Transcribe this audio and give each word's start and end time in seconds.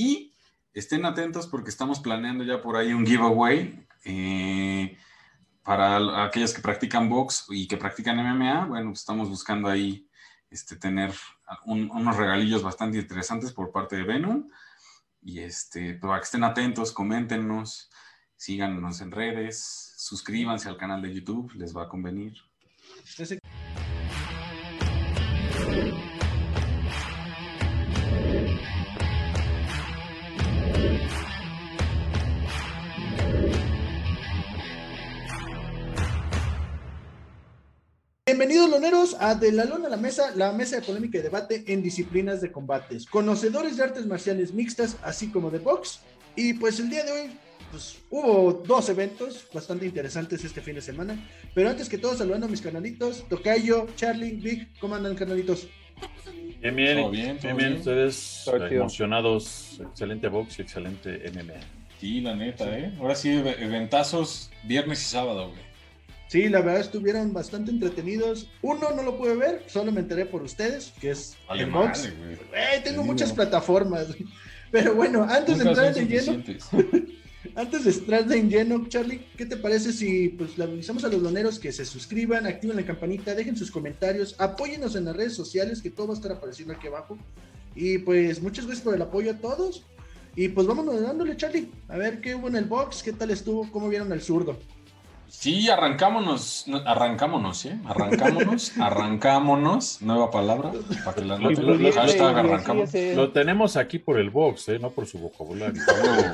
Y 0.00 0.32
estén 0.72 1.04
atentos 1.04 1.46
porque 1.46 1.68
estamos 1.68 2.00
planeando 2.00 2.42
ya 2.42 2.62
por 2.62 2.78
ahí 2.78 2.94
un 2.94 3.06
giveaway 3.06 3.86
eh, 4.06 4.96
para 5.62 6.24
aquellos 6.24 6.54
que 6.54 6.62
practican 6.62 7.10
box 7.10 7.44
y 7.50 7.68
que 7.68 7.76
practican 7.76 8.16
MMA. 8.16 8.64
Bueno, 8.64 8.90
pues 8.92 9.00
estamos 9.00 9.28
buscando 9.28 9.68
ahí 9.68 10.08
este, 10.48 10.76
tener 10.76 11.12
unos 11.66 12.16
regalillos 12.16 12.62
bastante 12.62 12.96
interesantes 12.96 13.52
por 13.52 13.72
parte 13.72 13.96
de 13.96 14.04
Venom. 14.04 14.48
Y 15.20 15.40
este, 15.40 15.92
para 15.92 16.16
que 16.18 16.24
estén 16.24 16.44
atentos, 16.44 16.92
coméntenos, 16.92 17.90
síganos 18.36 19.02
en 19.02 19.10
redes, 19.10 19.92
suscríbanse 19.98 20.70
al 20.70 20.78
canal 20.78 21.02
de 21.02 21.12
YouTube, 21.12 21.52
les 21.56 21.76
va 21.76 21.82
a 21.82 21.88
convenir. 21.90 22.38
Bienvenidos 38.40 38.70
loneros 38.70 39.16
a 39.20 39.34
De 39.34 39.52
la 39.52 39.66
Lona 39.66 39.88
a 39.88 39.90
la 39.90 39.98
Mesa, 39.98 40.34
la 40.34 40.50
mesa 40.52 40.76
de 40.76 40.82
polémica 40.86 41.18
y 41.18 41.20
debate 41.20 41.62
en 41.66 41.82
disciplinas 41.82 42.40
de 42.40 42.50
combates, 42.50 43.04
conocedores 43.04 43.76
de 43.76 43.82
artes 43.84 44.06
marciales 44.06 44.54
mixtas, 44.54 44.96
así 45.02 45.30
como 45.30 45.50
de 45.50 45.58
box. 45.58 46.00
Y 46.36 46.54
pues 46.54 46.80
el 46.80 46.88
día 46.88 47.04
de 47.04 47.12
hoy, 47.12 47.30
pues 47.70 47.98
hubo 48.08 48.50
dos 48.66 48.88
eventos 48.88 49.46
bastante 49.52 49.84
interesantes 49.84 50.42
este 50.42 50.62
fin 50.62 50.74
de 50.74 50.80
semana. 50.80 51.22
Pero 51.54 51.68
antes 51.68 51.86
que 51.90 51.98
todo, 51.98 52.16
saludando 52.16 52.46
a 52.46 52.48
mis 52.48 52.62
canalitos, 52.62 53.28
Tocayo, 53.28 53.88
Charlie, 53.94 54.36
Vic, 54.36 54.68
¿cómo 54.80 54.94
andan 54.94 55.16
canalitos? 55.16 55.68
Bien, 56.62 56.74
bien, 56.74 57.10
bien, 57.10 57.38
bien, 57.42 57.56
bien, 57.58 57.72
ustedes 57.74 58.48
emocionados, 58.70 59.82
excelente 59.82 60.28
box 60.28 60.60
y 60.60 60.62
excelente 60.62 61.30
MMA. 61.30 61.60
Sí, 62.00 62.22
la 62.22 62.34
neta, 62.34 62.78
¿eh? 62.78 62.94
Ahora 62.98 63.14
sí, 63.14 63.28
eventazos 63.28 64.50
viernes 64.64 65.02
y 65.02 65.04
sábado, 65.04 65.50
güey. 65.50 65.69
Sí, 66.30 66.48
la 66.48 66.60
verdad 66.60 66.82
estuvieron 66.82 67.32
bastante 67.32 67.72
entretenidos. 67.72 68.48
Uno 68.62 68.92
no 68.94 69.02
lo 69.02 69.18
pude 69.18 69.34
ver, 69.34 69.64
solo 69.66 69.90
me 69.90 69.98
enteré 69.98 70.26
por 70.26 70.44
ustedes, 70.44 70.92
que 71.00 71.10
es 71.10 71.36
el 71.52 71.68
box. 71.68 72.08
tengo 72.84 73.02
muchas 73.02 73.32
plataformas. 73.32 74.06
Pero 74.70 74.94
bueno, 74.94 75.24
antes 75.28 75.58
de 75.58 75.68
entrar 75.68 75.98
en 75.98 76.08
lleno, 76.08 76.32
antes 77.56 77.84
de 77.84 77.90
entrar 77.90 78.32
en 78.32 78.48
lleno, 78.48 78.86
Charlie, 78.86 79.26
¿qué 79.36 79.44
te 79.44 79.56
parece 79.56 79.92
si 79.92 80.28
pues 80.28 80.56
le 80.56 80.62
avisamos 80.62 81.02
a 81.02 81.08
los 81.08 81.20
doneros 81.20 81.58
que 81.58 81.72
se 81.72 81.84
suscriban, 81.84 82.46
activen 82.46 82.76
la 82.76 82.84
campanita, 82.84 83.34
dejen 83.34 83.56
sus 83.56 83.72
comentarios, 83.72 84.36
apóyenos 84.38 84.94
en 84.94 85.06
las 85.06 85.16
redes 85.16 85.34
sociales, 85.34 85.82
que 85.82 85.90
todo 85.90 86.06
va 86.06 86.14
a 86.14 86.16
estar 86.16 86.30
apareciendo 86.30 86.72
aquí 86.74 86.86
abajo. 86.86 87.18
Y 87.74 87.98
pues 87.98 88.40
muchas 88.40 88.66
gracias 88.66 88.84
por 88.84 88.94
el 88.94 89.02
apoyo 89.02 89.32
a 89.32 89.38
todos. 89.38 89.84
Y 90.36 90.46
pues 90.46 90.64
vámonos 90.64 91.02
dándole, 91.02 91.36
Charlie. 91.36 91.72
A 91.88 91.96
ver 91.96 92.20
qué 92.20 92.36
hubo 92.36 92.46
en 92.46 92.54
el 92.54 92.66
box, 92.66 93.02
qué 93.02 93.12
tal 93.12 93.32
estuvo, 93.32 93.68
cómo 93.72 93.88
vieron 93.88 94.12
al 94.12 94.20
zurdo. 94.20 94.56
Sí, 95.30 95.70
arrancámonos, 95.70 96.66
arrancámonos, 96.84 97.64
¿eh? 97.64 97.78
Arrancámonos, 97.86 98.76
arrancámonos, 98.80 100.02
nueva 100.02 100.30
palabra, 100.30 100.72
para 101.04 101.14
que 101.14 101.24
la 101.24 101.38
noten. 101.38 103.16
Lo 103.16 103.30
tenemos 103.30 103.76
aquí 103.76 104.00
por 104.00 104.18
el 104.18 104.30
box, 104.30 104.68
¿eh? 104.70 104.78
No 104.80 104.90
por 104.90 105.06
su 105.06 105.18
vocabulario. 105.18 105.80
A 105.86 106.02
huevo. 106.02 106.32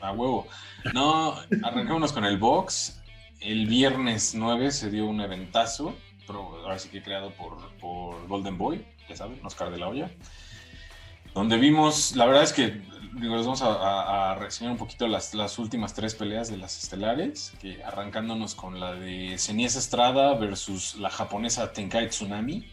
A 0.00 0.12
huevo. 0.12 0.46
No, 0.94 1.34
arrancámonos 1.62 2.12
con 2.12 2.24
el 2.24 2.38
box. 2.38 3.02
El 3.40 3.66
viernes 3.66 4.34
9 4.34 4.70
se 4.70 4.90
dio 4.90 5.06
un 5.06 5.20
eventazo, 5.20 5.94
ahora 6.28 6.78
sí 6.78 6.88
que 6.88 7.02
creado 7.02 7.30
por, 7.32 7.56
por 7.80 8.26
Golden 8.28 8.56
Boy, 8.56 8.86
ya 9.08 9.16
saben, 9.16 9.38
Oscar 9.44 9.70
de 9.70 9.78
la 9.78 9.88
Hoya, 9.88 10.10
donde 11.34 11.58
vimos, 11.58 12.14
la 12.14 12.26
verdad 12.26 12.44
es 12.44 12.52
que 12.52 12.80
digo, 13.20 13.36
les 13.36 13.46
vamos 13.46 13.62
a, 13.62 14.32
a, 14.32 14.34
reseñar 14.34 14.72
un 14.72 14.78
poquito 14.78 15.06
las, 15.06 15.34
las, 15.34 15.58
últimas 15.58 15.94
tres 15.94 16.14
peleas 16.14 16.50
de 16.50 16.56
las 16.56 16.82
estelares, 16.82 17.52
que 17.60 17.82
arrancándonos 17.82 18.54
con 18.54 18.80
la 18.80 18.94
de 18.94 19.38
Cenies 19.38 19.76
Estrada 19.76 20.34
versus 20.34 20.96
la 20.96 21.10
japonesa 21.10 21.72
Tenkai 21.72 22.08
Tsunami. 22.08 22.70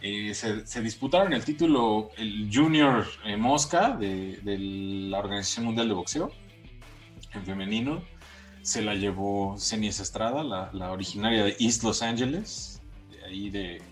Eh, 0.00 0.34
se, 0.34 0.82
disputaron 0.82 1.32
el 1.32 1.44
título, 1.44 2.10
el 2.16 2.50
Junior 2.52 3.06
eh, 3.24 3.36
Mosca 3.36 3.90
de, 3.90 4.40
la 4.44 5.18
Organización 5.18 5.66
Mundial 5.66 5.88
de 5.88 5.94
Boxeo, 5.94 6.32
en 7.34 7.44
femenino. 7.44 8.02
Se 8.62 8.82
la 8.82 8.94
llevó 8.94 9.56
Cenies 9.58 10.00
Estrada, 10.00 10.42
la, 10.42 10.90
originaria 10.90 11.44
de 11.44 11.56
East 11.60 11.82
Los 11.82 12.02
Angeles, 12.02 12.80
de 13.10 13.24
ahí 13.24 13.50
de 13.50 13.82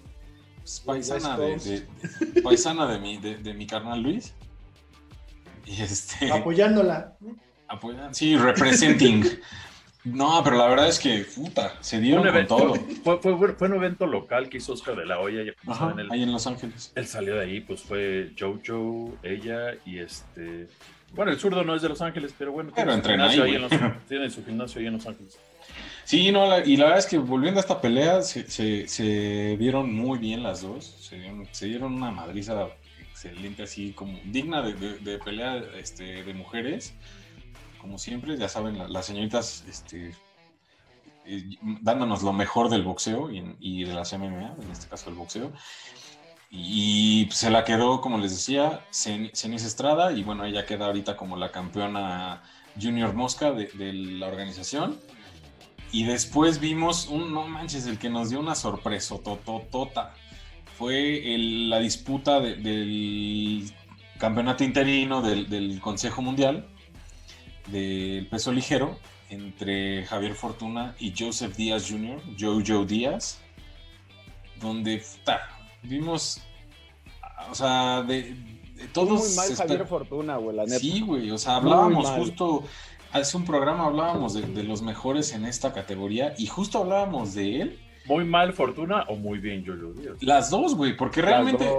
pues, 0.56 0.80
paisana, 0.80 1.36
de, 1.36 1.86
paisana 2.42 2.86
de, 2.86 2.98
mi, 2.98 3.18
de 3.18 3.54
mi 3.54 3.66
carnal 3.66 4.02
Luis. 4.02 4.34
Este, 5.78 6.32
Apoyándola. 6.32 7.16
sí, 8.12 8.36
representing. 8.36 9.24
No, 10.04 10.40
pero 10.42 10.56
la 10.56 10.66
verdad 10.66 10.88
es 10.88 10.98
que, 10.98 11.26
puta, 11.34 11.74
se 11.80 12.00
dio 12.00 12.22
con 12.22 12.46
todo. 12.46 12.74
Fue, 13.04 13.68
un 13.68 13.74
evento 13.74 14.06
local 14.06 14.48
que 14.48 14.56
hizo 14.56 14.72
Oscar 14.72 14.96
de 14.96 15.04
la 15.04 15.20
Hoya. 15.20 15.42
ahí 16.10 16.22
en 16.22 16.32
Los 16.32 16.46
Ángeles. 16.46 16.92
Él 16.94 17.06
salió 17.06 17.34
de 17.34 17.42
ahí, 17.42 17.60
pues 17.60 17.82
fue 17.82 18.32
Jojo, 18.38 19.14
ella 19.22 19.74
y 19.84 19.98
este... 19.98 20.68
Bueno, 21.12 21.32
el 21.32 21.38
zurdo 21.38 21.64
no 21.64 21.74
es 21.74 21.82
de 21.82 21.88
Los 21.88 22.00
Ángeles, 22.00 22.34
pero 22.38 22.52
bueno, 22.52 22.70
tiene, 22.72 22.94
su, 22.94 23.02
gimnasio 23.02 23.42
ahí, 23.42 23.58
tiene 24.08 24.30
su 24.30 24.44
gimnasio 24.44 24.80
ahí 24.80 24.86
en 24.86 24.92
Los 24.94 25.06
Ángeles. 25.06 25.38
Sí, 26.04 26.32
no, 26.32 26.58
y 26.64 26.76
la 26.76 26.84
verdad 26.84 26.98
es 27.00 27.06
que 27.06 27.18
volviendo 27.18 27.58
a 27.58 27.62
esta 27.62 27.80
pelea, 27.80 28.22
se, 28.22 28.48
se, 28.48 29.56
vieron 29.58 29.92
muy 29.92 30.18
bien 30.18 30.42
las 30.42 30.62
dos. 30.62 30.84
Se 31.00 31.16
dieron, 31.18 31.46
se 31.50 31.66
dieron 31.66 31.94
una 31.94 32.10
madriza 32.10 32.68
excelente, 33.24 33.62
así 33.64 33.92
como 33.92 34.18
digna 34.24 34.62
de, 34.62 35.18
pelea 35.18 35.56
este, 35.76 36.24
de 36.24 36.34
mujeres. 36.34 36.94
Como 37.80 37.98
siempre, 37.98 38.36
ya 38.36 38.48
saben, 38.48 38.92
las 38.92 39.06
señoritas 39.06 39.64
este, 39.68 40.14
eh, 41.26 41.44
dándonos 41.80 42.22
lo 42.22 42.32
mejor 42.32 42.70
del 42.70 42.82
boxeo 42.82 43.30
y, 43.30 43.84
de 43.84 43.94
las 43.94 44.12
MMA, 44.12 44.56
en 44.62 44.70
este 44.70 44.88
caso 44.88 45.10
el 45.10 45.16
boxeo. 45.16 45.52
Y 46.50 47.28
se 47.30 47.50
la 47.50 47.64
quedó, 47.64 48.00
como 48.00 48.18
les 48.18 48.32
decía, 48.32 48.84
Cenis 48.90 49.64
Estrada, 49.64 50.12
y 50.12 50.22
bueno, 50.22 50.44
ella 50.44 50.66
queda 50.66 50.86
ahorita 50.86 51.16
como 51.16 51.36
la 51.36 51.52
campeona 51.52 52.42
Junior 52.80 53.14
Mosca 53.14 53.52
de, 53.52 53.66
de 53.66 53.92
la 53.92 54.26
organización. 54.28 54.98
Y 55.92 56.04
después 56.04 56.60
vimos 56.60 57.08
un, 57.08 57.32
no 57.34 57.46
manches, 57.46 57.86
el 57.86 57.98
que 57.98 58.08
nos 58.08 58.30
dio 58.30 58.40
una 58.40 58.54
sorpresa, 58.54 59.16
tototota 59.18 60.14
fue 60.80 61.22
la 61.36 61.78
disputa 61.78 62.40
del 62.40 63.70
campeonato 64.18 64.64
interino 64.64 65.20
del, 65.20 65.78
Consejo 65.78 66.22
Mundial 66.22 66.66
del 67.66 68.26
peso 68.28 68.50
ligero 68.50 68.98
entre 69.28 70.06
Javier 70.06 70.34
Fortuna 70.34 70.96
y 70.98 71.12
Joseph 71.16 71.54
Díaz 71.54 71.86
Jr., 71.86 72.18
Jojo 72.40 72.86
Díaz, 72.86 73.40
donde 74.58 75.02
vimos, 75.82 76.40
o 77.50 77.54
sea, 77.54 78.02
de, 78.02 78.34
todos... 78.94 79.20
Muy 79.20 79.36
mal 79.36 79.54
Javier 79.54 79.86
Fortuna, 79.86 80.38
güey, 80.38 80.56
la 80.56 80.64
neta. 80.64 80.78
Sí, 80.78 81.02
güey, 81.02 81.30
o 81.30 81.36
sea, 81.36 81.56
hablábamos 81.56 82.08
justo, 82.08 82.64
hace 83.12 83.36
un 83.36 83.44
programa 83.44 83.84
hablábamos 83.84 84.32
de, 84.32 84.46
de 84.46 84.62
los 84.62 84.80
mejores 84.80 85.34
en 85.34 85.44
esta 85.44 85.74
categoría 85.74 86.32
y 86.38 86.46
justo 86.46 86.78
hablábamos 86.78 87.34
de 87.34 87.60
él 87.60 87.89
muy 88.10 88.24
mal 88.24 88.52
Fortuna 88.52 89.04
o 89.08 89.14
muy 89.14 89.38
bien 89.38 89.62
yo 89.62 89.74
Díaz. 89.76 90.20
Las 90.20 90.50
dos, 90.50 90.74
güey, 90.74 90.96
porque 90.96 91.22
realmente 91.22 91.70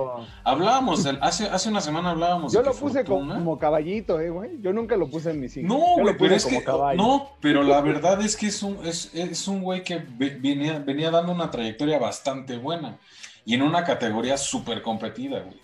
hablábamos, 0.44 1.06
hace, 1.20 1.46
hace 1.46 1.70
una 1.70 1.82
semana 1.82 2.12
hablábamos. 2.12 2.54
Yo 2.54 2.62
lo 2.62 2.74
puse 2.74 3.04
como, 3.04 3.60
caballito, 3.60 4.20
eh, 4.20 4.30
güey. 4.30 4.62
Yo 4.62 4.72
nunca 4.72 4.96
lo 4.96 5.10
puse 5.10 5.32
en 5.32 5.42
mi 5.42 5.50
cinco. 5.50 5.68
No, 5.74 6.02
güey, 6.02 6.16
pero 6.18 6.34
es 6.36 6.46
que, 6.46 6.64
no, 6.96 7.32
pero 7.42 7.64
la 7.64 7.82
verdad 7.92 8.22
es 8.22 8.38
que 8.38 8.48
es 8.48 8.64
un, 8.64 8.78
es, 8.86 9.14
es 9.14 9.48
un 9.48 9.62
güey 9.62 9.84
que 9.84 10.02
venía, 10.18 10.80
venía 10.80 11.12
dando 11.12 11.34
una 11.34 11.52
trayectoria 11.52 12.00
bastante 12.00 12.58
buena 12.58 12.98
y 13.46 13.56
en 13.56 13.62
una 13.62 13.84
categoría 13.84 14.38
súper 14.38 14.82
competida, 14.82 15.42
güey. 15.42 15.60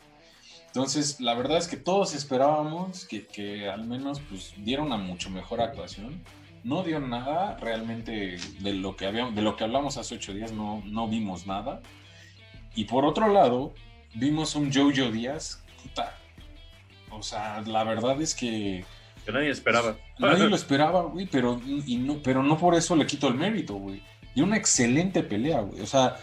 Entonces, 0.67 1.22
la 1.22 1.33
verdad 1.33 1.57
es 1.57 1.67
que 1.67 1.77
todos 1.77 2.13
esperábamos 2.13 3.06
que, 3.06 3.25
que 3.25 3.69
al 3.69 3.86
menos 3.86 4.19
pues, 4.30 4.53
diera 4.57 4.83
una 4.83 4.97
mucho 4.97 5.30
mejor 5.30 5.62
actuación 5.62 6.21
no 6.67 6.83
dio 6.83 6.99
nada 6.99 7.55
realmente 7.61 8.37
de 8.59 8.73
lo 8.73 8.97
que 8.97 9.05
habíamos, 9.05 9.33
de 9.33 9.41
lo 9.41 9.55
que 9.55 9.63
hablamos 9.63 9.95
hace 9.95 10.15
ocho 10.15 10.33
días, 10.33 10.51
no, 10.51 10.83
no 10.85 11.07
vimos 11.07 11.47
nada. 11.47 11.81
Y 12.75 12.83
por 12.83 13.05
otro 13.05 13.31
lado, 13.31 13.73
vimos 14.13 14.53
un 14.53 14.71
Jojo 14.71 15.09
Díaz, 15.09 15.63
puta. 15.81 16.13
O 17.09 17.23
sea, 17.23 17.61
la 17.61 17.85
verdad 17.85 18.21
es 18.21 18.35
que. 18.35 18.83
Que 19.25 19.31
nadie 19.31 19.49
esperaba. 19.49 19.95
Nadie 20.19 20.49
lo 20.49 20.55
esperaba, 20.55 21.03
güey, 21.03 21.25
pero, 21.25 21.61
y 21.65 21.95
no, 21.95 22.17
pero 22.21 22.43
no 22.43 22.57
por 22.57 22.75
eso 22.75 22.95
le 22.95 23.05
quito 23.05 23.29
el 23.29 23.35
mérito, 23.35 23.75
güey. 23.75 24.01
Y 24.35 24.41
una 24.41 24.57
excelente 24.57 25.23
pelea, 25.23 25.61
güey. 25.61 25.81
O 25.81 25.85
sea, 25.85 26.17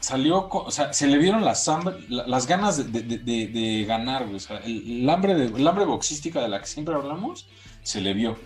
salió, 0.00 0.48
o 0.50 0.70
sea, 0.70 0.92
se 0.92 1.06
le 1.06 1.18
vieron 1.18 1.44
las, 1.44 1.70
las 2.08 2.46
ganas 2.46 2.92
de, 2.92 3.84
ganar, 3.86 4.24
güey. 4.24 4.36
O 4.36 4.40
sea, 4.40 4.58
el, 4.58 5.08
hambre 5.08 5.34
de, 5.34 5.56
el 5.56 5.68
hambre 5.68 5.84
boxística 5.84 6.40
de 6.40 6.48
la 6.48 6.60
que 6.60 6.66
siempre 6.66 6.94
hablamos, 6.94 7.48
se 7.82 8.00
le 8.00 8.12
vio. 8.12 8.36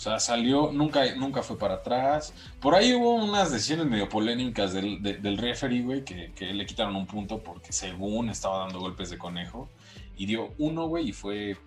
O 0.00 0.02
sea, 0.02 0.18
salió, 0.18 0.72
nunca, 0.72 1.14
nunca 1.14 1.42
fue 1.42 1.58
para 1.58 1.74
atrás. 1.74 2.32
Por 2.58 2.74
ahí 2.74 2.94
hubo 2.94 3.16
unas 3.16 3.52
decisiones 3.52 3.84
medio 3.84 4.08
polémicas 4.08 4.72
del, 4.72 5.02
del 5.02 5.36
referee, 5.36 5.82
güey, 5.82 6.06
que, 6.06 6.32
le 6.40 6.64
quitaron 6.64 6.96
un 6.96 7.06
punto 7.06 7.42
porque 7.42 7.70
según 7.70 8.30
estaba 8.30 8.60
dando 8.60 8.80
golpes 8.80 9.10
de 9.10 9.18
conejo. 9.18 9.68
y 10.16 10.24
dio 10.24 10.54
uno, 10.56 10.86
güey, 10.86 11.10
y 11.10 11.12
fue 11.12 11.58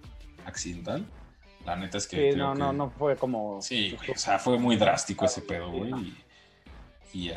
accidental. 0.47 1.05
La 1.63 1.75
neta 1.75 1.99
es 1.99 2.07
que. 2.07 2.31
Sí, 2.31 2.35
no, 2.35 2.55
no, 2.55 2.73
no 2.73 2.89
fue 2.89 3.15
como. 3.17 3.61
Sí, 3.61 3.95
o 4.11 4.17
sea, 4.17 4.39
fue 4.39 4.57
muy 4.57 4.77
drástico 4.77 5.25
ese 5.25 5.43
pedo, 5.43 5.69
güey. 5.69 5.91
Y, 7.13 7.29
y 7.29 7.33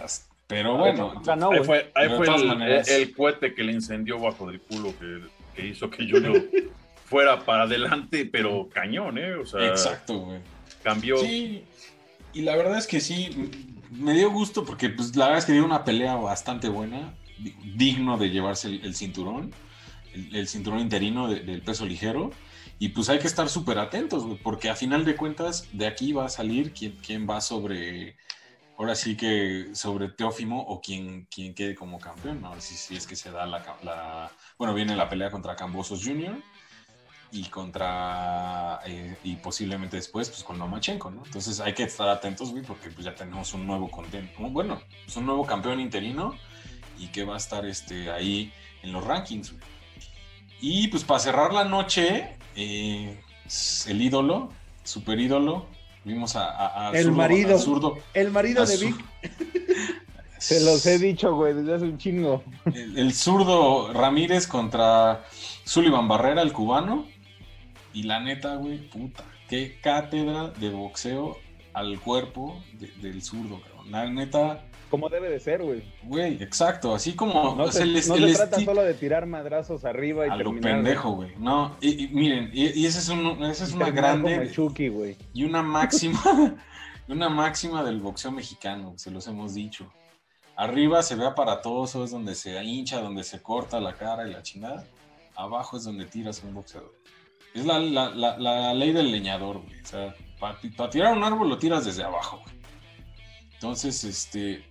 Pero 0.46 0.78
bueno. 0.78 1.20
ahí 1.52 1.62
fue, 1.62 1.92
ahí 1.94 2.08
fue 2.08 2.26
el, 2.26 2.62
el, 2.88 3.14
cohete 3.14 3.52
que 3.52 3.64
le 3.64 3.72
incendió 3.72 4.18
bajo 4.18 4.50
del 4.50 4.62
culo 4.62 4.94
que, 4.98 5.20
que 5.54 5.66
hizo 5.66 5.90
que 5.90 6.10
Junior 6.10 6.42
fuera 7.04 7.38
para 7.44 7.64
adelante, 7.64 8.24
pero 8.24 8.66
cañón, 8.70 9.18
¿eh? 9.18 9.34
O 9.34 9.44
sea, 9.44 9.66
Exacto, 9.66 10.20
güey. 10.20 10.55
Cambió. 10.86 11.18
Sí, 11.18 11.64
y 12.32 12.42
la 12.42 12.54
verdad 12.54 12.78
es 12.78 12.86
que 12.86 13.00
sí, 13.00 13.50
me 13.90 14.14
dio 14.14 14.30
gusto 14.30 14.64
porque, 14.64 14.88
pues, 14.88 15.16
la 15.16 15.24
verdad 15.24 15.40
es 15.40 15.44
que 15.44 15.52
dio 15.52 15.64
una 15.64 15.82
pelea 15.82 16.14
bastante 16.14 16.68
buena, 16.68 17.12
digno 17.74 18.16
de 18.18 18.30
llevarse 18.30 18.68
el, 18.68 18.94
cinturón, 18.94 19.52
el, 20.14 20.46
cinturón 20.46 20.78
interino 20.78 21.26
del 21.26 21.60
peso 21.62 21.84
ligero. 21.84 22.30
Y 22.78 22.90
pues 22.90 23.08
hay 23.08 23.18
que 23.18 23.26
estar 23.26 23.48
súper 23.48 23.80
atentos, 23.80 24.24
porque 24.44 24.70
a 24.70 24.76
final 24.76 25.04
de 25.04 25.16
cuentas 25.16 25.66
de 25.72 25.88
aquí 25.88 26.12
va 26.12 26.26
a 26.26 26.28
salir 26.28 26.72
quién, 26.72 26.96
quién 27.04 27.26
va 27.28 27.40
sobre, 27.40 28.16
ahora 28.78 28.94
sí 28.94 29.16
que 29.16 29.70
sobre 29.72 30.10
Teófimo 30.10 30.62
o 30.62 30.80
quién, 30.80 31.26
quién 31.34 31.52
quede 31.52 31.74
como 31.74 31.98
campeón, 31.98 32.42
¿no? 32.42 32.60
Si, 32.60 32.76
si 32.76 32.94
es 32.94 33.08
que 33.08 33.16
se 33.16 33.32
da 33.32 33.44
la, 33.44 34.30
Bueno, 34.56 34.72
viene 34.72 34.94
la 34.94 35.08
pelea 35.08 35.32
contra 35.32 35.56
Cambosos 35.56 36.04
Jr. 36.04 36.40
y 37.32 37.44
contra... 37.44 38.80
Eh, 38.86 39.16
y 39.24 39.36
posiblemente 39.36 39.96
después, 39.96 40.28
pues 40.28 40.42
con 40.42 40.58
Lomachenko, 40.58 41.10
¿no? 41.10 41.22
Entonces 41.24 41.60
hay 41.60 41.74
que 41.74 41.84
estar 41.84 42.08
atentos, 42.08 42.50
güey, 42.50 42.62
porque 42.62 42.90
pues 42.90 43.04
ya 43.04 43.14
tenemos 43.14 43.52
un 43.54 43.66
nuevo 43.66 43.90
contenido. 43.90 44.32
Bueno, 44.50 44.80
es 45.06 45.16
un 45.16 45.26
nuevo 45.26 45.46
campeón 45.46 45.80
interino 45.80 46.34
y 46.98 47.08
que 47.08 47.24
va 47.24 47.34
a 47.34 47.38
estar 47.38 47.66
este, 47.66 48.10
ahí 48.10 48.52
en 48.82 48.92
los 48.92 49.04
rankings, 49.04 49.54
Y 50.60 50.88
pues 50.88 51.04
para 51.04 51.20
cerrar 51.20 51.52
la 51.52 51.64
noche, 51.64 52.36
eh, 52.54 53.20
el 53.86 54.02
ídolo, 54.02 54.50
super 54.84 55.18
ídolo. 55.18 55.66
Vimos 56.04 56.36
a, 56.36 56.92
el 56.94 57.10
marido, 57.10 57.58
el 58.14 58.30
marido 58.30 58.64
de 58.64 58.76
Vic. 58.76 59.04
Se 60.38 60.60
los 60.60 60.84
he 60.86 60.98
dicho, 60.98 61.34
güey, 61.34 61.54
desde 61.54 61.74
hace 61.74 61.84
un 61.86 61.98
chingo. 61.98 62.44
El, 62.72 63.12
zurdo 63.14 63.92
Ramírez 63.92 64.46
contra 64.46 65.24
Sullivan 65.64 66.06
Barrera, 66.06 66.42
el 66.42 66.52
cubano. 66.52 67.06
Y 67.96 68.02
la 68.02 68.20
neta, 68.20 68.56
güey, 68.56 68.90
puta, 68.90 69.24
qué 69.48 69.78
cátedra 69.80 70.48
de 70.50 70.68
boxeo 70.68 71.38
al 71.72 71.98
cuerpo 71.98 72.62
del 73.00 73.22
zurdo, 73.22 73.58
cabrón. 73.62 73.90
La 73.90 74.04
neta, 74.10 74.66
como 74.90 75.08
debe 75.08 75.30
de 75.30 75.40
ser, 75.40 75.62
güey. 75.62 75.82
Güey, 76.02 76.42
exacto, 76.42 76.94
así 76.94 77.14
como... 77.14 77.54
No, 77.54 77.72
se, 77.72 77.86
trata 78.34 78.60
solo 78.60 78.82
de 78.82 78.92
tirar 78.92 79.24
madrazos 79.24 79.86
arriba 79.86 80.26
y 80.26 80.30
A 80.30 80.36
lo 80.36 80.60
pendejo, 80.60 81.12
güey. 81.12 81.30
No, 81.38 81.74
y, 81.80 82.08
miren, 82.08 82.50
y, 82.52 82.84
esa 82.84 82.98
es, 82.98 83.08
un, 83.08 83.42
esa 83.44 83.64
es 83.64 83.72
una 83.72 83.88
grande... 83.88 84.50
Chucky, 84.52 84.88
güey. 84.88 85.16
Y 85.32 85.44
una 85.44 85.62
máxima, 85.62 86.20
una 87.08 87.30
máxima 87.30 87.82
del 87.82 88.02
boxeo 88.02 88.30
mexicano, 88.30 88.92
se 88.96 89.10
los 89.10 89.26
hemos 89.26 89.54
dicho. 89.54 89.90
Arriba 90.54 91.02
se 91.02 91.14
ve 91.14 91.24
aparatoso, 91.24 92.04
es 92.04 92.10
donde 92.10 92.34
se 92.34 92.62
hincha, 92.62 93.00
donde 93.00 93.24
se 93.24 93.40
corta 93.40 93.80
la 93.80 93.94
cara 93.94 94.28
y 94.28 94.32
la 94.34 94.42
chingada. 94.42 94.84
Abajo 95.34 95.78
es 95.78 95.84
donde 95.84 96.04
tiras 96.04 96.42
un 96.44 96.52
boxeador. 96.52 96.92
Es 97.56 97.64
la, 97.64 97.78
la, 97.78 98.36
la, 98.38 98.74
ley 98.74 98.92
del 98.92 99.10
leñador, 99.10 99.62
güey. 99.62 99.80
O 99.80 99.86
sea, 99.86 100.14
para 100.38 100.90
tirar 100.90 101.12
un 101.14 101.24
árbol 101.24 101.48
lo 101.48 101.58
tiras 101.58 101.84
desde 101.86 102.04
abajo, 102.04 102.42
güey. 102.44 102.54
Entonces, 103.54 104.04
este, 104.04 104.62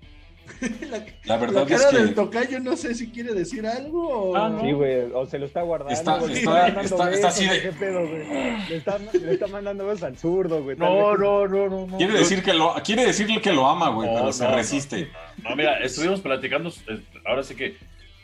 la, 1.26 1.38
verdad 1.38 1.62
la 1.62 1.66
cara 1.66 1.90
es 1.90 1.96
que... 1.96 1.98
del 1.98 2.14
tocayo 2.14 2.60
no 2.60 2.78
sé 2.78 2.94
si 2.94 3.10
quiere 3.10 3.34
decir 3.34 3.66
algo 3.66 4.08
o... 4.08 4.36
Ah, 4.36 4.56
Sí, 4.62 4.72
güey, 4.72 5.12
o 5.12 5.26
se 5.26 5.40
lo 5.40 5.48
está 5.48 5.64
guardando. 5.64 5.94
Está, 5.94 6.18
está, 6.32 6.82
está, 6.82 7.12
está, 7.12 7.28
así 7.30 7.48
de... 7.48 7.62
¿Qué 7.62 7.72
pedo, 7.72 8.08
güey? 8.08 8.28
Le 8.70 8.76
está, 8.76 9.00
le 9.00 9.34
está 9.34 9.48
mandando 9.48 9.88
besos 9.88 10.04
al 10.04 10.18
zurdo, 10.18 10.64
güey. 10.64 10.78
No, 10.78 11.18
no, 11.18 11.48
no, 11.48 11.88
no, 11.88 11.98
Quiere, 11.98 12.14
decir 12.14 12.44
que 12.44 12.54
lo, 12.54 12.76
quiere 12.84 13.06
decirle 13.06 13.42
que 13.42 13.52
lo 13.52 13.68
ama, 13.68 13.90
güey, 13.90 14.08
pero 14.14 14.32
se 14.32 14.48
resiste. 14.48 15.10
No, 15.44 15.56
mira, 15.56 15.80
estuvimos 15.80 16.22
platicando, 16.22 16.70
eh, 16.88 17.02
ahora 17.26 17.44
sí 17.44 17.56
que 17.56 17.78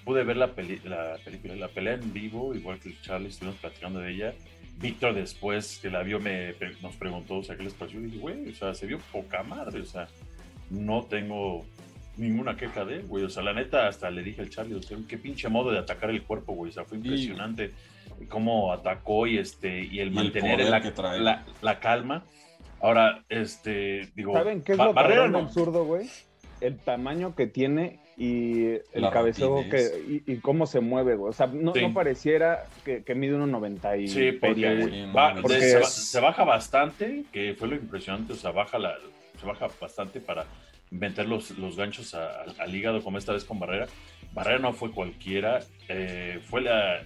pude 0.05 0.23
ver 0.23 0.37
la, 0.37 0.53
peli, 0.53 0.79
la 0.83 1.17
película, 1.23 1.55
la 1.55 1.67
pelea 1.67 1.93
en 1.93 2.13
vivo, 2.13 2.53
igual 2.53 2.79
que 2.79 2.95
Charlie, 3.01 3.29
estuvimos 3.29 3.59
platicando 3.59 3.99
de 3.99 4.11
ella. 4.11 4.33
Víctor 4.81 5.13
después 5.13 5.79
que 5.81 5.89
la 5.89 6.03
vio 6.03 6.19
me, 6.19 6.55
nos 6.81 6.95
preguntó, 6.95 7.37
o 7.37 7.43
sea, 7.43 7.55
¿qué 7.55 7.63
les 7.63 7.73
pareció? 7.73 7.99
Y 7.99 8.03
dije, 8.05 8.17
güey, 8.17 8.49
o 8.49 8.55
sea, 8.55 8.73
se 8.73 8.87
vio 8.87 8.99
poca 9.11 9.43
madre, 9.43 9.81
o 9.81 9.85
sea, 9.85 10.07
no 10.69 11.03
tengo 11.03 11.65
ninguna 12.17 12.55
queja 12.55 12.85
de 12.85 12.97
él, 12.97 13.05
güey. 13.07 13.23
O 13.23 13.29
sea, 13.29 13.43
la 13.43 13.53
neta, 13.53 13.87
hasta 13.87 14.09
le 14.09 14.23
dije 14.23 14.41
al 14.41 14.49
Charlie, 14.49 14.75
o 14.75 14.81
sea, 14.81 14.97
qué 15.07 15.17
pinche 15.17 15.49
modo 15.49 15.71
de 15.71 15.79
atacar 15.79 16.09
el 16.09 16.23
cuerpo, 16.23 16.53
güey. 16.53 16.69
O 16.71 16.73
sea, 16.73 16.85
fue 16.85 16.97
impresionante 16.97 17.73
cómo 18.29 18.71
atacó 18.71 19.27
y 19.27 19.37
este 19.37 19.83
y 19.83 19.99
el 19.99 20.11
mantener 20.11 20.59
la, 20.61 21.45
la, 21.61 21.79
calma. 21.79 22.23
Ahora, 22.81 23.23
este, 23.29 24.09
digo, 24.15 24.33
¿saben 24.33 24.63
qué 24.63 24.73
es 24.73 24.77
lo 24.77 24.93
Barrera 24.93 25.27
no. 25.27 25.39
absurdo, 25.39 25.85
güey? 25.85 26.09
El 26.61 26.77
tamaño 26.77 27.35
que 27.35 27.47
tiene 27.47 27.99
y 28.17 28.65
el 28.93 29.09
cabeceo 29.11 29.67
que 29.69 30.23
y, 30.25 30.35
cómo 30.37 30.67
se 30.67 30.79
mueve, 30.79 31.15
güey. 31.15 31.31
O 31.31 31.33
sea, 31.33 31.47
no, 31.47 31.73
no 31.73 31.93
pareciera 31.93 32.67
que, 32.85 33.03
que 33.03 33.15
mide 33.15 33.35
1.90 33.35 34.01
y 34.01 34.07
Sí, 34.07 34.31
porque, 34.33 35.81
se, 35.85 36.19
baja 36.19 36.43
bastante, 36.43 37.23
que 37.31 37.55
fue 37.55 37.67
lo 37.67 37.75
impresionante, 37.75 38.33
o 38.33 38.35
sea, 38.35 38.51
baja 38.51 38.77
la, 38.77 38.95
se 39.39 39.45
baja 39.45 39.67
bastante 39.79 40.19
para 40.19 40.45
meter 40.91 41.27
los, 41.27 41.57
los 41.57 41.77
ganchos 41.77 42.13
al 42.13 42.75
hígado, 42.75 43.01
como 43.01 43.17
esta 43.17 43.33
vez 43.33 43.43
con 43.43 43.59
Barrera. 43.59 43.87
Barrera 44.33 44.59
no 44.59 44.73
fue 44.73 44.91
cualquiera, 44.91 45.61
eh, 45.87 46.39
fue 46.47 46.61
la. 46.61 47.01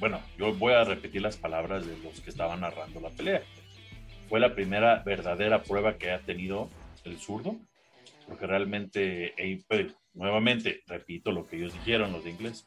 Bueno, 0.00 0.20
yo 0.38 0.54
voy 0.54 0.74
a 0.74 0.84
repetir 0.84 1.22
las 1.22 1.36
palabras 1.36 1.86
de 1.86 1.96
los 1.98 2.20
que 2.20 2.30
estaban 2.30 2.60
narrando 2.60 3.00
la 3.00 3.10
pelea. 3.10 3.42
Fue 4.28 4.40
la 4.40 4.54
primera 4.54 5.02
verdadera 5.04 5.62
prueba 5.62 5.98
que 5.98 6.10
ha 6.10 6.20
tenido 6.20 6.68
el 7.04 7.18
zurdo, 7.18 7.56
porque 8.28 8.46
realmente, 8.46 9.34
pues, 9.66 9.94
nuevamente, 10.14 10.82
repito 10.86 11.32
lo 11.32 11.46
que 11.46 11.56
ellos 11.56 11.72
dijeron, 11.72 12.12
los 12.12 12.24
de 12.24 12.30
inglés. 12.30 12.64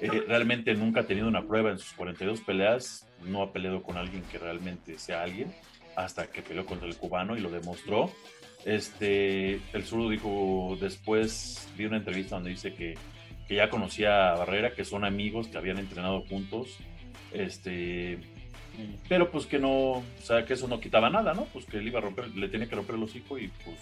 Eh, 0.00 0.24
realmente 0.26 0.74
nunca 0.74 1.00
ha 1.00 1.06
tenido 1.06 1.28
una 1.28 1.46
prueba 1.46 1.70
en 1.70 1.78
sus 1.78 1.92
42 1.92 2.40
peleas, 2.40 3.06
no 3.24 3.42
ha 3.42 3.52
peleado 3.52 3.82
con 3.82 3.96
alguien 3.96 4.22
que 4.24 4.38
realmente 4.38 4.98
sea 4.98 5.22
alguien, 5.22 5.54
hasta 5.96 6.30
que 6.30 6.42
peleó 6.42 6.64
contra 6.64 6.88
el 6.88 6.96
cubano 6.96 7.36
y 7.36 7.40
lo 7.40 7.50
demostró 7.50 8.10
este, 8.64 9.60
el 9.72 9.84
zurdo 9.84 10.10
dijo 10.10 10.76
después, 10.80 11.68
vi 11.76 11.86
una 11.86 11.96
entrevista 11.96 12.36
donde 12.36 12.50
dice 12.50 12.74
que, 12.74 12.94
que, 13.48 13.54
ya 13.54 13.70
conocía 13.70 14.32
a 14.32 14.36
Barrera, 14.36 14.74
que 14.74 14.84
son 14.84 15.04
amigos, 15.04 15.48
que 15.48 15.58
habían 15.58 15.78
entrenado 15.78 16.22
juntos, 16.22 16.78
este, 17.32 18.18
pero 19.08 19.30
pues 19.30 19.46
que 19.46 19.58
no, 19.58 19.72
o 19.72 20.04
sea, 20.22 20.44
que 20.44 20.54
eso 20.54 20.68
no 20.68 20.80
quitaba 20.80 21.10
nada, 21.10 21.32
¿no? 21.32 21.44
Pues 21.46 21.64
que 21.64 21.78
él 21.78 21.88
iba 21.88 21.98
a 21.98 22.02
romper, 22.02 22.28
le 22.36 22.48
tenía 22.48 22.68
que 22.68 22.76
romper 22.76 22.96
el 22.96 23.02
hocico 23.02 23.38
y 23.38 23.48
pues... 23.64 23.78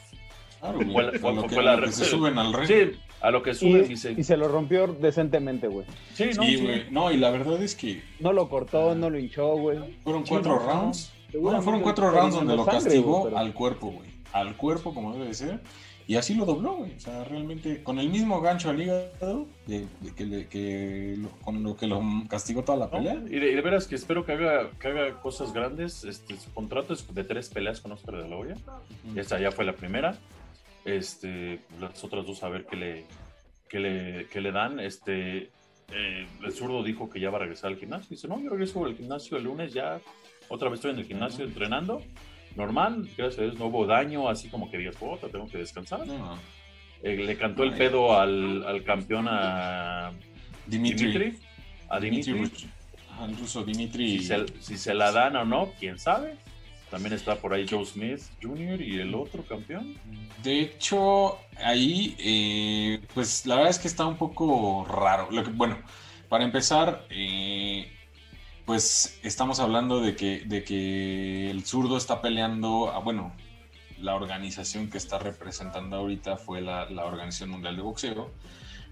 Claro, 0.60 0.78
fue, 0.80 1.18
fue, 1.18 1.48
fue, 1.48 1.62
la, 1.62 1.80
que 1.80 1.92
se 1.92 2.04
suben 2.04 2.38
al 2.38 2.52
ring. 2.52 2.66
Sí, 2.66 2.98
a 3.20 3.30
lo 3.30 3.42
que 3.42 3.54
suben 3.54 3.90
y, 3.90 3.96
se... 3.96 4.12
y 4.12 4.24
se 4.24 4.36
lo 4.36 4.48
rompió 4.48 4.86
decentemente, 4.86 5.68
güey. 5.68 5.86
Sí, 6.14 6.30
no, 6.36 6.42
sí, 6.42 6.68
no, 6.90 7.12
y 7.12 7.16
la 7.16 7.30
verdad 7.30 7.62
es 7.62 7.74
que... 7.74 8.02
No 8.20 8.32
lo 8.32 8.48
cortó, 8.48 8.94
no 8.94 9.10
lo 9.10 9.18
hinchó, 9.18 9.56
güey. 9.56 9.78
Fueron 10.02 10.24
cuatro 10.24 10.58
rounds. 10.58 11.12
No, 11.32 11.62
fueron 11.62 11.82
cuatro 11.82 12.10
rounds 12.10 12.34
donde 12.34 12.56
lo 12.56 12.64
castigó 12.66 13.36
al 13.36 13.52
cuerpo, 13.54 13.90
güey 13.90 14.18
al 14.32 14.56
cuerpo 14.56 14.94
como 14.94 15.14
debe 15.14 15.34
ser. 15.34 15.60
Y 16.06 16.16
así 16.16 16.34
lo 16.34 16.46
dobló, 16.46 16.76
güey. 16.76 16.96
O 16.96 17.00
sea, 17.00 17.22
realmente 17.24 17.82
con 17.82 17.98
el 17.98 18.08
mismo 18.08 18.40
gancho 18.40 18.70
al 18.70 18.80
hígado 18.80 19.46
de, 19.66 19.86
que, 20.16 21.18
con 21.42 21.62
lo 21.62 21.76
que 21.76 21.86
lo 21.86 22.00
castigó 22.28 22.64
toda 22.64 22.78
la 22.78 22.90
pelea. 22.90 23.22
y, 23.26 23.38
de, 23.38 23.60
veras 23.60 23.86
que 23.86 23.94
espero 23.94 24.24
que 24.24 24.32
haga, 24.32 24.70
que 24.80 24.88
haga 24.88 25.20
cosas 25.20 25.52
grandes. 25.52 26.04
Este, 26.04 26.38
su 26.38 26.50
contrato 26.54 26.94
es 26.94 27.06
de 27.14 27.24
tres 27.24 27.50
peleas 27.50 27.82
con 27.82 27.92
Oscar 27.92 28.22
de 28.22 28.28
la 28.28 28.36
Hoya. 28.36 28.54
Esta 29.16 29.38
ya 29.38 29.50
fue 29.50 29.66
la 29.66 29.74
primera. 29.74 30.16
Este, 30.96 31.60
las 31.80 32.02
otras 32.02 32.26
dos 32.26 32.42
a 32.42 32.48
ver 32.48 32.66
qué 32.66 32.76
le, 32.76 33.04
qué 33.68 33.78
le, 33.78 34.26
qué 34.32 34.40
le 34.40 34.52
dan. 34.52 34.80
Este, 34.80 35.50
eh, 35.92 36.26
el 36.42 36.52
zurdo 36.52 36.82
dijo 36.82 37.08
que 37.10 37.20
ya 37.20 37.30
va 37.30 37.36
a 37.36 37.40
regresar 37.40 37.70
al 37.72 37.78
gimnasio. 37.78 38.08
Dice, 38.10 38.28
no, 38.28 38.40
yo 38.40 38.50
regreso 38.50 38.84
al 38.84 38.96
gimnasio 38.96 39.36
el 39.36 39.44
lunes 39.44 39.72
ya. 39.72 40.00
Otra 40.48 40.68
vez 40.68 40.78
estoy 40.78 40.92
en 40.92 40.98
el 40.98 41.04
gimnasio 41.04 41.44
entrenando 41.44 42.02
normal, 42.58 43.08
gracias 43.16 43.38
a 43.38 43.42
Dios 43.42 43.58
no 43.58 43.66
hubo 43.66 43.86
daño, 43.86 44.28
así 44.28 44.48
como 44.48 44.70
que 44.70 44.78
digas, 44.78 44.96
puta, 44.96 45.28
tengo 45.28 45.48
que 45.48 45.58
descansar. 45.58 46.00
Eh, 47.02 47.16
le 47.16 47.36
cantó 47.36 47.62
el 47.62 47.72
pedo 47.72 48.18
al, 48.18 48.66
al 48.66 48.82
campeón 48.82 49.26
a 49.28 50.10
Dimitri. 50.66 51.38
a 51.88 52.00
Dimitri. 52.00 52.50
incluso 53.28 53.64
Dimitri. 53.64 54.18
Si 54.18 54.76
se, 54.76 54.94
la 54.94 55.12
dan 55.12 55.36
o 55.36 55.44
no, 55.44 55.72
quién 55.78 55.98
sabe. 55.98 56.36
También 56.90 57.12
está 57.12 57.36
por 57.36 57.52
ahí 57.52 57.66
Joe 57.68 57.84
Smith 57.84 58.22
Jr. 58.42 58.80
y 58.80 58.98
el 58.98 59.14
otro 59.14 59.44
campeón. 59.44 59.94
De 60.42 60.60
hecho, 60.60 61.38
ahí, 61.62 62.16
eh, 62.18 63.00
pues 63.12 63.44
la 63.44 63.56
verdad 63.56 63.70
es 63.70 63.78
que 63.78 63.88
está 63.88 64.06
un 64.06 64.16
poco 64.16 64.86
raro. 64.88 65.30
Lo 65.30 65.44
que, 65.44 65.50
bueno, 65.50 65.76
para 66.30 66.44
empezar, 66.44 67.06
eh, 67.10 67.92
pues 68.64 69.18
estamos 69.22 69.60
hablando 69.60 70.00
de 70.00 70.16
que, 70.16 70.42
de 70.46 70.64
que 70.64 71.50
el 71.50 71.66
zurdo 71.66 71.98
está 71.98 72.22
peleando, 72.22 72.90
a, 72.90 73.00
bueno, 73.00 73.34
la 73.98 74.14
organización 74.14 74.88
que 74.88 74.96
está 74.96 75.18
representando 75.18 75.96
ahorita 75.96 76.36
fue 76.38 76.62
la, 76.62 76.86
Organización 77.04 77.50
Mundial 77.50 77.76
de 77.76 77.82
Boxeo, 77.82 78.30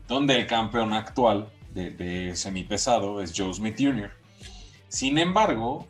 donde 0.06 0.36
el 0.36 0.46
campeón 0.46 0.92
actual 0.92 1.50
de, 1.72 1.90
de 1.90 2.36
semipesado 2.36 3.22
es 3.22 3.32
Joe 3.34 3.54
Smith 3.54 3.76
Jr. 3.78 4.10
Sin 4.88 5.16
embargo, 5.18 5.86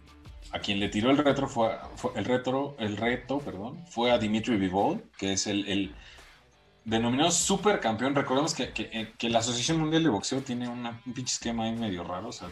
a 0.56 0.58
quien 0.60 0.80
le 0.80 0.88
tiró 0.88 1.10
el 1.10 1.18
retro 1.18 1.48
fue, 1.48 1.76
el 2.14 2.24
retro, 2.24 2.76
el 2.78 2.96
reto, 2.96 3.40
perdón, 3.40 3.84
fue 3.88 4.10
a 4.10 4.18
Dimitri 4.18 4.56
Vivol, 4.56 5.02
que 5.18 5.34
es 5.34 5.46
el, 5.46 5.92
denominado 6.84 7.30
supercampeón. 7.30 8.14
Recordemos 8.14 8.54
que, 8.54 8.70
que, 8.72 9.28
la 9.28 9.40
Asociación 9.40 9.78
Mundial 9.78 10.02
de 10.02 10.08
Boxeo 10.08 10.40
tiene 10.40 10.66
un 10.66 10.88
pinche 11.14 11.34
esquema 11.34 11.64
ahí 11.64 11.76
medio 11.76 12.04
raro, 12.04 12.28
o 12.28 12.32
sea, 12.32 12.48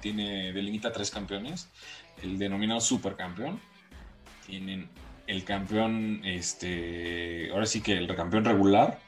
tiene, 0.00 0.52
delimita 0.52 0.92
tres 0.92 1.10
campeones. 1.10 1.70
El 2.22 2.38
denominado 2.38 2.80
supercampeón. 2.80 3.60
Tienen 4.46 4.88
el 5.26 5.44
campeón, 5.44 6.20
este, 6.24 7.50
ahora 7.52 7.66
sí 7.66 7.80
que 7.80 7.92
el 7.92 8.14
campeón 8.14 8.44
regular 8.44 8.98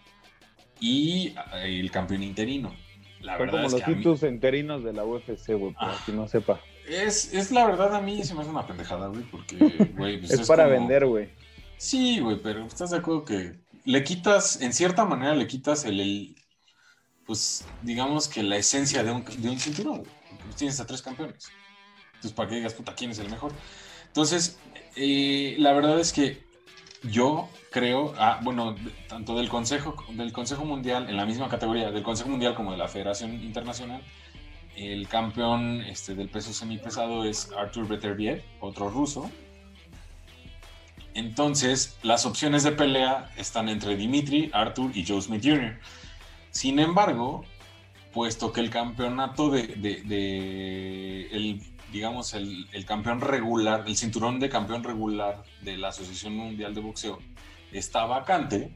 y 0.78 1.34
el 1.62 1.90
campeón 1.90 2.22
interino. 2.22 2.74
La 3.20 3.36
verdad 3.36 3.64
como 3.64 3.68
los 3.68 3.84
títulos 3.84 4.22
interinos 4.22 4.82
de 4.82 4.94
la 4.94 5.04
UFC, 5.04 5.48
güey, 5.54 5.74
para 5.74 5.92
ah. 5.92 6.02
que 6.06 6.12
no 6.12 6.26
sepa. 6.26 6.60
Es, 6.90 7.32
es 7.32 7.52
la 7.52 7.66
verdad, 7.66 7.94
a 7.94 8.00
mí 8.00 8.24
se 8.24 8.34
me 8.34 8.40
hace 8.40 8.50
una 8.50 8.66
pendejada, 8.66 9.06
güey, 9.06 9.22
porque, 9.22 9.56
güey. 9.96 10.18
Pues 10.18 10.32
es, 10.32 10.48
para 10.48 10.66
vender, 10.66 11.06
güey. 11.06 11.30
Sí, 11.76 12.18
güey, 12.18 12.36
pero 12.42 12.66
estás 12.66 12.90
de 12.90 12.98
acuerdo 12.98 13.24
que 13.24 13.60
le 13.84 14.02
quitas, 14.02 14.60
en 14.60 14.72
cierta 14.72 15.04
manera 15.04 15.34
le 15.34 15.46
quitas 15.46 15.84
el, 15.84 16.34
pues, 17.26 17.64
digamos 17.82 18.26
que 18.26 18.42
la 18.42 18.56
esencia 18.56 19.04
de 19.04 19.12
un, 19.12 19.24
de 19.24 19.48
un 19.48 19.60
cinturón, 19.60 19.98
güey. 19.98 20.10
Porque 20.30 20.56
tienes 20.56 20.80
a 20.80 20.86
tres 20.86 21.00
campeones. 21.00 21.48
Entonces, 22.06 22.32
para 22.32 22.48
que 22.48 22.56
digas, 22.56 22.74
puta, 22.74 22.94
¿quién 22.94 23.12
es 23.12 23.18
el 23.20 23.30
mejor? 23.30 23.52
Entonces, 24.08 24.58
eh, 24.96 25.54
la 25.58 25.72
verdad 25.72 26.00
es 26.00 26.12
que 26.12 26.42
yo 27.04 27.48
creo, 27.70 28.14
ah, 28.18 28.40
bueno, 28.42 28.74
tanto 29.08 29.36
del 29.36 29.48
Consejo, 29.48 29.94
del 30.10 30.32
Consejo 30.32 30.64
Mundial, 30.64 31.08
en 31.08 31.16
la 31.16 31.24
misma 31.24 31.48
categoría, 31.48 31.92
del 31.92 32.02
Consejo 32.02 32.30
Mundial 32.30 32.54
como 32.54 32.72
de 32.72 32.78
la 32.78 32.88
Federación 32.88 33.32
Internacional, 33.42 34.02
el 34.76 35.08
campeón 35.08 35.82
este, 35.82 36.14
del 36.14 36.28
peso 36.28 36.52
semipesado 36.52 37.24
es 37.24 37.50
Arthur 37.56 37.88
Beterbiev, 37.88 38.42
otro 38.60 38.88
ruso. 38.90 39.30
Entonces, 41.14 41.98
las 42.02 42.24
opciones 42.24 42.62
de 42.62 42.72
pelea 42.72 43.30
están 43.36 43.68
entre 43.68 43.96
Dimitri, 43.96 44.50
Arthur 44.52 44.96
y 44.96 45.04
Joe 45.06 45.20
Smith 45.20 45.42
Jr. 45.44 45.78
Sin 46.50 46.78
embargo, 46.78 47.44
puesto 48.12 48.52
que 48.52 48.60
el 48.60 48.70
campeonato 48.70 49.50
de, 49.50 49.66
de 49.66 51.28
el 51.32 51.62
digamos, 51.92 52.34
el, 52.34 52.84
campeón 52.86 53.20
regular, 53.20 53.84
el 53.86 53.96
cinturón 53.96 54.38
de 54.38 54.48
campeón 54.48 54.84
regular 54.84 55.42
de 55.62 55.76
la 55.76 55.88
Asociación 55.88 56.36
Mundial 56.36 56.74
de 56.74 56.80
Boxeo 56.80 57.18
está 57.72 58.04
vacante, 58.04 58.72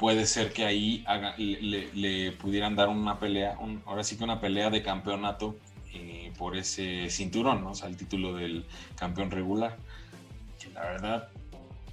puede 0.00 0.24
ser 0.24 0.54
que 0.54 0.64
ahí 0.64 1.04
le, 1.36 2.32
pudieran 2.32 2.74
dar 2.74 2.88
una 2.88 3.18
pelea, 3.18 3.58
ahora 3.84 4.02
sí 4.02 4.16
que 4.16 4.24
una 4.24 4.40
pelea 4.40 4.70
de 4.70 4.82
campeonato 4.82 5.56
eh, 5.92 6.32
por 6.38 6.56
ese 6.56 7.10
cinturón, 7.10 7.62
¿no? 7.62 7.72
O 7.72 7.74
sea, 7.74 7.86
el 7.86 7.98
título 7.98 8.34
del 8.34 8.64
campeón 8.96 9.30
regular. 9.30 9.76
la 10.72 10.80
verdad, 10.80 11.28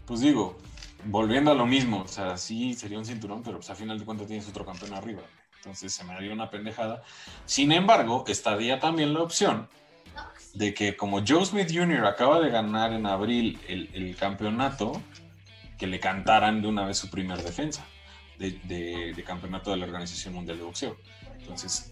pues 0.06 0.22
digo, 0.22 0.58
volviendo 1.04 1.52
a 1.52 1.54
lo 1.54 1.66
mismo, 1.66 2.04
o 2.04 2.08
sea, 2.08 2.38
sí 2.38 2.74
sería 2.76 2.98
un 2.98 3.06
cinturón, 3.06 3.44
pero 3.44 3.58
pues 3.58 3.70
a 3.70 3.76
final 3.76 4.00
de 4.00 4.06
cuentas 4.06 4.28
tienes 4.28 4.48
otro 4.48 4.66
campeón 4.66 4.94
arriba. 4.94 5.24
Entonces 5.58 5.94
se 5.94 6.06
me 6.06 6.14
haría 6.14 6.32
una 6.32 6.50
pendejada. 6.50 7.04
Sin 7.46 7.74
embargo, 7.74 8.24
estaría 8.30 8.80
también 8.80 9.14
la 9.14 9.20
opción 9.20 9.68
de 10.54 10.74
que 10.74 10.96
como 10.96 11.26
Joe 11.28 11.46
Smith 11.46 11.72
Jr. 11.74 12.06
acaba 12.06 12.40
de 12.40 12.52
ganar 12.52 12.94
en 12.94 13.06
abril 13.06 13.60
el, 13.68 14.16
campeonato, 14.16 14.94
que 15.78 15.88
le 15.88 16.00
cantaran 16.00 16.62
de 16.62 16.70
una 16.70 16.86
vez 16.86 16.98
su 16.98 17.10
primer 17.10 17.44
defensa 17.44 17.86
de, 18.38 19.24
campeonato 19.26 19.72
de 19.72 19.78
la 19.78 19.86
Organización 19.86 20.34
Mundial 20.34 20.58
de 20.58 20.64
Boxeo. 20.64 20.98
Entonces, 21.40 21.92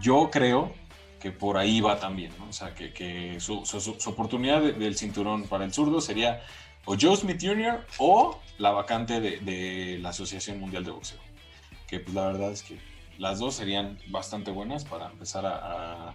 yo 0.00 0.30
creo 0.30 0.74
que 1.20 1.30
por 1.32 1.56
ahí 1.56 1.80
va 1.80 1.98
también, 1.98 2.32
¿no? 2.38 2.48
O 2.48 2.52
sea, 2.52 2.74
que, 2.74 3.38
su, 3.40 3.62
oportunidad 4.06 4.60
del 4.60 4.96
cinturón 4.96 5.44
para 5.44 5.64
el 5.64 5.72
zurdo 5.72 6.00
sería 6.00 6.42
o 6.84 6.96
Joe 7.00 7.16
Smith 7.16 7.38
Jr. 7.40 7.84
o 7.98 8.40
la 8.58 8.70
vacante 8.70 9.20
de, 9.20 9.98
la 10.00 10.10
Asociación 10.10 10.60
Mundial 10.60 10.84
de 10.84 10.90
Boxeo. 10.90 11.18
Que 11.88 12.00
pues 12.00 12.14
la 12.14 12.26
verdad 12.26 12.52
es 12.52 12.62
que 12.62 12.78
las 13.18 13.38
dos 13.38 13.54
serían 13.54 13.98
bastante 14.08 14.50
buenas 14.50 14.84
para 14.84 15.06
empezar 15.06 15.46
a 15.46 16.14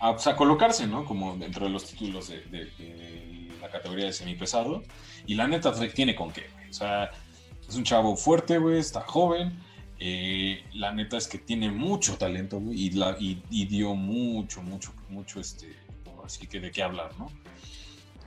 a, 0.00 0.36
colocarse, 0.36 0.86
¿no? 0.86 1.04
Como 1.04 1.36
dentro 1.36 1.66
de 1.66 1.72
los 1.72 1.86
títulos 1.86 2.28
de, 2.28 3.48
la 3.60 3.68
categoría 3.68 4.06
de 4.06 4.12
semipesado. 4.12 4.82
Y 5.26 5.34
la 5.34 5.46
neta 5.46 5.72
tiene 5.88 6.14
con 6.14 6.32
qué, 6.32 6.46
O 6.68 6.72
sea, 6.72 7.10
es 7.72 7.78
un 7.78 7.84
chavo 7.84 8.16
fuerte, 8.16 8.58
güey, 8.58 8.78
está 8.78 9.00
joven. 9.00 9.58
Eh, 9.98 10.62
la 10.74 10.92
neta 10.92 11.16
es 11.16 11.26
que 11.26 11.38
tiene 11.38 11.70
mucho 11.70 12.18
talento, 12.18 12.60
y, 12.70 12.90
dio 13.66 13.94
mucho, 13.94 14.62
mucho, 14.62 14.92
mucho, 15.08 15.40
este, 15.40 15.74
así 16.22 16.46
que 16.46 16.60
de 16.60 16.70
qué 16.70 16.82
hablar, 16.82 17.12
¿no? 17.18 17.30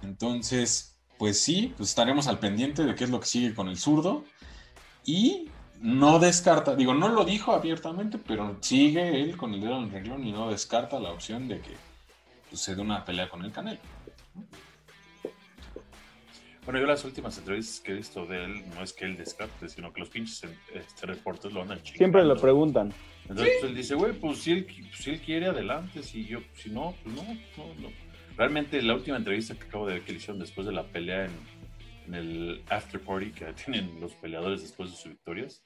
Entonces, 0.01 0.97
pues 1.19 1.39
sí, 1.39 1.73
pues 1.77 1.89
estaremos 1.89 2.27
al 2.27 2.39
pendiente 2.39 2.83
de 2.83 2.95
qué 2.95 3.03
es 3.03 3.09
lo 3.11 3.19
que 3.19 3.27
sigue 3.27 3.53
con 3.53 3.67
el 3.67 3.77
zurdo. 3.77 4.23
Y 5.05 5.49
no 5.79 6.17
descarta, 6.17 6.75
digo, 6.75 6.95
no 6.95 7.09
lo 7.09 7.23
dijo 7.23 7.51
abiertamente, 7.51 8.17
pero 8.17 8.57
sigue 8.61 9.21
él 9.21 9.37
con 9.37 9.53
el 9.53 9.61
dedo 9.61 9.77
en 9.77 9.83
el 9.83 9.91
renglón 9.91 10.25
y 10.25 10.31
no 10.31 10.49
descarta 10.49 10.99
la 10.99 11.11
opción 11.11 11.47
de 11.47 11.59
que 11.59 11.75
suceda 12.49 12.81
una 12.81 13.05
pelea 13.05 13.29
con 13.29 13.45
el 13.45 13.51
Canelo. 13.51 13.79
Bueno, 16.65 16.79
yo 16.79 16.87
las 16.87 17.05
últimas 17.05 17.37
entrevistas 17.37 17.79
que 17.79 17.91
he 17.91 17.95
visto 17.95 18.25
de 18.25 18.43
él, 18.43 18.63
no 18.73 18.83
es 18.83 18.91
que 18.91 19.05
él 19.05 19.15
descarte, 19.15 19.69
sino 19.69 19.93
que 19.93 19.99
los 19.99 20.09
pinches 20.09 20.43
este, 20.73 21.05
reportes 21.05 21.53
lo 21.53 21.61
andan 21.61 21.77
chingando. 21.77 21.97
Siempre 21.97 22.25
lo 22.25 22.35
preguntan. 22.35 22.91
Entonces 23.29 23.53
pues, 23.59 23.69
él 23.69 23.75
dice, 23.77 23.93
güey, 23.93 24.13
pues 24.13 24.39
si 24.39 24.51
él, 24.51 24.67
si 24.93 25.11
él 25.11 25.21
quiere, 25.21 25.45
adelante. 25.45 26.01
Si, 26.01 26.25
yo, 26.25 26.39
si 26.53 26.71
no, 26.71 26.95
pues 27.03 27.15
no, 27.15 27.23
no, 27.23 27.75
no. 27.81 27.89
Realmente 28.35 28.81
la 28.81 28.95
última 28.95 29.17
entrevista 29.17 29.53
que 29.53 29.65
acabo 29.65 29.87
de 29.87 29.93
ver 29.93 30.03
que 30.03 30.11
le 30.11 30.17
hicieron 30.17 30.39
después 30.39 30.65
de 30.65 30.73
la 30.73 30.83
pelea 30.83 31.25
en, 31.25 31.31
en 32.07 32.13
el 32.15 32.63
after 32.69 32.99
party 32.99 33.31
que 33.31 33.45
tienen 33.65 33.99
los 34.01 34.13
peleadores 34.13 34.63
después 34.63 34.89
de 34.89 34.97
sus 34.97 35.11
victorias, 35.11 35.63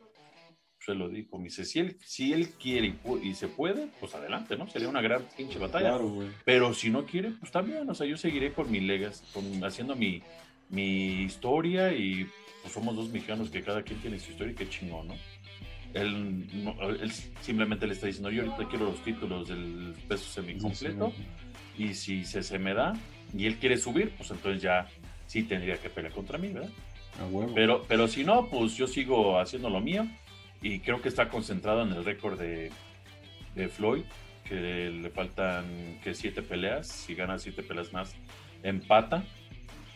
se 0.80 0.96
lo 0.96 1.10
dijo, 1.10 1.38
me 1.38 1.46
dice, 1.46 1.66
si 1.66 1.80
él, 1.80 1.98
si 2.02 2.34
él 2.34 2.50
quiere 2.52 2.96
y, 3.22 3.34
se 3.34 3.48
puede, 3.48 3.88
pues 4.00 4.16
adelante, 4.16 4.58
¿no? 4.58 4.68
Sería 4.68 4.88
una 4.88 5.02
gran 5.02 5.24
pinche 5.36 5.60
batalla. 5.60 5.98
Pero 6.46 6.74
si 6.74 6.90
no 6.90 7.06
quiere, 7.06 7.32
pues 7.32 7.52
también, 7.52 7.90
o 7.90 7.94
sea, 7.94 8.08
yo 8.08 8.18
seguiré 8.18 8.54
con 8.54 8.72
mi 8.72 8.80
legas, 8.80 9.24
con, 9.34 9.64
haciendo 9.64 9.96
mi, 9.96 10.24
mi 10.70 11.24
historia 11.24 11.92
y 11.94 12.28
pues 12.62 12.74
somos 12.74 12.96
dos 12.96 13.10
mexicanos 13.10 13.50
que 13.50 13.62
cada 13.62 13.84
quien 13.84 14.00
tiene 14.00 14.20
su 14.20 14.32
historia 14.32 14.54
y 14.54 14.56
qué 14.56 14.70
chingón, 14.70 15.08
¿no? 15.10 15.16
Él, 15.94 16.46
él 17.02 17.12
simplemente 17.42 17.88
le 17.88 17.94
está 17.94 18.06
diciendo, 18.06 18.30
yo 18.30 18.44
ahorita 18.44 18.70
quiero 18.70 18.86
los 18.86 19.04
títulos 19.04 19.48
del 19.48 19.96
peso 20.08 20.26
semicompleto 20.30 21.12
y 21.78 21.96
si 21.96 22.24
se, 22.26 22.44
se 22.44 22.60
me 22.60 22.76
da 22.76 22.94
y 23.36 23.46
él 23.48 23.56
quiere 23.58 23.78
subir, 23.78 24.12
pues 24.12 24.30
entonces 24.30 24.62
ya 24.62 24.88
sí 25.26 25.44
tendría 25.44 25.78
que 25.78 25.90
pelear 25.90 26.14
contra 26.14 26.38
mí, 26.38 26.50
¿verdad? 26.50 26.70
Pero, 27.54 27.84
pero 27.88 28.08
si 28.08 28.24
no, 28.24 28.48
pues 28.48 28.76
yo 28.76 28.88
sigo 28.88 29.40
haciendo 29.40 29.70
lo 29.70 29.82
mío 29.82 30.08
y 30.62 30.80
creo 30.80 31.02
que 31.02 31.10
está 31.10 31.30
concentrado 31.30 31.84
en 31.84 31.92
el 31.92 32.06
récord 32.06 32.40
de, 32.40 32.72
de, 33.56 33.68
Floyd, 33.68 34.04
que 34.46 34.90
le 34.90 35.10
faltan 35.10 36.00
que 36.04 36.14
siete 36.14 36.42
peleas, 36.42 36.88
si 36.88 37.16
gana 37.16 37.38
siete 37.40 37.62
peleas 37.64 37.92
más, 37.92 38.16
empata 38.64 39.24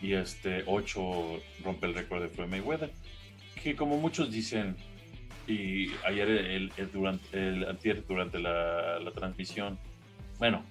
y 0.03 0.13
este 0.13 0.63
ocho 0.67 1.39
rompe 1.63 1.88
el 1.88 1.93
récord 1.95 2.22
de 2.22 2.27
Floyd 2.27 2.50
Mayweather, 2.50 2.91
que 3.63 3.74
como 3.74 3.98
muchos 3.98 4.29
dicen 4.29 4.75
y 5.48 5.91
ayer 6.05 6.29
el, 6.29 6.72
durante 6.91 7.38
el 7.38 8.03
durante 8.07 8.38
la, 8.39 9.00
la 9.00 9.12
transmisión, 9.12 9.79
bueno, 10.39 10.63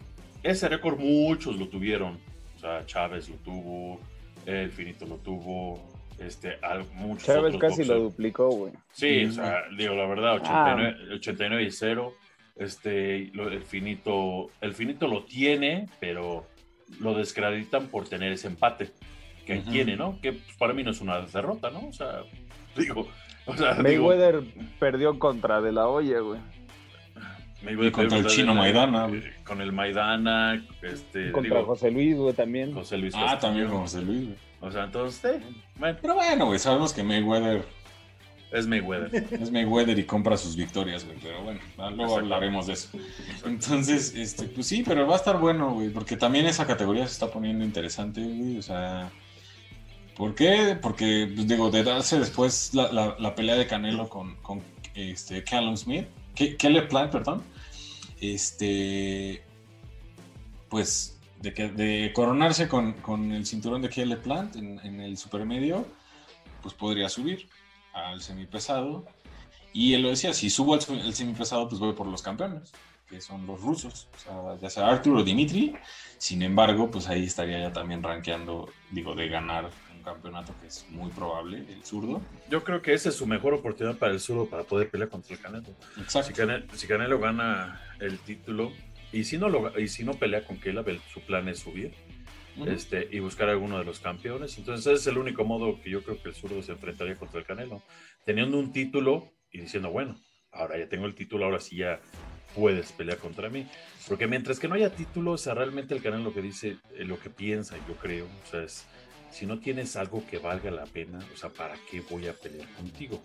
ese 0.43 0.69
récord 0.69 0.99
muchos 0.99 1.57
lo 1.57 1.69
tuvieron, 1.69 2.19
o 2.57 2.61
sea, 2.61 2.85
Chávez 2.85 3.31
lo 3.31 3.37
tuvo, 3.37 4.01
el 4.45 4.71
Finito 4.71 5.07
lo 5.07 5.17
tuvo, 5.17 5.83
este, 6.19 6.59
muchos 6.95 7.25
Chávez 7.25 7.57
casi 7.57 7.85
lo 7.85 8.01
duplicó, 8.01 8.51
güey. 8.51 8.73
Sí, 8.93 9.25
o 9.25 9.33
sea, 9.33 9.63
digo 9.77 9.95
la 9.95 10.07
verdad, 10.07 10.35
89, 10.35 11.57
ah. 11.57 11.67
y 11.67 11.71
0. 11.71 12.15
Este, 12.55 13.17
el 13.33 13.63
finito, 13.63 14.51
el 14.61 14.75
finito 14.75 15.09
lo 15.09 15.25
tiene, 15.25 15.89
pero 16.01 16.47
lo 17.01 17.15
descreditan 17.15 17.87
por 17.87 18.07
tener 18.07 18.31
ese 18.33 18.49
empate 18.49 18.91
que 19.47 19.57
tiene, 19.59 19.97
¿no? 19.97 20.19
Que 20.21 20.33
pues, 20.33 20.57
para 20.57 20.73
mí 20.73 20.83
no 20.83 20.91
es 20.91 21.01
una 21.01 21.21
derrota, 21.21 21.71
¿no? 21.71 21.89
O 21.89 21.93
sea, 21.93 22.23
digo, 22.77 23.09
o 23.47 23.57
sea, 23.57 23.75
Mayweather 23.75 24.43
perdió 24.79 25.19
contra 25.19 25.61
De 25.61 25.73
La 25.73 25.89
Hoya, 25.89 26.21
güey. 26.21 26.41
Y 27.69 27.91
contra 27.91 28.19
el 28.19 28.27
chino 28.27 28.55
Maidana. 28.55 29.09
Con 29.45 29.61
el 29.61 29.73
Maidana. 29.73 30.65
Este, 30.83 31.31
contra 31.31 31.63
José 31.63 31.91
Luis, 31.91 32.17
güey, 32.17 32.35
también. 32.35 32.73
José 32.73 32.99
Luis. 32.99 33.15
Ah, 33.17 33.39
también 33.39 33.69
con 33.69 33.83
José 33.83 34.03
Luis, 34.03 34.25
güey. 34.27 34.39
O 34.61 34.71
sea, 34.71 34.85
entonces, 34.85 35.43
bueno. 35.77 35.99
Pero 36.01 36.15
bueno, 36.15 36.47
güey, 36.47 36.59
sabemos 36.59 36.93
que 36.93 37.03
Mayweather. 37.03 37.65
Es 38.53 38.67
Mayweather. 38.67 39.27
Es 39.41 39.51
Mayweather 39.51 39.99
y 39.99 40.05
compra 40.05 40.37
sus 40.37 40.57
victorias, 40.57 41.05
güey. 41.05 41.19
Pero 41.23 41.43
bueno, 41.43 41.61
luego 41.97 42.19
hablaremos 42.19 42.67
de 42.67 42.75
eso. 42.75 42.91
Entonces, 43.47 44.15
este, 44.15 44.45
pues 44.47 44.67
sí, 44.67 44.83
pero 44.87 45.07
va 45.07 45.15
a 45.15 45.19
estar 45.19 45.39
bueno, 45.39 45.73
güey. 45.73 45.89
Porque 45.89 46.17
también 46.17 46.47
esa 46.47 46.67
categoría 46.67 47.07
se 47.07 47.15
está 47.15 47.29
poniendo 47.29 47.65
interesante, 47.65 48.21
güey. 48.23 48.59
O 48.59 48.63
sea. 48.63 49.11
¿Por 50.17 50.35
qué? 50.35 50.79
Porque, 50.81 51.31
pues, 51.35 51.49
digo, 51.49 51.71
de 51.71 51.85
darse 51.85 52.19
después 52.19 52.75
la, 52.75 53.17
la, 53.19 53.35
pelea 53.35 53.57
de 53.57 53.67
Canelo 53.67 54.09
con, 54.09 54.37
con 54.37 54.63
este, 54.95 55.43
Callum 55.45 55.77
Smith. 55.77 56.07
Kelly 56.35 56.83
Plant, 56.89 57.13
perdón. 57.13 57.43
Este 58.21 59.43
pues, 60.73 61.19
de, 61.41 61.53
que, 61.53 61.69
de 61.69 62.13
coronarse 62.15 62.67
con, 62.67 62.95
el 63.33 63.45
cinturón 63.45 63.83
de 63.83 63.91
Kelly 63.91 64.17
Plant 64.17 64.57
en, 64.57 65.01
el 65.01 65.19
supermedio, 65.19 65.87
pues 66.63 66.73
podría 66.73 67.11
subir 67.11 67.47
al 67.93 68.23
semipesado. 68.23 69.05
Y 69.75 69.93
él 69.93 70.03
lo 70.03 70.09
decía, 70.09 70.33
si 70.33 70.49
subo 70.49 70.73
al, 70.73 70.81
semipesado, 71.13 71.69
pues 71.69 71.79
voy 71.79 71.93
por 71.93 72.07
los 72.07 72.23
campeones, 72.23 72.73
que 73.07 73.21
son 73.21 73.47
los 73.47 73.61
rusos, 73.61 74.09
ya 74.63 74.71
sea 74.71 74.89
Arthur 74.89 75.19
o 75.19 75.23
Dimitri. 75.23 75.75
Sin 76.17 76.41
embargo, 76.41 76.91
pues 76.91 77.07
ahí 77.07 77.25
estaría 77.25 77.59
ya 77.59 77.73
también 77.73 78.03
rankeando, 78.03 78.71
digo, 78.91 79.15
de 79.15 79.29
ganar 79.29 79.69
un 80.03 80.15
campeonato 80.15 80.55
que 80.61 80.67
es 80.67 80.85
muy 80.91 81.11
probable, 81.11 81.65
el 81.69 81.85
zurdo. 81.85 82.21
Yo 82.51 82.65
creo 82.65 82.83
que 82.83 82.93
esa 82.93 83.09
es 83.11 83.15
su 83.15 83.27
mejor 83.27 83.55
oportunidad 83.55 83.97
para 83.97 84.13
el 84.13 84.21
zurdo 84.21 84.47
para 84.47 84.65
poder 84.65 84.91
pelear 84.91 85.09
contra 85.09 85.35
el 85.35 85.41
Canelo. 85.41 85.69
Exacto. 85.99 86.33
Si 86.75 86.87
Canelo, 86.87 87.21
gana 87.21 87.81
el 88.01 88.19
título, 88.19 88.73
y 89.13 89.25
si 89.25 89.39
no, 89.39 89.49
lo, 89.49 89.79
y 89.79 89.89
si 89.89 90.05
no 90.05 90.15
pelea 90.15 90.45
con 90.45 90.57
Caleb, 90.57 91.01
su 91.13 91.21
plan 91.21 91.49
es 91.49 91.61
subir 91.61 91.93
este, 92.67 93.09
y 93.11 93.21
buscar 93.21 93.49
a 93.49 93.53
alguno 93.53 93.79
de 93.79 93.85
los 93.85 94.01
campeones. 94.01 94.59
Entonces, 94.59 94.87
ese 94.87 95.01
es 95.01 95.07
el 95.07 95.19
único 95.19 95.45
modo 95.45 95.81
que 95.81 95.91
yo 95.91 96.03
creo 96.03 96.21
que 96.21 96.31
el 96.31 96.35
zurdo 96.35 96.63
se 96.63 96.73
enfrentaría 96.73 97.15
contra 97.17 97.39
el 97.39 97.47
Canelo. 97.47 97.83
Teniendo 98.25 98.59
un 98.59 98.73
título 98.73 99.33
y 99.51 99.61
diciendo, 99.61 99.91
bueno, 99.91 100.19
ahora 100.51 100.79
ya 100.79 100.89
tengo 100.89 101.07
el 101.07 101.15
título, 101.15 101.45
ahora 101.45 101.61
sí 101.61 101.77
ya 101.77 102.01
puedes 102.55 102.93
pelear 102.93 103.19
contra 103.19 103.51
mí. 103.51 103.67
Porque 104.09 104.27
mientras 104.27 104.59
que 104.59 104.69
no 104.69 104.75
haya 104.75 104.91
título, 104.91 105.33
o 105.33 105.39
sea, 105.39 105.55
realmente 105.55 105.95
el 105.95 106.03
Canelo 106.03 106.25
lo 106.25 106.35
que 106.35 106.43
dice, 106.43 106.79
eh, 106.95 107.05
lo 107.05 107.19
que 107.19 107.31
piensa, 107.31 107.77
yo 107.87 107.95
creo, 107.97 108.27
o 108.27 108.51
sea, 108.51 108.63
es, 108.63 108.87
si 109.33 109.47
no 109.47 109.59
tienes 109.59 109.97
algo 109.97 110.25
que 110.27 110.39
valga 110.39 110.71
la 110.71 110.85
pena, 110.85 111.19
o 111.33 111.37
sea, 111.37 111.51
¿para 111.51 111.75
qué 111.91 112.01
voy 112.01 112.29
a 112.29 112.35
pelear 112.35 112.69
contigo? 112.75 113.23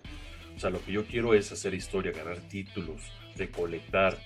O 0.55 0.59
sea, 0.59 0.69
lo 0.69 0.83
que 0.83 0.91
yo 0.91 1.05
quiero 1.05 1.33
es 1.33 1.51
hacer 1.51 1.73
historia, 1.73 2.11
ganar 2.11 2.39
títulos, 2.49 3.01
recolectar. 3.35 4.17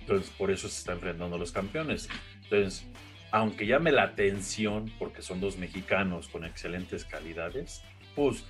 Entonces, 0.00 0.30
por 0.36 0.50
eso 0.50 0.68
se 0.68 0.78
están 0.78 0.96
enfrentando 0.96 1.38
los 1.38 1.52
campeones. 1.52 2.08
Entonces, 2.42 2.84
aunque 3.30 3.66
llame 3.66 3.92
la 3.92 4.02
atención, 4.02 4.92
porque 4.98 5.22
son 5.22 5.40
dos 5.40 5.56
mexicanos 5.56 6.28
con 6.28 6.44
excelentes 6.44 7.04
calidades, 7.04 7.82
pues 8.14 8.44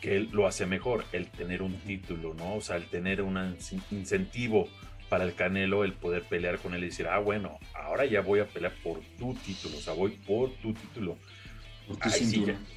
que 0.00 0.20
lo 0.20 0.46
hace 0.46 0.66
mejor, 0.66 1.04
el 1.12 1.28
tener 1.30 1.62
un 1.62 1.76
título, 1.80 2.34
¿no? 2.34 2.56
O 2.56 2.60
sea, 2.60 2.76
el 2.76 2.86
tener 2.86 3.22
un 3.22 3.56
incentivo 3.90 4.68
para 5.08 5.24
el 5.24 5.34
Canelo, 5.34 5.84
el 5.84 5.94
poder 5.94 6.24
pelear 6.24 6.58
con 6.58 6.74
él 6.74 6.82
y 6.84 6.86
decir, 6.86 7.06
ah, 7.08 7.18
bueno, 7.18 7.58
ahora 7.74 8.04
ya 8.04 8.20
voy 8.20 8.40
a 8.40 8.46
pelear 8.46 8.74
por 8.82 9.00
tu 9.18 9.34
título, 9.34 9.78
o 9.78 9.80
sea, 9.80 9.94
voy 9.94 10.10
por 10.10 10.50
tu 10.56 10.74
título. 10.74 11.16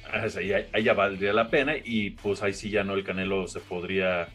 Ahí, 0.04 0.46
ya, 0.48 0.66
ahí, 0.72 0.84
ya 0.84 0.94
valdría 0.94 1.32
la 1.32 1.50
pena 1.50 1.74
y 1.76 2.10
pues 2.10 2.42
ahí 2.42 2.52
sí 2.52 2.70
ya 2.70 2.84
no 2.84 2.94
el 2.94 3.04
Canelo 3.04 3.48
se 3.48 3.60
podría 3.60 4.28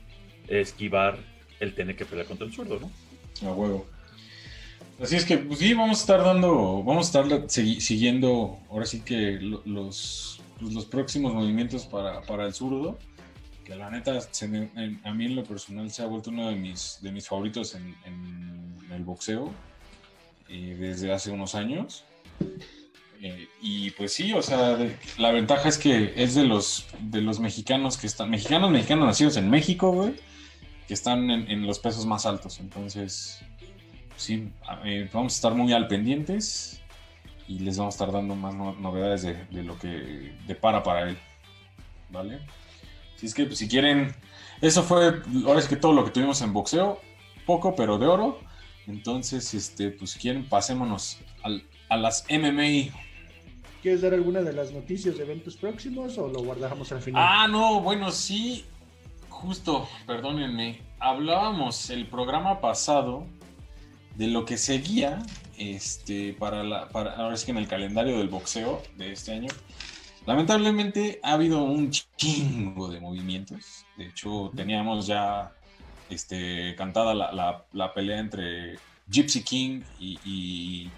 esquivar 0.48 1.18
el 1.60 1.74
tener 1.74 1.96
que 1.96 2.06
pelear 2.06 2.28
contra 2.28 2.46
el 2.46 2.54
zurdo, 2.54 2.80
¿no? 2.80 3.48
A 3.48 3.54
huevo. 3.54 3.86
Así 5.02 5.18
es 5.18 5.26
que, 5.26 5.38
pues 5.38 5.60
sí, 5.60 5.74
vamos 5.74 6.00
a 6.00 6.02
estar 6.02 6.24
dando, 6.24 6.82
vamos 6.84 7.16
a 7.16 7.26
estar 7.28 7.50
siguiendo 7.50 8.58
ahora 8.70 8.86
sí 8.86 9.02
que 9.02 9.40
los, 9.42 10.42
pues, 10.60 10.74
los 10.74 10.86
próximos 10.86 11.34
movimientos 11.34 11.86
para, 11.86 12.22
para 12.22 12.46
el 12.46 12.54
zurdo, 12.54 12.98
que 13.66 13.76
la 13.76 13.90
neta, 13.90 14.20
a 14.20 15.14
mí 15.14 15.26
en 15.26 15.36
lo 15.36 15.44
personal 15.44 15.92
se 15.92 16.02
ha 16.02 16.06
vuelto 16.06 16.30
uno 16.30 16.50
de 16.50 16.56
mis, 16.56 17.00
de 17.02 17.12
mis 17.12 17.28
favoritos 17.28 17.76
en, 17.76 17.96
el 18.92 19.04
boxeo 19.04 19.52
eh, 20.48 20.78
desde 20.80 21.12
hace 21.12 21.32
unos 21.32 21.56
años. 21.56 22.06
Eh, 23.22 23.48
y 23.62 23.92
pues 23.92 24.14
sí, 24.14 24.34
o 24.34 24.42
sea, 24.42 24.78
la 25.18 25.32
ventaja 25.32 25.70
es 25.70 25.78
que 25.78 26.14
es 26.16 26.36
de 26.36 26.44
los, 26.44 26.88
de 27.00 27.22
los 27.22 27.40
mexicanos 27.40 27.98
que 27.98 28.08
están, 28.08 28.30
mexicanos, 28.30 28.72
mexicanos 28.72 29.06
nacidos 29.06 29.38
en 29.38 29.50
México, 29.50 29.92
güey, 29.92 30.16
que 30.88 30.94
están 30.94 31.30
en, 31.30 31.66
los 31.66 31.80
pesos 31.80 32.06
más 32.06 32.26
altos. 32.26 32.60
Entonces, 32.60 33.42
sí, 34.18 34.52
vamos 35.14 35.34
a 35.34 35.36
estar 35.36 35.54
muy 35.54 35.74
al 35.74 35.88
pendientes 35.88 36.82
y 37.48 37.60
les 37.60 37.78
vamos 37.78 37.96
a 37.96 37.96
estar 37.96 38.12
dando 38.12 38.36
más 38.36 38.54
novedades 38.54 39.24
de, 39.24 39.64
lo 39.64 39.78
que 39.80 40.34
depara 40.48 40.84
para 40.84 41.10
él. 41.10 41.18
¿Vale? 42.10 42.40
Si 43.16 43.26
es 43.26 43.34
que 43.34 43.46
pues, 43.46 43.58
si 43.58 43.68
quieren, 43.68 44.14
eso 44.62 44.84
fue, 44.84 45.22
ahora 45.46 45.60
es 45.60 45.68
que 45.68 45.76
todo 45.76 45.94
lo 45.94 46.06
que 46.06 46.12
tuvimos 46.12 46.42
en 46.42 46.54
boxeo, 46.54 47.00
poco 47.46 47.76
pero 47.76 47.98
de 47.98 48.08
oro. 48.08 48.40
Entonces, 48.88 49.54
este, 49.54 49.90
pues 49.90 50.12
si 50.12 50.20
quieren, 50.20 50.48
pasémonos 50.48 51.20
a 51.90 51.98
las 51.98 52.26
MMA. 52.30 53.05
¿Quieres 53.86 54.02
dar 54.02 54.16
alguna 54.16 54.42
de 54.42 54.52
las 54.52 54.72
noticias 54.72 55.16
de 55.16 55.26
eventos 55.26 55.58
próximos 55.58 56.18
o 56.18 56.28
lo 56.28 56.42
guardamos 56.42 56.92
al 56.92 57.04
final? 57.04 57.24
Ah, 57.24 57.48
no, 57.48 57.82
bueno, 57.82 58.10
sí, 58.12 58.66
justo, 59.30 59.88
perdónenme. 60.08 60.82
Hablábamos 60.98 61.92
el 61.92 62.08
programa 62.08 62.62
pasado 62.62 63.28
de 64.16 64.26
lo 64.26 64.44
que 64.44 64.58
seguía 64.58 65.20
este, 65.60 66.34
para, 66.34 66.64
la, 66.64 66.90
para 66.90 67.12
ahora 67.12 67.38
sí 67.38 67.46
que 67.46 67.52
en 67.52 67.60
el 67.60 67.68
calendario 67.68 68.18
del 68.18 68.28
boxeo 68.28 68.82
de 68.98 69.12
este 69.12 69.34
año. 69.34 69.50
Lamentablemente 70.26 71.20
ha 71.22 71.34
habido 71.34 71.64
un 71.64 71.92
chingo 71.92 72.90
de 72.90 73.00
movimientos. 73.00 73.86
De 73.98 74.08
hecho, 74.08 74.52
teníamos 74.56 75.06
ya 75.06 75.52
este, 76.10 76.74
cantada 76.76 77.14
la, 77.14 77.64
la, 77.72 77.94
pelea 77.94 78.18
entre 78.18 78.80
Gypsy 79.12 79.44
King 79.44 79.84
y, 80.00 80.18
y 80.26 80.90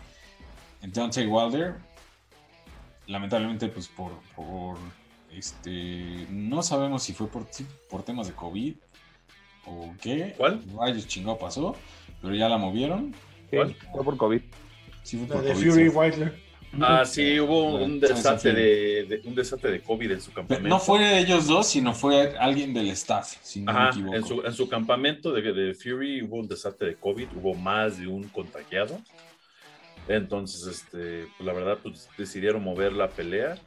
Dante 0.82 1.28
Wilder. 1.28 1.86
Lamentablemente, 3.08 3.68
pues 3.70 3.88
por, 3.88 4.12
por 4.36 4.78
este, 5.32 6.28
no 6.30 6.62
sabemos 6.62 7.04
si 7.04 7.14
fue 7.14 7.28
por, 7.28 7.48
por 7.90 8.04
temas 8.04 8.28
de 8.28 8.34
COVID 8.34 8.76
o 9.66 9.94
qué. 10.02 10.34
¿Cuál? 10.38 10.62
Vaya 10.74 11.06
chingado 11.08 11.38
pasó 11.38 11.76
pero 12.22 12.36
ya 12.36 12.50
la 12.50 12.58
movieron. 12.58 13.14
¿Cuál? 13.50 13.76
Fue 13.92 14.04
por 14.04 14.18
COVID. 14.18 14.42
Sí, 15.04 15.18
fue 15.18 15.28
por 15.28 15.44
de 15.44 15.56
Fury 15.56 15.90
Wilder. 15.90 16.48
Ah, 16.82 17.06
sí, 17.06 17.40
hubo 17.40 17.76
un 17.76 18.00
desastre 18.00 18.54
de, 18.54 19.22
un 19.24 19.34
desastre 19.34 19.72
de 19.72 19.82
COVID 19.82 20.12
en 20.12 20.22
su 20.22 20.34
campamento. 20.34 20.68
No 20.68 20.80
fue 20.80 21.20
ellos 21.20 21.48
dos, 21.48 21.68
sino 21.68 21.94
fue 21.94 22.38
alguien 22.38 22.74
del 22.74 22.90
staff, 22.90 23.38
si 23.42 23.62
no 23.62 23.74
me 23.74 23.90
equivoco. 23.90 24.16
En 24.16 24.26
su, 24.26 24.42
en 24.42 24.54
su 24.54 24.68
campamento 24.68 25.32
de, 25.32 25.54
de, 25.54 25.74
Fury 25.74 26.24
hubo 26.24 26.38
un 26.38 26.48
desastre 26.48 26.90
de 26.90 26.96
COVID, 26.96 27.28
hubo 27.38 27.54
más 27.54 27.98
de 27.98 28.08
un 28.08 28.24
contagiado. 28.26 29.00
Entonces, 30.08 30.66
este, 30.68 31.28
pues 31.38 31.46
la 31.46 31.54
verdad, 31.54 31.78
pues 31.82 32.10
decidieron 32.18 32.64
mover 32.64 32.94
la 32.94 33.10
pelea. 33.10 33.58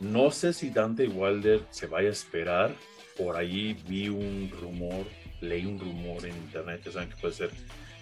No 0.00 0.30
sé 0.30 0.52
si 0.52 0.70
Dante 0.70 1.06
Wilder 1.06 1.62
se 1.70 1.86
vaya 1.86 2.08
a 2.08 2.12
esperar. 2.12 2.74
Por 3.16 3.36
ahí 3.36 3.74
vi 3.86 4.08
un 4.08 4.50
rumor, 4.60 5.06
leí 5.40 5.64
un 5.66 5.78
rumor 5.78 6.26
en 6.26 6.36
internet 6.36 6.82
que 6.82 6.90
saben 6.90 7.08
que 7.10 7.16
puede 7.16 7.32
ser 7.32 7.50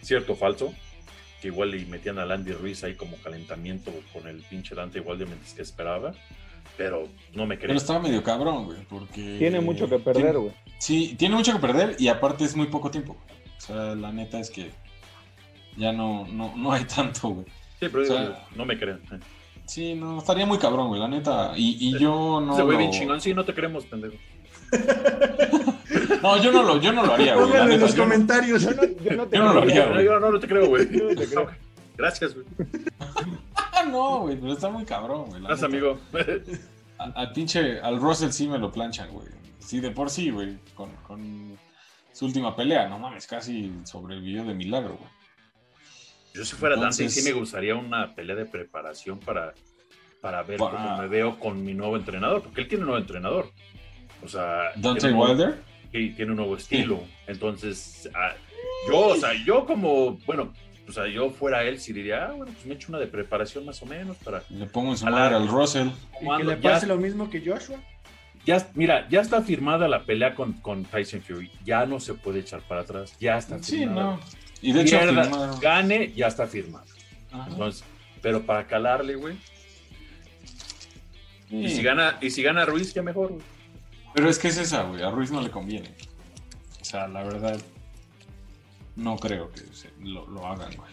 cierto 0.01 0.33
o 0.33 0.37
falso, 0.37 0.73
que 1.43 1.49
igual 1.49 1.71
le 1.71 1.85
metían 1.85 2.19
a 2.19 2.25
Landy 2.25 2.53
Ruiz 2.53 2.83
ahí 2.83 2.95
como 2.95 3.17
calentamiento 3.19 3.93
con 4.13 4.27
el 4.27 4.39
pinche 4.43 4.75
Dante 4.75 5.01
de 5.01 5.27
mentes 5.27 5.53
que 5.53 5.61
esperaba, 5.61 6.15
pero 6.79 7.09
no 7.35 7.47
me 7.47 7.59
creo. 7.59 7.69
Pero 7.69 7.79
estaba 7.79 8.01
medio 8.01 8.23
cabrón, 8.23 8.65
güey, 8.65 8.79
porque... 8.89 9.37
Tiene 9.39 9.61
mucho 9.61 9.87
que 9.87 9.99
perder, 9.99 10.39
güey. 10.39 10.55
Sí, 10.79 11.15
tiene 11.19 11.37
mucho 11.37 11.53
que 11.53 11.59
perder 11.59 11.97
y 11.99 12.09
aparte 12.09 12.45
es 12.45 12.57
muy 12.57 12.69
poco 12.69 12.91
tiempo. 12.91 13.17
O 13.59 13.61
sea, 13.61 13.95
la 13.95 14.13
neta 14.13 14.41
es 14.41 14.51
que 14.51 14.71
ya 15.77 15.93
no, 15.93 16.27
no, 16.27 16.57
no 16.57 16.73
hay 16.73 16.85
tanto, 16.85 17.29
güey. 17.29 17.47
Sí, 17.83 17.89
pero 17.91 18.37
no 18.55 18.65
me 18.65 18.79
creen. 18.79 19.01
Sí, 19.67 19.95
no, 19.95 20.19
estaría 20.19 20.47
muy 20.47 20.59
cabrón, 20.59 20.89
güey, 20.89 21.01
la 21.01 21.09
neta. 21.09 21.53
Y, 21.57 21.89
y 21.89 21.99
yo 21.99 22.41
no. 22.41 22.55
Se 22.55 22.63
ve 22.63 22.77
bien 22.77 22.93
chingón, 22.93 23.21
sí, 23.21 23.35
no 23.35 23.45
te 23.45 23.53
creemos, 23.55 23.85
pendejo. 23.87 24.15
No, 26.23 26.41
yo 26.41 26.53
no 26.53 26.63
lo, 26.63 26.81
yo 26.81 26.93
no 26.93 27.05
lo 27.05 27.15
haría, 27.15 27.35
güey. 27.35 27.49
Pónganlo 27.49 27.75
en 27.75 27.81
los 27.81 27.95
comentarios. 27.95 28.63
Yo 28.63 28.71
no, 28.71 28.83
yo 28.83 29.17
no, 29.17 29.27
te 29.27 29.37
yo 29.37 29.43
no 29.43 29.55
lo 29.55 29.63
haría, 29.63 29.87
güey. 29.87 30.05
Yo 30.05 30.21
no, 30.21 30.31
no 30.31 30.39
te 30.39 30.47
creo, 30.47 30.69
güey. 30.69 30.87
No 30.91 31.15
te 31.17 31.27
creo. 31.27 31.49
Gracias, 31.97 32.35
güey. 32.35 32.47
no, 33.91 34.21
güey, 34.21 34.37
pero 34.37 34.53
está 34.53 34.69
muy 34.69 34.85
cabrón, 34.85 35.27
güey. 35.29 35.43
Gracias, 35.43 35.65
amigo. 35.65 35.99
Al 36.99 37.33
pinche, 37.33 37.81
al 37.81 38.01
Russell 38.01 38.31
sí 38.31 38.47
me 38.47 38.59
lo 38.59 38.71
planchan, 38.71 39.11
güey. 39.11 39.27
Sí, 39.59 39.81
de 39.81 39.91
por 39.91 40.11
sí, 40.11 40.31
güey. 40.31 40.59
Con, 40.75 40.91
con 41.07 41.59
su 42.13 42.27
última 42.27 42.55
pelea, 42.55 42.89
no 42.89 43.01
mames, 43.01 43.27
casi 43.27 43.73
sobrevivió 43.85 44.45
de 44.45 44.55
milagro, 44.55 44.97
güey. 44.97 45.11
Yo 46.35 46.45
si 46.45 46.57
fuera 46.57 46.77
Dante, 46.77 47.09
sí 47.09 47.23
me 47.23 47.33
gustaría 47.33 47.75
una 47.75 48.15
pelea 48.15 48.37
de 48.37 48.47
preparación 48.47 49.19
para, 49.19 49.55
para 50.21 50.43
ver 50.43 50.59
cómo 50.59 50.97
me 50.99 51.09
veo 51.09 51.39
con 51.39 51.65
mi 51.65 51.75
nuevo 51.75 51.97
entrenador, 51.97 52.43
porque 52.43 52.63
él 52.63 52.69
tiene 52.69 52.85
un 52.85 52.91
nuevo 52.91 53.01
entrenador. 53.01 53.51
O 54.25 54.29
sea, 54.29 54.73
Dante 54.77 55.13
Wilder 55.13 55.57
tiene 55.91 56.31
un 56.31 56.37
nuevo 56.37 56.57
estilo. 56.57 57.03
Entonces, 57.27 58.09
ah, 58.15 58.33
yo, 58.89 59.09
o 59.09 59.17
sea, 59.17 59.33
yo 59.45 59.67
como, 59.67 60.13
bueno, 60.27 60.53
o 60.89 60.93
sea, 60.93 61.07
yo 61.07 61.31
fuera 61.31 61.65
él, 61.65 61.79
sí 61.79 61.93
diría, 61.93 62.27
ah, 62.27 62.33
bueno, 62.33 62.53
pues 62.53 62.67
me 62.67 62.75
echo 62.75 62.89
una 62.89 62.99
de 62.99 63.07
preparación 63.07 63.65
más 63.65 63.83
o 63.83 63.87
menos 63.87 64.17
para. 64.19 64.43
Le 64.49 64.67
pongo 64.67 64.91
en 64.93 64.97
su 64.97 65.05
madre 65.05 65.37
al 65.37 65.49
Russell. 65.49 65.89
Y 66.21 66.37
que 66.37 66.45
le 66.45 66.57
pase 66.57 66.87
lo 66.87 66.97
mismo 66.97 67.31
que 67.31 67.41
Joshua. 67.45 67.79
Ya, 68.45 68.67
mira, 68.75 69.09
ya 69.09 69.21
está 69.21 69.41
firmada 69.43 69.87
la 69.87 70.05
pelea 70.05 70.35
con, 70.35 70.55
con 70.55 70.85
Tyson 70.85 71.23
Fury. 71.23 71.51
Ya 71.65 71.87
no 71.87 72.01
se 72.01 72.15
puede 72.15 72.41
echar 72.41 72.61
para 72.63 72.81
atrás. 72.81 73.17
Ya 73.21 73.39
está 73.39 73.59
firmada. 73.59 74.17
Sí, 74.19 74.27
no. 74.27 74.42
Y 74.63 74.73
de 74.73 74.83
hecho, 74.83 74.97
gane, 75.61 76.13
ya 76.15 76.29
está 76.29 76.47
firmada. 76.47 76.85
Entonces, 77.49 77.85
pero 78.23 78.43
para 78.43 78.67
calarle, 78.67 79.17
güey. 79.17 79.37
Y 81.51 81.69
si 81.69 81.83
gana, 81.83 82.17
y 82.21 82.31
si 82.31 82.43
gana 82.43 82.65
Ruiz, 82.65 82.95
ya 82.95 83.03
mejor, 83.03 83.33
güey. 83.33 83.43
Pero 84.15 84.31
es 84.31 84.39
que 84.39 84.49
es 84.49 84.59
esa, 84.59 84.85
güey. 84.85 85.03
A 85.03 85.11
Ruiz 85.11 85.31
no 85.31 85.41
le 85.41 85.51
conviene. 85.51 85.93
O 86.81 86.85
sea, 86.85 87.09
la 87.09 87.23
verdad, 87.25 87.61
no 88.97 89.17
creo 89.17 89.51
que 89.53 89.63
lo, 90.01 90.27
lo 90.29 90.47
hagan, 90.47 90.75
güey. 90.77 90.91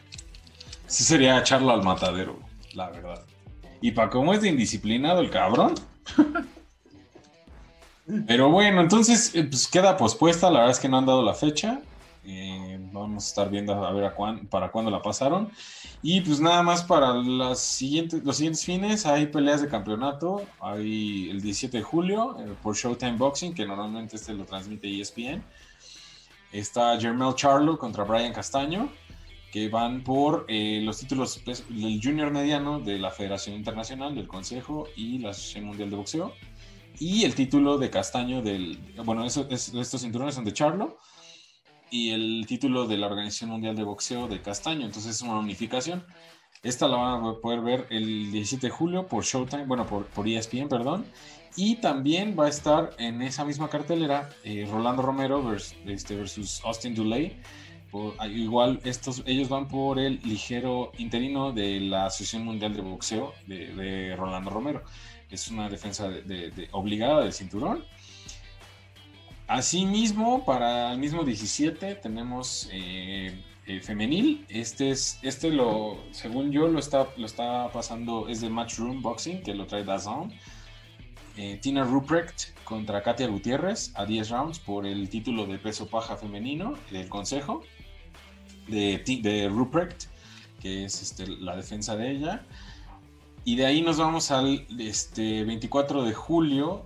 Sí 0.88 1.04
sería 1.04 1.38
echarlo 1.40 1.72
al 1.72 1.84
matadero, 1.84 2.34
güey. 2.34 2.74
la 2.74 2.90
verdad. 2.90 3.24
Y 3.82 3.92
para 3.92 4.10
cómo 4.10 4.34
es 4.34 4.42
de 4.42 4.50
indisciplinado 4.50 5.22
el 5.22 5.30
cabrón. 5.30 5.76
Pero 8.28 8.50
bueno, 8.50 8.82
entonces 8.82 9.36
eh, 9.36 9.44
pues 9.44 9.68
queda 9.68 9.96
pospuesta, 9.96 10.50
la 10.50 10.60
verdad 10.60 10.72
es 10.72 10.80
que 10.80 10.90
no 10.90 10.98
han 10.98 11.06
dado 11.06 11.24
la 11.24 11.36
fecha. 11.36 11.80
Eh, 12.26 12.79
vamos 12.92 13.26
a 13.26 13.28
estar 13.28 13.50
viendo 13.50 13.74
a 13.74 13.92
ver 13.92 14.14
para 14.50 14.72
cuándo 14.72 14.92
la 14.92 15.02
pasaron. 15.02 15.52
Y 16.02 16.22
pues 16.22 16.40
nada 16.40 16.64
más 16.64 16.84
para 16.84 17.14
las 17.14 17.60
siguientes, 17.60 18.24
los 18.24 18.38
siguientes 18.38 18.64
fines 18.64 19.06
hay 19.06 19.28
peleas 19.28 19.62
de 19.62 19.68
campeonato. 19.68 20.44
Hay 20.62 21.30
el 21.30 21.42
17 21.42 21.78
de 21.78 21.84
julio 21.84 22.38
eh, 22.40 22.54
por 22.62 22.76
Showtime 22.76 23.18
Boxing, 23.18 23.54
que 23.54 23.66
normalmente 23.66 24.16
este 24.16 24.34
lo 24.34 24.46
transmite 24.46 25.00
ESPN. 25.00 25.44
Está 26.52 27.00
Jermel 27.00 27.36
Charlo 27.36 27.78
contra 27.78 28.04
Brian 28.04 28.34
Castaño, 28.34 28.90
que 29.52 29.70
van 29.70 30.04
por 30.04 30.46
los 30.50 31.00
títulos 31.00 31.44
del 31.46 32.02
junior 32.04 32.32
mediano 32.32 32.80
de 32.80 32.98
la 32.98 33.12
Federación 33.12 33.56
Internacional, 33.56 34.16
del 34.16 34.28
Consejo 34.28 34.88
y 34.96 35.20
la 35.20 35.30
Asociación 35.30 35.66
Mundial 35.66 35.90
de 35.92 35.96
Boxeo 35.96 36.34
y 37.00 37.24
el 37.24 37.34
título 37.34 37.78
de 37.78 37.90
castaño 37.90 38.42
del, 38.42 38.78
bueno, 39.06 39.26
estos 39.26 40.02
cinturones 40.02 40.36
son 40.36 40.44
de 40.44 40.54
Charlo 40.54 40.98
y 41.92 42.12
el 42.12 42.46
título 42.48 42.88
de 42.88 42.98
la 42.98 43.08
Organización 43.08 43.52
Mundial 43.52 43.76
de 43.76 43.84
Boxeo 43.84 44.28
de 44.28 44.42
castaño, 44.42 44.86
entonces 44.86 45.16
es 45.16 45.22
una 45.22 45.40
unificación. 45.40 46.06
Esta 46.62 46.88
la 46.88 46.98
van 46.98 47.26
a 47.26 47.34
poder 47.40 47.62
ver 47.62 47.88
el 47.90 48.32
17 48.32 48.68
de 48.68 48.72
julio 48.72 49.08
por 49.08 49.24
Showtime, 49.24 49.66
bueno, 49.66 49.86
por, 49.86 50.06
por 50.08 50.28
ESPN, 50.28 50.68
perdón. 50.68 51.06
Y 51.56 51.76
también 51.76 52.36
va 52.38 52.46
a 52.46 52.50
estar 52.50 52.92
en 52.98 53.22
esa 53.22 53.46
misma 53.46 53.70
cartelera 53.70 54.30
eh, 54.44 54.68
Rolando 54.70 55.02
Romero 55.02 55.44
versus, 55.44 55.76
este, 55.86 56.16
versus 56.16 56.62
Austin 56.64 56.94
Dulay. 56.96 57.38
igual 58.30 58.80
estos, 58.84 59.24
ellos 59.26 59.50
van 59.50 59.68
por 59.68 60.00
el 60.00 60.20
ligero 60.24 60.92
interino 60.98 61.52
de 61.52 61.80
la 61.80 62.06
Asociación 62.06 62.46
Mundial 62.46 62.74
de 62.74 62.82
Boxeo 62.82 63.34
de, 63.48 64.16
Rolando 64.18 64.50
Romero 64.50 64.84
es 65.32 65.48
una 65.50 65.70
defensa 65.70 66.10
de, 66.10 66.68
obligada 66.72 67.22
del 67.22 67.34
cinturón. 67.34 67.84
Asimismo, 69.50 70.46
para 70.46 70.92
el 70.94 71.00
mismo 71.00 71.24
17 71.24 71.96
tenemos 71.96 72.70
eh, 72.72 73.34
femenil. 73.82 74.46
Este 74.48 74.92
es, 74.92 75.18
este 75.24 75.50
lo, 75.50 75.98
según 76.12 76.52
yo 76.52 76.68
lo 76.68 76.78
está, 76.78 77.08
lo 77.18 77.26
está 77.26 77.72
pasando, 77.72 78.28
es 78.28 78.42
de 78.42 78.50
Matchroom 78.50 79.02
Boxing, 79.02 79.42
que 79.42 79.56
lo 79.56 79.66
trae 79.66 79.84
Dazón. 79.84 80.32
Eh, 81.36 81.58
Tina 81.60 81.84
Ruprecht 81.84 82.54
contra 82.64 83.02
Katia 83.02 83.26
Gutiérrez 83.26 83.92
a 83.96 84.06
10 84.06 84.30
rounds 84.30 84.60
por 84.60 84.86
el 84.86 85.10
título 85.10 85.48
de 85.48 85.58
peso 85.58 85.88
paja 85.88 86.16
femenino 86.16 86.76
del 86.92 87.10
consejo 87.10 87.64
de, 88.68 89.02
de 89.24 89.50
Ruprecht, 89.50 90.10
que 90.62 90.86
es 90.86 91.02
este, 91.02 91.26
la 91.26 91.56
defensa 91.56 91.96
de 91.96 92.12
ella. 92.12 92.46
Y 93.46 93.56
de 93.56 93.66
ahí 93.66 93.82
nos 93.82 93.98
vamos 93.98 94.30
al 94.30 94.68
este, 94.78 95.44
24 95.44 96.04
de 96.04 96.14
julio. 96.14 96.86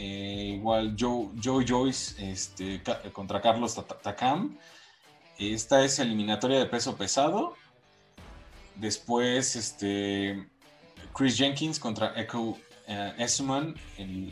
Eh, 0.00 0.54
igual 0.54 0.94
Joe, 0.96 1.30
Joe 1.42 1.64
Joyce 1.66 2.30
este, 2.30 2.80
contra 3.12 3.40
Carlos 3.40 3.74
Takam. 4.00 4.56
Esta 5.38 5.84
es 5.84 5.98
eliminatoria 5.98 6.60
de 6.60 6.66
peso 6.66 6.96
pesado. 6.96 7.54
Después, 8.76 9.56
este, 9.56 10.48
Chris 11.12 11.36
Jenkins 11.36 11.80
contra 11.80 12.12
Echo 12.14 12.40
uh, 12.42 12.56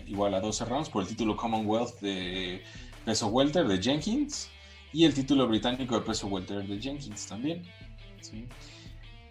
igual 0.06 0.34
a 0.34 0.40
12 0.40 0.64
rounds, 0.66 0.88
por 0.88 1.02
el 1.02 1.08
título 1.08 1.36
Commonwealth 1.36 1.98
de 2.00 2.62
peso 3.04 3.26
welter 3.26 3.66
de 3.66 3.82
Jenkins. 3.82 4.48
Y 4.92 5.04
el 5.04 5.14
título 5.14 5.48
británico 5.48 5.96
de 5.98 6.06
peso 6.06 6.28
welter 6.28 6.64
de 6.64 6.80
Jenkins 6.80 7.26
también. 7.26 7.64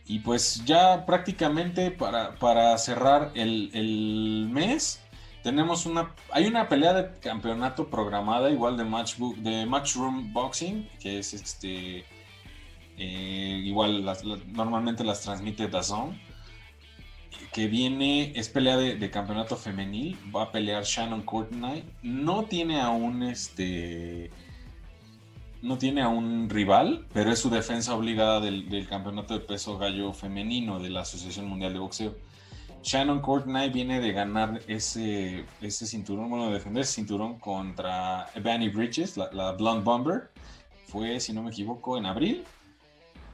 Y 0.07 0.19
pues 0.19 0.63
ya 0.65 1.05
prácticamente 1.05 1.91
para, 1.91 2.77
cerrar 2.77 3.31
el, 3.35 4.49
mes, 4.51 5.01
tenemos 5.45 5.85
una. 5.85 6.11
Hay 6.31 6.47
una 6.47 6.67
pelea 6.67 6.91
de 6.93 7.19
campeonato 7.19 7.87
programada, 7.87 8.49
igual 8.49 8.77
de, 8.77 8.83
match, 8.83 9.17
de 9.17 9.67
Matchroom 9.67 10.33
Boxing, 10.33 10.89
que 10.99 11.19
es 11.19 11.35
este. 11.35 12.03
Eh, 12.97 13.61
igual 13.63 14.03
normalmente 14.47 15.03
las 15.03 15.21
transmite 15.21 15.67
Dazón. 15.67 16.19
Que 17.53 17.67
viene, 17.67 18.33
es 18.35 18.49
pelea 18.49 18.75
de, 18.75 19.11
campeonato 19.11 19.55
femenil. 19.55 20.17
Va 20.35 20.45
a 20.45 20.51
pelear 20.51 20.83
Shannon 20.83 21.21
Courtney. 21.21 21.83
No 22.01 22.45
tiene 22.45 22.81
aún 22.81 23.21
este 23.21 24.31
no 25.61 25.77
tiene 25.77 26.01
a 26.01 26.07
un 26.07 26.49
rival, 26.49 27.05
pero 27.13 27.31
es 27.31 27.39
su 27.39 27.51
defensa 27.51 27.93
obligada 27.95 28.39
del, 28.39 28.87
campeonato 28.89 29.35
de 29.35 29.41
peso 29.41 29.77
gallo 29.77 30.11
femenino 30.11 30.79
de 30.79 30.89
la 30.89 31.01
Asociación 31.01 31.47
Mundial 31.47 31.73
de 31.73 31.79
Boxeo. 31.79 32.15
Shannon 32.85 33.19
Courtney 33.19 33.71
viene 33.71 33.99
de 33.99 34.11
ganar 34.11 34.61
ese, 34.67 35.43
ese 35.59 35.87
cinturón, 35.87 36.29
bueno, 36.29 36.47
de 36.47 36.53
defender 36.53 36.83
ese 36.83 36.93
cinturón 36.93 37.39
contra 37.39 38.27
Ebony 38.35 38.69
Bridges, 38.69 39.17
la, 39.17 39.31
la 39.33 39.53
Blonde 39.53 39.83
Bomber. 39.83 40.29
Fue, 40.85 41.19
si 41.19 41.33
no 41.33 41.41
me 41.41 41.49
equivoco, 41.49 41.97
en 41.97 42.05
abril, 42.05 42.43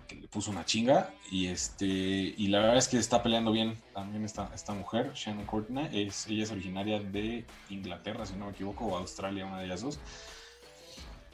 que 0.07 0.15
le 0.15 0.29
puso 0.29 0.51
una 0.51 0.63
chinga. 0.63 1.09
Y, 1.29 1.47
este, 1.47 1.85
y 1.85 2.47
la 2.47 2.59
verdad 2.59 2.77
es 2.77 2.87
que 2.87 2.97
está 2.97 3.21
peleando 3.21 3.51
bien 3.51 3.75
también 3.93 4.23
esta, 4.23 4.49
esta 4.55 4.73
mujer, 4.73 5.11
Shannon 5.13 5.45
Courtney. 5.45 5.89
Es, 5.91 6.27
ella 6.27 6.43
es 6.43 6.51
originaria 6.51 7.01
de 7.01 7.45
Inglaterra, 7.69 8.25
si 8.25 8.35
no 8.35 8.45
me 8.45 8.51
equivoco, 8.51 8.85
o 8.85 8.97
Australia, 8.97 9.45
una 9.45 9.59
de 9.59 9.65
ellas 9.65 9.81
dos. 9.81 9.99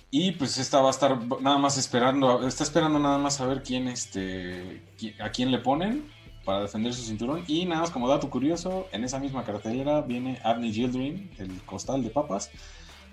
Y 0.09 0.31
pues 0.31 0.57
esta 0.57 0.81
va 0.81 0.87
a 0.87 0.91
estar 0.91 1.19
nada 1.39 1.59
más 1.59 1.77
esperando, 1.77 2.47
está 2.47 2.63
esperando 2.63 2.97
nada 2.97 3.19
más 3.19 3.39
a 3.41 3.45
ver 3.45 3.61
quién, 3.61 3.87
este, 3.87 4.81
a 5.19 5.29
quién 5.29 5.51
le 5.51 5.59
ponen 5.59 6.16
para 6.47 6.61
defender 6.61 6.93
su 6.93 7.03
cinturón. 7.03 7.43
Y 7.45 7.65
nada 7.65 7.81
más 7.81 7.91
como 7.91 8.07
dato 8.07 8.29
curioso, 8.29 8.87
en 8.93 9.03
esa 9.03 9.19
misma 9.19 9.43
cartelera 9.43 9.99
viene 9.99 10.39
Arnie 10.45 10.71
Gildrin, 10.71 11.29
el 11.39 11.61
costal 11.63 12.01
de 12.01 12.09
papas, 12.09 12.49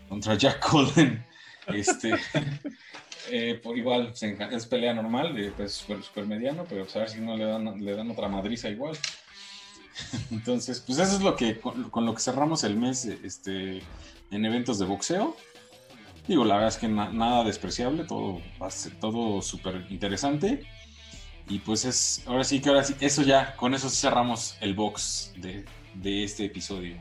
contra 0.08 0.36
Jack 0.36 0.60
Colden. 0.70 1.26
Este, 1.66 2.14
eh, 3.32 3.60
por 3.60 3.76
igual, 3.76 4.12
es 4.52 4.66
pelea 4.66 4.94
normal, 4.94 5.34
de 5.34 5.50
pues, 5.50 5.72
super, 5.72 6.26
mediano, 6.26 6.64
pero 6.68 6.84
pues, 6.84 6.94
a 6.94 7.00
ver 7.00 7.08
si 7.08 7.20
no 7.20 7.36
le 7.36 7.44
dan, 7.44 7.84
le 7.84 7.96
dan 7.96 8.08
otra 8.08 8.28
madriza 8.28 8.68
igual. 8.68 8.96
Entonces, 10.30 10.78
pues 10.86 11.00
eso 11.00 11.16
es 11.16 11.22
lo 11.22 11.34
que, 11.34 11.58
con, 11.58 11.90
con, 11.90 12.06
lo 12.06 12.14
que 12.14 12.20
cerramos 12.20 12.62
el 12.62 12.76
mes 12.76 13.04
este, 13.04 13.82
en 14.30 14.44
eventos 14.44 14.78
de 14.78 14.86
boxeo. 14.86 15.36
Digo, 16.28 16.44
la 16.44 16.54
verdad 16.54 16.68
es 16.68 16.76
que 16.76 16.86
nada 16.86 17.42
despreciable, 17.42 18.04
todo, 18.04 18.40
todo 19.00 19.42
súper 19.42 19.86
interesante. 19.90 20.64
Y 21.48 21.58
pues 21.58 21.84
es, 21.84 22.22
ahora 22.26 22.44
sí 22.44 22.60
que 22.60 22.70
ahora 22.70 22.84
sí, 22.84 22.94
eso 23.00 23.22
ya, 23.22 23.54
con 23.56 23.74
eso 23.74 23.90
cerramos 23.90 24.56
el 24.60 24.74
box 24.74 25.32
de, 25.36 25.64
de 25.94 26.24
este 26.24 26.46
episodio. 26.46 26.96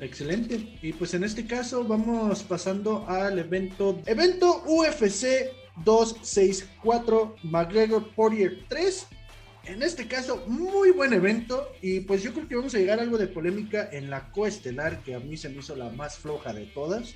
Excelente. 0.00 0.78
Y 0.80 0.92
pues 0.92 1.12
en 1.14 1.24
este 1.24 1.46
caso 1.46 1.84
vamos 1.84 2.42
pasando 2.42 3.04
al 3.06 3.38
evento, 3.38 4.00
evento 4.06 4.62
UFC 4.66 5.50
264 5.84 7.36
McGregor 7.42 8.08
Poirier 8.14 8.64
3. 8.68 9.06
En 9.64 9.82
este 9.82 10.08
caso, 10.08 10.44
muy 10.46 10.90
buen 10.90 11.12
evento. 11.12 11.70
Y 11.82 12.00
pues 12.00 12.22
yo 12.22 12.32
creo 12.32 12.48
que 12.48 12.56
vamos 12.56 12.74
a 12.74 12.78
llegar 12.78 12.98
a 12.98 13.02
algo 13.02 13.18
de 13.18 13.26
polémica 13.26 13.88
en 13.92 14.08
la 14.08 14.32
coestelar, 14.32 15.02
que 15.02 15.14
a 15.14 15.20
mí 15.20 15.36
se 15.36 15.50
me 15.50 15.58
hizo 15.58 15.76
la 15.76 15.90
más 15.90 16.18
floja 16.18 16.52
de 16.52 16.66
todas. 16.66 17.14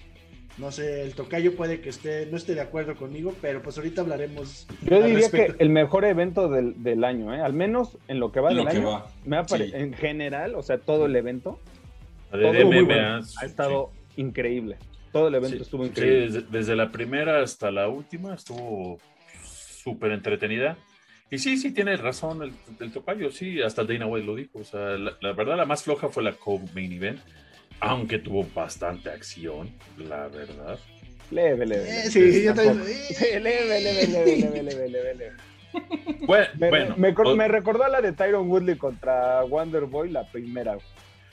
No 0.56 0.70
sé, 0.70 1.02
el 1.02 1.14
tocayo 1.14 1.56
puede 1.56 1.80
que 1.80 1.88
esté, 1.88 2.26
no 2.26 2.36
esté 2.36 2.54
de 2.54 2.60
acuerdo 2.60 2.94
conmigo, 2.94 3.34
pero 3.42 3.60
pues 3.60 3.76
ahorita 3.76 4.02
hablaremos. 4.02 4.68
Yo 4.82 5.02
diría 5.02 5.28
que 5.28 5.54
el 5.58 5.68
mejor 5.70 6.04
evento 6.04 6.48
del, 6.48 7.04
año, 7.04 7.34
¿eh? 7.34 7.40
al 7.40 7.52
menos 7.52 7.98
en 8.06 8.20
lo 8.20 8.30
que 8.30 8.38
va 8.38 8.50
del 8.50 8.66
año, 8.66 9.02
me 9.24 9.36
ha 9.36 9.44
en 9.50 9.94
general, 9.94 10.54
o 10.54 10.62
sea, 10.62 10.78
todo 10.78 11.06
el 11.06 11.16
evento, 11.16 11.58
ha 12.32 13.44
estado 13.44 13.90
increíble. 14.16 14.76
Todo 15.12 15.28
el 15.28 15.34
evento 15.34 15.62
estuvo 15.62 15.84
increíble. 15.84 16.44
desde, 16.50 16.76
la 16.76 16.90
primera 16.90 17.40
hasta 17.40 17.70
la 17.70 17.88
última 17.88 18.34
estuvo 18.34 18.98
súper 19.44 20.12
entretenida. 20.12 20.76
Y 21.30 21.38
sí, 21.38 21.56
sí, 21.56 21.72
tiene 21.72 21.96
razón 21.96 22.54
el, 22.80 22.92
tocayo, 22.92 23.30
sí, 23.30 23.60
hasta 23.60 23.82
Dana 23.82 24.06
White 24.06 24.26
lo 24.26 24.36
dijo. 24.36 24.60
O 24.60 24.64
sea, 24.64 24.80
la, 24.98 25.16
la 25.20 25.32
verdad, 25.32 25.56
la 25.56 25.66
más 25.66 25.82
floja 25.82 26.08
fue 26.08 26.22
la 26.22 26.32
co-main 26.32 26.92
event 26.92 27.20
aunque 27.80 28.18
tuvo 28.18 28.46
bastante 28.54 29.10
acción, 29.10 29.70
la 29.98 30.28
verdad. 30.28 30.78
Leve, 31.30 31.66
leve. 31.66 32.10
sí, 32.10 32.42
yo 32.42 32.54
también. 32.54 32.82
Sí, 33.08 33.26
leve, 33.40 33.80
leve, 33.80 34.06
leve, 34.06 34.62
leve, 34.62 34.88
leve, 34.88 35.14
leve. 35.14 35.32
Bueno, 36.26 36.46
me, 36.58 36.70
bueno, 36.70 36.96
me, 37.36 37.48
recordó 37.48 37.84
a 37.84 37.88
la 37.88 38.00
de 38.00 38.12
Tyron 38.12 38.48
Woodley 38.48 38.76
contra 38.76 39.42
Wonder 39.42 39.86
Boy, 39.86 40.10
la 40.10 40.24
primera, 40.24 40.76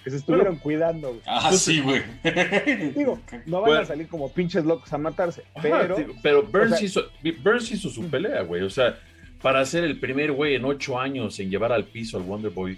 que 0.04 0.10
se 0.10 0.18
estuvieron 0.18 0.56
cuidando. 0.58 1.20
Ah, 1.28 1.52
sí, 1.54 1.80
güey. 1.80 2.02
Digo, 2.96 3.20
no 3.46 3.62
van 3.62 3.84
a 3.84 3.86
salir 3.86 4.08
como 4.08 4.32
pinches 4.32 4.66
locos 4.66 4.92
a 4.92 4.98
matarse, 4.98 5.44
pero... 5.62 5.96
pero 6.24 6.44
Burns, 6.44 6.82
hizo, 6.82 7.04
Burns 7.44 7.72
hizo 7.72 7.90
su 7.90 8.10
pelea, 8.10 8.42
güey, 8.42 8.64
o 8.64 8.70
sea, 8.70 8.98
para 9.42 9.64
ser 9.66 9.84
el 9.84 10.00
primer 10.00 10.32
güey 10.32 10.56
en 10.56 10.66
ocho 10.66 11.00
años 11.00 11.40
en 11.40 11.50
llevar 11.50 11.72
al 11.72 11.86
piso 11.86 12.18
al 12.18 12.24
Wonder 12.24 12.52
Boy 12.52 12.78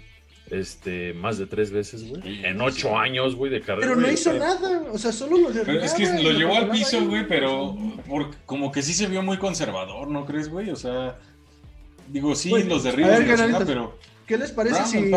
este, 0.50 1.14
más 1.14 1.38
de 1.38 1.46
tres 1.46 1.70
veces, 1.70 2.08
güey. 2.08 2.44
En 2.44 2.60
ocho 2.60 2.98
años, 2.98 3.34
güey, 3.34 3.50
de 3.50 3.60
carrera. 3.60 3.88
Pero 3.88 4.00
no 4.00 4.10
hizo 4.10 4.32
nada, 4.32 4.82
o 4.92 4.98
sea, 4.98 5.12
solo 5.12 5.38
lo 5.38 5.50
Es 5.50 5.94
que 5.94 6.06
lo 6.22 6.32
llevó 6.32 6.56
al 6.56 6.70
piso, 6.70 7.04
güey, 7.06 7.26
pero 7.26 7.76
como 8.46 8.70
que 8.70 8.82
sí 8.82 8.92
se 8.92 9.06
vio 9.06 9.22
muy 9.22 9.38
conservador, 9.38 10.08
¿no 10.08 10.26
crees, 10.26 10.48
güey? 10.48 10.70
O 10.70 10.76
sea, 10.76 11.18
digo, 12.08 12.34
sí, 12.34 12.50
los 12.64 12.84
derribos, 12.84 13.12
pero 13.66 13.98
¿qué 14.26 14.36
les 14.36 14.52
parece 14.52 14.84
si, 14.84 15.10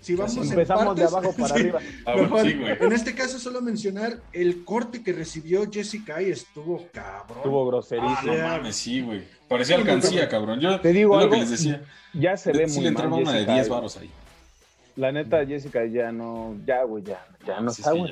si 0.00 0.14
vamos 0.14 0.50
empezamos 0.50 0.96
de 0.96 1.04
abajo 1.04 1.34
para 1.36 1.54
arriba? 1.54 1.80
en 2.80 2.92
este 2.92 3.14
caso 3.14 3.38
solo 3.38 3.60
mencionar 3.60 4.20
el 4.32 4.64
corte 4.64 5.02
que 5.02 5.12
recibió 5.12 5.70
Jessica 5.70 6.20
y 6.20 6.30
estuvo 6.30 6.86
cabrón. 6.92 7.38
Estuvo 7.38 7.66
groserísimo. 7.66 8.32
Ah, 8.32 8.36
no 8.36 8.48
mames, 8.48 8.76
sí, 8.76 9.02
güey. 9.02 9.22
Parecía 9.46 9.76
alcancía, 9.76 10.28
cabrón. 10.28 10.60
Yo 10.60 10.80
te 10.80 10.92
digo 10.92 11.16
algo, 11.16 11.32
que 11.32 11.40
les 11.40 11.50
decía. 11.50 11.82
Ya 12.12 12.36
se 12.36 12.52
ve 12.52 12.68
sí, 12.68 12.74
muy 12.76 12.84
le 12.84 12.88
entraba 12.88 13.16
una 13.16 13.32
de 13.32 13.44
10 13.44 13.68
varos 13.68 13.96
ahí. 13.96 14.10
La 14.98 15.12
neta, 15.12 15.46
Jessica 15.46 15.86
ya 15.86 16.10
no, 16.10 16.56
ya, 16.66 16.82
güey, 16.82 17.04
ya, 17.04 17.24
ya 17.46 17.60
no 17.60 17.70
está, 17.70 17.92
güey. 17.92 18.10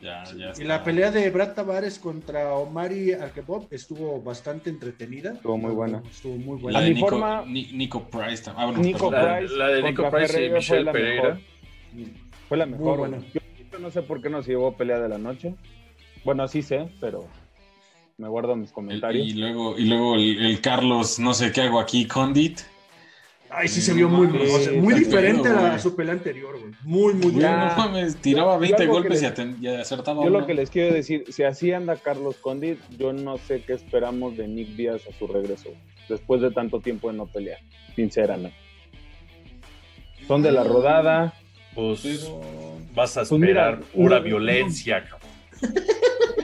Ya, 0.00 0.22
ya, 0.24 0.52
y 0.56 0.62
la 0.62 0.84
pelea 0.84 1.10
de 1.10 1.28
Brad 1.28 1.54
Tavares 1.54 1.98
contra 1.98 2.54
Omari 2.54 3.12
Arkebov 3.14 3.66
estuvo 3.72 4.22
bastante 4.22 4.70
entretenida. 4.70 5.32
Estuvo 5.32 5.58
muy 5.58 5.72
buena. 5.72 6.00
Estuvo 6.08 6.36
muy 6.36 6.56
buena. 6.56 6.78
La 6.78 6.84
de 6.84 6.94
Nico, 6.94 7.08
forma, 7.08 7.44
Nico 7.46 8.08
Price. 8.08 8.48
Ah, 8.54 8.66
bueno, 8.66 8.78
Nico 8.80 9.10
Price 9.10 9.56
la, 9.56 9.68
de 9.70 9.82
Nico 9.82 10.08
Price 10.08 10.46
y 10.46 10.50
Michelle 10.50 10.92
Pereira. 10.92 11.40
Fue 12.48 12.56
la 12.56 12.66
mejor. 12.66 12.98
Bueno. 12.98 13.24
Yo 13.72 13.78
no 13.80 13.90
sé 13.90 14.02
por 14.02 14.22
qué 14.22 14.30
no 14.30 14.40
se 14.44 14.52
llevó 14.52 14.76
pelea 14.76 15.00
de 15.00 15.08
la 15.08 15.18
noche. 15.18 15.56
Bueno, 16.24 16.46
sí 16.46 16.62
sé, 16.62 16.90
pero 17.00 17.26
me 18.18 18.28
guardo 18.28 18.54
mis 18.54 18.70
comentarios. 18.70 19.26
Y, 19.26 19.32
luego, 19.32 19.76
y 19.76 19.86
luego 19.86 20.14
el, 20.14 20.60
Carlos, 20.60 21.18
no 21.18 21.34
sé 21.34 21.50
qué 21.50 21.62
hago 21.62 21.80
aquí, 21.80 22.06
Condit. 22.06 22.60
Ay, 23.52 23.66
sí 23.66 23.80
se 23.80 23.92
vio 23.92 24.08
muy, 24.08 24.28
muy 24.28 24.94
diferente 24.94 25.48
a, 25.48 25.76
su 25.78 25.96
pelea 25.96 26.12
anterior, 26.12 26.56
güey. 26.58 26.72
Muy, 26.84 27.14
muy 27.14 27.32
bien. 27.32 27.50
No 27.50 27.76
mames, 27.76 28.16
tiraba 28.16 28.56
20 28.58 28.86
golpes 28.86 29.22
y, 29.60 29.66
acertaba. 29.66 30.22
Yo 30.22 30.30
lo 30.30 30.46
que 30.46 30.54
les 30.54 30.70
quiero 30.70 30.94
decir, 30.94 31.24
si 31.30 31.42
así 31.42 31.72
anda 31.72 31.96
Carlos 31.96 32.36
Condit, 32.36 32.78
yo 32.96 33.12
no 33.12 33.38
sé 33.38 33.62
qué 33.62 33.72
esperamos 33.72 34.36
de 34.36 34.46
Nick 34.46 34.76
Díaz 34.76 35.02
a 35.08 35.18
su 35.18 35.26
regreso, 35.26 35.70
después 36.08 36.40
de 36.42 36.52
tanto 36.52 36.80
tiempo 36.80 37.10
de 37.10 37.16
no 37.16 37.26
pelear, 37.26 37.58
sinceramente. 37.96 38.56
Son 40.28 40.42
de 40.42 40.52
la 40.52 40.62
rodada. 40.62 41.34
Pues 41.74 42.30
vas 42.94 43.16
a 43.16 43.20
pues 43.22 43.32
esperar 43.32 43.80
pura 43.80 44.20
violencia, 44.20 45.04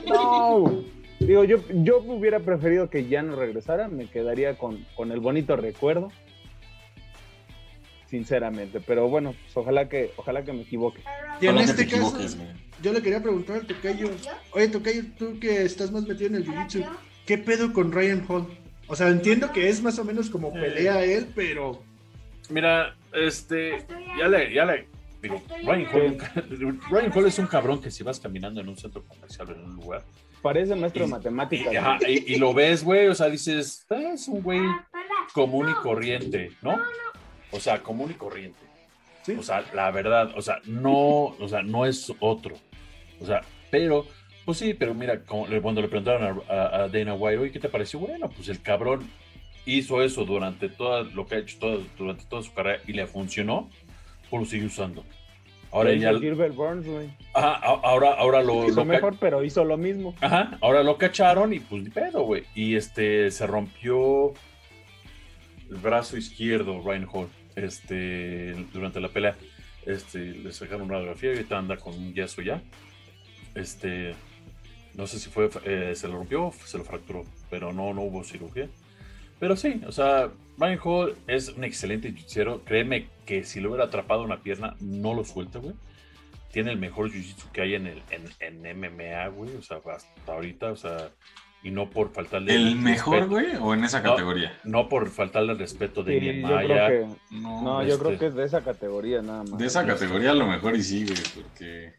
No. 0.09 0.83
Digo, 1.21 1.45
yo, 1.45 1.59
yo 1.73 1.99
hubiera 1.99 2.41
preferido 2.41 2.91
que 2.91 3.07
ya 3.07 3.23
no 3.23 3.37
regresara, 3.37 3.89
me 3.89 4.07
quedaría 4.07 4.59
con, 4.59 4.85
con 4.95 5.13
el 5.13 5.21
bonito 5.21 5.57
recuerdo 5.57 6.11
sinceramente. 8.09 8.81
Pero 8.81 9.09
bueno, 9.09 9.35
pues 9.43 9.57
ojalá 9.57 9.89
que, 9.89 10.13
ojalá 10.17 10.45
que 10.45 10.53
me 10.53 10.63
equivoque. 10.63 11.03
Y 11.41 11.47
en 11.47 11.59
este 11.59 11.87
caso, 11.87 12.17
yo 12.83 12.93
le 12.93 13.03
quería 13.03 13.23
preguntar 13.23 13.57
al 13.57 13.67
Tocayo, 13.67 14.11
oye 14.53 14.69
Tocayo, 14.69 15.03
tú 15.19 15.39
que 15.39 15.63
estás 15.63 15.91
más 15.91 16.07
metido 16.07 16.29
en 16.29 16.37
el 16.37 16.45
jiu 16.45 16.85
¿qué 17.27 17.39
pedo 17.39 17.73
con 17.73 17.93
Ryan 17.93 18.25
Hall? 18.29 18.47
O 18.89 18.95
sea, 18.95 19.09
entiendo 19.09 19.53
que 19.53 19.69
es 19.69 19.83
más 19.83 19.99
o 19.99 20.05
menos 20.05 20.31
como 20.31 20.53
pelea 20.53 21.05
él, 21.05 21.29
pero... 21.35 21.83
Mira, 22.49 22.95
este, 23.13 23.85
ya 24.17 24.29
le, 24.29 24.55
ya 24.55 24.65
le, 24.65 24.87
Ryan 25.65 25.87
Hall, 25.93 26.19
Ryan 26.91 27.13
Hall 27.13 27.27
es 27.27 27.39
un 27.41 27.47
cabrón 27.47 27.81
que 27.81 27.91
si 27.91 28.05
vas 28.05 28.21
caminando 28.21 28.61
en 28.61 28.69
un 28.69 28.77
centro 28.77 29.03
comercial 29.05 29.51
en 29.51 29.65
un 29.65 29.77
lugar. 29.77 30.05
Parece 30.43 30.77
maestro 30.77 31.05
de 31.05 31.11
matemáticas. 31.11 32.03
Y, 32.07 32.35
y, 32.35 32.37
lo 32.37 32.55
ves, 32.55 32.85
güey, 32.85 33.09
o 33.09 33.15
sea, 33.15 33.29
dices, 33.29 33.85
es 33.91 34.29
un 34.29 34.43
güey 34.43 34.61
común 35.33 35.69
y 35.69 35.75
corriente, 35.83 36.53
¿no? 36.63 36.79
O 37.51 37.61
sea, 37.61 37.83
común 37.83 38.11
y 38.11 38.15
corriente. 38.15 38.59
O 39.39 39.43
sea, 39.43 39.65
la 39.75 39.91
verdad, 39.91 40.33
o 40.37 40.43
sea, 40.43 40.61
no, 40.67 41.35
o 41.39 41.49
sea, 41.49 41.63
no 41.63 41.85
es 41.85 42.13
otro. 42.21 42.55
O 43.21 43.27
sea, 43.27 43.43
pero, 43.71 44.07
pues 44.45 44.59
sí, 44.59 44.75
pero 44.75 44.95
mira, 44.95 45.23
cuando 45.25 45.81
le 45.81 45.89
preguntaron 45.89 46.43
a, 46.49 46.89
Dana 46.89 47.15
White, 47.15 47.51
¿qué 47.51 47.59
te 47.59 47.69
pareció? 47.69 47.99
Bueno, 47.99 48.29
pues 48.29 48.49
el 48.49 48.63
cabrón 48.63 49.11
hizo 49.65 50.03
eso 50.03 50.25
durante 50.25 50.69
todo 50.69 51.03
lo 51.03 51.27
que 51.27 51.35
ha 51.35 51.39
hecho 51.39 51.83
durante 51.99 52.25
toda 52.27 52.43
su 52.43 52.55
carrera 52.55 52.81
y 52.87 52.93
le 52.93 53.07
funcionó, 53.07 53.69
pues 54.31 54.43
lo 54.43 54.49
sigue 54.49 54.67
usando. 54.67 55.05
Ahora 55.73 55.93
ya. 55.95 56.13
Burns, 56.13 56.87
güey. 56.87 57.11
Ajá, 57.35 57.55
ahora, 57.57 58.15
ahora 58.15 58.43
lo. 58.43 58.67
Hizo 58.67 58.85
mejor, 58.85 59.17
pero 59.19 59.43
hizo 59.43 59.65
lo 59.65 59.77
mismo. 59.77 60.15
Ajá, 60.21 60.57
ahora 60.61 60.83
lo 60.83 60.97
cacharon 60.97 61.53
y 61.53 61.59
pues 61.61 61.83
ni 61.83 61.91
pedo, 61.91 62.23
güey. 62.23 62.45
Y 62.55 62.77
este 62.77 63.31
se 63.31 63.47
rompió 63.47 64.33
el 65.71 65.77
brazo 65.77 66.17
izquierdo, 66.17 66.83
Ryan 66.85 67.07
Hall 67.13 67.29
este, 67.55 68.55
durante 68.73 69.01
la 69.01 69.09
pelea. 69.09 69.37
Este, 69.85 70.19
le 70.19 70.53
sacaron 70.53 70.83
una 70.83 70.95
radiografía 70.95 71.31
y 71.31 71.37
ahorita 71.37 71.59
anda 71.59 71.77
con 71.77 71.95
un 71.95 72.13
yeso 72.13 72.43
ya. 72.43 72.63
Este, 73.55 74.15
no 74.95 75.07
sé 75.07 75.19
si 75.19 75.31
fue, 75.31 75.49
eh, 75.65 75.93
se 75.95 76.09
lo 76.09 76.17
rompió 76.17 76.53
se 76.65 76.79
lo 76.79 76.85
fracturó, 76.85 77.25
pero 77.51 77.73
no, 77.73 77.95
no 77.95 78.03
hubo 78.03 78.25
cirugía. 78.25 78.69
Pero 79.39 79.57
sí, 79.57 79.83
o 79.87 79.93
sea, 79.93 80.31
Ryan 80.59 80.81
Hall 80.83 81.17
es 81.27 81.51
un 81.51 81.65
excelente 81.65 82.13
jiu 82.13 82.63
Créeme 82.65 83.09
que 83.27 83.45
si 83.45 83.61
lo 83.61 83.69
hubiera 83.71 83.85
atrapado 83.85 84.23
una 84.23 84.43
pierna, 84.43 84.77
no 84.81 85.15
lo 85.15 85.25
suelta, 85.25 85.59
güey. 85.59 85.75
Tiene 86.53 86.73
el 86.73 86.79
mejor 86.79 87.11
jiu-jitsu 87.11 87.51
que 87.53 87.61
hay 87.61 87.75
en, 87.75 87.87
el, 87.87 88.03
en, 88.11 88.63
en 88.63 88.79
MMA, 88.81 89.29
güey. 89.29 89.55
O 89.57 89.63
sea, 89.63 89.79
hasta 89.95 90.33
ahorita, 90.33 90.73
o 90.73 90.77
sea, 90.77 91.11
y 91.67 91.73
no 91.73 91.91
por 91.91 92.13
faltarle 92.13 92.55
el 92.55 92.77
mejor 92.77 93.27
güey 93.27 93.57
o 93.61 93.75
en 93.75 93.83
esa 93.83 94.01
categoría 94.01 94.57
no, 94.63 94.89
por 94.89 95.11
faltarle 95.11 95.51
el 95.51 95.59
respeto 95.59 96.05
de 96.05 96.21
sí, 96.21 96.41
Maya. 96.41 97.09
no, 97.31 97.83
yo 97.83 97.99
creo 97.99 98.13
este 98.13 98.19
que 98.21 98.27
es 98.27 98.35
de 98.37 98.45
esa 98.45 98.63
categoría 98.63 99.21
nada 99.21 99.43
más. 99.43 99.59
de 99.59 99.67
esa 99.67 99.85
categoría 99.85 100.31
a 100.31 100.35
lo 100.35 100.47
mejor 100.47 100.77
y 100.77 100.83
sí 100.85 101.05
güey 101.05 101.19
porque 101.35 101.95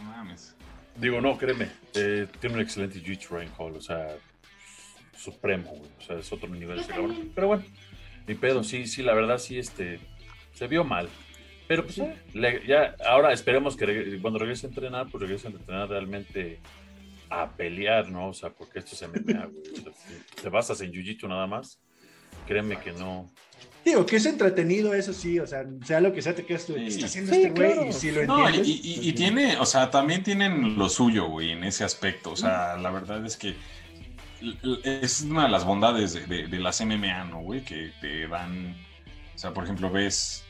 no 0.00 0.10
mames. 0.10 0.54
Digo 0.94 1.20
no 1.20 1.36
créeme 1.36 1.68
eh, 1.94 2.28
tiene 2.38 2.54
un 2.54 2.62
excelente 2.62 3.00
jiu 3.00 3.16
Ryan 3.28 3.50
Hall 3.58 3.74
o 3.74 3.80
sea 3.80 4.06
supremo 5.16 5.70
güey 5.70 5.90
o 5.98 6.00
sea 6.00 6.16
es 6.16 6.32
otro 6.32 6.48
nivel 6.48 6.86
cabrón 6.86 7.32
pero 7.34 7.48
bueno 7.48 7.64
mi 8.28 8.36
pedo 8.36 8.62
sí 8.62 8.86
sí 8.86 9.02
la 9.02 9.14
verdad 9.14 9.38
sí 9.38 9.58
este 9.58 9.98
se 10.52 10.68
vio 10.68 10.84
mal. 10.84 11.08
Pero 11.66 11.82
pues 11.82 11.96
ya 12.68 12.94
ahora 13.08 13.32
esperemos 13.32 13.74
que 13.74 14.18
cuando 14.20 14.38
regrese 14.38 14.66
a 14.66 14.68
entrenar 14.68 15.08
pues 15.10 15.22
regrese 15.22 15.48
a 15.48 15.50
entrenar 15.50 15.88
realmente 15.88 16.60
a 17.30 17.50
pelear, 17.50 18.10
¿no? 18.10 18.28
O 18.28 18.32
sea, 18.32 18.50
porque 18.50 18.78
esto 18.78 18.96
se 18.96 19.08
MMA, 19.08 19.46
güey. 19.46 19.62
te 20.40 20.48
basas 20.48 20.80
en 20.80 20.92
jiu 20.92 21.28
nada 21.28 21.46
más, 21.46 21.80
créeme 22.46 22.78
que 22.78 22.92
no. 22.92 23.32
Digo, 23.84 24.06
que 24.06 24.16
es 24.16 24.24
entretenido, 24.24 24.94
eso 24.94 25.12
sí, 25.12 25.38
o 25.38 25.46
sea, 25.46 25.64
sea 25.84 26.00
lo 26.00 26.12
que 26.12 26.22
sea, 26.22 26.34
te 26.34 26.46
quedas 26.46 26.66
tú, 26.66 26.74
¿qué 26.74 26.86
está 26.86 27.04
haciendo 27.04 27.32
este 27.32 27.50
güey? 27.50 27.88
Y 27.88 27.92
si 27.92 28.10
lo 28.10 28.22
entiendes. 28.22 28.66
y, 28.66 29.12
tiene, 29.12 29.58
o 29.58 29.66
sea, 29.66 29.90
también 29.90 30.22
tienen 30.22 30.78
lo 30.78 30.88
suyo, 30.88 31.26
güey, 31.26 31.50
en 31.50 31.64
ese 31.64 31.84
aspecto. 31.84 32.32
O 32.32 32.36
sea, 32.36 32.78
la 32.78 32.90
verdad 32.90 33.24
es 33.26 33.36
que 33.36 33.54
es 34.84 35.22
una 35.22 35.44
de 35.44 35.48
las 35.50 35.64
bondades 35.64 36.14
de, 36.14 36.46
de, 36.46 36.58
las 36.58 36.80
MMA, 36.80 37.24
¿no, 37.24 37.42
güey? 37.42 37.62
Que 37.62 37.92
te 38.00 38.26
dan, 38.26 38.74
o 39.34 39.38
sea, 39.38 39.52
por 39.52 39.64
ejemplo, 39.64 39.90
ves 39.90 40.44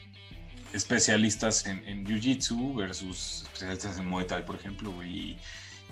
especialistas 0.72 1.66
en, 1.66 1.87
en 1.87 2.04
Jiu-Jitsu 2.04 2.76
versus 2.76 3.42
especialistas 3.44 3.98
en 3.98 4.06
Muay 4.06 4.26
Thai, 4.26 4.44
por 4.44 4.56
ejemplo, 4.56 4.90
güey, 4.90 5.18
y 5.18 5.38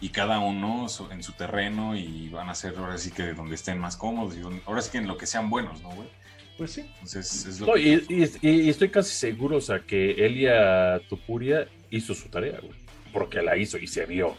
cada 0.09 0.41
uno 0.41 0.89
en 1.13 1.23
su 1.23 1.33
terreno 1.33 1.97
y 1.97 2.29
van 2.29 2.49
a 2.49 2.57
ser 2.57 2.75
ahora 2.77 2.99
sí 2.99 3.13
que 3.13 3.35
donde 3.35 3.55
estén 3.55 3.79
más 3.79 3.97
cómodos 3.97 4.37
y 4.37 4.43
ahora 4.67 4.83
sí 4.83 4.91
que 4.91 4.99
en 4.99 5.07
lo 5.07 5.17
que 5.17 5.27
sean 5.27 5.49
buenos, 5.49 5.81
¿no, 5.81 5.91
güey? 5.91 6.09
Pues 6.59 6.73
sí. 6.73 6.81
Entonces, 6.95 7.47
es 7.47 7.61
lo 7.61 7.79
y, 7.79 8.05
y, 8.43 8.69
estoy 8.69 8.89
casi 8.89 9.15
seguro, 9.15 9.59
o 9.59 9.61
sea, 9.61 9.79
que 9.79 10.13
Elia 10.27 11.01
Tupuria 11.09 11.69
hizo 11.91 12.15
su 12.15 12.29
tarea, 12.29 12.59
güey, 12.61 12.75
porque 13.13 13.43
la 13.43 13.57
hizo 13.57 13.79
y 13.79 13.87
se 13.87 14.05
vio. 14.05 14.35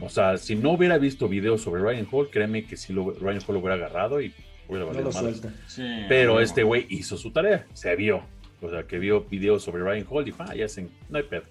O 0.00 0.08
sea, 0.08 0.36
si 0.36 0.56
no 0.56 0.72
hubiera 0.72 0.98
visto 0.98 1.28
videos 1.28 1.62
sobre 1.62 1.82
Ryan 1.82 2.08
Hall, 2.10 2.28
créeme 2.28 2.66
que 2.66 2.76
si 2.76 2.92
lo, 2.92 3.12
Ryan 3.12 3.40
Hall 3.46 3.54
lo 3.54 3.60
hubiera 3.60 3.74
agarrado 3.76 4.20
y 4.20 4.34
hubiera 4.68 4.84
valido 4.86 5.04
no 5.04 5.32
sí, 5.68 6.04
Pero 6.08 6.40
este 6.40 6.64
güey 6.64 6.86
hizo 6.90 7.16
su 7.16 7.30
tarea, 7.30 7.64
se 7.72 7.94
vio. 7.94 8.22
O 8.60 8.68
sea, 8.68 8.82
que 8.82 8.98
vio 8.98 9.22
videos 9.22 9.62
sobre 9.62 9.84
Ryan 9.84 10.06
Hall 10.10 10.22
y 10.22 10.24
dijo, 10.26 10.42
ah, 10.42 10.54
ya 10.56 10.68
se, 10.68 10.88
no 11.08 11.18
hay 11.18 11.22
pedo. 11.22 11.44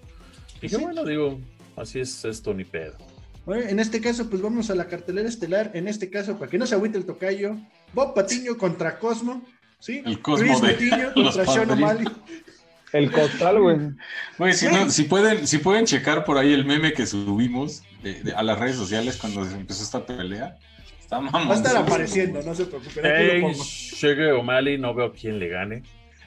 Y 0.57 0.67
dije, 0.67 0.75
bueno, 0.75 1.05
digo, 1.05 1.39
así 1.77 2.01
es 2.01 2.25
esto, 2.25 2.53
ni 2.53 2.65
pedo 2.65 2.97
en 3.47 3.79
este 3.79 4.01
caso, 4.01 4.29
pues 4.29 4.41
vamos 4.41 4.69
a 4.69 4.75
la 4.75 4.87
cartelera 4.87 5.27
estelar. 5.27 5.71
En 5.73 5.87
este 5.87 6.09
caso, 6.09 6.37
para 6.37 6.49
que 6.49 6.57
no 6.57 6.67
se 6.67 6.75
agüite 6.75 6.97
el 6.97 7.05
tocayo, 7.05 7.57
Bob 7.93 8.13
Patiño 8.13 8.57
contra 8.57 8.99
Cosmo. 8.99 9.41
¿sí? 9.79 10.01
El 10.05 10.21
Cosmo 10.21 10.59
de 10.59 10.73
Patiño 10.73 11.13
contra 11.15 11.45
Sean 11.45 11.71
O'Malley. 11.71 12.07
El 12.91 13.11
costal, 13.11 13.59
güey. 13.61 13.77
Güey, 14.37 14.53
si, 14.53 14.67
si, 14.89 15.03
pueden, 15.03 15.45
si 15.45 15.59
pueden 15.59 15.85
checar 15.85 16.25
por 16.25 16.37
ahí 16.37 16.53
el 16.53 16.65
meme 16.65 16.93
que 16.93 17.05
subimos 17.05 17.83
a 18.35 18.43
las 18.43 18.59
redes 18.59 18.77
sociales 18.77 19.17
cuando 19.17 19.43
empezó 19.43 19.83
esta 19.83 20.05
pelea. 20.05 20.57
Está 20.99 21.19
Va 21.19 21.51
a 21.51 21.55
estar 21.55 21.77
apareciendo, 21.77 22.41
no 22.41 22.53
se 22.55 22.65
preocupen. 22.65 23.03
Hey, 23.03 23.43
llegue 24.01 24.31
O'Malley, 24.31 24.77
no 24.77 24.93
veo 24.93 25.13
quién 25.13 25.39
le 25.39 25.49
gane. 25.49 25.83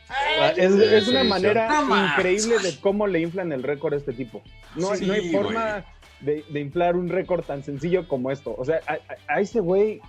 Ah, 0.08 0.52
es, 0.56 1.08
una 1.08 1.24
manera 1.24 1.68
increíble 2.14 2.58
de 2.58 2.76
cómo 2.80 3.06
le 3.06 3.20
inflan 3.20 3.50
el 3.52 3.62
récord 3.62 3.94
a 3.94 3.96
este 3.96 4.12
tipo. 4.12 4.42
No, 4.76 4.94
no 4.94 5.12
hay 5.12 5.30
forma 5.30 5.84
de, 6.22 6.44
inflar 6.60 6.96
un 6.96 7.08
récord 7.08 7.44
tan 7.44 7.62
sencillo 7.62 8.08
como 8.08 8.30
esto. 8.30 8.54
O 8.56 8.64
sea, 8.64 8.80
a, 9.28 9.40
ese 9.40 9.60
güey 9.60 10.00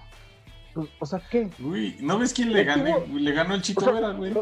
pues, 0.74 0.90
o 1.00 1.06
sea, 1.06 1.22
¿qué? 1.30 1.50
Uy, 1.64 1.96
¿no 2.00 2.18
ves 2.18 2.34
quién 2.34 2.52
le 2.52 2.64
gane? 2.64 2.96
Le 3.14 3.32
ganó 3.32 3.54
el 3.54 3.62
Chico 3.62 3.92
Vera, 3.92 4.12
güey. 4.12 4.34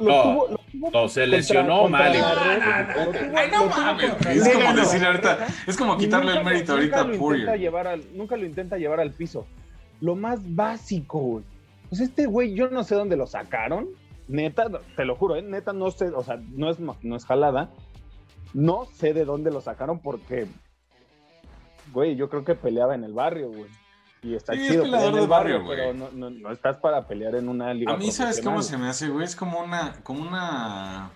no, 0.00 0.44
no, 0.92 1.08
se 1.08 1.26
lesionó 1.26 1.88
mal. 1.88 2.12
Ay, 2.12 3.50
no 3.50 3.66
mames. 3.66 4.26
Es 4.26 4.48
como 4.54 4.74
decir 4.74 5.04
ahorita, 5.04 5.46
es 5.66 5.76
como 5.76 5.96
quitarle 5.96 6.32
el 6.36 6.44
mérito 6.44 6.72
ahorita 6.72 7.00
a 7.00 7.12
Poirier. 7.12 8.04
Nunca 8.14 8.36
lo 8.36 8.44
intenta 8.44 8.76
llevar 8.76 9.00
al 9.00 9.12
piso. 9.12 9.46
Lo 10.00 10.14
más 10.14 10.40
básico, 10.54 11.18
güey. 11.18 11.44
Pues 11.88 12.02
este 12.02 12.26
güey, 12.26 12.54
yo 12.54 12.68
no 12.68 12.84
sé 12.84 12.94
dónde 12.94 13.16
lo 13.16 13.26
sacaron. 13.26 13.88
neta, 14.28 14.66
te 14.94 15.04
lo 15.06 15.16
juro, 15.16 15.36
¿eh? 15.36 15.42
neta 15.42 15.72
no 15.72 15.90
sé, 15.90 16.08
o 16.08 16.22
sea, 16.22 16.38
no 16.50 16.70
es, 16.70 16.78
no 16.78 17.16
es 17.16 17.24
jalada. 17.24 17.70
No 18.54 18.86
sé 18.92 19.14
de 19.14 19.24
dónde 19.24 19.50
lo 19.50 19.60
sacaron 19.60 20.00
porque, 20.00 20.46
güey, 21.92 22.16
yo 22.16 22.28
creo 22.28 22.44
que 22.44 22.54
peleaba 22.54 22.94
en 22.94 23.04
el 23.04 23.12
barrio, 23.12 23.48
güey. 23.48 23.70
Y 24.22 24.34
está 24.34 24.54
chido 24.54 24.84
es 24.84 25.02
en 25.04 25.16
el 25.16 25.28
barrio, 25.28 25.62
güey. 25.62 25.78
Pero 25.78 25.94
no, 25.94 26.10
no, 26.12 26.30
no, 26.30 26.50
estás 26.50 26.76
para 26.78 27.06
pelear 27.06 27.36
en 27.36 27.48
una 27.48 27.72
liga. 27.72 27.92
A 27.92 27.96
mí, 27.96 28.10
¿sabes 28.10 28.40
cómo 28.40 28.62
se 28.62 28.76
me 28.76 28.88
hace, 28.88 29.08
güey? 29.08 29.24
Es 29.24 29.36
como 29.36 29.60
una, 29.60 29.94
como 30.02 30.22
una, 30.22 31.10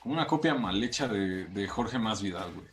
como 0.00 0.14
una 0.14 0.26
copia 0.26 0.54
mal 0.54 0.82
hecha 0.82 1.08
de, 1.08 1.46
de 1.46 1.68
Jorge 1.68 1.98
Masvidal, 1.98 2.52
güey. 2.54 2.66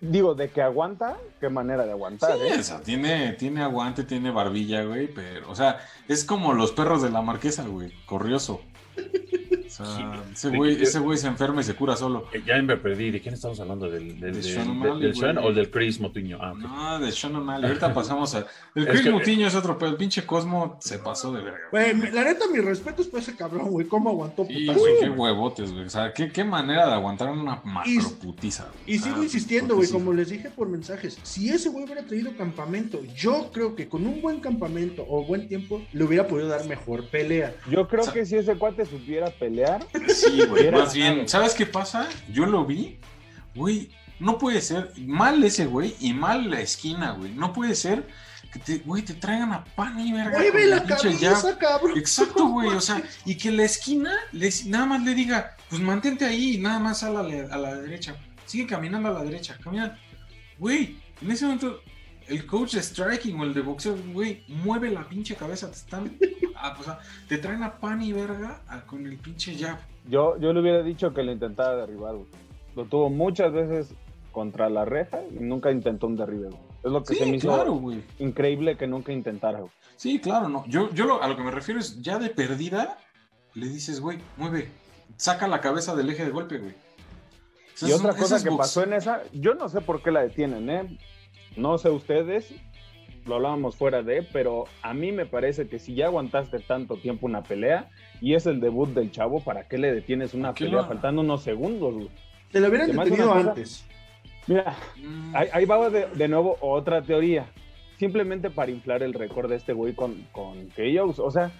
Digo, 0.00 0.34
de 0.34 0.50
que 0.50 0.60
aguanta, 0.60 1.16
qué 1.38 1.48
manera 1.48 1.86
de 1.86 1.92
aguantar, 1.92 2.36
sí, 2.36 2.42
¿eh? 2.42 2.58
O 2.58 2.62
sea, 2.64 2.80
tiene, 2.80 3.34
tiene 3.34 3.62
aguante, 3.62 4.02
tiene 4.02 4.32
barbilla, 4.32 4.82
güey, 4.82 5.06
pero, 5.06 5.48
o 5.48 5.54
sea, 5.54 5.78
es 6.08 6.24
como 6.24 6.54
los 6.54 6.72
perros 6.72 7.02
de 7.02 7.10
la 7.10 7.22
marquesa, 7.22 7.64
güey, 7.64 7.92
corrioso. 8.04 8.60
Sea, 9.84 10.22
ese 10.32 10.56
güey, 10.56 10.82
ese 10.82 10.98
güey 10.98 11.18
se 11.18 11.26
enferma 11.26 11.60
y 11.60 11.64
se 11.64 11.74
cura 11.74 11.96
solo. 11.96 12.26
Eh, 12.32 12.42
ya 12.46 12.60
me 12.62 12.76
perdí. 12.76 13.10
¿De 13.10 13.20
quién 13.20 13.34
estamos 13.34 13.58
hablando? 13.60 13.90
¿Del, 13.90 14.18
del, 14.20 14.34
de 14.34 14.42
Sean, 14.42 14.80
del, 15.00 15.14
Sean 15.14 15.38
o 15.38 15.52
del 15.52 15.70
Chris 15.70 16.00
Motiño? 16.00 16.38
Ah, 16.40 16.54
No, 16.56 16.98
de 17.04 17.12
Sean 17.12 17.36
O'Malley. 17.36 17.68
Ahorita 17.68 17.92
pasamos 17.94 18.34
a. 18.34 18.46
El 18.74 18.86
Chris 18.86 19.10
Motiño 19.10 19.46
es 19.46 19.54
otro, 19.54 19.78
pero 19.78 19.90
el 19.90 19.96
pinche 19.96 20.24
Cosmo 20.24 20.76
se 20.80 20.98
pasó 20.98 21.32
de 21.32 21.42
verga. 21.42 21.58
Güey, 21.70 22.12
la 22.12 22.24
neta, 22.24 22.46
mis 22.52 22.64
respetos 22.64 23.06
por 23.06 23.20
ese 23.20 23.36
cabrón, 23.36 23.70
güey. 23.70 23.86
¿Cómo 23.86 24.10
aguantó 24.10 24.44
sí, 24.46 24.66
güey, 24.66 24.94
qué 25.00 25.10
huevotes, 25.10 25.72
güey. 25.72 25.84
O 25.86 25.90
sea, 25.90 26.12
qué, 26.12 26.30
qué 26.30 26.44
manera 26.44 26.86
de 26.86 26.92
aguantar 26.92 27.30
una 27.30 27.60
macroputiza, 27.64 28.68
Y, 28.86 28.94
y 28.94 28.98
sigo 28.98 29.22
insistiendo, 29.22 29.76
güey, 29.76 29.88
como 29.88 30.12
les 30.12 30.30
dije 30.30 30.50
por 30.50 30.68
mensajes. 30.68 31.18
Si 31.22 31.50
ese 31.50 31.68
güey 31.68 31.84
hubiera 31.84 32.02
traído 32.02 32.36
campamento, 32.36 33.00
yo 33.16 33.50
creo 33.52 33.74
que 33.74 33.88
con 33.88 34.06
un 34.06 34.20
buen 34.20 34.40
campamento 34.40 35.04
o 35.08 35.24
buen 35.24 35.48
tiempo 35.48 35.82
le 35.92 36.04
hubiera 36.04 36.26
podido 36.26 36.48
dar 36.48 36.66
mejor 36.66 37.06
pelea. 37.08 37.54
Yo 37.70 37.88
creo 37.88 38.10
que 38.12 38.24
si 38.26 38.36
ese 38.36 38.56
cuate 38.56 38.84
supiera 38.86 39.30
pelear. 39.30 39.71
Sí, 40.08 40.42
más 40.72 40.94
bien, 40.94 41.28
¿sabes 41.28 41.54
qué 41.54 41.66
pasa? 41.66 42.08
Yo 42.30 42.46
lo 42.46 42.64
vi, 42.64 42.98
güey, 43.54 43.90
no 44.18 44.38
puede 44.38 44.60
ser, 44.60 44.92
mal 44.98 45.42
ese 45.42 45.66
güey 45.66 45.94
y 46.00 46.12
mal 46.12 46.50
la 46.50 46.60
esquina, 46.60 47.12
güey. 47.12 47.32
No 47.32 47.52
puede 47.52 47.74
ser 47.74 48.06
que 48.52 48.58
te, 48.58 48.78
güey, 48.78 49.02
te 49.02 49.14
traigan 49.14 49.52
a 49.52 49.64
pan 49.64 49.98
y 49.98 50.12
verga. 50.12 50.38
Mueve 50.38 50.66
la 50.66 50.84
cabeza, 50.84 51.58
cabrón. 51.58 51.98
Exacto, 51.98 52.46
güey, 52.46 52.68
o 52.76 52.80
sea, 52.80 53.02
y 53.24 53.36
que 53.36 53.50
la 53.50 53.64
esquina 53.64 54.12
les, 54.32 54.66
nada 54.66 54.86
más 54.86 55.02
le 55.02 55.14
diga, 55.14 55.56
pues 55.68 55.80
mantente 55.80 56.24
ahí 56.24 56.54
y 56.54 56.58
nada 56.58 56.78
más 56.78 57.02
a 57.02 57.10
la, 57.10 57.20
a 57.20 57.58
la 57.58 57.74
derecha. 57.74 58.14
Sigue 58.46 58.66
caminando 58.66 59.08
a 59.08 59.12
la 59.12 59.24
derecha, 59.24 59.56
camina. 59.62 59.98
Güey, 60.58 60.98
en 61.20 61.30
ese 61.30 61.46
momento 61.46 61.80
el 62.28 62.46
coach 62.46 62.74
de 62.74 62.82
striking 62.82 63.38
o 63.40 63.44
el 63.44 63.54
de 63.54 63.60
boxeo, 63.62 63.96
güey, 64.12 64.44
mueve 64.48 64.90
la 64.90 65.08
pinche 65.08 65.34
cabeza, 65.34 65.68
te 65.68 65.76
están, 65.76 66.16
ah, 66.56 66.74
pues, 66.76 66.88
te 67.28 67.38
traen 67.38 67.62
a 67.62 67.78
pan 67.78 68.02
y 68.02 68.12
verga 68.12 68.62
con 68.86 69.06
el 69.06 69.18
pinche 69.18 69.56
jab. 69.56 69.78
Yo, 70.08 70.38
yo 70.38 70.52
le 70.52 70.60
hubiera 70.60 70.82
dicho 70.82 71.12
que 71.12 71.22
le 71.22 71.32
intentara 71.32 71.76
derribar, 71.76 72.14
güey. 72.14 72.28
Lo 72.74 72.84
tuvo 72.86 73.10
muchas 73.10 73.52
veces 73.52 73.94
contra 74.32 74.68
la 74.70 74.84
reja 74.84 75.20
y 75.30 75.42
nunca 75.42 75.70
intentó 75.70 76.06
un 76.06 76.16
derribe, 76.16 76.48
Es 76.82 76.90
lo 76.90 77.04
que 77.04 77.14
se 77.14 77.26
me 77.26 77.36
hizo 77.36 77.92
increíble 78.18 78.76
que 78.76 78.86
nunca 78.86 79.12
intentara, 79.12 79.60
güey. 79.60 79.72
Sí, 79.96 80.18
claro, 80.20 80.48
no. 80.48 80.64
Yo, 80.66 80.92
yo 80.92 81.22
a 81.22 81.28
lo 81.28 81.36
que 81.36 81.42
me 81.42 81.50
refiero 81.50 81.78
es 81.78 82.00
ya 82.02 82.18
de 82.18 82.30
perdida, 82.30 82.98
le 83.54 83.68
dices, 83.68 84.00
güey, 84.00 84.18
mueve, 84.36 84.68
saca 85.16 85.46
la 85.46 85.60
cabeza 85.60 85.94
del 85.94 86.10
eje 86.10 86.24
de 86.24 86.30
golpe, 86.30 86.58
güey. 86.58 86.74
y 87.82 87.92
otra 87.92 88.14
cosa 88.14 88.42
que 88.42 88.50
pasó 88.50 88.82
en 88.82 88.94
esa, 88.94 89.22
yo 89.32 89.54
no 89.54 89.68
sé 89.68 89.80
por 89.80 90.02
qué 90.02 90.10
la 90.10 90.22
detienen, 90.22 90.70
¿eh? 90.70 90.98
No 91.56 91.78
sé 91.78 91.90
ustedes, 91.90 92.54
lo 93.26 93.36
hablábamos 93.36 93.76
fuera 93.76 94.02
de, 94.02 94.22
pero 94.22 94.64
a 94.82 94.94
mí 94.94 95.12
me 95.12 95.26
parece 95.26 95.68
que 95.68 95.78
si 95.78 95.94
ya 95.94 96.06
aguantaste 96.06 96.58
tanto 96.60 96.96
tiempo 96.96 97.26
una 97.26 97.42
pelea 97.42 97.88
y 98.20 98.34
es 98.34 98.46
el 98.46 98.60
debut 98.60 98.90
del 98.90 99.10
chavo, 99.10 99.40
¿para 99.40 99.68
qué 99.68 99.78
le 99.78 99.92
detienes 99.92 100.34
una 100.34 100.54
pelea 100.54 100.84
faltando 100.84 101.22
unos 101.22 101.42
segundos? 101.42 101.94
Güey? 101.94 102.08
Te 102.50 102.60
lo 102.60 102.68
hubieran 102.68 102.94
detenido 102.94 103.32
antes. 103.32 103.86
Mira, 104.46 104.76
mm. 104.96 105.34
ahí, 105.34 105.64
va 105.64 105.88
de, 105.88 106.28
nuevo 106.28 106.56
otra 106.60 107.02
teoría. 107.02 107.46
Simplemente 107.98 108.50
para 108.50 108.72
inflar 108.72 109.02
el 109.02 109.14
récord 109.14 109.48
de 109.48 109.56
este 109.56 109.72
güey 109.72 109.94
con, 109.94 110.26
con 110.32 110.68
KOs. 110.70 111.20
O 111.20 111.30
sea, 111.30 111.52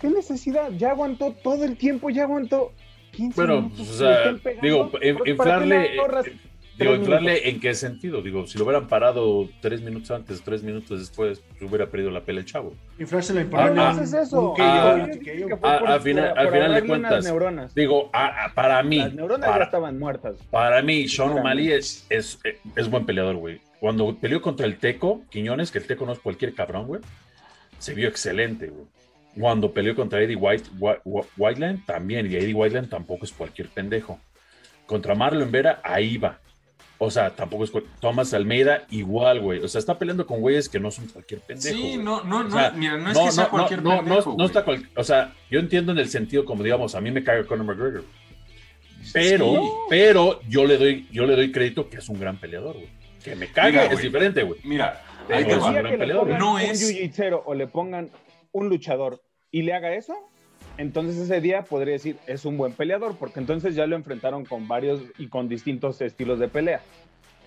¿qué 0.00 0.08
necesidad? 0.08 0.70
Ya 0.72 0.90
aguantó 0.90 1.32
todo 1.32 1.64
el 1.64 1.76
tiempo, 1.76 2.10
ya 2.10 2.22
aguantó 2.22 2.72
15 3.12 3.34
bueno, 3.34 3.62
minutos. 3.62 3.90
o 3.90 3.94
sea, 3.94 4.32
digo, 4.62 4.90
inflarle. 5.26 5.96
Digo, 6.78 6.94
inflarle 6.94 7.48
en 7.48 7.60
qué 7.60 7.72
sentido? 7.74 8.20
Digo, 8.20 8.46
si 8.48 8.58
lo 8.58 8.64
hubieran 8.64 8.88
parado 8.88 9.48
tres 9.60 9.80
minutos 9.80 10.10
antes, 10.10 10.42
tres 10.42 10.62
minutos 10.64 10.98
después, 10.98 11.40
hubiera 11.60 11.86
perdido 11.86 12.10
la 12.10 12.22
pelea 12.22 12.40
el 12.40 12.46
chavo. 12.46 12.74
Inflárselo 12.98 13.40
en 13.40 13.50
ah, 13.54 13.94
ah, 13.96 14.00
es 14.02 14.12
eso? 14.12 14.54
al 14.58 16.00
final, 16.00 16.36
al 16.36 16.50
final 16.50 16.74
de 16.74 16.86
cuentas, 16.86 17.74
digo, 17.74 18.10
para 18.54 18.82
mí. 18.82 18.98
Las 18.98 19.14
neuronas 19.14 19.56
ya 19.56 19.64
estaban 19.64 19.98
muertas. 19.98 20.36
Para 20.50 20.82
mí, 20.82 21.06
Sean 21.06 21.30
O'Malley 21.30 21.72
es, 21.72 22.06
es, 22.10 22.40
es, 22.74 22.90
buen 22.90 23.06
peleador, 23.06 23.36
güey. 23.36 23.60
Cuando 23.78 24.16
peleó 24.16 24.42
contra 24.42 24.66
el 24.66 24.78
Teco, 24.78 25.22
Quiñones, 25.30 25.70
que 25.70 25.78
el 25.78 25.86
Teco 25.86 26.06
no 26.06 26.12
es 26.12 26.18
cualquier 26.18 26.54
cabrón, 26.54 26.86
güey, 26.88 27.00
se 27.78 27.94
vio 27.94 28.08
excelente, 28.08 28.66
güey. 28.66 28.86
Cuando 29.38 29.72
peleó 29.72 29.94
contra 29.94 30.20
Eddie 30.20 30.36
White, 30.36 30.70
Whiteland, 31.36 31.84
también, 31.86 32.30
y 32.30 32.34
Eddie 32.34 32.54
Whiteland 32.54 32.88
tampoco 32.88 33.24
es 33.24 33.32
cualquier 33.32 33.68
pendejo. 33.68 34.18
Contra 34.86 35.14
Marlon 35.14 35.50
Vera, 35.50 35.80
ahí 35.82 36.16
va 36.18 36.40
o 36.98 37.10
sea, 37.10 37.30
tampoco 37.30 37.64
es 37.64 37.72
Thomas 38.00 38.32
Almeida 38.34 38.86
igual, 38.90 39.40
güey. 39.40 39.60
O 39.60 39.68
sea, 39.68 39.78
está 39.78 39.98
peleando 39.98 40.26
con 40.26 40.40
güeyes 40.40 40.68
que 40.68 40.78
no 40.78 40.90
son 40.90 41.06
cualquier 41.08 41.40
pendejo. 41.40 41.76
Sí, 41.76 41.96
no, 41.96 42.22
no, 42.24 42.44
no, 42.44 42.72
mira, 42.72 42.96
no 42.96 43.10
es 43.10 43.18
que 43.18 43.32
sea 43.32 43.48
cualquier 43.48 43.82
pendejo. 43.82 44.36
No, 44.38 44.46
está 44.46 44.64
cual, 44.64 44.88
o 44.96 45.04
sea, 45.04 45.34
yo 45.50 45.58
entiendo 45.58 45.92
en 45.92 45.98
el 45.98 46.08
sentido 46.08 46.44
como 46.44 46.62
digamos, 46.62 46.94
a 46.94 47.00
mí 47.00 47.10
me 47.10 47.24
caga 47.24 47.44
Conor 47.44 47.66
McGregor. 47.66 48.04
Pero, 49.12 49.86
pero 49.88 50.40
yo 50.48 50.64
le 50.64 50.78
doy, 50.78 51.06
yo 51.10 51.26
le 51.26 51.36
doy 51.36 51.52
crédito 51.52 51.90
que 51.90 51.98
es 51.98 52.08
un 52.08 52.18
gran 52.18 52.38
peleador, 52.38 52.74
güey. 52.74 52.88
Que 53.22 53.34
me 53.36 53.50
caga, 53.50 53.86
es 53.86 54.00
diferente, 54.00 54.42
güey. 54.42 54.60
Mira, 54.64 55.02
hay 55.28 55.44
que 55.44 55.56
un 55.56 56.38
no 56.38 56.58
es 56.58 56.82
un 56.82 57.42
o 57.44 57.54
le 57.54 57.66
pongan 57.66 58.10
un 58.52 58.68
luchador 58.68 59.22
y 59.50 59.62
le 59.62 59.74
haga 59.74 59.94
eso, 59.94 60.14
entonces 60.78 61.16
ese 61.16 61.40
día 61.40 61.62
podría 61.62 61.94
decir, 61.94 62.18
es 62.26 62.44
un 62.44 62.56
buen 62.56 62.72
peleador, 62.72 63.16
porque 63.16 63.40
entonces 63.40 63.74
ya 63.74 63.86
lo 63.86 63.96
enfrentaron 63.96 64.44
con 64.44 64.68
varios 64.68 65.00
y 65.18 65.28
con 65.28 65.48
distintos 65.48 66.00
estilos 66.00 66.38
de 66.38 66.48
pelea. 66.48 66.80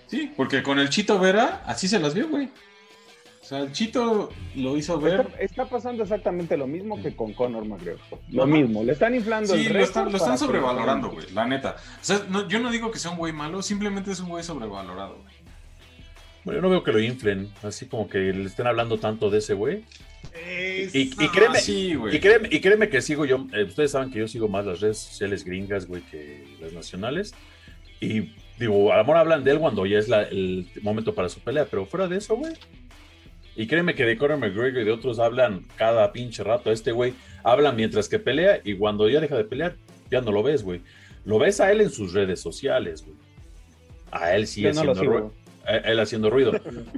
Sí, 0.08 0.32
porque 0.36 0.64
con 0.64 0.80
el 0.80 0.90
Chito 0.90 1.20
Vera, 1.20 1.64
así 1.66 1.88
se 1.88 2.00
las 2.00 2.14
vio, 2.14 2.30
güey. 2.30 2.50
O 3.42 3.50
sea, 3.50 3.60
el 3.60 3.72
Chito 3.72 4.30
lo 4.56 4.76
hizo 4.76 5.00
ver. 5.00 5.28
Está, 5.40 5.66
pasando 5.66 6.04
exactamente 6.04 6.58
lo 6.58 6.68
mismo 6.68 7.02
que 7.02 7.16
con 7.16 7.34
Conor 7.34 7.66
McGregor. 7.66 8.20
Lo 8.30 8.46
mismo, 8.46 8.84
le 8.84 8.94
están 8.94 9.16
inflando 9.16 9.56
sí, 9.56 9.70
lo 9.70 9.80
están, 9.80 10.12
lo 10.12 10.18
están 10.18 10.38
sobrevalorando, 10.38 11.10
güey, 11.12 11.32
la 11.32 11.46
neta. 11.46 11.78
O 12.02 12.04
sea, 12.04 12.20
yo 12.50 12.60
no 12.60 12.72
digo 12.72 12.92
que 12.92 13.00
sea 13.00 13.12
un 13.12 13.18
güey 13.18 13.32
malo, 13.32 13.62
simplemente 13.62 14.12
es 14.12 14.20
un 14.20 14.30
güey 14.30 14.44
sobrevalorado, 14.44 15.20
güey. 15.22 15.36
Bueno, 16.44 16.60
yo 16.60 16.62
no 16.62 16.70
veo 16.70 16.84
que 16.84 16.92
lo 16.94 17.00
inflen, 17.00 17.50
así 17.64 17.88
como 17.88 18.10
que 18.10 18.20
le 18.20 18.46
estén 18.46 18.68
hablando 18.68 19.00
tanto 19.00 19.30
de 19.30 19.40
ese 19.40 19.54
güey. 19.54 19.84
Y, 20.94 21.10
créeme, 21.10 21.60
y, 21.68 22.20
créeme, 22.20 22.50
y, 22.52 22.62
créeme, 22.62 22.90
que 22.90 23.02
sigo 23.02 23.26
yo, 23.26 23.48
eh, 23.54 23.64
ustedes 23.64 23.92
saben 23.92 24.12
que 24.12 24.20
yo 24.20 24.28
sigo 24.28 24.48
más 24.48 24.66
las 24.66 24.80
redes 24.80 25.00
sociales 25.00 25.44
gringas, 25.44 25.88
güey, 25.88 26.02
que 26.04 26.46
las 26.62 26.74
nacionales. 26.74 27.34
Y 28.00 28.34
digo, 28.60 28.94
a 28.94 28.98
lo 28.98 29.04
mejor 29.04 29.18
hablan 29.18 29.44
de 29.44 29.52
él 29.52 29.60
cuando 29.60 29.86
ya 29.86 30.00
es 30.00 30.10
el 30.10 30.68
momento 30.82 31.14
para 31.14 31.30
su 31.30 31.40
pelea, 31.40 31.66
pero 31.66 31.86
fuera 31.86 32.08
de 32.08 32.18
eso, 32.18 32.36
güey. 32.36 32.54
Y 33.56 33.66
créeme 33.66 33.96
que 33.96 34.06
de 34.06 34.18
Conor 34.18 34.38
McGregor 34.38 34.82
y 34.82 34.86
de 34.86 34.92
otros 34.92 35.18
hablan 35.18 35.66
cada 35.78 36.12
pinche 36.14 36.44
rato. 36.44 36.72
Este 36.72 36.92
güey 36.92 37.14
habla 37.44 37.72
mientras 37.72 38.08
que 38.08 38.20
pelea 38.20 38.62
y 38.64 38.76
cuando 38.76 39.10
ya 39.10 39.20
deja 39.20 39.36
de 39.36 39.46
pelear, 39.46 39.76
ya 40.12 40.22
no 40.22 40.32
lo 40.32 40.44
ves, 40.44 40.64
güey. 40.64 40.82
Lo 41.26 41.40
ves 41.40 41.60
a 41.60 41.72
él 41.72 41.82
en 41.82 41.90
sus 41.90 42.14
redes 42.14 42.40
sociales, 42.40 43.04
güey. 43.04 43.18
A 44.12 44.36
él 44.36 44.48
sí 44.48 44.66
es 44.66 44.78
haciendo 44.78 45.34
él 45.68 46.00
haciendo 46.00 46.30
ruido. 46.30 46.54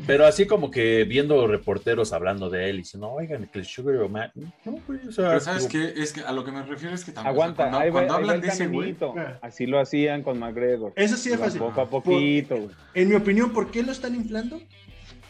Pero 0.05 0.25
así 0.25 0.45
como 0.45 0.69
que 0.71 1.03
viendo 1.03 1.47
reporteros 1.47 2.13
hablando 2.13 2.49
de 2.49 2.69
él 2.69 2.75
y 2.75 2.79
diciendo, 2.79 3.09
oigan, 3.09 3.47
que 3.47 3.59
el 3.59 3.65
Sugar 3.65 3.97
o 3.97 4.09
Matt. 4.09 4.33
No, 4.65 4.75
pues, 4.85 5.07
o 5.07 5.11
sea, 5.11 5.29
Pero 5.29 5.39
sabes 5.39 5.67
que 5.67 5.93
es 5.95 6.13
que 6.13 6.21
a 6.21 6.31
lo 6.31 6.43
que 6.43 6.51
me 6.51 6.63
refiero 6.63 6.95
es 6.95 7.03
que 7.03 7.11
también. 7.11 7.33
Aguanta, 7.33 7.69
cuando, 7.91 8.13
hablan 8.13 8.41
de 8.41 8.47
ese 8.47 8.67
güey. 8.67 8.95
Así 9.41 9.65
lo 9.65 9.79
hacían 9.79 10.23
con 10.23 10.39
McGregor. 10.39 10.93
Eso 10.95 11.17
sí 11.17 11.31
es 11.31 11.39
fácil. 11.39 11.59
Poco 11.59 11.81
a 11.81 11.89
poquito. 11.89 12.69
en 12.93 13.09
mi 13.09 13.15
opinión, 13.15 13.51
¿por 13.51 13.71
qué 13.71 13.83
lo 13.83 13.91
están 13.91 14.15
inflando? 14.15 14.61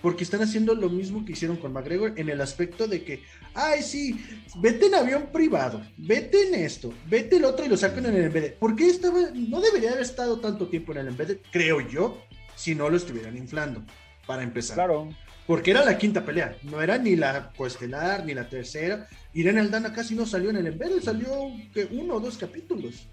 Porque 0.01 0.23
están 0.23 0.41
haciendo 0.41 0.75
lo 0.75 0.89
mismo 0.89 1.25
que 1.25 1.33
hicieron 1.33 1.57
con 1.57 1.73
McGregor 1.73 2.13
en 2.15 2.29
el 2.29 2.39
aspecto 2.39 2.87
de 2.87 3.03
que, 3.03 3.21
ay, 3.53 3.81
sí, 3.81 4.17
vete 4.61 4.85
en 4.85 4.95
avión 4.95 5.27
privado, 5.33 5.81
vete 5.97 6.47
en 6.47 6.55
esto, 6.55 6.93
vete 7.09 7.35
el 7.35 7.43
otro 7.43 7.65
y 7.65 7.69
lo 7.69 7.75
sacan 7.75 8.05
en 8.05 8.15
el 8.15 8.23
embed. 8.25 8.53
¿Por 8.53 8.77
qué 8.77 8.87
estaba, 8.87 9.19
no 9.33 9.59
debería 9.59 9.89
haber 9.89 10.03
estado 10.03 10.39
tanto 10.39 10.67
tiempo 10.67 10.93
en 10.93 10.99
el 10.99 11.07
embed? 11.09 11.39
Creo 11.51 11.81
yo, 11.81 12.23
si 12.59 12.75
no 12.75 12.89
lo 12.89 12.97
estuvieran 12.97 13.37
inflando, 13.37 13.81
para 14.27 14.43
empezar. 14.43 14.75
Claro. 14.75 15.09
Porque 15.47 15.71
era 15.71 15.83
la 15.85 15.97
quinta 15.97 16.25
pelea, 16.25 16.57
no 16.63 16.81
era 16.81 16.97
ni 16.97 17.15
la 17.15 17.51
coestelar, 17.55 18.25
ni 18.25 18.33
la 18.33 18.49
tercera. 18.49 19.07
Irene 19.33 19.61
Aldana 19.61 19.93
casi 19.93 20.13
no 20.13 20.25
salió 20.25 20.49
en 20.49 20.57
el 20.57 20.67
Embedded, 20.67 21.01
salió 21.01 21.29
que 21.73 21.87
uno 21.89 22.15
o 22.15 22.19
dos 22.19 22.37
capítulos. 22.37 23.07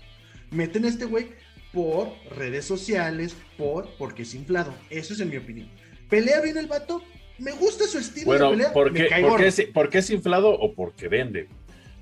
Meten 0.50 0.84
a 0.84 0.88
este 0.88 1.04
güey 1.04 1.28
por 1.72 2.08
redes 2.36 2.64
sociales, 2.64 3.36
por 3.56 3.88
porque 3.96 4.22
es 4.22 4.34
inflado. 4.34 4.74
Eso 4.90 5.14
es 5.14 5.20
en 5.20 5.30
mi 5.30 5.36
opinión. 5.36 5.70
Pelea 6.10 6.40
bien 6.40 6.58
el 6.58 6.66
vato, 6.66 7.02
me 7.38 7.52
gusta 7.52 7.86
su 7.86 7.98
estilo 7.98 8.32
de 8.32 8.50
pelea. 8.50 8.72
¿por 8.72 8.92
qué, 8.92 9.46
es, 9.46 9.62
¿por 9.72 9.88
qué 9.88 9.98
es 9.98 10.10
inflado 10.10 10.50
o 10.50 10.74
porque 10.74 11.08
vende? 11.08 11.48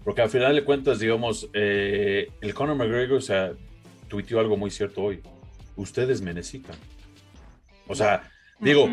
Porque 0.03 0.23
al 0.23 0.31
final 0.31 0.55
de 0.55 0.65
cuentas, 0.65 0.99
digamos, 0.99 1.49
eh, 1.53 2.29
el 2.41 2.55
Conor 2.55 2.77
McGregor, 2.77 3.19
o 3.19 3.21
sea, 3.21 3.53
tuiteó 4.09 4.41
algo 4.41 4.57
muy 4.57 4.71
cierto 4.71 5.03
hoy. 5.03 5.21
Ustedes 5.77 6.23
me 6.23 6.35
necesitan. 6.35 6.77
O 7.87 7.95
sea, 7.95 8.31
digo, 8.61 8.89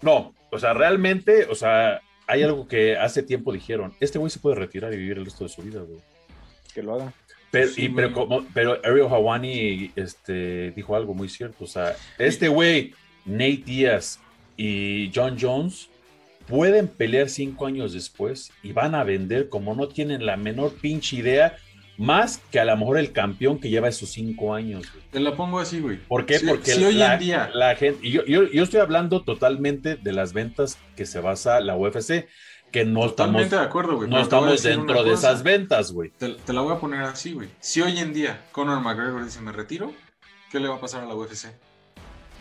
no, 0.00 0.34
o 0.50 0.58
sea, 0.58 0.74
realmente, 0.74 1.46
o 1.46 1.54
sea, 1.54 2.00
hay 2.26 2.42
algo 2.42 2.66
que 2.66 2.96
hace 2.96 3.22
tiempo 3.22 3.52
dijeron, 3.52 3.94
este 4.00 4.18
güey 4.18 4.30
se 4.30 4.38
puede 4.38 4.56
retirar 4.56 4.92
y 4.92 4.96
vivir 4.96 5.18
el 5.18 5.24
resto 5.24 5.44
de 5.44 5.50
su 5.50 5.62
vida, 5.62 5.80
güey. 5.80 6.00
Que 6.74 6.82
lo 6.82 6.94
haga. 6.94 7.12
Pero, 7.50 7.70
y, 7.76 7.88
pero, 7.90 8.12
como, 8.12 8.46
pero 8.54 8.78
Ariel 8.82 9.08
Hawani 9.08 9.92
este, 9.94 10.70
dijo 10.70 10.96
algo 10.96 11.12
muy 11.12 11.28
cierto. 11.28 11.64
O 11.64 11.66
sea, 11.66 11.94
este 12.18 12.48
güey, 12.48 12.94
Nate 13.26 13.62
Diaz 13.66 14.18
y 14.56 15.12
John 15.14 15.36
Jones 15.38 15.90
pueden 16.46 16.88
pelear 16.88 17.28
cinco 17.28 17.66
años 17.66 17.92
después 17.92 18.52
y 18.62 18.72
van 18.72 18.94
a 18.94 19.04
vender 19.04 19.48
como 19.48 19.74
no 19.74 19.88
tienen 19.88 20.24
la 20.24 20.36
menor 20.36 20.72
pinche 20.80 21.16
idea, 21.16 21.56
más 21.98 22.38
que 22.50 22.58
a 22.58 22.64
lo 22.64 22.76
mejor 22.76 22.98
el 22.98 23.12
campeón 23.12 23.58
que 23.58 23.70
lleva 23.70 23.88
esos 23.88 24.10
cinco 24.10 24.54
años. 24.54 24.86
Te 25.10 25.20
la 25.20 25.36
pongo 25.36 25.60
así, 25.60 25.80
güey. 25.80 25.98
¿Por 25.98 26.26
qué? 26.26 26.40
Porque 26.40 26.72
hoy 26.74 26.94
la, 26.94 27.14
en 27.14 27.20
día... 27.20 27.50
la 27.54 27.76
gente, 27.76 28.08
yo, 28.08 28.24
yo, 28.24 28.44
yo, 28.50 28.62
estoy 28.62 28.80
hablando 28.80 29.22
totalmente 29.22 29.96
de 29.96 30.12
las 30.12 30.32
ventas 30.32 30.78
que 30.96 31.06
se 31.06 31.20
basa 31.20 31.60
la 31.60 31.76
UFC, 31.76 32.26
que 32.70 32.84
no 32.84 33.02
Totalmente 33.02 33.44
estamos, 33.44 33.50
de 33.50 33.68
acuerdo, 33.68 33.96
güey. 33.96 34.08
No 34.08 34.20
estamos 34.20 34.62
dentro 34.62 35.04
de 35.04 35.12
esas 35.12 35.42
ventas, 35.42 35.92
güey. 35.92 36.10
Te, 36.10 36.30
te, 36.30 36.52
la 36.52 36.62
voy 36.62 36.74
a 36.74 36.80
poner 36.80 37.02
así, 37.02 37.32
güey. 37.32 37.48
Si 37.60 37.80
hoy 37.82 37.98
en 37.98 38.12
día 38.12 38.46
Conor 38.52 38.80
McGregor 38.80 39.24
dice 39.24 39.40
me 39.40 39.52
retiro, 39.52 39.92
¿qué 40.50 40.58
le 40.58 40.68
va 40.68 40.76
a 40.76 40.80
pasar 40.80 41.02
a 41.02 41.06
la 41.06 41.14
UFC? 41.14 41.48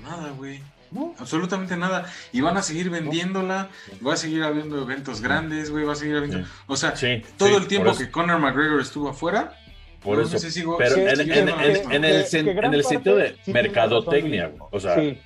Nada, 0.01 0.31
güey. 0.31 0.61
No, 0.91 1.15
absolutamente 1.17 1.77
nada. 1.77 2.11
Y 2.33 2.41
van 2.41 2.57
a 2.57 2.61
seguir 2.61 2.89
vendiéndola, 2.89 3.69
va 4.05 4.13
a 4.13 4.17
seguir 4.17 4.43
habiendo 4.43 4.81
eventos 4.81 5.21
grandes, 5.21 5.71
güey, 5.71 5.85
va 5.85 5.93
a 5.93 5.95
seguir 5.95 6.17
habiendo... 6.17 6.45
O 6.67 6.75
sea, 6.75 6.93
todo 7.37 7.57
el 7.57 7.67
tiempo 7.67 7.95
que 7.97 8.11
Conor 8.11 8.39
McGregor 8.39 8.81
estuvo 8.81 9.09
afuera, 9.09 9.57
por 10.03 10.19
eso, 10.19 10.37
pero 10.77 10.95
en, 10.95 12.03
el, 12.03 12.25
sentido 12.25 13.15
de 13.15 13.35
mercadotecnia, 13.47 14.51
o 14.71 14.79
sea... 14.79 14.95
Sí, 14.95 15.17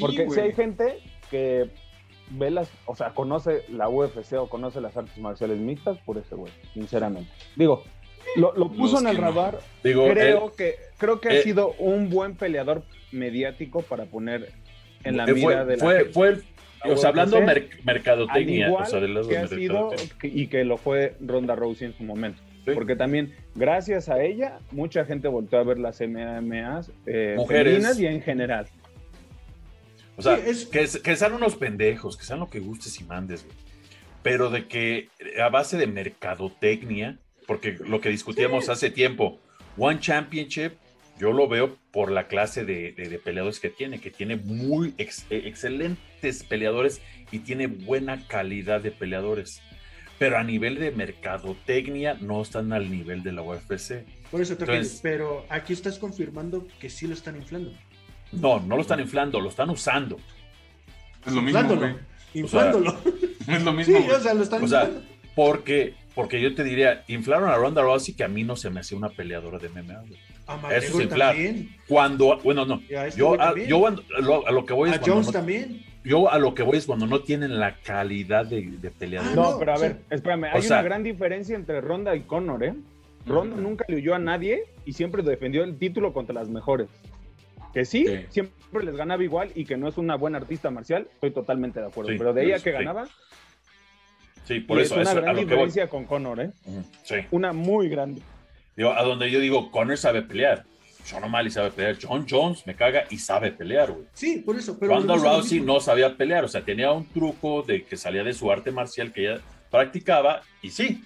porque 0.00 0.28
si 0.30 0.40
hay 0.40 0.52
gente 0.52 0.98
que 1.30 1.68
ve 2.30 2.50
las, 2.50 2.68
o 2.86 2.96
sea, 2.96 3.10
conoce 3.10 3.64
la 3.68 3.88
UFC 3.88 4.34
o 4.34 4.48
conoce 4.48 4.80
las 4.80 4.96
artes 4.96 5.16
marciales 5.18 5.58
mixtas 5.58 5.98
por 5.98 6.18
ese 6.18 6.34
güey, 6.34 6.52
sinceramente. 6.72 7.30
Digo, 7.56 7.84
lo, 8.36 8.52
puso 8.70 9.00
en 9.00 9.08
el 9.08 9.16
radar. 9.16 9.60
Digo, 9.82 10.08
creo 10.08 10.52
que 10.54 10.76
creo 10.98 11.20
que 11.20 11.28
ha 11.28 11.34
eh, 11.34 11.42
sido 11.42 11.72
un 11.78 12.10
buen 12.10 12.34
peleador 12.34 12.82
mediático 13.12 13.82
para 13.82 14.06
poner 14.06 14.52
en 15.04 15.16
la 15.16 15.26
mira 15.26 15.64
de 15.64 15.76
la 15.76 15.84
fue, 15.84 16.04
fue 16.06 16.38
o 16.84 16.96
sea, 16.96 17.10
hablando 17.10 17.40
mercadotecnia, 17.84 18.72
o 18.72 18.84
sea, 18.84 19.00
de 19.00 19.28
que 19.28 19.38
ha 19.38 19.48
sido 19.48 19.92
y 20.22 20.46
que 20.48 20.64
lo 20.64 20.76
fue 20.76 21.14
Ronda 21.20 21.54
Rousey 21.54 21.88
en 21.88 21.96
su 21.96 22.04
momento. 22.04 22.42
Porque 22.72 22.96
también, 22.96 23.34
gracias 23.54 24.08
a 24.08 24.22
ella, 24.22 24.58
mucha 24.70 25.04
gente 25.04 25.28
volvió 25.28 25.58
a 25.58 25.64
ver 25.64 25.78
las 25.78 26.00
MMAs 26.00 26.90
eh, 27.06 27.36
femeninas 27.46 27.98
y 28.00 28.06
en 28.06 28.22
general. 28.22 28.66
O 30.16 30.22
sea, 30.22 30.38
que, 30.42 30.88
que, 31.02 31.16
sean 31.16 31.34
unos 31.34 31.56
pendejos, 31.56 32.16
que 32.16 32.24
sean 32.24 32.40
lo 32.40 32.48
que 32.48 32.60
gustes 32.60 33.00
y 33.00 33.04
mandes, 33.04 33.44
güey. 33.44 33.56
Pero 34.22 34.48
de 34.48 34.66
que 34.66 35.08
a 35.42 35.50
base 35.50 35.76
de 35.76 35.86
mercadotecnia, 35.86 37.18
porque 37.46 37.76
lo 37.86 38.00
que 38.00 38.08
discutíamos 38.08 38.70
hace 38.70 38.88
tiempo, 38.88 39.38
One 39.76 40.00
Championship 40.00 40.72
yo 41.18 41.32
lo 41.32 41.48
veo 41.48 41.76
por 41.92 42.10
la 42.10 42.26
clase 42.26 42.64
de, 42.64 43.20
peleadores 43.24 43.60
que 43.60 43.70
tiene, 43.70 44.00
que 44.00 44.10
tiene 44.10 44.36
muy 44.36 44.94
eh, 44.98 45.08
excelentes 45.30 46.42
peleadores 46.42 47.00
y 47.30 47.40
tiene 47.40 47.66
buena 47.66 48.26
calidad 48.26 48.80
de 48.80 48.90
peleadores. 48.90 49.62
Pero 50.18 50.38
a 50.38 50.44
nivel 50.44 50.78
de 50.78 50.90
mercadotecnia 50.90 52.16
no 52.20 52.42
están 52.42 52.72
al 52.72 52.90
nivel 52.90 53.22
de 53.22 53.32
la 53.32 53.42
UFC. 53.42 54.04
Por 54.30 54.40
eso 54.40 54.56
te 54.56 54.66
pero 55.02 55.44
aquí 55.48 55.72
estás 55.72 55.98
confirmando 55.98 56.66
que 56.80 56.88
sí 56.88 57.06
lo 57.06 57.14
están 57.14 57.36
inflando. 57.36 57.72
No, 58.32 58.60
no 58.60 58.76
lo 58.76 58.82
están 58.82 59.00
inflando, 59.00 59.40
lo 59.40 59.48
están 59.48 59.70
usando. 59.70 60.18
Es 61.26 61.32
lo 61.32 61.42
mismo. 61.42 61.60
Inflándolo. 62.34 62.96
es 63.46 63.62
lo 63.62 63.72
mismo. 63.72 63.98
Sí, 63.98 64.10
o 64.10 64.20
sea, 64.20 64.34
lo 64.34 64.42
están 64.42 64.60
o 64.60 64.64
inflando. 64.64 65.00
Sea, 65.00 65.08
porque, 65.34 65.94
porque 66.14 66.40
yo 66.40 66.54
te 66.54 66.64
diría, 66.64 67.04
inflaron 67.08 67.48
a 67.48 67.56
Ronda 67.56 67.82
Rousey 67.82 68.14
que 68.14 68.24
a 68.24 68.28
mí 68.28 68.44
no 68.44 68.56
se 68.56 68.70
me 68.70 68.80
hacía 68.80 68.96
una 68.96 69.08
peleadora 69.08 69.58
de 69.58 69.68
MMA. 69.68 70.02
Eso 70.72 70.98
es 70.98 71.04
inflar. 71.04 71.36
Cuando, 71.88 72.38
bueno, 72.42 72.64
no. 72.64 72.80
Yo, 73.16 73.40
a, 73.40 73.54
yo 73.56 73.86
a, 73.86 74.50
lo, 74.50 74.66
que 74.66 74.74
voy 74.74 74.90
es. 74.90 74.96
A 74.96 75.00
Jones 75.04 75.32
también. 75.32 75.82
Yo 76.04 76.30
a 76.30 76.38
lo 76.38 76.54
que 76.54 76.62
voy 76.62 76.76
es 76.76 76.86
cuando 76.86 77.06
no 77.06 77.20
tienen 77.20 77.58
la 77.58 77.76
calidad 77.78 78.44
de, 78.44 78.62
de 78.62 78.90
peleador. 78.90 79.30
Ah, 79.30 79.34
no, 79.34 79.58
pero 79.58 79.74
a 79.74 79.78
ver, 79.78 79.96
espérame, 80.10 80.44
hay 80.52 80.66
una 80.66 80.82
gran 80.82 81.02
diferencia 81.02 81.56
entre 81.56 81.80
Ronda 81.80 82.14
y 82.14 82.20
Conor, 82.20 82.62
¿eh? 82.62 82.74
Ronda 83.26 83.56
nunca 83.56 83.86
le 83.88 83.96
huyó 83.96 84.14
a 84.14 84.18
nadie 84.18 84.64
y 84.84 84.92
siempre 84.92 85.22
defendió 85.22 85.64
el 85.64 85.78
título 85.78 86.12
contra 86.12 86.34
las 86.34 86.48
mejores. 86.48 86.88
Que 87.72 87.84
sí, 87.84 88.06
siempre 88.28 88.84
les 88.84 88.94
ganaba 88.94 89.24
igual 89.24 89.50
y 89.54 89.64
que 89.64 89.76
no 89.76 89.88
es 89.88 89.96
una 89.96 90.14
buena 90.14 90.38
artista 90.38 90.70
marcial, 90.70 91.08
estoy 91.14 91.32
totalmente 91.32 91.80
de 91.80 91.86
acuerdo. 91.86 92.12
pero 92.16 92.32
de 92.32 92.44
ella 92.44 92.60
que 92.60 92.70
ganaba. 92.70 93.08
Sí, 94.44 94.60
por 94.60 94.78
eso. 94.78 95.00
Es 95.00 95.10
una 95.10 95.20
gran 95.20 95.36
diferencia 95.36 95.88
con 95.88 96.04
Conor, 96.04 96.40
¿eh? 96.40 96.50
Sí. 97.02 97.16
Una 97.30 97.52
muy 97.52 97.88
grande 97.88 98.22
a 98.82 99.02
donde 99.04 99.30
yo 99.30 99.40
digo, 99.40 99.70
Conor 99.70 99.96
sabe 99.96 100.22
pelear. 100.22 100.64
Sean 101.04 101.22
O'Malley 101.22 101.50
sabe 101.50 101.70
pelear. 101.70 101.96
John 102.00 102.26
Jones 102.28 102.66
me 102.66 102.74
caga 102.74 103.04
y 103.10 103.18
sabe 103.18 103.52
pelear, 103.52 103.92
güey. 103.92 104.06
Sí, 104.14 104.38
por 104.38 104.56
eso. 104.56 104.78
Pero 104.78 104.94
Ronda 104.94 105.16
Rousey 105.16 105.60
no 105.60 105.78
sabía 105.78 106.16
pelear. 106.16 106.44
O 106.44 106.48
sea, 106.48 106.64
tenía 106.64 106.90
un 106.92 107.06
truco 107.06 107.62
de 107.62 107.84
que 107.84 107.96
salía 107.96 108.24
de 108.24 108.32
su 108.32 108.50
arte 108.50 108.70
marcial 108.70 109.12
que 109.12 109.28
ella 109.28 109.40
practicaba 109.70 110.40
y 110.62 110.70
sí. 110.70 111.04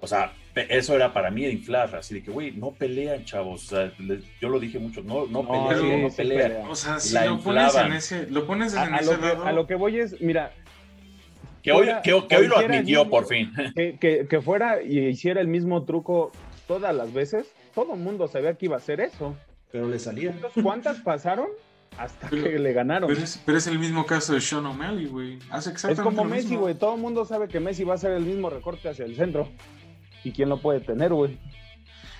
O 0.00 0.06
sea, 0.06 0.32
eso 0.54 0.94
era 0.94 1.12
para 1.12 1.30
mí 1.30 1.46
inflar. 1.46 1.96
Así 1.96 2.14
de 2.14 2.22
que, 2.22 2.30
güey, 2.30 2.52
no 2.52 2.72
pelean, 2.72 3.24
chavos. 3.24 3.72
O 3.72 3.76
sea, 3.76 3.92
yo 4.40 4.48
lo 4.50 4.60
dije 4.60 4.78
mucho. 4.78 5.02
No, 5.02 5.26
no, 5.26 5.48
pelean, 5.48 6.02
no 6.02 6.10
pelean. 6.10 6.68
O 6.68 6.76
sea, 6.76 7.00
si 7.00 7.14
lo 7.14 7.40
pones 7.40 7.74
en 7.76 7.92
ese, 7.94 8.26
lo 8.30 8.46
pones 8.46 8.74
en 8.74 8.94
a, 8.94 8.98
ese 8.98 9.16
lo 9.16 9.22
lado. 9.22 9.42
Que, 9.42 9.48
a 9.48 9.52
lo 9.52 9.66
que 9.66 9.74
voy 9.74 10.00
es, 10.00 10.20
mira, 10.20 10.52
que 12.02 12.12
hoy, 12.12 12.26
que, 12.28 12.36
hoy 12.36 12.46
lo 12.46 12.58
admitió 12.58 13.08
por 13.08 13.26
fin. 13.26 13.52
Que, 13.74 13.98
que, 13.98 14.26
que, 14.28 14.40
fuera 14.40 14.82
y 14.82 14.98
hiciera 15.08 15.40
el 15.40 15.48
mismo 15.48 15.84
truco 15.84 16.32
todas 16.66 16.94
las 16.94 17.12
veces, 17.12 17.46
todo 17.74 17.94
el 17.94 18.00
mundo 18.00 18.28
sabía 18.28 18.54
que 18.54 18.66
iba 18.66 18.76
a 18.76 18.78
hacer 18.78 19.00
eso. 19.00 19.36
Pero 19.70 19.88
le 19.88 19.98
salía. 19.98 20.34
¿Cuántas 20.62 21.00
pasaron? 21.00 21.48
Hasta 21.96 22.28
que 22.28 22.58
le 22.58 22.72
ganaron. 22.72 23.10
Pero 23.44 23.58
es, 23.58 23.66
el 23.66 23.78
mismo 23.78 24.06
caso 24.06 24.34
de 24.34 24.40
Sean 24.40 24.64
O'Malley, 24.66 25.06
güey. 25.06 25.38
Hace 25.50 25.70
exactamente 25.70 26.00
Es 26.00 26.16
como 26.16 26.24
Messi, 26.24 26.56
güey. 26.56 26.74
Todo 26.74 26.94
el 26.94 27.00
mundo 27.00 27.24
sabe 27.24 27.48
que 27.48 27.60
Messi 27.60 27.84
va 27.84 27.94
a 27.94 27.96
hacer 27.96 28.12
el 28.12 28.24
mismo 28.24 28.50
recorte 28.50 28.88
hacia 28.88 29.04
el 29.04 29.16
centro. 29.16 29.48
¿Y 30.22 30.32
quién 30.32 30.48
lo 30.48 30.60
puede 30.60 30.80
tener, 30.80 31.12
güey? 31.12 31.38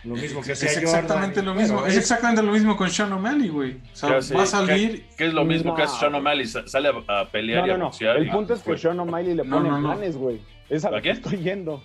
Lo 0.09 0.15
mismo 0.15 0.41
que 0.41 0.53
es, 0.53 0.63
exactamente 0.63 1.43
lo 1.43 1.55
mismo. 1.55 1.85
Es, 1.87 1.97
exactamente 1.97 2.43
lo 2.43 2.53
mismo 2.53 2.77
con 2.77 2.89
Sean 2.89 3.13
O'Malley, 3.13 3.49
güey. 3.49 3.77
O 3.93 3.97
sea, 3.97 4.37
va 4.37 4.43
a 4.43 4.47
salir. 4.47 5.07
¿Qué, 5.17 5.27
es 5.27 5.35
lo 5.35 5.45
mismo 5.45 5.75
que 5.75 5.83
hace 5.83 6.01
Sean 6.01 6.15
O'Malley? 6.15 6.47
Sale 6.47 6.91
a, 7.07 7.27
pelear 7.27 7.69
y 7.69 7.71
a 7.71 7.77
boxear. 7.77 8.17
El 8.17 8.31
punto 8.31 8.55
es 8.55 8.63
que 8.63 8.79
Sean 8.79 8.99
O'Malley 8.99 9.35
le 9.35 9.45
pone 9.45 9.69
planes, 9.69 10.17
güey. 10.17 10.41
Es 10.71 10.85
a 10.85 10.91
lo 10.91 11.03
que 11.03 11.11
estoy 11.11 11.39
yendo. 11.39 11.83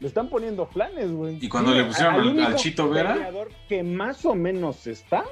Le 0.00 0.08
están 0.08 0.28
poniendo 0.28 0.66
planes, 0.68 1.12
güey. 1.12 1.38
Y 1.40 1.48
cuando 1.48 1.74
le 1.74 1.84
pusieron 1.84 2.40
al, 2.40 2.56
Chito 2.56 2.88
Vera. 2.88 3.30
que 3.68 3.82
más 3.82 4.24
o 4.24 4.34
menos 4.34 4.86
está 4.86 5.24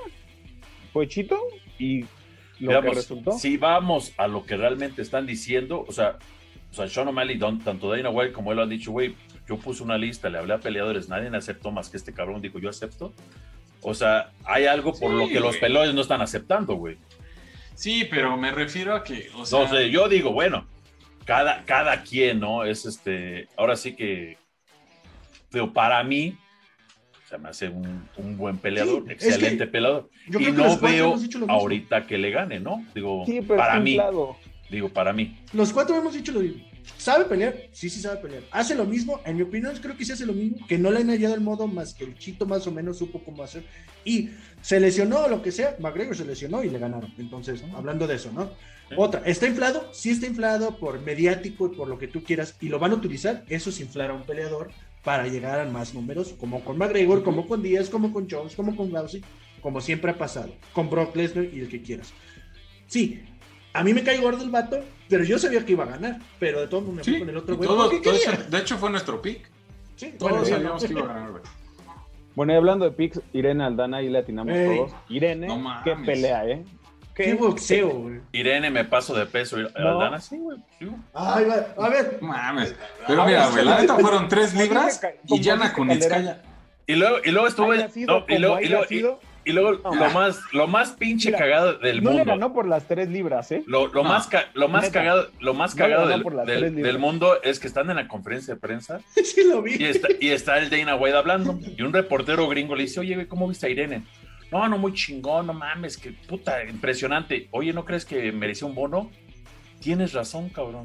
fue 0.92 1.08
Chito 1.08 1.40
y 1.78 2.04
lo 2.60 2.80
que 2.82 2.90
resultó. 2.90 3.32
Si 3.32 3.56
vamos 3.56 4.12
a 4.16 4.28
lo 4.28 4.44
que 4.44 4.56
realmente 4.56 5.02
están 5.02 5.26
diciendo, 5.26 5.84
o 5.88 5.92
sea, 5.92 6.18
o 6.70 6.74
sea 6.74 6.86
Sean 6.86 7.08
O'Malley, 7.08 7.38
tanto 7.38 7.90
Dana 7.90 8.10
White 8.10 8.32
como 8.32 8.52
él 8.52 8.58
lo 8.58 8.62
han 8.62 8.68
dicho, 8.68 8.92
güey, 8.92 9.16
yo 9.48 9.58
puse 9.58 9.82
una 9.82 9.96
lista, 9.96 10.28
le 10.28 10.38
hablé 10.38 10.54
a 10.54 10.60
peleadores, 10.60 11.08
nadie 11.08 11.30
me 11.30 11.38
aceptó 11.38 11.70
más 11.70 11.88
que 11.88 11.96
este 11.96 12.12
cabrón, 12.12 12.42
dijo, 12.42 12.58
yo 12.58 12.68
acepto. 12.68 13.12
O 13.80 13.94
sea, 13.94 14.32
hay 14.44 14.66
algo 14.66 14.92
por 14.92 15.10
lo 15.10 15.28
que 15.28 15.40
los 15.40 15.56
peleadores 15.56 15.94
no 15.94 16.00
están 16.00 16.20
aceptando, 16.20 16.74
güey. 16.74 16.98
Sí, 17.74 18.06
pero 18.10 18.36
me 18.36 18.50
refiero 18.50 18.94
a 18.94 19.04
que, 19.04 19.30
o 19.36 19.46
sea... 19.46 19.66
No 19.66 19.80
yo 19.82 20.08
digo, 20.08 20.32
bueno, 20.32 20.66
cada, 21.24 21.64
cada 21.64 22.02
quien, 22.02 22.40
¿no? 22.40 22.64
Es 22.64 22.84
este, 22.86 23.48
ahora 23.56 23.76
sí 23.76 23.94
que 23.94 24.36
pero 25.50 25.72
para 25.72 26.02
mí 26.04 26.36
se 27.28 27.38
me 27.38 27.48
hace 27.48 27.68
un, 27.68 28.36
buen 28.36 28.58
peleador, 28.58 29.10
excelente 29.10 29.66
peleador. 29.66 30.08
Y 30.26 30.50
no 30.52 30.78
veo 30.78 31.16
ahorita 31.46 32.06
que 32.06 32.16
le 32.18 32.30
gane, 32.30 32.58
¿no? 32.60 32.84
Digo, 32.94 33.24
para 33.46 33.78
mí. 33.80 33.98
Digo, 34.70 34.88
para 34.90 35.12
mí. 35.12 35.38
Los 35.52 35.72
cuatro 35.72 35.96
hemos 35.96 36.14
dicho 36.14 36.32
lo 36.32 36.40
mismo. 36.40 36.67
¿Sabe 36.96 37.26
pelear? 37.26 37.54
Sí, 37.72 37.90
sí 37.90 38.00
sabe 38.00 38.20
pelear. 38.20 38.42
¿Hace 38.50 38.74
lo 38.74 38.84
mismo? 38.84 39.20
En 39.24 39.36
mi 39.36 39.42
opinión, 39.42 39.76
creo 39.80 39.96
que 39.96 40.04
sí 40.04 40.12
hace 40.12 40.26
lo 40.26 40.32
mismo. 40.32 40.66
Que 40.66 40.78
no 40.78 40.90
le 40.90 41.00
han 41.00 41.08
hallado 41.08 41.34
el 41.34 41.40
modo 41.40 41.66
más 41.66 41.94
que 41.94 42.04
el 42.04 42.16
Chito 42.18 42.46
más 42.46 42.66
o 42.66 42.72
menos 42.72 42.98
supo 42.98 43.22
cómo 43.24 43.42
hacer. 43.42 43.64
Y 44.04 44.30
se 44.62 44.80
lesionó 44.80 45.20
o 45.20 45.28
lo 45.28 45.42
que 45.42 45.52
sea. 45.52 45.76
McGregor 45.78 46.16
se 46.16 46.24
lesionó 46.24 46.64
y 46.64 46.70
le 46.70 46.78
ganaron. 46.78 47.12
Entonces, 47.18 47.62
hablando 47.74 48.06
de 48.06 48.16
eso, 48.16 48.32
¿no? 48.32 48.50
Otra, 48.96 49.20
¿está 49.26 49.46
inflado? 49.46 49.90
Sí 49.92 50.10
está 50.10 50.26
inflado 50.26 50.78
por 50.78 51.00
mediático 51.02 51.66
y 51.66 51.76
por 51.76 51.88
lo 51.88 51.98
que 51.98 52.08
tú 52.08 52.24
quieras. 52.24 52.56
Y 52.60 52.68
lo 52.68 52.78
van 52.78 52.92
a 52.92 52.96
utilizar. 52.96 53.44
Eso 53.48 53.70
es 53.70 53.80
inflar 53.80 54.10
a 54.10 54.14
un 54.14 54.24
peleador 54.24 54.70
para 55.04 55.26
llegar 55.28 55.60
a 55.60 55.64
más 55.64 55.94
números, 55.94 56.34
como 56.38 56.64
con 56.64 56.76
McGregor, 56.76 57.22
como 57.22 57.46
con 57.46 57.62
Díaz, 57.62 57.88
como 57.88 58.12
con 58.12 58.28
Jones, 58.28 58.54
como 58.54 58.76
con 58.76 58.90
Rousey, 58.90 59.22
como 59.62 59.80
siempre 59.80 60.10
ha 60.10 60.18
pasado, 60.18 60.54
con 60.72 60.90
Brock 60.90 61.16
Lesnar 61.16 61.46
y 61.46 61.60
el 61.60 61.68
que 61.68 61.82
quieras. 61.82 62.12
Sí, 62.86 63.22
a 63.78 63.84
mí 63.84 63.94
me 63.94 64.02
cae 64.02 64.18
gordo 64.18 64.42
el 64.42 64.50
vato, 64.50 64.80
pero 65.08 65.22
yo 65.22 65.38
sabía 65.38 65.64
que 65.64 65.72
iba 65.72 65.84
a 65.84 65.88
ganar, 65.88 66.18
pero 66.40 66.60
de 66.60 66.66
todo 66.66 66.80
mundo 66.80 66.96
me 66.96 67.04
fui 67.04 67.20
con 67.20 67.28
el 67.28 67.36
otro 67.36 67.56
güey. 67.56 67.68
de 68.50 68.58
hecho, 68.58 68.76
fue 68.76 68.90
nuestro 68.90 69.22
pick. 69.22 69.48
Sí, 69.94 70.14
Todos 70.18 70.48
sabíamos 70.48 70.84
que 70.84 70.92
iba 70.92 71.02
a 71.02 71.06
ganar, 71.14 71.30
güey. 71.30 71.42
Bueno, 72.34 72.52
y 72.52 72.56
hablando 72.56 72.84
de 72.84 72.92
picks, 72.92 73.20
Irene 73.32 73.64
Aldana, 73.64 73.98
ahí 73.98 74.08
le 74.08 74.18
atinamos 74.18 74.52
todos. 74.52 74.92
Irene, 75.08 75.48
qué 75.84 75.96
pelea, 75.96 76.46
¿eh? 76.46 76.64
Qué, 77.14 77.34
boxeo, 77.34 77.88
güey. 77.90 78.20
Irene, 78.32 78.70
me 78.70 78.84
paso 78.84 79.14
de 79.14 79.26
peso. 79.26 79.56
Aldana, 79.56 80.20
sí, 80.20 80.38
güey. 80.38 80.58
Ay, 81.14 81.46
a 81.76 81.88
ver. 81.88 82.18
Mames. 82.20 82.74
Pero 83.06 83.24
mira, 83.26 83.48
güey, 83.50 83.64
la 83.64 83.78
neta 83.80 83.96
fueron 83.96 84.28
tres 84.28 84.54
libras 84.54 85.00
y 85.26 85.40
Yana 85.40 85.72
con 85.72 85.90
Itzkaya. 85.90 86.42
Y 86.86 86.94
luego, 86.94 87.16
y 87.24 87.30
luego 87.30 87.48
estuvo. 87.48 87.74
No, 87.74 88.24
y 88.28 88.38
luego, 88.38 88.60
y 88.60 88.68
luego, 89.00 89.20
y 89.48 89.52
luego 89.52 89.72
lo 89.72 90.10
más, 90.10 90.40
lo 90.52 90.66
más 90.66 90.92
pinche 90.92 91.32
cagado 91.32 91.78
del 91.78 92.02
mundo. 92.02 92.10
No 92.10 92.18
le 92.18 92.24
ganó 92.24 92.52
por 92.52 92.68
las 92.68 92.86
tres 92.86 93.08
libras, 93.08 93.50
¿eh? 93.50 93.64
Lo, 93.66 93.86
lo 93.86 94.04
más, 94.04 94.28
lo 94.52 94.68
más 94.68 94.90
cagado, 94.90 95.30
lo 95.40 95.54
más 95.54 95.74
cagado 95.74 96.06
del, 96.06 96.74
del, 96.74 96.98
mundo 96.98 97.40
es 97.42 97.58
que 97.58 97.66
están 97.66 97.88
en 97.88 97.96
la 97.96 98.06
conferencia 98.06 98.54
de 98.54 98.60
prensa. 98.60 99.00
Sí, 99.24 99.44
lo 99.44 99.62
vi. 99.62 99.76
Y 99.78 99.84
está, 99.84 100.08
y 100.20 100.28
está 100.28 100.58
el 100.58 100.68
Dana 100.68 100.96
White 100.96 101.16
hablando. 101.16 101.58
Y 101.76 101.80
un 101.82 101.92
reportero 101.92 102.46
gringo 102.48 102.74
le 102.74 102.82
dice, 102.82 103.00
oye, 103.00 103.26
¿cómo 103.26 103.48
viste 103.48 103.66
a 103.66 103.70
Irene? 103.70 104.04
No, 104.52 104.68
no, 104.68 104.76
muy 104.76 104.92
chingón, 104.92 105.46
no 105.46 105.54
mames, 105.54 105.96
que 105.96 106.12
puta, 106.12 106.64
impresionante. 106.64 107.48
Oye, 107.50 107.72
¿no 107.72 107.84
crees 107.84 108.04
que 108.04 108.32
mereció 108.32 108.66
un 108.66 108.74
bono? 108.74 109.10
Tienes 109.80 110.12
razón, 110.12 110.50
cabrón. 110.50 110.84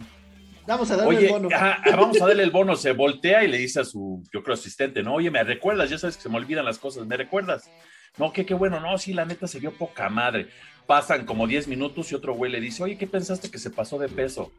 Vamos 0.66 0.90
a 0.92 0.98
darle 0.98 1.26
el 1.26 1.30
bono. 1.32 1.50
vamos 1.50 2.22
a 2.22 2.28
darle 2.28 2.44
el 2.44 2.52
bono. 2.52 2.76
Se 2.76 2.94
voltea 2.94 3.44
y 3.44 3.50
le 3.50 3.58
dice 3.58 3.82
a 3.82 3.84
su, 3.84 4.24
yo 4.32 4.42
creo, 4.42 4.54
asistente, 4.54 5.04
¿no? 5.04 5.16
Oye, 5.16 5.30
¿me 5.30 5.44
recuerdas? 5.44 5.90
Ya 5.90 5.98
sabes 5.98 6.16
que 6.16 6.24
se 6.24 6.30
me 6.30 6.38
olvidan 6.38 6.64
las 6.64 6.80
cosas. 6.80 7.06
¿Me 7.06 7.18
recuerdas? 7.18 7.70
No, 8.18 8.32
que 8.32 8.46
qué 8.46 8.54
bueno, 8.54 8.80
no, 8.80 8.98
sí, 8.98 9.14
la 9.14 9.26
neta 9.26 9.48
se 9.48 9.60
vio 9.60 9.72
poca 9.74 10.10
madre. 10.10 10.50
Pasan 10.86 11.26
como 11.26 11.48
10 11.48 11.68
minutos 11.68 12.12
y 12.12 12.16
otro 12.16 12.34
güey 12.34 12.52
le 12.52 12.60
dice, 12.60 12.84
oye, 12.84 12.98
¿qué 12.98 13.08
pensaste 13.08 13.50
que 13.50 13.58
se 13.58 13.70
pasó 13.70 13.98
de 13.98 14.10
peso? 14.10 14.52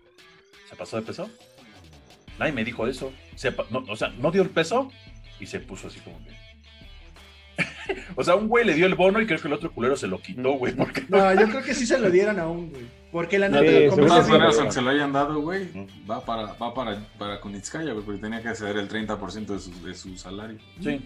¿Se 0.68 0.74
pasó 0.74 0.96
de 0.96 1.02
peso? 1.02 1.30
Nadie 2.38 2.52
me 2.52 2.64
dijo 2.64 2.86
eso. 2.86 3.12
o 3.88 3.96
sea, 3.96 4.08
no 4.18 4.30
dio 4.30 4.42
el 4.42 4.50
peso 4.50 4.90
y 5.38 5.46
se 5.46 5.60
puso 5.60 5.88
así 5.88 6.00
como 6.00 6.18
que. 6.24 6.34
o 8.16 8.24
sea, 8.24 8.34
un 8.34 8.48
güey 8.48 8.64
le 8.64 8.74
dio 8.74 8.86
el 8.86 8.96
bono 8.96 9.20
y 9.20 9.26
creo 9.26 9.38
que 9.38 9.46
el 9.46 9.54
otro 9.54 9.70
culero 9.72 9.96
se 9.96 10.08
lo 10.08 10.20
quitó, 10.20 10.52
güey. 10.52 10.74
Porque... 10.74 11.04
No, 11.08 11.32
yo 11.34 11.48
creo 11.48 11.62
que 11.62 11.74
sí 11.74 11.86
se 11.86 11.98
lo 11.98 12.10
dieron 12.10 12.40
a 12.40 12.48
un 12.48 12.70
güey. 12.70 12.86
Porque 13.12 13.38
la 13.38 13.48
neta 13.48 13.62
sí, 13.62 13.72
de 13.72 13.88
todas 13.90 14.28
maneras, 14.28 14.58
aunque 14.58 14.72
se 14.72 14.82
lo 14.82 14.90
hayan 14.90 15.12
dado, 15.12 15.40
güey, 15.40 15.68
va 16.10 16.24
para, 16.24 16.54
va 16.54 16.74
para, 16.74 17.06
para 17.16 17.40
Kunitskaya, 17.40 17.92
güey, 17.92 18.04
porque 18.04 18.20
tenía 18.20 18.42
que 18.42 18.52
ceder 18.56 18.76
el 18.76 18.88
30% 18.88 19.46
de 19.46 19.58
su, 19.60 19.86
de 19.86 19.94
su 19.94 20.16
salario. 20.16 20.58
Sí. 20.82 21.00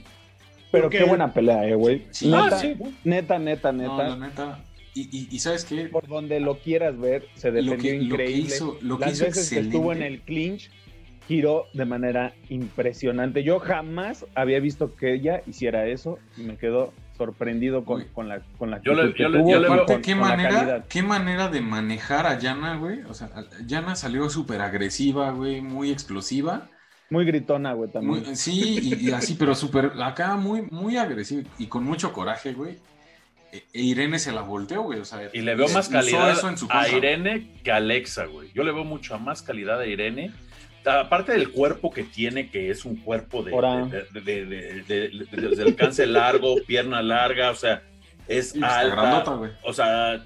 Pero 0.70 0.90
qué 0.90 1.04
buena 1.04 1.32
pelea, 1.32 1.66
eh, 1.66 1.74
güey. 1.74 2.06
Ah, 2.32 2.60
neta, 3.04 3.38
neta, 3.38 3.72
neta, 3.72 4.16
neta. 4.16 4.64
Y, 4.94 5.28
y, 5.30 5.38
¿sabes 5.38 5.64
qué? 5.64 5.84
Por 5.84 6.08
donde 6.08 6.40
lo 6.40 6.58
quieras 6.58 6.98
ver, 6.98 7.26
se 7.34 7.52
defendió 7.52 7.94
increíble. 7.94 8.54
Lo 8.80 8.98
que 8.98 9.06
Las 9.06 9.20
veces 9.20 9.50
que 9.50 9.60
estuvo 9.60 9.92
en 9.92 10.02
el 10.02 10.22
clinch, 10.22 10.70
giró 11.28 11.66
de 11.74 11.84
manera 11.84 12.34
impresionante. 12.48 13.44
Yo 13.44 13.60
jamás 13.60 14.26
había 14.34 14.58
visto 14.60 14.96
que 14.96 15.12
ella 15.12 15.42
hiciera 15.46 15.86
eso 15.86 16.18
y 16.36 16.42
me 16.42 16.56
quedó 16.56 16.92
sorprendido 17.18 17.84
con, 17.84 18.04
con 18.14 18.28
la 18.28 18.40
con 18.58 18.70
la 18.70 18.80
yo 18.80 18.94
le, 18.94 19.12
yo 19.12 19.30
tuvo, 19.30 20.00
¿qué 20.00 20.14
manera 20.14 20.84
qué 20.88 21.02
manera 21.02 21.48
de 21.48 21.60
manejar 21.60 22.26
a 22.26 22.38
Yana 22.38 22.76
güey 22.76 23.02
o 23.02 23.12
sea 23.12 23.28
Yana 23.66 23.96
salió 23.96 24.30
súper 24.30 24.60
agresiva 24.60 25.32
güey 25.32 25.60
muy 25.60 25.90
explosiva 25.90 26.70
muy 27.10 27.24
gritona, 27.24 27.72
güey, 27.72 27.90
también. 27.90 28.36
sí, 28.36 28.96
y, 29.00 29.10
así, 29.12 29.34
pero 29.34 29.54
súper, 29.54 29.92
acá 30.02 30.36
muy, 30.36 30.62
muy 30.70 30.96
agresivo 30.96 31.48
y 31.58 31.66
con 31.66 31.84
mucho 31.84 32.12
coraje, 32.12 32.52
güey. 32.52 32.76
E, 33.50 33.64
e 33.72 33.80
Irene 33.80 34.18
se 34.18 34.30
la 34.30 34.42
volteó, 34.42 34.82
güey. 34.82 35.00
O 35.00 35.04
sea, 35.04 35.30
y 35.32 35.40
le 35.40 35.54
veo 35.54 35.68
más 35.68 35.88
calidad 35.88 36.38
a 36.68 36.88
Irene 36.88 37.48
que 37.64 37.72
a 37.72 37.76
Alexa, 37.76 38.26
güey. 38.26 38.50
Yo 38.52 38.62
le 38.62 38.72
veo 38.72 38.84
mucho 38.84 39.18
más 39.18 39.42
calidad 39.42 39.80
a 39.80 39.86
Irene. 39.86 40.32
Aparte 40.84 41.32
del 41.32 41.50
cuerpo 41.50 41.90
que 41.90 42.04
tiene, 42.04 42.50
que 42.50 42.70
es 42.70 42.84
un 42.84 42.96
cuerpo 42.96 43.42
de, 43.42 43.50
de, 44.12 45.62
alcance 45.62 46.06
largo, 46.06 46.56
pierna 46.66 47.02
larga, 47.02 47.50
o 47.50 47.54
sea, 47.54 47.82
es 48.26 48.54
alta. 48.62 49.24
o 49.64 49.72
sea, 49.72 50.24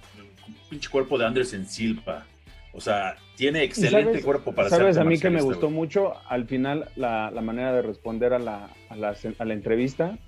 pinche 0.69 0.89
cuerpo 0.89 1.19
de 1.19 1.27
Anderson 1.27 1.67
Silva. 1.67 2.27
O 2.73 2.81
sea, 2.81 3.17
tiene 3.37 3.63
excelente 3.63 4.23
cuerpo 4.23 4.55
para 4.55 4.69
¿Sabes 4.69 4.97
a 4.99 5.05
mí 5.05 5.19
que 5.19 5.31
me 5.31 5.43
gustó 5.43 5.71
mucho? 5.71 6.15
Al 6.29 6.47
final, 6.47 6.91
la, 6.97 7.31
manera 7.43 7.73
de 7.73 7.83
responder 7.83 8.33
a 8.33 8.39
la, 8.39 8.71
a 8.89 8.97
la, 8.97 9.53
entrevista. 9.53 10.19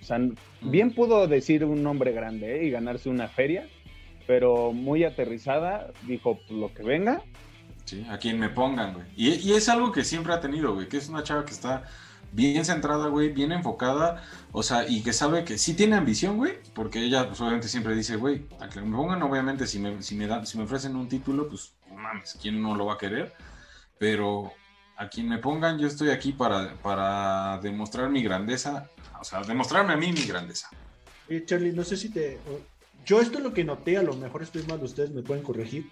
O 0.00 0.04
sea, 0.04 0.18
bien 0.62 0.92
pudo 0.92 1.26
decir 1.26 1.64
un 1.64 1.82
nombre 1.82 2.12
grande 2.12 2.60
¿eh? 2.60 2.64
y 2.64 2.70
ganarse 2.70 3.08
una 3.08 3.28
feria, 3.28 3.68
pero 4.26 4.72
muy 4.72 5.04
aterrizada, 5.04 5.92
dijo 6.06 6.38
pues, 6.38 6.50
lo 6.50 6.72
que 6.72 6.82
venga. 6.82 7.22
Sí, 7.84 8.06
a 8.08 8.18
quien 8.18 8.38
me 8.38 8.48
pongan, 8.48 8.94
güey. 8.94 9.06
Y, 9.16 9.34
y 9.34 9.52
es 9.52 9.68
algo 9.68 9.92
que 9.92 10.04
siempre 10.04 10.32
ha 10.32 10.40
tenido, 10.40 10.74
güey, 10.74 10.88
que 10.88 10.96
es 10.96 11.08
una 11.08 11.22
chava 11.22 11.44
que 11.44 11.52
está 11.52 11.84
bien 12.32 12.64
centrada, 12.64 13.08
güey, 13.08 13.32
bien 13.32 13.52
enfocada, 13.52 14.22
o 14.52 14.62
sea, 14.62 14.88
y 14.88 15.02
que 15.02 15.12
sabe 15.12 15.44
que 15.44 15.58
sí 15.58 15.74
tiene 15.74 15.96
ambición, 15.96 16.36
güey, 16.36 16.58
porque 16.74 17.00
ella 17.00 17.26
pues, 17.26 17.40
obviamente 17.40 17.68
siempre 17.68 17.94
dice, 17.94 18.16
güey, 18.16 18.46
a 18.60 18.68
que 18.68 18.80
me 18.80 18.96
pongan, 18.96 19.22
obviamente, 19.22 19.66
si 19.66 19.78
me, 19.78 20.02
si 20.02 20.14
me, 20.14 20.26
dan, 20.26 20.46
si 20.46 20.58
me 20.58 20.64
ofrecen 20.64 20.96
un 20.96 21.08
título, 21.08 21.48
pues 21.48 21.74
mames, 22.00 22.36
¿quién 22.40 22.60
no 22.60 22.74
lo 22.74 22.86
va 22.86 22.94
a 22.94 22.98
querer? 22.98 23.32
Pero 23.98 24.52
a 24.96 25.08
quien 25.08 25.28
me 25.28 25.38
pongan, 25.38 25.78
yo 25.78 25.86
estoy 25.86 26.10
aquí 26.10 26.32
para, 26.32 26.74
para 26.74 27.58
demostrar 27.62 28.10
mi 28.10 28.22
grandeza, 28.22 28.88
o 29.20 29.24
sea, 29.24 29.42
demostrarme 29.42 29.92
a 29.92 29.96
mí 29.96 30.12
mi 30.12 30.24
grandeza. 30.24 30.68
Eh, 31.28 31.44
Charlie, 31.46 31.72
no 31.72 31.84
sé 31.84 31.96
si 31.96 32.10
te... 32.10 32.38
Yo 33.04 33.20
esto 33.20 33.38
es 33.38 33.44
lo 33.44 33.54
que 33.54 33.64
noté, 33.64 33.96
a 33.96 34.02
lo 34.02 34.14
mejor 34.14 34.42
estoy 34.42 34.62
mal, 34.64 34.82
ustedes 34.82 35.10
me 35.10 35.22
pueden 35.22 35.42
corregir. 35.42 35.86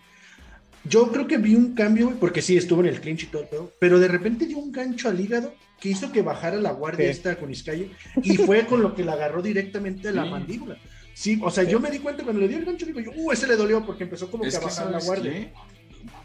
Yo 0.84 1.10
creo 1.10 1.26
que 1.26 1.38
vi 1.38 1.54
un 1.54 1.74
cambio, 1.74 2.16
porque 2.20 2.42
sí, 2.42 2.56
estuvo 2.56 2.80
en 2.80 2.88
el 2.88 3.00
clinch 3.00 3.24
y 3.24 3.26
todo, 3.26 3.72
pero 3.78 3.98
de 3.98 4.08
repente 4.08 4.46
dio 4.46 4.58
un 4.58 4.72
gancho 4.72 5.08
al 5.08 5.18
hígado 5.18 5.54
que 5.80 5.90
hizo 5.90 6.12
que 6.12 6.22
bajara 6.22 6.56
la 6.56 6.72
guardia 6.72 7.10
esta 7.10 7.36
con 7.36 7.50
Iscalle 7.50 7.90
y 8.22 8.36
fue 8.36 8.66
con 8.66 8.82
lo 8.82 8.94
que 8.94 9.04
la 9.04 9.12
agarró 9.12 9.42
directamente 9.42 10.08
a 10.08 10.12
la 10.12 10.24
mandíbula. 10.24 10.76
Sí, 11.14 11.40
o 11.42 11.50
sea, 11.50 11.64
yo 11.64 11.80
me 11.80 11.90
di 11.90 11.98
cuenta 11.98 12.22
cuando 12.22 12.40
le 12.40 12.48
dio 12.48 12.58
el 12.58 12.64
gancho, 12.64 12.86
digo 12.86 13.00
yo, 13.00 13.10
uh, 13.16 13.32
ese 13.32 13.46
le 13.48 13.56
dolió 13.56 13.84
porque 13.84 14.04
empezó 14.04 14.30
como 14.30 14.44
que 14.44 14.54
a 14.54 14.60
bajar 14.60 14.90
la 14.90 15.00
guardia. 15.00 15.52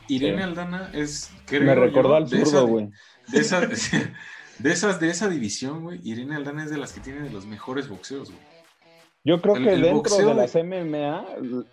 Irene 0.07 0.43
Aldana 0.43 0.91
es, 0.93 1.31
Me 1.51 1.75
recordó 1.75 2.15
al 2.15 2.27
zurdo, 2.27 2.67
güey. 2.67 2.89
De, 3.27 3.39
esas, 3.39 3.69
de, 4.59 4.71
esas, 4.71 4.99
de 4.99 5.09
esa 5.09 5.29
división, 5.29 5.83
güey, 5.83 5.99
Irene 6.03 6.35
Aldana 6.35 6.63
es 6.63 6.69
de 6.69 6.77
las 6.77 6.93
que 6.93 6.99
tiene 7.01 7.21
de 7.21 7.29
los 7.29 7.45
mejores 7.45 7.87
boxeos, 7.87 8.29
güey. 8.29 8.53
Yo 9.25 9.41
creo 9.41 9.55
que 9.55 9.77
dentro 9.77 10.17
de 10.17 10.33
las 10.33 10.53
MMA 10.53 11.25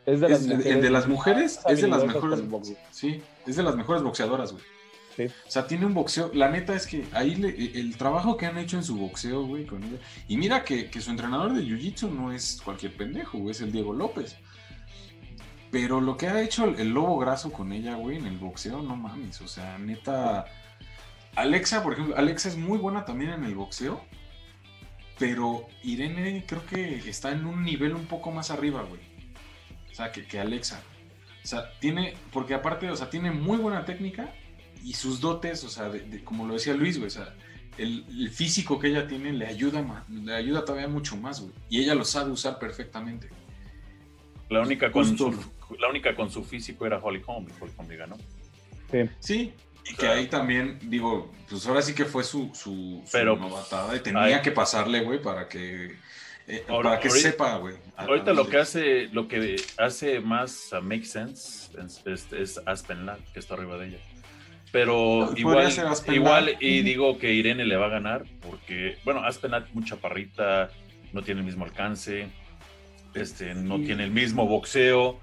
es 0.06 0.20
de 0.20 0.28
las 0.28 0.46
mujeres. 0.46 0.66
El 0.66 0.82
de 0.82 0.90
las 0.90 1.08
mujeres 1.08 1.60
es 1.66 1.82
de 1.82 1.88
las 1.88 2.04
mejores. 2.04 2.42
Sí, 2.92 3.22
es 3.44 3.56
de 3.56 3.62
las 3.64 3.74
mejores 3.74 4.02
boxeadoras, 4.02 4.52
güey. 4.52 4.62
Sí. 5.16 5.24
O 5.24 5.50
sea, 5.50 5.66
tiene 5.66 5.84
un 5.84 5.92
boxeo. 5.92 6.30
La 6.32 6.48
neta 6.48 6.76
es 6.76 6.86
que 6.86 7.04
ahí 7.12 7.34
le, 7.34 7.48
el 7.48 7.96
trabajo 7.96 8.36
que 8.36 8.46
han 8.46 8.56
hecho 8.56 8.76
en 8.76 8.84
su 8.84 8.96
boxeo, 8.96 9.44
güey, 9.44 9.66
con 9.66 9.82
ella. 9.82 9.98
Y 10.28 10.36
mira 10.36 10.64
que, 10.64 10.88
que 10.88 11.00
su 11.00 11.10
entrenador 11.10 11.52
de 11.52 11.62
jiu-jitsu 11.62 12.08
no 12.08 12.32
es 12.32 12.62
cualquier 12.64 12.96
pendejo, 12.96 13.38
güey, 13.38 13.50
es 13.50 13.60
el 13.60 13.72
Diego 13.72 13.92
López. 13.92 14.36
Pero 15.70 16.00
lo 16.00 16.16
que 16.16 16.26
ha 16.26 16.42
hecho 16.42 16.64
el, 16.64 16.90
lobo 16.90 17.18
graso 17.18 17.52
con 17.52 17.72
ella, 17.72 17.94
güey, 17.94 18.16
en 18.16 18.26
el 18.26 18.38
boxeo, 18.38 18.82
no 18.82 18.96
mames. 18.96 19.40
O 19.40 19.48
sea, 19.48 19.78
neta. 19.78 20.46
Alexa, 21.36 21.82
por 21.82 21.92
ejemplo, 21.92 22.16
Alexa 22.16 22.48
es 22.48 22.56
muy 22.56 22.78
buena 22.78 23.04
también 23.04 23.30
en 23.30 23.44
el 23.44 23.54
boxeo. 23.54 24.00
Pero 25.18 25.68
Irene 25.82 26.44
creo 26.46 26.64
que 26.66 27.08
está 27.08 27.30
en 27.30 27.46
un 27.46 27.62
nivel 27.62 27.94
un 27.94 28.06
poco 28.06 28.30
más 28.30 28.50
arriba, 28.50 28.82
güey. 28.82 29.00
O 29.90 29.94
sea, 29.94 30.10
que, 30.10 30.26
que 30.26 30.40
Alexa. 30.40 30.82
O 31.44 31.46
sea, 31.46 31.70
tiene, 31.78 32.14
porque 32.32 32.54
aparte, 32.54 32.90
o 32.90 32.96
sea, 32.96 33.08
tiene 33.10 33.30
muy 33.30 33.58
buena 33.58 33.84
técnica 33.84 34.32
y 34.84 34.94
sus 34.94 35.20
dotes, 35.20 35.64
o 35.64 35.68
sea, 35.68 35.90
como 36.24 36.46
lo 36.46 36.54
decía 36.54 36.74
Luis, 36.74 36.96
güey, 36.98 37.08
o 37.08 37.10
sea, 37.10 37.34
el, 37.78 38.30
físico 38.30 38.78
que 38.78 38.88
ella 38.88 39.06
tiene 39.06 39.32
le 39.32 39.46
ayuda, 39.46 40.04
le 40.08 40.34
ayuda 40.34 40.64
todavía 40.64 40.88
mucho 40.88 41.16
más, 41.16 41.40
güey. 41.40 41.52
Y 41.68 41.80
ella 41.80 41.94
lo 41.94 42.04
sabe 42.04 42.30
usar 42.30 42.58
perfectamente. 42.58 43.28
La 44.48 44.60
única 44.60 44.90
con, 44.90 45.16
su, 45.16 45.34
la 45.78 45.88
única 45.88 46.14
con 46.14 46.30
su 46.30 46.44
físico 46.44 46.86
era 46.86 46.98
Holly 46.98 47.22
Holm, 47.26 47.46
y 47.48 47.62
Holly 47.62 47.72
Holm 47.76 47.88
ganó. 47.88 48.16
Sí. 48.90 49.10
sí. 49.20 49.54
Y 49.90 49.94
que 49.94 50.06
ahí 50.06 50.26
también, 50.26 50.78
digo, 50.82 51.32
pues 51.48 51.66
ahora 51.66 51.82
sí 51.82 51.94
que 51.94 52.04
fue 52.04 52.22
su, 52.22 52.50
su, 52.54 53.02
pero, 53.10 53.36
novatada 53.36 53.96
y 53.96 54.00
tenía 54.00 54.40
que 54.40 54.52
pasarle, 54.52 55.00
güey, 55.00 55.20
para 55.20 55.48
que, 55.48 55.96
eh, 56.46 56.64
para 56.66 57.00
que 57.00 57.10
sepa, 57.10 57.56
güey. 57.56 57.76
Ahorita 57.96 58.32
lo 58.32 58.48
que 58.48 58.58
hace, 58.58 59.08
lo 59.12 59.26
que 59.26 59.56
hace 59.78 60.20
más 60.20 60.70
uh, 60.72 60.82
make 60.82 61.04
sense 61.04 61.70
es, 62.04 62.32
es, 62.32 62.60
Aspen 62.66 63.06
Ladd, 63.06 63.20
que 63.32 63.40
está 63.40 63.54
arriba 63.54 63.78
de 63.78 63.88
ella. 63.88 63.98
Pero 64.70 65.32
igual, 65.36 65.72
igual 66.12 66.56
y 66.60 66.82
digo 66.82 67.18
que 67.18 67.32
Irene 67.32 67.64
le 67.64 67.76
va 67.76 67.86
a 67.86 67.90
ganar 67.90 68.24
porque, 68.40 68.98
bueno, 69.04 69.24
Aspen 69.24 69.50
Ladd 69.50 69.64
mucha 69.72 69.96
parrita, 69.96 70.70
no 71.12 71.22
tiene 71.22 71.40
el 71.40 71.46
mismo 71.46 71.64
alcance, 71.64 72.28
este, 73.14 73.54
no 73.54 73.80
tiene 73.80 74.04
el 74.04 74.12
mismo 74.12 74.46
boxeo. 74.46 75.18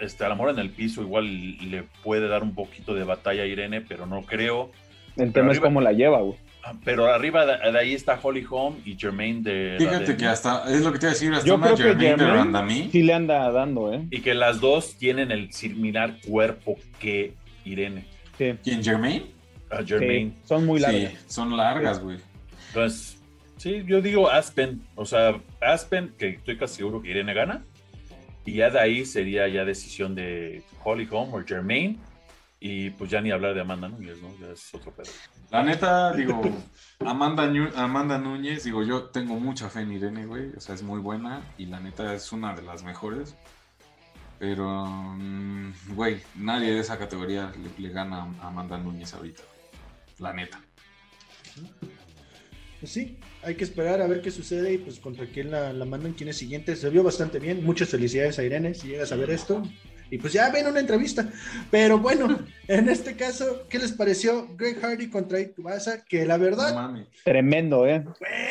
Este, 0.00 0.24
a 0.24 0.28
lo 0.28 0.36
mejor 0.36 0.50
en 0.50 0.58
el 0.58 0.70
piso 0.70 1.02
igual 1.02 1.58
le 1.70 1.84
puede 2.02 2.28
dar 2.28 2.42
un 2.42 2.54
poquito 2.54 2.94
de 2.94 3.04
batalla 3.04 3.42
a 3.42 3.46
Irene, 3.46 3.80
pero 3.80 4.06
no 4.06 4.22
creo. 4.22 4.70
El 5.16 5.32
tema 5.32 5.52
es 5.52 5.60
cómo 5.60 5.80
la 5.80 5.92
lleva, 5.92 6.20
güey. 6.20 6.36
Ah, 6.62 6.74
pero 6.84 7.06
arriba 7.06 7.46
de, 7.46 7.78
ahí 7.78 7.94
está 7.94 8.18
Holly 8.22 8.46
Holm 8.48 8.76
y 8.84 8.96
Jermaine 8.96 9.42
de. 9.42 9.76
Fíjate 9.78 10.16
que 10.16 10.26
hasta, 10.26 10.64
es 10.70 10.82
lo 10.82 10.92
que 10.92 10.98
te 10.98 11.06
iba 11.06 11.10
a 11.10 11.14
decir, 11.14 11.32
hasta 11.32 11.46
Yo 11.46 11.58
creo 11.58 11.76
Jermaine, 11.76 12.16
que 12.16 12.24
Jermaine 12.24 12.90
Sí 12.90 13.02
le 13.02 13.14
anda 13.14 13.50
dando, 13.50 13.92
¿eh? 13.92 14.06
Y 14.10 14.20
que 14.20 14.34
las 14.34 14.60
dos 14.60 14.96
tienen 14.96 15.30
el 15.30 15.52
similar 15.52 16.16
cuerpo 16.26 16.76
que 16.98 17.34
Irene. 17.64 18.04
¿Quién, 18.36 18.82
Jermaine? 18.82 19.26
Jermaine. 19.86 20.34
son 20.44 20.66
muy 20.66 20.80
largas. 20.80 21.12
Sí, 21.12 21.18
son 21.28 21.56
largas, 21.56 22.02
güey. 22.02 22.18
Entonces, 22.68 23.22
sí, 23.56 23.82
yo 23.86 24.02
digo 24.02 24.28
Aspen. 24.30 24.82
O 24.96 25.06
sea, 25.06 25.40
Aspen, 25.60 26.12
que 26.18 26.30
estoy 26.30 26.56
casi 26.58 26.76
seguro 26.76 27.00
que 27.00 27.10
Irene 27.10 27.32
gana. 27.32 27.62
Y 28.44 28.54
ya 28.54 28.70
de 28.70 28.80
ahí 28.80 29.04
sería 29.04 29.48
ya 29.48 29.64
decisión 29.64 30.14
de 30.14 30.62
Holly 30.82 31.08
Holm 31.10 31.34
o 31.34 31.44
Jermaine. 31.44 31.98
Y 32.62 32.90
pues 32.90 33.10
ya 33.10 33.22
ni 33.22 33.30
hablar 33.30 33.54
de 33.54 33.62
Amanda 33.62 33.88
Núñez, 33.88 34.20
¿no? 34.20 34.28
Ya 34.38 34.52
es 34.52 34.74
otro 34.74 34.92
pedo. 34.92 35.10
La 35.50 35.62
neta, 35.62 36.12
digo, 36.12 36.42
Amanda, 37.00 37.50
Amanda 37.76 38.18
Núñez, 38.18 38.64
digo, 38.64 38.82
yo 38.82 39.04
tengo 39.04 39.40
mucha 39.40 39.70
fe 39.70 39.80
en 39.80 39.92
Irene, 39.92 40.26
güey. 40.26 40.50
O 40.54 40.60
sea, 40.60 40.74
es 40.74 40.82
muy 40.82 41.00
buena 41.00 41.40
y 41.56 41.66
la 41.66 41.80
neta 41.80 42.14
es 42.14 42.32
una 42.32 42.54
de 42.54 42.62
las 42.62 42.82
mejores. 42.82 43.34
Pero, 44.38 44.86
mm, 44.86 45.94
güey, 45.94 46.20
nadie 46.34 46.72
de 46.72 46.80
esa 46.80 46.98
categoría 46.98 47.52
le, 47.78 47.88
gana 47.90 48.26
a 48.40 48.48
Amanda 48.48 48.78
Núñez 48.78 49.12
ahorita. 49.14 49.42
La 50.18 50.32
neta. 50.34 50.60
Pues 52.80 52.92
sí, 52.92 53.16
hay 53.42 53.54
que 53.54 53.64
esperar 53.64 54.00
a 54.00 54.06
ver 54.06 54.22
qué 54.22 54.30
sucede 54.30 54.72
y 54.72 54.78
pues 54.78 54.98
contra 54.98 55.26
quién 55.26 55.50
la, 55.50 55.72
la 55.72 55.84
mandan, 55.84 56.14
quién 56.14 56.30
es 56.30 56.36
siguiente. 56.36 56.74
Se 56.76 56.88
vio 56.88 57.02
bastante 57.02 57.38
bien. 57.38 57.64
Muchas 57.64 57.90
felicidades 57.90 58.38
a 58.38 58.42
Irene 58.42 58.74
si 58.74 58.88
llegas 58.88 59.12
a 59.12 59.16
ver 59.16 59.30
esto. 59.30 59.62
Y 60.10 60.18
pues 60.18 60.32
ya 60.32 60.50
ven 60.50 60.66
una 60.66 60.80
entrevista. 60.80 61.28
Pero 61.70 61.98
bueno, 61.98 62.40
en 62.68 62.88
este 62.88 63.14
caso, 63.14 63.66
¿qué 63.68 63.78
les 63.78 63.92
pareció 63.92 64.48
Greg 64.56 64.80
Hardy 64.80 65.08
contra 65.08 65.40
Itubasa? 65.40 66.04
Que 66.04 66.26
la 66.26 66.36
verdad. 66.36 67.06
Tremendo, 67.24 67.86
¿eh? 67.86 68.04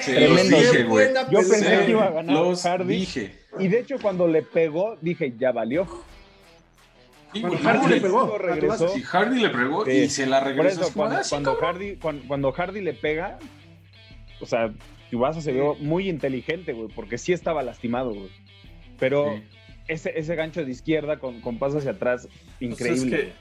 Tremendo. 0.05 0.57
Yo 1.29 1.39
pensé 1.39 1.85
que 1.85 1.91
iba 1.91 2.05
a 2.05 2.11
ganar 2.11 2.55
Hardy. 2.55 3.07
Y 3.59 3.67
de 3.67 3.79
hecho, 3.79 3.97
cuando 4.01 4.27
le 4.27 4.41
pegó, 4.41 4.97
dije, 5.01 5.33
ya 5.37 5.51
valió. 5.51 5.85
cuando 7.41 7.57
Hardy 7.57 7.87
le 7.87 8.01
pegó, 8.01 8.37
regresó. 8.37 8.87
Si 8.89 9.01
Hardy 9.01 9.41
le 9.41 9.49
pegó 9.49 9.89
y 9.89 10.09
se 10.09 10.25
la 10.25 10.39
regresó. 10.39 10.93
cuando, 10.93 11.55
Hardy, 11.55 11.97
cuando, 11.97 12.53
Hardy 12.53 12.81
le 12.81 12.93
pega, 12.93 13.37
o 14.39 14.45
sea, 14.45 14.73
Tubasa 15.09 15.41
se 15.41 15.51
vio 15.51 15.75
muy 15.75 16.09
inteligente, 16.09 16.73
güey, 16.73 16.89
porque 16.89 17.17
sí 17.17 17.33
estaba 17.33 17.63
lastimado, 17.63 18.13
güey. 18.13 18.29
Pero 18.99 19.39
ese, 19.87 20.17
ese 20.17 20.35
gancho 20.35 20.63
de 20.63 20.71
izquierda 20.71 21.19
con, 21.19 21.41
con 21.41 21.57
paso 21.57 21.79
hacia 21.79 21.91
atrás, 21.91 22.27
increíble. 22.59 23.33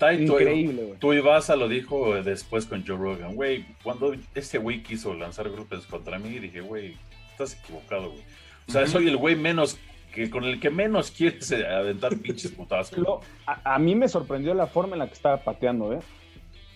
increíble, 0.00 0.84
güey. 0.84 0.98
Tú 0.98 1.12
Ibasa 1.12 1.56
lo 1.56 1.68
dijo 1.68 2.22
después 2.22 2.66
con 2.66 2.86
Joe 2.86 2.96
Rogan, 2.96 3.34
güey, 3.34 3.66
cuando 3.82 4.14
este 4.34 4.58
güey 4.58 4.82
quiso 4.82 5.14
lanzar 5.14 5.50
grupos 5.50 5.86
contra 5.86 6.18
mí, 6.18 6.38
dije, 6.38 6.60
güey, 6.60 6.96
estás 7.30 7.58
equivocado, 7.62 8.10
güey. 8.10 8.22
O 8.68 8.72
sea, 8.72 8.86
soy 8.86 9.08
el 9.08 9.16
güey 9.16 9.34
menos 9.34 9.78
que 10.12 10.30
con 10.30 10.44
el 10.44 10.60
que 10.60 10.70
menos 10.70 11.10
quieres 11.10 11.52
aventar 11.52 12.16
pinches 12.22 12.52
putazos. 12.52 12.98
a, 13.46 13.74
a, 13.74 13.78
mí 13.78 13.94
me 13.94 14.08
sorprendió 14.08 14.54
la 14.54 14.66
forma 14.66 14.94
en 14.94 15.00
la 15.00 15.06
que 15.06 15.14
estaba 15.14 15.38
pateando, 15.38 15.92
¿eh? 15.92 16.00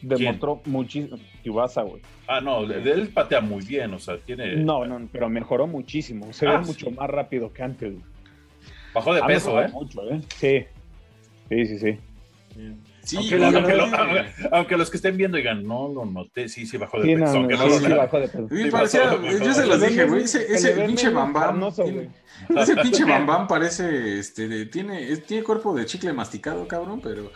Demostró 0.03 0.61
muchísimo. 0.66 1.16
Ibasa, 1.44 1.82
güey. 1.82 2.03
Ah, 2.26 2.40
no, 2.40 2.62
él 2.62 3.11
patea 3.14 3.40
muy 3.40 3.64
bien, 3.64 3.94
o 3.94 3.98
sea, 3.98 4.18
tiene. 4.18 4.57
No, 4.57 4.84
no, 4.84 5.09
pero 5.11 5.28
mejoró 5.28 5.66
muchísimo. 5.66 6.32
Se 6.32 6.46
ve 6.46 6.53
ah, 6.53 6.61
mucho 6.61 6.90
más 6.90 7.09
rápido 7.09 7.53
que 7.53 7.62
antes, 7.62 7.92
güey. 7.92 8.05
Bajó 8.94 9.14
de 9.14 9.22
peso, 9.22 9.61
¿eh? 9.62 9.68
Mucho, 9.68 10.03
¿eh? 10.11 10.20
Sí. 10.36 10.64
Sí, 11.48 11.66
sí, 11.66 11.78
sí. 11.78 11.98
Sí, 13.05 13.16
aunque, 14.53 14.76
los 14.76 14.90
que 14.90 14.96
estén 14.96 15.16
viendo 15.16 15.36
digan, 15.36 15.66
no 15.66 15.88
lo 15.88 16.05
noté, 16.05 16.48
sí, 16.48 16.66
sí 16.66 16.76
bajó 16.76 17.00
de 17.00 17.16
peso. 17.16 17.36
aunque 17.36 17.57
no, 17.57 17.68
sí, 17.68 17.88
bajó 17.88 18.20
de 18.20 18.28
peso. 18.28 18.48
yo 19.44 19.55
se 19.55 19.66
los 19.66 19.80
dije, 19.80 20.05
güey, 20.05 20.22
ese, 20.22 20.53
ese 20.53 20.72
pinche 20.72 21.09
bambam. 21.11 21.61
ese 22.57 22.76
pinche 22.76 23.05
bambam 23.05 23.48
parece, 23.48 24.18
este, 24.18 24.66
tiene, 24.66 25.16
tiene 25.16 25.42
cuerpo 25.42 25.74
de 25.74 25.84
chicle 25.84 26.12
masticado, 26.12 26.68
cabrón, 26.68 27.00
pero 27.03 27.32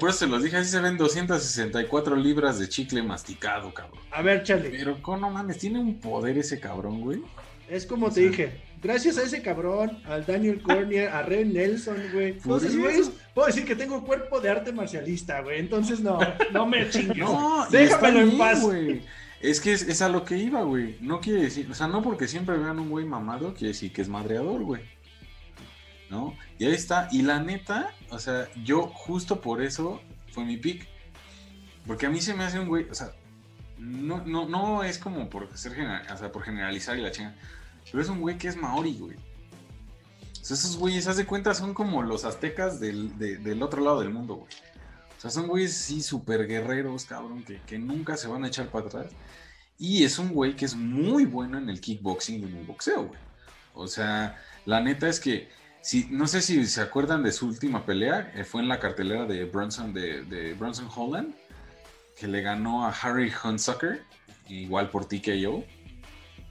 por 0.00 0.10
eso 0.10 0.20
se 0.20 0.26
los 0.26 0.42
dije, 0.42 0.56
así 0.56 0.70
se 0.70 0.80
ven 0.80 0.96
264 0.96 2.16
libras 2.16 2.58
de 2.58 2.68
chicle 2.68 3.02
masticado, 3.02 3.72
cabrón. 3.72 4.00
A 4.10 4.22
ver, 4.22 4.42
Charlie. 4.42 4.70
Pero, 4.70 4.98
no 5.18 5.30
mames, 5.30 5.58
tiene 5.58 5.78
un 5.78 5.98
poder 6.00 6.38
ese 6.38 6.58
cabrón, 6.58 7.00
güey. 7.00 7.22
Es 7.68 7.86
como 7.86 8.10
te 8.10 8.28
dije, 8.28 8.60
gracias 8.82 9.16
a 9.18 9.22
ese 9.22 9.40
cabrón, 9.40 9.98
al 10.04 10.26
Daniel 10.26 10.60
Cornier, 10.62 11.08
a 11.08 11.22
Ren 11.22 11.52
Nelson, 11.52 11.96
güey. 12.12 12.32
Entonces, 12.32 12.76
güey, 12.76 13.02
puedo 13.34 13.46
decir 13.46 13.64
que 13.64 13.76
tengo 13.76 14.04
cuerpo 14.04 14.40
de 14.40 14.50
arte 14.50 14.72
marcialista, 14.72 15.40
güey. 15.40 15.60
Entonces, 15.60 16.00
no, 16.00 16.18
no 16.52 16.66
me 16.66 16.88
chingues. 16.90 17.18
No, 17.18 17.66
déjamelo 17.70 18.20
en 18.20 18.38
paz. 18.38 18.62
güey. 18.62 19.02
Es 19.40 19.60
que 19.60 19.72
es, 19.72 20.00
a 20.02 20.08
lo 20.08 20.24
que 20.24 20.38
iba, 20.38 20.62
güey. 20.62 20.96
No 21.00 21.20
quiere 21.20 21.42
decir, 21.42 21.68
o 21.70 21.74
sea, 21.74 21.88
no 21.88 22.00
porque 22.02 22.28
siempre 22.28 22.56
vean 22.56 22.78
un 22.78 22.88
güey 22.88 23.04
mamado, 23.04 23.54
quiere 23.54 23.68
decir 23.68 23.92
que 23.92 24.02
es 24.02 24.08
madreador, 24.08 24.62
güey. 24.62 24.82
¿No? 26.12 26.36
Y 26.58 26.66
ahí 26.66 26.74
está. 26.74 27.08
Y 27.10 27.22
la 27.22 27.40
neta, 27.40 27.90
o 28.10 28.18
sea, 28.18 28.46
yo 28.62 28.88
justo 28.88 29.40
por 29.40 29.62
eso 29.62 30.02
fue 30.30 30.44
mi 30.44 30.58
pick. 30.58 30.86
Porque 31.86 32.04
a 32.04 32.10
mí 32.10 32.20
se 32.20 32.34
me 32.34 32.44
hace 32.44 32.60
un 32.60 32.68
güey, 32.68 32.86
o 32.90 32.94
sea, 32.94 33.12
no, 33.78 34.22
no, 34.26 34.46
no 34.46 34.84
es 34.84 34.98
como 34.98 35.30
por 35.30 35.56
ser 35.56 35.72
o 35.72 36.16
sea, 36.18 36.30
por 36.30 36.42
generalizar 36.42 36.98
y 36.98 37.00
la 37.00 37.10
chinga. 37.10 37.34
Pero 37.90 38.02
es 38.02 38.10
un 38.10 38.20
güey 38.20 38.36
que 38.36 38.48
es 38.48 38.56
maori, 38.56 38.94
güey. 38.98 39.16
O 39.16 40.44
sea, 40.44 40.54
esos 40.54 40.76
güeyes, 40.76 41.06
haz 41.06 41.16
de 41.16 41.24
cuenta, 41.24 41.54
son 41.54 41.72
como 41.72 42.02
los 42.02 42.26
aztecas 42.26 42.78
del, 42.78 43.16
del 43.18 43.62
otro 43.62 43.82
lado 43.82 44.00
del 44.00 44.10
mundo, 44.10 44.34
güey. 44.34 44.52
O 45.16 45.20
sea, 45.22 45.30
son 45.30 45.46
güeyes, 45.46 45.72
sí, 45.72 46.02
súper 46.02 46.46
guerreros, 46.46 47.06
cabrón, 47.06 47.42
que, 47.42 47.58
que, 47.62 47.78
nunca 47.78 48.18
se 48.18 48.28
van 48.28 48.44
a 48.44 48.48
echar 48.48 48.68
para 48.68 48.86
atrás. 48.86 49.06
Y 49.78 50.04
es 50.04 50.18
un 50.18 50.34
güey 50.34 50.56
que 50.56 50.66
es 50.66 50.74
muy 50.74 51.24
bueno 51.24 51.56
en 51.56 51.70
el 51.70 51.80
kickboxing 51.80 52.40
y 52.40 52.44
en 52.44 52.56
el 52.56 52.66
boxeo, 52.66 53.06
güey. 53.06 53.20
O 53.72 53.86
sea, 53.86 54.36
la 54.66 54.80
neta 54.80 55.08
es 55.08 55.18
que, 55.18 55.48
si, 55.82 56.06
no 56.10 56.26
sé 56.26 56.40
si 56.40 56.64
se 56.66 56.80
acuerdan 56.80 57.22
de 57.22 57.32
su 57.32 57.46
última 57.46 57.84
pelea, 57.84 58.32
eh, 58.34 58.44
fue 58.44 58.62
en 58.62 58.68
la 58.68 58.80
cartelera 58.80 59.26
de 59.26 59.44
Bronson, 59.44 59.92
de, 59.92 60.24
de 60.24 60.54
Bronson 60.54 60.88
Holland, 60.94 61.34
que 62.16 62.26
le 62.28 62.40
ganó 62.40 62.86
a 62.86 62.90
Harry 62.90 63.30
Hunsucker, 63.44 64.02
igual 64.48 64.90
por 64.90 65.06
TKO 65.06 65.64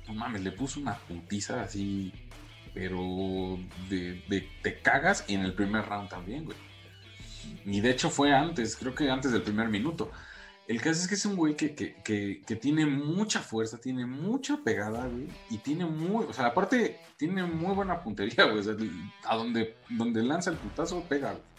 no 0.08 0.14
mames, 0.14 0.42
le 0.42 0.52
puso 0.52 0.80
una 0.80 0.96
putiza 0.96 1.62
así, 1.62 2.12
pero 2.74 3.58
de, 3.90 4.50
te 4.62 4.80
cagas 4.82 5.26
en 5.28 5.42
el 5.42 5.54
primer 5.54 5.86
round 5.86 6.10
también, 6.10 6.46
güey. 6.46 6.58
Y 7.66 7.82
de 7.82 7.92
hecho 7.92 8.10
fue 8.10 8.34
antes, 8.34 8.76
creo 8.76 8.96
que 8.96 9.10
antes 9.10 9.32
del 9.32 9.42
primer 9.42 9.70
minuto. 9.70 10.12
El 10.68 10.82
caso 10.82 11.02
es 11.02 11.08
que 11.08 11.16
es 11.16 11.26
un 11.26 11.36
güey 11.36 11.56
que, 11.56 11.74
que, 11.74 12.56
tiene 12.56 12.86
mucha 12.86 13.42
fuerza, 13.42 13.78
tiene 13.78 14.06
mucha 14.06 14.58
pegada, 14.58 15.08
güey, 15.08 15.28
y 15.50 15.58
tiene 15.58 15.86
muy, 15.86 16.26
o 16.26 16.34
sea, 16.34 16.48
aparte 16.48 17.00
tiene 17.18 17.44
muy 17.44 17.76
buena 17.76 18.02
puntería, 18.02 18.46
güey, 18.46 18.60
o 18.60 18.64
sea, 18.64 18.76
a 19.26 19.36
donde, 19.36 19.76
donde 19.90 20.24
lanza 20.24 20.52
el 20.52 20.58
putazo 20.58 21.04
pega, 21.10 21.32
güey. 21.32 21.52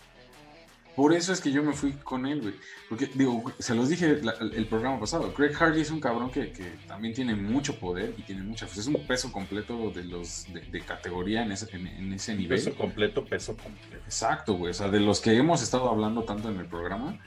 Por 0.95 1.15
eso 1.15 1.33
es 1.33 1.41
que 1.41 1.51
yo 1.51 1.63
me 1.63 1.73
fui 1.73 1.93
con 1.93 2.27
él, 2.27 2.43
güey. 2.43 2.55
Porque, 2.89 3.09
digo, 3.15 3.43
se 3.59 3.75
los 3.75 3.89
dije 3.89 4.21
el 4.41 4.67
programa 4.67 5.01
pasado. 5.01 5.33
Craig 5.33 5.55
Hardy 5.55 5.81
es 5.81 5.91
un 5.91 6.01
cabrón 6.01 6.31
que, 6.31 6.53
también 6.87 7.15
tiene 7.15 7.35
mucho 7.35 7.79
poder 7.79 8.15
y 8.19 8.23
tiene 8.23 8.43
mucha. 8.43 8.67
es 8.67 8.87
un 8.87 9.07
peso 9.07 9.33
completo 9.33 9.91
de 9.91 10.05
los 10.05 10.47
de, 10.53 10.81
categoría 10.83 11.43
en 11.43 11.53
ese, 11.53 11.75
en, 11.75 12.13
ese 12.13 12.35
nivel. 12.35 12.59
Peso 12.59 12.77
completo, 12.77 13.25
peso 13.25 13.57
completo. 13.57 14.05
Exacto, 14.05 14.55
güey. 14.55 14.73
O 14.73 14.75
sea, 14.75 14.89
de 14.89 15.01
los 15.01 15.21
que 15.21 15.35
hemos 15.35 15.63
estado 15.63 15.89
hablando 15.89 16.25
tanto 16.25 16.51
en 16.51 16.59
el 16.59 16.67
programa. 16.67 17.19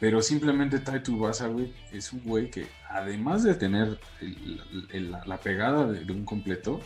Pero 0.00 0.22
simplemente 0.22 0.78
Taito 0.78 1.16
Basa, 1.16 1.48
güey, 1.48 1.72
es 1.92 2.12
un 2.12 2.22
güey 2.22 2.50
que, 2.50 2.66
además 2.88 3.42
de 3.42 3.54
tener 3.54 3.98
la, 4.92 5.40
pegada 5.40 5.86
de 5.86 6.12
un 6.12 6.24
completo, 6.24 6.80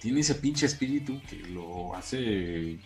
tiene 0.00 0.20
ese 0.20 0.34
pinche 0.36 0.66
espíritu 0.66 1.20
que 1.28 1.36
lo 1.50 1.94
hace 1.94 2.78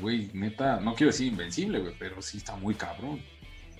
güey, 0.00 0.30
neta, 0.32 0.80
no 0.80 0.94
quiero 0.94 1.12
decir 1.12 1.28
invencible, 1.28 1.80
güey, 1.80 1.94
pero 1.98 2.22
sí 2.22 2.38
está 2.38 2.56
muy 2.56 2.74
cabrón. 2.74 3.20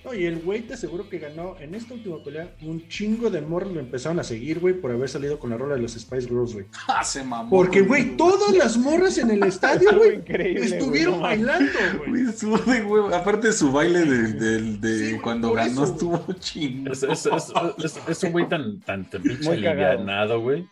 Oye, 0.05 0.27
el 0.27 0.39
güey 0.39 0.61
te 0.61 0.73
aseguro 0.73 1.07
que 1.07 1.17
ganó 1.17 1.55
en 1.59 1.75
esta 1.75 1.93
última 1.93 2.21
pelea. 2.21 2.53
Un 2.61 2.87
chingo 2.89 3.29
de 3.29 3.39
morros 3.41 3.71
lo 3.71 3.79
empezaron 3.79 4.19
a 4.19 4.23
seguir, 4.23 4.59
güey, 4.59 4.73
por 4.73 4.91
haber 4.91 5.07
salido 5.07 5.39
con 5.39 5.49
la 5.49 5.57
rola 5.57 5.75
de 5.75 5.81
los 5.81 5.93
Spice 5.93 6.27
Girls, 6.27 6.53
güey. 6.53 6.65
Ah, 6.87 7.03
se 7.03 7.23
mamó. 7.23 7.49
Porque, 7.49 7.81
güey, 7.81 8.17
todas 8.17 8.55
las 8.55 8.77
morras 8.77 9.17
en 9.17 9.31
el 9.31 9.43
estadio, 9.47 9.95
güey, 9.95 10.21
estuvieron 10.27 11.21
bailando, 11.21 11.71
güey. 11.97 12.23
De. 12.23 13.15
Aparte 13.15 13.53
su 13.53 13.71
baile 13.71 14.05
de, 14.05 14.77
de, 14.77 15.21
cuando 15.21 15.53
ganó 15.53 15.85
estuvo 15.85 16.25
chingo. 16.39 16.91
Es, 16.91 18.23
un 18.23 18.31
güey 18.31 18.47
tan, 18.49 18.79
tan, 18.81 19.09
tan 19.09 19.23
pinche 19.23 19.49
alivianado, 19.49 20.41
güey. 20.41 20.67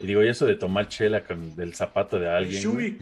Y 0.00 0.06
digo, 0.06 0.22
y 0.22 0.28
eso 0.28 0.46
de 0.46 0.54
tomar 0.54 0.88
chela 0.88 1.24
con 1.24 1.56
del 1.56 1.74
zapato 1.74 2.18
de 2.18 2.28
alguien 2.28 2.98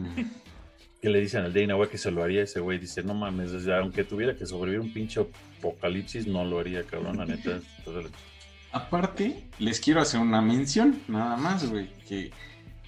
que 1.04 1.10
le 1.10 1.20
dicen 1.20 1.44
al 1.44 1.52
Dana 1.52 1.76
White 1.76 1.92
que 1.92 1.98
se 1.98 2.10
lo 2.10 2.22
haría 2.24 2.44
ese 2.44 2.60
güey. 2.60 2.78
Dice, 2.78 3.02
no 3.02 3.12
mames, 3.12 3.52
aunque 3.68 4.04
tuviera 4.04 4.34
que 4.34 4.46
sobrevivir 4.46 4.80
un 4.80 4.90
pinche 4.90 5.20
apocalipsis, 5.20 6.26
no 6.26 6.46
lo 6.46 6.58
haría, 6.58 6.82
cabrón, 6.82 7.18
la 7.18 7.26
neta. 7.26 7.60
Aparte, 8.72 9.44
les 9.58 9.80
quiero 9.80 10.00
hacer 10.00 10.18
una 10.18 10.40
mención, 10.40 10.98
nada 11.06 11.36
más, 11.36 11.70
güey, 11.70 11.90
que 12.08 12.30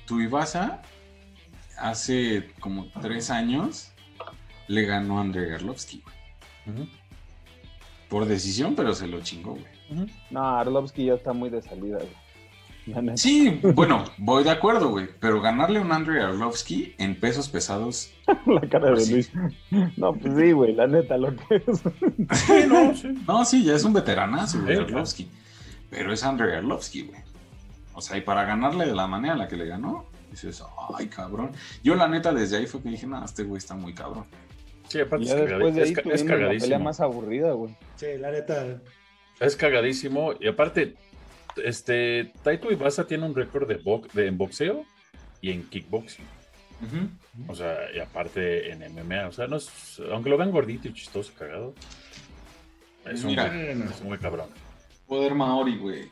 tu 0.06 0.18
Ibasa 0.18 0.80
hace 1.76 2.52
como 2.58 2.90
tres 3.02 3.28
años 3.28 3.92
le 4.66 4.86
ganó 4.86 5.18
a 5.18 5.20
André 5.20 5.50
Garlovsky, 5.50 6.02
güey. 6.64 6.88
Por 8.08 8.24
decisión, 8.24 8.74
pero 8.74 8.94
se 8.94 9.08
lo 9.08 9.20
chingó, 9.20 9.56
güey. 9.56 10.08
No, 10.30 10.56
Arlovsky 10.58 11.04
ya 11.04 11.14
está 11.16 11.34
muy 11.34 11.50
de 11.50 11.60
salida, 11.60 11.98
güey. 11.98 12.25
Sí, 13.16 13.60
bueno, 13.74 14.04
voy 14.16 14.44
de 14.44 14.50
acuerdo, 14.50 14.90
güey. 14.90 15.08
Pero 15.18 15.40
ganarle 15.40 15.80
a 15.80 15.82
un 15.82 15.90
Andrei 15.90 16.22
Arlovsky 16.22 16.94
en 16.98 17.18
pesos 17.18 17.48
pesados. 17.48 18.12
la 18.46 18.60
cara 18.68 18.90
de 18.90 18.94
pues 18.94 19.10
Luis. 19.10 19.32
No, 19.96 20.12
pues 20.14 20.34
sí, 20.36 20.52
güey, 20.52 20.72
la 20.74 20.86
neta, 20.86 21.16
lo 21.16 21.34
que 21.34 21.56
es. 21.56 21.80
sí, 22.38 22.52
no, 22.68 22.94
sí. 22.96 23.08
No, 23.26 23.44
sí, 23.44 23.64
ya 23.64 23.74
es 23.74 23.84
un 23.84 23.92
veteranazo, 23.92 24.62
güey, 24.62 24.76
Arlovsky. 24.76 25.28
Pero 25.90 26.12
es 26.12 26.22
Andrei 26.22 26.54
Arlovsky, 26.56 27.02
güey. 27.02 27.20
O 27.94 28.00
sea, 28.00 28.16
y 28.16 28.20
para 28.20 28.44
ganarle 28.44 28.86
de 28.86 28.94
la 28.94 29.06
manera 29.06 29.32
en 29.32 29.40
la 29.40 29.48
que 29.48 29.56
le 29.56 29.66
ganó, 29.66 30.06
dices, 30.30 30.62
ay, 30.96 31.08
cabrón. 31.08 31.52
Yo, 31.82 31.96
la 31.96 32.06
neta, 32.06 32.32
desde 32.32 32.58
ahí 32.58 32.66
fue 32.66 32.82
que 32.82 32.90
dije, 32.90 33.06
no, 33.06 33.24
este 33.24 33.42
güey 33.42 33.58
está 33.58 33.74
muy 33.74 33.94
cabrón. 33.94 34.26
Sí, 34.88 35.00
aparte 35.00 35.24
ya 35.24 35.34
es, 35.34 35.48
después 35.48 35.74
de 35.74 35.82
ahí 35.82 35.92
es, 35.92 36.22
es 36.22 36.24
La 36.24 36.48
pelea 36.48 36.78
más 36.78 37.00
aburrida, 37.00 37.52
güey. 37.52 37.74
Sí, 37.96 38.06
la 38.18 38.30
neta. 38.30 38.80
Es 39.40 39.56
cagadísimo. 39.56 40.34
Y 40.38 40.46
aparte, 40.46 40.94
este, 41.64 42.32
Taito 42.42 42.70
Ibasa 42.70 43.06
tiene 43.06 43.24
un 43.26 43.34
récord 43.34 43.68
de, 43.68 43.80
de 44.12 44.26
en 44.26 44.38
boxeo 44.38 44.84
y 45.40 45.50
en 45.50 45.62
kickboxing. 45.68 46.24
O 47.48 47.54
sea, 47.54 47.76
y 47.94 47.98
aparte 48.00 48.70
en 48.70 48.80
MMA, 48.94 49.28
o 49.28 49.32
sea, 49.32 49.46
no 49.46 49.56
es, 49.56 50.00
aunque 50.12 50.28
lo 50.28 50.36
vean 50.36 50.50
gordito 50.50 50.88
y 50.88 50.92
chistoso, 50.92 51.32
cagado, 51.38 51.74
es, 53.06 53.24
un, 53.24 53.38
es 53.38 54.02
muy 54.02 54.18
cabrón. 54.18 54.50
Poder 55.06 55.34
Maori, 55.34 55.78
güey. 55.78 56.10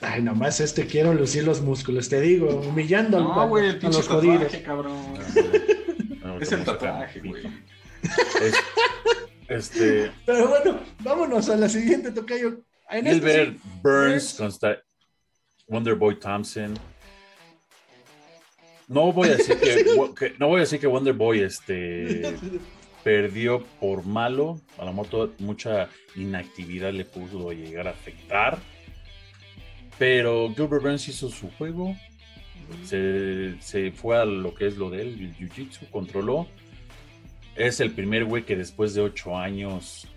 Ay, 0.00 0.22
nomás 0.22 0.60
este 0.60 0.86
quiero 0.86 1.14
lucir 1.14 1.44
los 1.44 1.60
músculos, 1.60 2.08
te 2.08 2.20
digo, 2.20 2.56
humillando 2.68 3.20
no, 3.20 3.48
güey, 3.48 3.68
el 3.68 3.86
a 3.86 3.88
los 3.88 4.08
jodidos. 4.08 4.54
cabrón. 4.64 5.14
es 6.40 6.52
el 6.52 6.64
tatuaje, 6.64 7.20
güey. 7.20 7.44
este. 9.48 10.10
Pero 10.26 10.48
bueno, 10.48 10.80
vámonos 11.00 11.48
a 11.48 11.56
la 11.56 11.68
siguiente, 11.68 12.10
Tocayo. 12.10 12.60
Gilbert 12.90 13.56
Burns 13.82 14.34
contra 14.34 14.82
Wonderboy 15.68 16.18
Thompson. 16.18 16.74
No 18.88 19.12
voy 19.12 19.28
a 19.28 19.36
decir 19.36 19.58
que, 19.58 20.34
no 20.38 20.48
voy 20.48 20.58
a 20.58 20.60
decir 20.60 20.78
que 20.78 20.86
Wonderboy 20.86 21.40
este 21.40 22.34
perdió 23.04 23.64
por 23.80 24.04
malo. 24.04 24.60
A 24.78 24.84
lo 24.84 24.92
mejor 24.92 25.32
mucha 25.38 25.88
inactividad 26.16 26.92
le 26.92 27.04
pudo 27.04 27.52
llegar 27.52 27.88
a 27.88 27.90
afectar. 27.90 28.58
Pero 29.98 30.52
Gilbert 30.54 30.82
Burns 30.82 31.08
hizo 31.08 31.28
su 31.30 31.50
juego. 31.52 31.96
Se, 32.84 33.60
se, 33.60 33.92
fue 33.92 34.16
a 34.16 34.24
lo 34.24 34.54
que 34.54 34.66
es 34.66 34.76
lo 34.76 34.90
de 34.90 35.02
él, 35.02 35.08
el 35.20 35.36
jiu-jitsu, 35.36 35.90
controló. 35.90 36.48
Es 37.56 37.78
el 37.80 37.92
primer 37.92 38.24
güey 38.24 38.44
que 38.44 38.56
después 38.56 38.94
de 38.94 39.02
ocho 39.02 39.36
años 39.36 40.08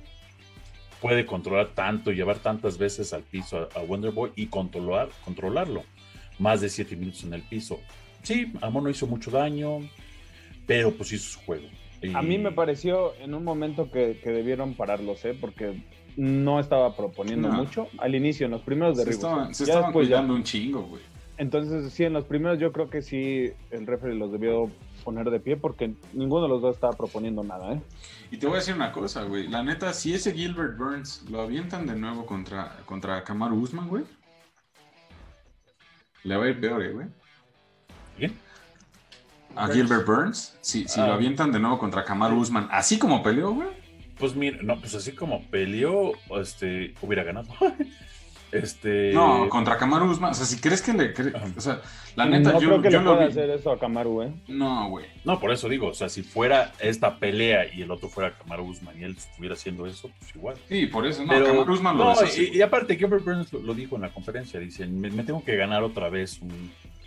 puede 1.02 1.26
controlar 1.26 1.70
tanto, 1.74 2.12
llevar 2.12 2.40
tantas 2.40 2.78
veces 2.78 3.14
al 3.14 3.24
piso 3.24 3.70
a, 3.76 3.80
Wonderboy 3.82 4.32
y 4.36 4.48
controlar, 4.48 5.10
controlarlo. 5.24 5.84
Más 6.40 6.62
de 6.62 6.70
siete 6.70 6.96
minutos 6.96 7.24
en 7.24 7.34
el 7.34 7.42
piso. 7.42 7.80
Sí, 8.24 8.54
Amor 8.62 8.84
no 8.84 8.90
hizo 8.90 9.08
mucho 9.08 9.32
daño, 9.32 9.80
pero 10.66 10.92
pues 10.92 11.12
hizo 11.14 11.32
su 11.32 11.40
juego. 11.40 11.68
A 12.14 12.22
mí 12.22 12.38
me 12.38 12.52
pareció 12.52 13.16
en 13.20 13.34
un 13.34 13.44
momento 13.44 13.90
que, 13.90 14.20
debieron 14.24 14.76
pararlos, 14.76 15.26
¿eh? 15.26 15.36
porque 15.40 15.82
no 16.16 16.60
estaba 16.60 16.96
proponiendo 16.96 17.50
mucho 17.50 17.88
al 17.98 18.14
inicio, 18.16 18.46
en 18.46 18.52
los 18.52 18.62
primeros 18.62 18.98
derribos. 18.98 19.58
Se, 19.58 19.64
estaban, 19.64 19.92
cuidando 19.92 20.34
un 20.34 20.44
chingo, 20.44 20.84
güey. 20.84 21.02
Entonces, 21.38 21.92
sí, 21.94 22.04
en 22.04 22.14
los 22.14 22.26
primeros 22.26 22.60
yo 22.60 22.72
creo 22.72 22.90
que 22.90 23.02
sí 23.02 23.52
el 23.72 23.86
referee 23.86 24.16
los 24.16 24.32
debió 24.32 24.70
poner 25.04 25.30
de 25.30 25.40
pie 25.40 25.56
porque 25.56 25.94
ninguno 26.14 26.44
de 26.44 26.50
los 26.50 26.62
dos 26.62 26.76
estaba 26.76 26.94
proponiendo 26.94 27.44
nada, 27.44 27.74
¿eh? 27.74 27.82
Y 28.30 28.38
te 28.38 28.46
voy 28.46 28.56
a 28.56 28.60
decir 28.60 28.76
una 28.76 28.92
cosa, 28.92 29.24
güey. 29.24 29.48
La 29.48 29.64
neta, 29.64 29.94
si 29.94 30.14
ese 30.14 30.34
Gilbert 30.34 30.78
Burns 30.78 31.24
lo 31.30 31.42
avientan 31.42 31.88
de 31.88 31.96
nuevo 31.96 32.26
contra, 32.26 32.78
contra 32.86 33.24
Kamaru 33.24 33.56
Usman, 33.56 33.88
güey, 33.88 34.04
le 36.24 36.36
va 36.36 36.46
a 36.46 36.50
ir 36.50 36.60
peor, 36.60 36.84
¿eh, 36.84 36.92
güey. 36.92 37.08
¿Quién? 38.18 38.38
A 39.56 39.68
Gilbert 39.70 40.06
Burns, 40.06 40.58
si, 40.62 40.88
si 40.88 41.00
lo 41.00 41.08
ah. 41.08 41.16
avientan 41.16 41.52
de 41.52 41.60
nuevo 41.60 41.80
contra 41.80 42.04
Kamaru 42.04 42.40
Usman, 42.40 42.68
así 42.70 43.00
como 43.00 43.24
peleó, 43.24 43.54
güey. 43.54 43.70
Pues 44.20 44.36
mira, 44.36 44.58
no, 44.62 44.80
pues 44.80 44.94
así 44.96 45.14
como 45.14 45.44
peleó, 45.50 46.12
este, 46.40 46.96
hubiera 47.02 47.24
ganado. 47.24 47.48
Este... 48.52 49.12
No, 49.14 49.50
contra 49.50 49.78
Kamaru 49.78 50.10
Usman. 50.10 50.32
O 50.32 50.34
sea, 50.34 50.46
si 50.46 50.60
crees 50.60 50.82
que 50.82 50.94
le. 50.94 51.14
O 51.58 51.62
sea, 51.62 51.82
la 52.16 52.26
neta, 52.26 52.54
no 52.54 52.62
yo, 52.62 52.70
creo 52.70 52.82
que 52.82 52.92
yo 52.92 53.00
le 53.02 53.06
pueda 53.06 53.26
hacer 53.26 53.50
eso 53.50 53.72
a 53.72 53.80
Kamaru, 53.80 54.24
¿eh? 54.24 54.34
No, 54.48 54.90
güey. 54.90 55.06
No, 55.26 55.40
por 55.40 55.52
eso 55.52 55.68
digo. 55.68 55.88
O 55.88 55.94
sea, 55.94 56.08
si 56.08 56.24
fuera 56.24 56.72
esta 56.80 57.18
pelea 57.18 57.74
y 57.74 57.82
el 57.82 57.92
otro 57.92 58.08
fuera 58.08 58.38
Kamaru 58.38 58.64
Usman 58.66 59.00
y 59.00 59.04
él 59.04 59.16
estuviera 59.18 59.56
haciendo 59.56 59.86
eso, 59.86 60.10
pues 60.18 60.36
igual. 60.36 60.56
Sí, 60.70 60.86
por 60.86 61.06
eso. 61.06 61.26
No, 61.26 61.34
Kamaru 61.34 61.74
Usman 61.74 61.98
lo 61.98 62.06
no, 62.06 62.16
y, 62.38 62.58
y, 62.58 62.62
aparte, 62.62 62.96
Gilbert 62.96 63.26
Burns 63.26 63.52
lo, 63.52 63.74
dijo 63.74 63.96
en 63.96 64.04
la 64.04 64.10
conferencia. 64.10 64.60
Dice: 64.60 64.88
me, 64.88 65.10
tengo 65.24 65.44
que 65.44 65.56
ganar 65.58 65.84
otra 65.84 66.10
vez 66.10 66.40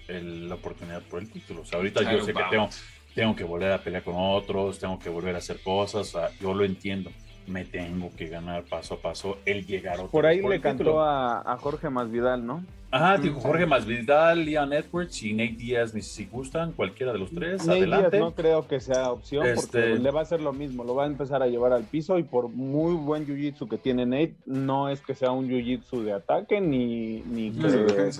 la 0.08 0.54
oportunidad 0.56 1.02
por 1.02 1.20
el 1.20 1.30
título. 1.30 1.62
O 1.62 1.64
sea, 1.64 1.78
ahorita 1.78 2.02
yo 2.12 2.22
sé 2.22 2.34
que 2.34 2.42
tengo, 2.50 2.68
tengo 3.14 3.34
que 3.34 3.44
volver 3.44 3.72
a 3.72 3.78
pelear 3.78 4.02
con 4.02 4.14
otros, 4.16 4.78
tengo 4.78 4.98
que 4.98 5.08
volver 5.08 5.34
a 5.36 5.38
hacer 5.38 5.62
cosas. 5.62 6.14
O 6.14 6.18
sea, 6.20 6.30
yo 6.38 6.52
lo 6.52 6.64
entiendo 6.64 7.10
me 7.50 7.64
tengo 7.64 8.10
que 8.16 8.28
ganar 8.28 8.64
paso 8.64 8.94
a 8.94 8.98
paso 8.98 9.38
el 9.44 9.66
llegar 9.66 10.00
a 10.00 10.04
Por 10.04 10.26
ahí 10.26 10.40
le 10.40 10.60
cantó 10.60 11.02
a, 11.02 11.56
Jorge 11.60 11.90
Masvidal, 11.90 12.46
¿no? 12.46 12.64
Ajá, 12.92 13.18
dijo 13.18 13.38
Jorge 13.40 13.66
Masvidal, 13.66 14.44
Leon 14.44 14.72
Edwards 14.72 15.22
y 15.22 15.32
Nate 15.32 15.54
Díaz, 15.56 15.92
si 15.92 16.26
gustan, 16.26 16.72
cualquiera 16.72 17.12
de 17.12 17.18
los 17.18 17.30
tres, 17.30 17.64
Nate 17.66 17.80
adelante. 17.80 18.16
Díaz 18.16 18.20
no 18.20 18.34
creo 18.34 18.66
que 18.66 18.80
sea 18.80 19.12
opción 19.12 19.42
porque 19.54 19.60
este 19.60 19.98
le 19.98 20.10
va 20.10 20.20
a 20.20 20.22
hacer 20.22 20.40
lo 20.40 20.52
mismo, 20.52 20.82
lo 20.82 20.94
va 20.94 21.04
a 21.04 21.06
empezar 21.06 21.42
a 21.42 21.46
llevar 21.46 21.72
al 21.72 21.84
piso 21.84 22.18
y 22.18 22.24
por 22.24 22.48
muy 22.48 22.94
buen 22.94 23.26
jiu-jitsu 23.26 23.68
que 23.68 23.78
tiene 23.78 24.06
Nate, 24.06 24.34
no 24.46 24.88
es 24.88 25.00
que 25.00 25.14
sea 25.14 25.30
un 25.30 25.48
jiu-jitsu 25.48 26.02
de 26.02 26.12
ataque 26.14 26.60
ni, 26.60 27.20
ni, 27.26 27.52
que, 27.52 28.10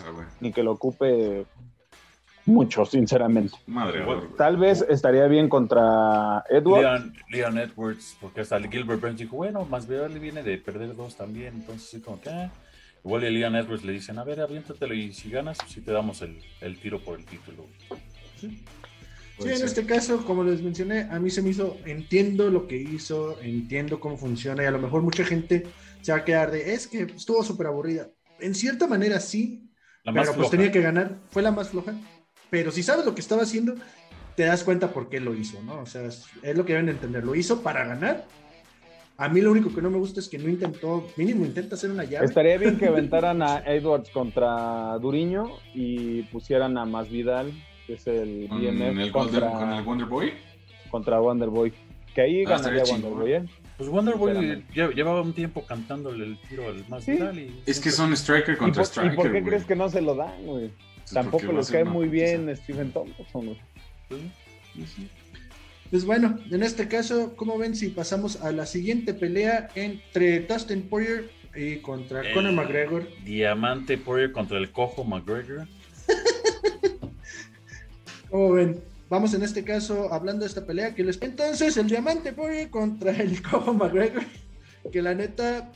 ni 0.41 0.53
que 0.53 0.63
lo 0.63 0.73
ocupe 0.73 1.47
mucho, 2.51 2.85
sinceramente. 2.85 3.57
Madre 3.67 4.05
Tal 4.37 4.57
vez 4.57 4.85
estaría 4.89 5.27
bien 5.27 5.49
contra 5.49 6.45
Edwards. 6.49 7.13
Leon, 7.31 7.59
Edwards, 7.59 8.17
porque 8.21 8.43
hasta 8.43 8.61
Gilbert 8.61 9.01
Burns 9.01 9.19
dijo, 9.19 9.37
bueno, 9.37 9.65
más 9.65 9.89
bien 9.89 10.13
le 10.13 10.19
viene 10.19 10.43
de 10.43 10.59
perder 10.59 10.95
dos 10.95 11.17
también, 11.17 11.55
entonces 11.55 12.03
como 12.03 12.21
que... 12.21 12.31
Ah". 12.31 12.51
Igual 13.03 13.25
a 13.25 13.31
Leon 13.31 13.57
Edwards 13.57 13.83
le 13.83 13.93
dicen, 13.93 14.19
a 14.19 14.25
ver, 14.25 14.41
aviéntatelo 14.41 14.93
y 14.93 15.15
si 15.15 15.31
ganas, 15.31 15.57
si 15.67 15.75
pues 15.75 15.87
te 15.87 15.93
damos 15.93 16.21
el, 16.21 16.39
el 16.61 16.79
tiro 16.79 17.01
por 17.01 17.19
el 17.19 17.25
título. 17.25 17.65
Sí. 18.39 18.63
Sí, 19.39 19.49
en 19.49 19.65
este 19.65 19.87
caso, 19.87 20.25
como 20.27 20.45
les 20.45 20.61
mencioné, 20.61 21.09
a 21.11 21.19
mí 21.19 21.31
se 21.31 21.41
me 21.41 21.49
hizo, 21.49 21.79
entiendo 21.87 22.51
lo 22.51 22.67
que 22.67 22.77
hizo, 22.77 23.41
entiendo 23.41 23.99
cómo 23.99 24.19
funciona 24.19 24.63
y 24.63 24.67
a 24.67 24.71
lo 24.71 24.79
mejor 24.79 25.01
mucha 25.01 25.25
gente 25.25 25.67
se 26.03 26.13
va 26.13 26.19
a 26.19 26.25
quedar 26.25 26.51
de, 26.51 26.75
es 26.75 26.87
que 26.87 27.03
estuvo 27.05 27.43
súper 27.43 27.69
aburrida. 27.69 28.11
En 28.39 28.55
cierta 28.55 28.87
manera 28.87 29.19
sí, 29.19 29.71
pero 30.05 30.35
pues 30.35 30.51
tenía 30.51 30.71
que 30.71 30.83
ganar, 30.83 31.17
fue 31.31 31.41
la 31.43 31.53
más 31.53 31.71
floja, 31.71 31.95
pero 32.51 32.71
si 32.71 32.83
sabes 32.83 33.07
lo 33.07 33.15
que 33.15 33.21
estaba 33.21 33.43
haciendo, 33.43 33.75
te 34.35 34.45
das 34.45 34.65
cuenta 34.65 34.93
por 34.93 35.09
qué 35.09 35.21
lo 35.21 35.35
hizo, 35.35 35.63
¿no? 35.63 35.81
O 35.81 35.87
sea, 35.87 36.05
es, 36.05 36.27
lo 36.55 36.65
que 36.65 36.73
deben 36.73 36.89
entender. 36.89 37.25
Lo 37.25 37.35
hizo 37.35 37.63
para 37.63 37.85
ganar. 37.85 38.27
A 39.17 39.29
mí 39.29 39.41
lo 39.41 39.53
único 39.53 39.73
que 39.75 39.83
no 39.83 39.91
me 39.91 39.99
gusta 39.99 40.21
es 40.21 40.29
que 40.29 40.39
no 40.39 40.49
intentó, 40.49 41.07
mínimo 41.17 41.45
intenta 41.45 41.75
hacer 41.75 41.91
una 41.91 42.05
llave. 42.05 42.25
Estaría 42.25 42.57
bien 42.57 42.79
que 42.79 42.87
aventaran 42.89 43.43
a 43.43 43.59
Edwards 43.67 44.09
contra 44.11 44.97
Duriño 44.99 45.45
y 45.75 46.23
pusieran 46.25 46.79
a 46.79 46.87
Masvidal, 46.87 47.53
que 47.87 47.95
es 47.95 48.07
el 48.07 48.49
BMF, 48.49 49.13
contra, 49.13 49.51
¿Con 49.53 49.73
el 49.73 49.85
Wonder 49.85 50.07
Boy? 50.07 50.33
Contra 50.91 51.21
Wonder 51.21 51.51
Boy. 51.51 51.73
Que 52.15 52.23
ahí 52.23 52.45
ah, 52.47 52.51
ganaría 52.51 52.85
Wonder 52.85 53.11
Boy, 53.11 53.33
¿eh? 53.33 53.45
Pues 53.77 53.91
Wonder 53.91 54.17
Boy 54.17 54.65
llevaba 54.75 55.21
un 55.21 55.35
tiempo 55.35 55.65
cantándole 55.67 56.25
el 56.25 56.41
tiro 56.49 56.67
al 56.69 56.89
Masvidal. 56.89 57.39
Y... 57.39 57.63
Es 57.67 57.79
que 57.79 57.91
son 57.91 58.15
striker 58.15 58.57
contra 58.57 58.85
striker. 58.85 59.13
¿Y 59.13 59.17
por 59.17 59.33
qué 59.33 59.43
crees 59.43 59.65
que 59.65 59.77
no 59.77 59.91
se 59.91 60.01
lo 60.01 60.15
dan, 60.15 60.47
güey? 60.47 60.71
Tampoco 61.13 61.53
les 61.53 61.71
cae 61.71 61.85
muy 61.85 62.09
bien 62.09 62.55
Stephen 62.57 62.93
Thompson. 62.93 63.57
Pues 65.91 66.05
bueno, 66.05 66.39
en 66.51 66.63
este 66.63 66.87
caso, 66.87 67.35
¿cómo 67.37 67.59
ven 67.59 67.75
si 67.75 67.89
pasamos 67.89 68.41
a 68.43 68.53
la 68.53 68.65
siguiente 68.65 69.13
pelea 69.13 69.71
entre 69.75 70.41
Dustin 70.41 70.83
Poirier 70.83 71.29
y 71.55 71.79
contra 71.79 72.23
Conor 72.33 72.53
McGregor? 72.53 73.09
Diamante 73.25 73.99
Poirier 73.99 74.31
contra 74.31 74.59
el 74.59 74.71
cojo 74.71 75.03
McGregor. 75.03 75.67
¿Cómo 78.31 78.53
ven? 78.53 78.81
Vamos 79.09 79.35
en 79.35 79.43
este 79.43 79.65
caso 79.65 80.15
hablando 80.15 80.45
de 80.45 80.49
esta 80.49 80.65
pelea 80.65 80.95
que 80.95 81.03
les... 81.03 81.21
Entonces, 81.21 81.77
el 81.77 81.89
Diamante 81.89 82.33
Poirier 82.33 82.71
contra 82.71 83.11
el 83.11 83.43
cojo 83.51 83.75
McGregor, 83.75 84.23
que 84.93 85.03
la 85.03 85.15
neta 85.15 85.73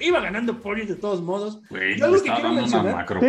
iba 0.00 0.18
ganando 0.18 0.58
Poirier 0.58 0.88
de 0.88 0.96
todos 0.96 1.22
modos. 1.22 1.60
Güey, 1.70 1.96
Yo 1.96 2.06
algo 2.06 2.20
que 2.20 2.32
quiero 2.32 2.52
mencionar... 2.52 2.86
Una 2.86 2.96
macro 2.96 3.20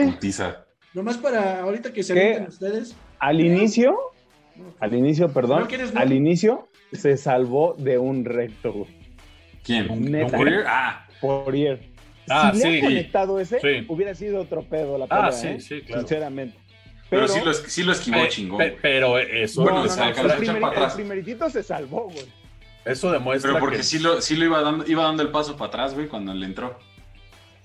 Nomás 0.94 1.18
para 1.18 1.62
ahorita 1.62 1.94
que 1.94 2.04
se 2.04 2.14
meten 2.14 2.48
ustedes. 2.48 2.96
Al 3.20 3.40
inicio, 3.40 3.98
al 4.80 4.94
inicio, 4.94 5.32
perdón, 5.32 5.68
al 5.96 6.12
inicio 6.12 6.70
se 6.92 7.18
salvó 7.18 7.76
de 7.78 7.98
un 7.98 8.26
recto, 8.26 8.88
¿Quién? 9.64 10.12
Neta, 10.12 10.38
¿Poirier? 10.38 10.64
Ah. 10.68 11.06
Poirier. 11.22 11.80
Ah, 12.30 12.52
si 12.54 12.62
sí. 12.62 12.70
Le 12.70 12.82
conectado 12.82 13.40
ese, 13.40 13.86
hubiera 13.88 14.16
sido 14.16 14.42
otro 14.42 14.64
pedo 14.64 14.98
la 14.98 15.08
pelea, 15.08 15.26
ah, 15.26 15.32
sí, 15.32 15.48
¿eh? 15.48 15.60
sí, 15.60 15.82
claro. 15.82 16.02
sinceramente. 16.02 16.58
Pero, 17.10 17.28
sí, 17.28 17.40
lo, 17.44 17.54
sí, 17.54 17.84
lo, 17.84 17.92
esquivó 17.92 18.28
chingón. 18.28 18.64
pero 18.82 19.18
eso. 19.18 19.64
bueno, 19.64 19.84
no, 19.84 19.96
no, 19.96 20.04
el, 20.04 20.38
primer, 20.38 20.64
el 20.64 20.92
primeritito 20.94 21.50
se 21.50 21.64
salvó, 21.64 22.04
güey. 22.04 22.26
Eso 22.86 23.12
demuestra. 23.12 23.52
Pero 23.52 23.60
porque 23.60 23.84
sí, 23.84 24.00
lo, 24.00 24.22
sí 24.22 24.36
lo 24.36 24.46
iba 24.46 24.62
dando, 24.62 24.86
iba 24.88 25.04
dando 25.04 25.24
el 25.24 25.30
paso 25.30 25.58
para 25.58 25.70
atrás, 25.70 25.96
güey, 25.96 26.08
cuando 26.08 26.34
le 26.34 26.46
entró. 26.46 26.78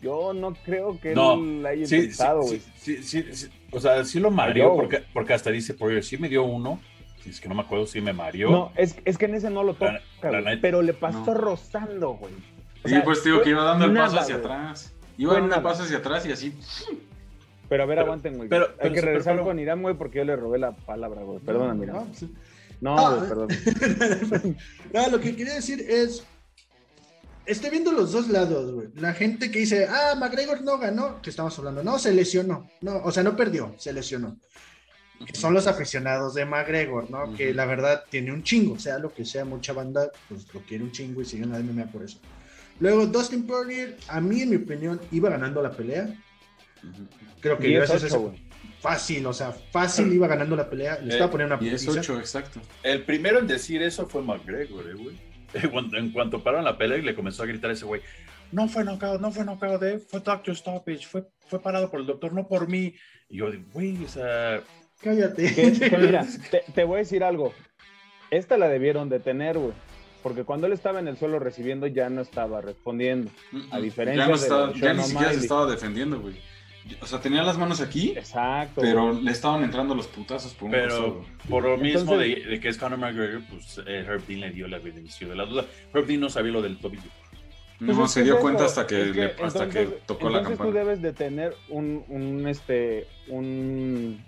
Yo 0.05 0.34
no 0.34 0.52
creo 0.52 1.00
que 1.00 1.14
no, 1.14 1.32
él 1.32 1.64
haya 1.64 1.86
sí, 1.86 1.96
intentado, 1.96 2.42
güey. 2.42 2.61
Sí, 2.76 3.02
sí, 3.02 3.24
o 3.70 3.80
sea, 3.80 4.05
sí 4.05 4.20
lo 4.20 4.30
mareó, 4.30 4.76
porque, 4.76 5.02
porque 5.14 5.32
hasta 5.32 5.50
dice 5.50 5.72
Poirier, 5.72 6.05
sí 6.05 6.18
me 6.18 6.28
dio 6.28 6.44
uno, 6.44 6.78
es 7.26 7.40
que 7.40 7.48
no 7.48 7.55
me 7.55 7.62
acuerdo 7.62 7.86
si 7.86 8.02
me 8.02 8.12
mareó. 8.12 8.50
No, 8.50 8.72
es, 8.76 8.96
es 9.07 9.16
que 9.16 9.24
en 9.24 9.34
ese 9.34 9.48
no 9.48 9.62
lo 9.62 9.72
toca, 9.72 10.02
pero 10.61 10.82
le 10.82 10.92
pasó 10.92 11.32
rozando, 11.32 12.16
güey. 12.16 12.34
sí, 12.84 12.96
pues 13.02 13.24
digo 13.24 13.40
que 13.40 13.48
iba 13.48 13.64
dando 13.64 13.86
el 13.86 13.94
paso 13.94 14.20
hacia 14.20 14.34
atrás. 14.34 14.94
Iba 15.16 15.32
dando 15.34 15.57
el 15.57 15.62
paso 15.62 15.84
hacia 15.84 15.96
atrás 15.96 16.26
y 16.26 16.32
así. 16.32 16.55
Pero 17.70 17.82
a 17.82 17.86
ver, 17.86 18.00
aguanten, 18.00 18.36
güey. 18.36 18.50
Pero, 18.50 18.68
Hay 18.78 18.92
que 18.92 19.00
regresar 19.00 19.42
con 19.42 19.59
Irán, 19.59 19.80
güey, 19.80 19.94
porque 19.94 20.18
yo 20.18 20.24
le 20.24 20.36
robé 20.36 20.59
la 20.59 20.72
palabra, 20.72 21.22
güey. 21.22 21.38
Perdóname, 21.38 21.86
No, 21.86 22.05
pues, 22.05 22.22
no 22.80 23.26
perdón. 23.26 23.48
no, 24.92 25.09
lo 25.09 25.18
que 25.18 25.34
quería 25.34 25.55
decir 25.55 25.80
es. 25.80 26.26
Estoy 27.47 27.70
viendo 27.70 27.92
los 27.92 28.12
dos 28.12 28.28
lados, 28.28 28.72
güey. 28.72 28.88
La 28.95 29.12
gente 29.12 29.51
que 29.51 29.61
dice, 29.61 29.86
ah, 29.86 30.14
McGregor 30.18 30.62
no 30.62 30.78
ganó, 30.78 31.20
que 31.20 31.30
estamos 31.30 31.59
hablando, 31.59 31.82
no, 31.82 31.99
se 31.99 32.12
lesionó. 32.12 32.68
No, 32.80 33.03
o 33.05 33.12
sea, 33.12 33.22
no 33.22 33.36
perdió, 33.36 33.74
se 33.78 33.92
lesionó. 33.92 34.38
son 35.34 35.53
los 35.53 35.66
aficionados 35.66 36.34
de 36.34 36.45
McGregor, 36.47 37.11
¿no? 37.11 37.34
Que 37.34 37.53
la 37.53 37.66
verdad 37.66 38.05
tiene 38.09 38.32
un 38.32 38.42
chingo, 38.42 38.78
sea 38.78 38.99
lo 38.99 39.12
que 39.12 39.24
sea, 39.24 39.45
mucha 39.45 39.72
banda, 39.72 40.11
pues 40.28 40.47
lo 40.55 40.61
quiere 40.61 40.84
un 40.84 40.92
chingo 40.92 41.20
y 41.20 41.26
siguen 41.26 41.53
la 41.53 41.59
MMA 41.59 41.92
por 41.92 42.03
eso. 42.03 42.18
Luego, 42.80 43.07
Dustin 43.07 43.47
Poirier, 43.47 43.97
a 44.09 44.20
mí, 44.20 44.40
en 44.42 44.51
mi 44.51 44.57
opinión, 44.57 45.01
iba 45.12 45.28
ganando 45.30 45.62
la 45.62 45.70
pelea. 45.70 46.14
Creo 47.40 47.59
que 47.59 47.70
gracias 47.70 48.05
a 48.05 48.07
eso, 48.07 48.34
fácil, 48.80 49.24
o 49.26 49.32
sea, 49.32 49.53
fácil 49.53 50.12
iba 50.12 50.26
ganando 50.26 50.57
la 50.57 50.68
pelea. 50.68 50.99
Le 50.99 51.12
estaba 51.12 51.28
eh, 51.28 51.32
poniendo 51.32 51.57
una 51.57 51.64
18, 51.64 52.18
exacto. 52.18 52.61
El 52.82 53.05
primero 53.05 53.38
en 53.38 53.47
decir 53.47 53.82
eso 53.82 54.07
fue 54.07 54.22
McGregor, 54.22 54.88
eh, 54.90 54.95
En 55.94 56.11
cuanto 56.11 56.42
pararon 56.42 56.64
la 56.64 56.78
pelea 56.78 56.98
y 56.98 57.02
le 57.02 57.14
comenzó 57.14 57.42
a 57.42 57.46
gritar 57.46 57.70
a 57.70 57.74
ese 57.74 57.84
güey, 57.84 58.02
no 58.52 58.68
fue 58.68 58.84
knockout, 58.84 59.20
no 59.20 59.32
fue 59.32 59.44
knockout, 59.44 59.82
eh, 59.82 59.98
fue 59.98 60.20
doctor 60.20 60.55
stoppage, 60.55 61.07
fue, 61.07 61.26
fue 61.46 61.61
parado 61.61 61.90
por 61.90 62.00
el 62.00 62.07
doctor, 62.07 62.32
no 62.32 62.46
por 62.46 62.68
mí. 62.68 62.94
Y 63.28 63.38
yo, 63.38 63.46
güey, 63.72 64.05
o 64.05 64.09
sea... 64.09 64.62
Cállate. 65.00 65.72
mira, 65.98 66.26
te, 66.74 66.84
voy 66.84 66.96
a 66.96 66.98
decir 66.98 67.24
algo. 67.24 67.52
Esta 68.30 68.57
la 68.57 68.68
debieron 68.68 69.09
detener, 69.09 69.59
güey 69.59 69.72
porque 70.24 70.44
cuando 70.44 70.66
él 70.66 70.72
estaba 70.72 71.00
en 71.00 71.07
el 71.07 71.18
suelo 71.18 71.38
recibiendo 71.38 71.86
ya 71.86 72.09
no 72.09 72.22
estaba 72.22 72.62
respondiendo. 72.62 73.30
A 73.70 73.78
diferencia 73.78 74.24
ya 74.24 74.48
no 74.48 74.68
de 74.72 74.80
ya 74.80 74.94
ni 74.94 75.02
siquiera 75.02 75.34
se 75.34 75.40
estaba 75.40 75.70
defendiendo, 75.70 76.18
güey. 76.18 76.34
O 77.01 77.07
sea, 77.07 77.20
tenía 77.20 77.43
las 77.43 77.57
manos 77.57 77.80
aquí. 77.80 78.11
Exacto. 78.11 78.80
Pero 78.80 79.12
le 79.12 79.30
estaban 79.30 79.64
entrando 79.64 79.95
los 79.95 80.07
putazos 80.07 80.53
por 80.55 80.66
un 80.66 80.70
Pero 80.72 81.24
por 81.49 81.64
lo 81.64 81.76
mismo 81.78 82.16
de, 82.16 82.61
que 82.61 82.68
es 82.68 82.76
Conor 82.76 82.99
McGregor, 82.99 83.43
pues 83.49 83.80
eh, 83.87 84.05
Herb 84.07 84.26
Dean 84.26 84.41
le 84.41 84.51
dio 84.51 84.68
la 84.68 84.78
beneficio 84.78 85.28
de 85.28 85.37
la 85.37 85.47
duda. 85.47 85.64
Herb 85.93 86.07
Dean 86.07 86.20
no 86.20 86.28
sabía 86.28 86.53
lo 86.53 86.62
del 86.62 86.78
tobillo. 86.78 87.11
No, 87.80 87.95
pues 87.95 88.12
se 88.12 88.22
dio 88.22 88.39
cuenta 88.39 88.64
hasta 88.66 88.87
que, 88.87 89.32
hasta 89.43 89.68
que 89.68 89.87
tocó 90.07 90.30
la 90.30 90.43
campana. 90.43 90.70
tú 90.70 90.76
debes 90.76 91.03
de 91.03 91.12
tener 91.12 91.55
un, 91.68 92.05
un 92.09 92.47
este, 92.47 93.07
un, 93.28 94.22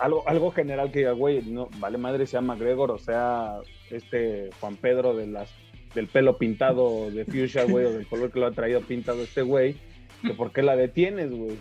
algo, 0.00 0.26
algo 0.28 0.50
general 0.50 0.90
que 0.90 1.00
diga, 1.00 1.12
güey, 1.12 1.42
no, 1.42 1.68
vale 1.78 1.98
madre 1.98 2.26
sea 2.26 2.40
McGregor 2.40 2.90
o 2.90 2.98
sea 2.98 3.58
este 3.90 4.50
Juan 4.60 4.76
Pedro 4.76 5.14
de 5.14 5.26
las, 5.26 5.50
del 5.94 6.08
pelo 6.08 6.38
pintado 6.38 7.10
de 7.10 7.24
fuchsia, 7.24 7.64
güey, 7.64 7.84
o 7.84 7.92
del 7.92 8.06
color 8.06 8.32
que 8.32 8.40
lo 8.40 8.46
ha 8.46 8.52
traído 8.52 8.80
pintado 8.80 9.22
este 9.22 9.42
güey, 9.42 9.76
que 10.22 10.34
por 10.34 10.52
qué 10.52 10.62
la 10.62 10.74
detienes, 10.76 11.30
güey. 11.30 11.58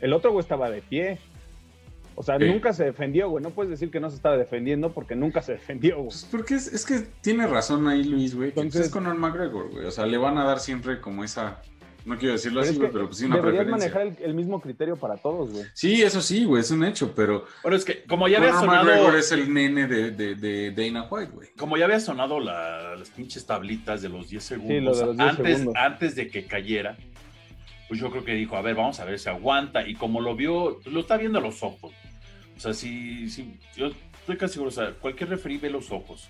El 0.00 0.12
otro 0.12 0.32
güey 0.32 0.42
estaba 0.42 0.70
de 0.70 0.82
pie. 0.82 1.18
O 2.20 2.22
sea, 2.24 2.36
nunca 2.36 2.72
se 2.72 2.84
defendió, 2.84 3.30
güey. 3.30 3.44
No 3.44 3.50
puedes 3.50 3.70
decir 3.70 3.92
que 3.92 4.00
no 4.00 4.10
se 4.10 4.16
estaba 4.16 4.36
defendiendo 4.36 4.92
porque 4.92 5.14
nunca 5.14 5.40
se 5.40 5.52
defendió, 5.52 5.98
güey. 5.98 6.08
Pues 6.08 6.26
porque 6.28 6.54
es, 6.56 6.84
que 6.84 7.06
tiene 7.20 7.46
razón 7.46 7.86
ahí 7.86 8.02
Luis, 8.02 8.34
güey. 8.34 8.48
Entonces, 8.48 8.86
es 8.86 8.90
Conor 8.90 9.14
McGregor, 9.14 9.70
güey. 9.70 9.86
O 9.86 9.90
sea, 9.92 10.04
le 10.04 10.18
van 10.18 10.36
a 10.36 10.44
dar 10.44 10.58
siempre 10.58 11.00
como 11.00 11.22
esa. 11.22 11.62
No 12.04 12.16
quiero 12.18 12.32
decirlo 12.32 12.62
así, 12.62 12.74
güey, 12.74 12.90
pero 12.90 13.06
pues 13.06 13.18
sí 13.18 13.26
una 13.26 13.36
deberías 13.36 13.68
manejar 13.68 14.16
el, 14.20 14.34
mismo 14.34 14.60
criterio 14.60 14.96
para 14.96 15.16
todos, 15.16 15.52
güey. 15.52 15.64
Sí, 15.74 16.02
eso 16.02 16.20
sí, 16.20 16.44
güey, 16.44 16.62
es 16.62 16.70
un 16.72 16.82
hecho, 16.82 17.12
pero. 17.14 17.44
Bueno, 17.62 17.76
es 17.76 17.84
que 17.84 18.02
como 18.04 18.26
ya 18.26 18.38
había 18.38 18.54
sonado. 18.54 18.84
McGregor 18.84 19.16
es 19.16 19.30
el 19.30 19.54
nene 19.54 19.86
de, 19.86 20.10
de, 20.10 20.34
de 20.34 20.72
Dana 20.72 21.06
White, 21.08 21.30
güey. 21.32 21.48
Como 21.56 21.76
ya 21.76 21.84
había 21.84 22.00
sonado 22.00 22.40
las 22.40 23.10
pinches 23.10 23.46
tablitas 23.46 24.02
de 24.02 24.08
los 24.08 24.28
10 24.28 24.42
segundos. 24.42 24.96
Sí, 24.96 25.02
de 25.02 25.06
los 25.06 25.16
10 25.16 25.30
antes, 25.30 25.58
segundos. 25.58 25.74
antes 25.84 26.16
de 26.16 26.28
que 26.28 26.46
cayera 26.46 26.96
pues 27.88 27.98
yo 27.98 28.10
creo 28.10 28.24
que 28.24 28.34
dijo, 28.34 28.56
a 28.56 28.62
ver, 28.62 28.74
vamos 28.74 29.00
a 29.00 29.04
ver 29.04 29.18
si 29.18 29.28
aguanta. 29.28 29.86
Y 29.88 29.94
como 29.94 30.20
lo 30.20 30.36
vio, 30.36 30.80
lo 30.84 31.00
está 31.00 31.16
viendo 31.16 31.38
a 31.38 31.42
los 31.42 31.62
ojos. 31.62 31.92
O 32.56 32.60
sea, 32.60 32.74
si, 32.74 33.30
si 33.30 33.58
yo 33.76 33.90
estoy 34.20 34.36
casi 34.36 34.54
seguro, 34.54 34.68
o 34.68 34.72
sea, 34.72 34.92
cualquier 34.92 35.30
referí 35.30 35.56
ve 35.56 35.70
los 35.70 35.90
ojos. 35.90 36.28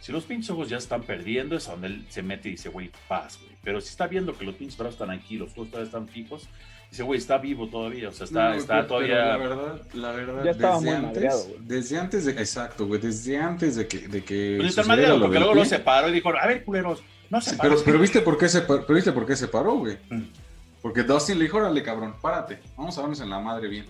Si 0.00 0.12
los 0.12 0.24
pinches 0.24 0.50
ojos 0.50 0.68
ya 0.68 0.78
están 0.78 1.02
perdiendo, 1.02 1.56
es 1.56 1.66
donde 1.66 1.88
él 1.88 2.06
se 2.08 2.22
mete 2.22 2.48
y 2.48 2.52
dice, 2.52 2.68
güey, 2.68 2.90
paz, 3.08 3.38
güey. 3.42 3.54
Pero 3.62 3.80
si 3.80 3.88
está 3.88 4.06
viendo 4.06 4.36
que 4.36 4.44
los 4.44 4.54
pinches 4.54 4.78
brazos 4.78 4.94
están 4.94 5.10
aquí, 5.10 5.36
los 5.36 5.52
ojos 5.52 5.68
todavía 5.68 5.86
están 5.86 6.08
fijos, 6.08 6.48
dice, 6.90 7.02
güey, 7.02 7.18
está 7.18 7.36
vivo 7.38 7.68
todavía, 7.68 8.08
o 8.08 8.12
sea, 8.12 8.24
está, 8.24 8.56
está 8.56 8.86
todavía. 8.86 9.16
la 9.16 9.36
verdad, 9.36 9.82
la 9.92 10.12
verdad, 10.12 10.44
ya 10.44 10.50
estaba 10.52 10.76
desde, 10.76 10.86
muy 10.86 11.06
antes, 11.06 11.48
desde 11.60 11.98
antes 11.98 12.24
de. 12.24 12.32
Exacto, 12.32 12.86
güey, 12.86 13.00
desde 13.00 13.36
antes 13.36 13.76
de 13.76 13.86
que. 13.86 14.08
De 14.08 14.24
que 14.24 14.54
pues 14.58 14.70
está 14.70 14.84
madreado, 14.84 15.20
porque 15.20 15.38
luego 15.38 15.54
lo 15.54 15.64
separó 15.66 16.08
y 16.08 16.12
dijo, 16.12 16.30
a 16.30 16.46
ver, 16.46 16.64
culeros, 16.64 17.02
no 17.28 17.40
se 17.40 17.56
pero, 17.58 17.76
pero, 17.84 17.98
viste 17.98 18.22
por 18.22 18.38
qué 18.38 18.48
se, 18.48 18.62
pero 18.62 18.94
viste 18.94 19.12
por 19.12 19.26
qué 19.26 19.36
se 19.36 19.48
paró, 19.48 19.74
güey. 19.74 19.98
Mm. 20.08 20.22
Porque 20.82 21.02
Dustin 21.02 21.38
le 21.38 21.44
dijo, 21.44 21.58
órale, 21.58 21.82
cabrón, 21.82 22.14
párate, 22.20 22.58
vamos 22.76 22.96
a 22.96 23.02
vernos 23.02 23.20
en 23.20 23.30
la 23.30 23.38
madre 23.38 23.68
bien. 23.68 23.86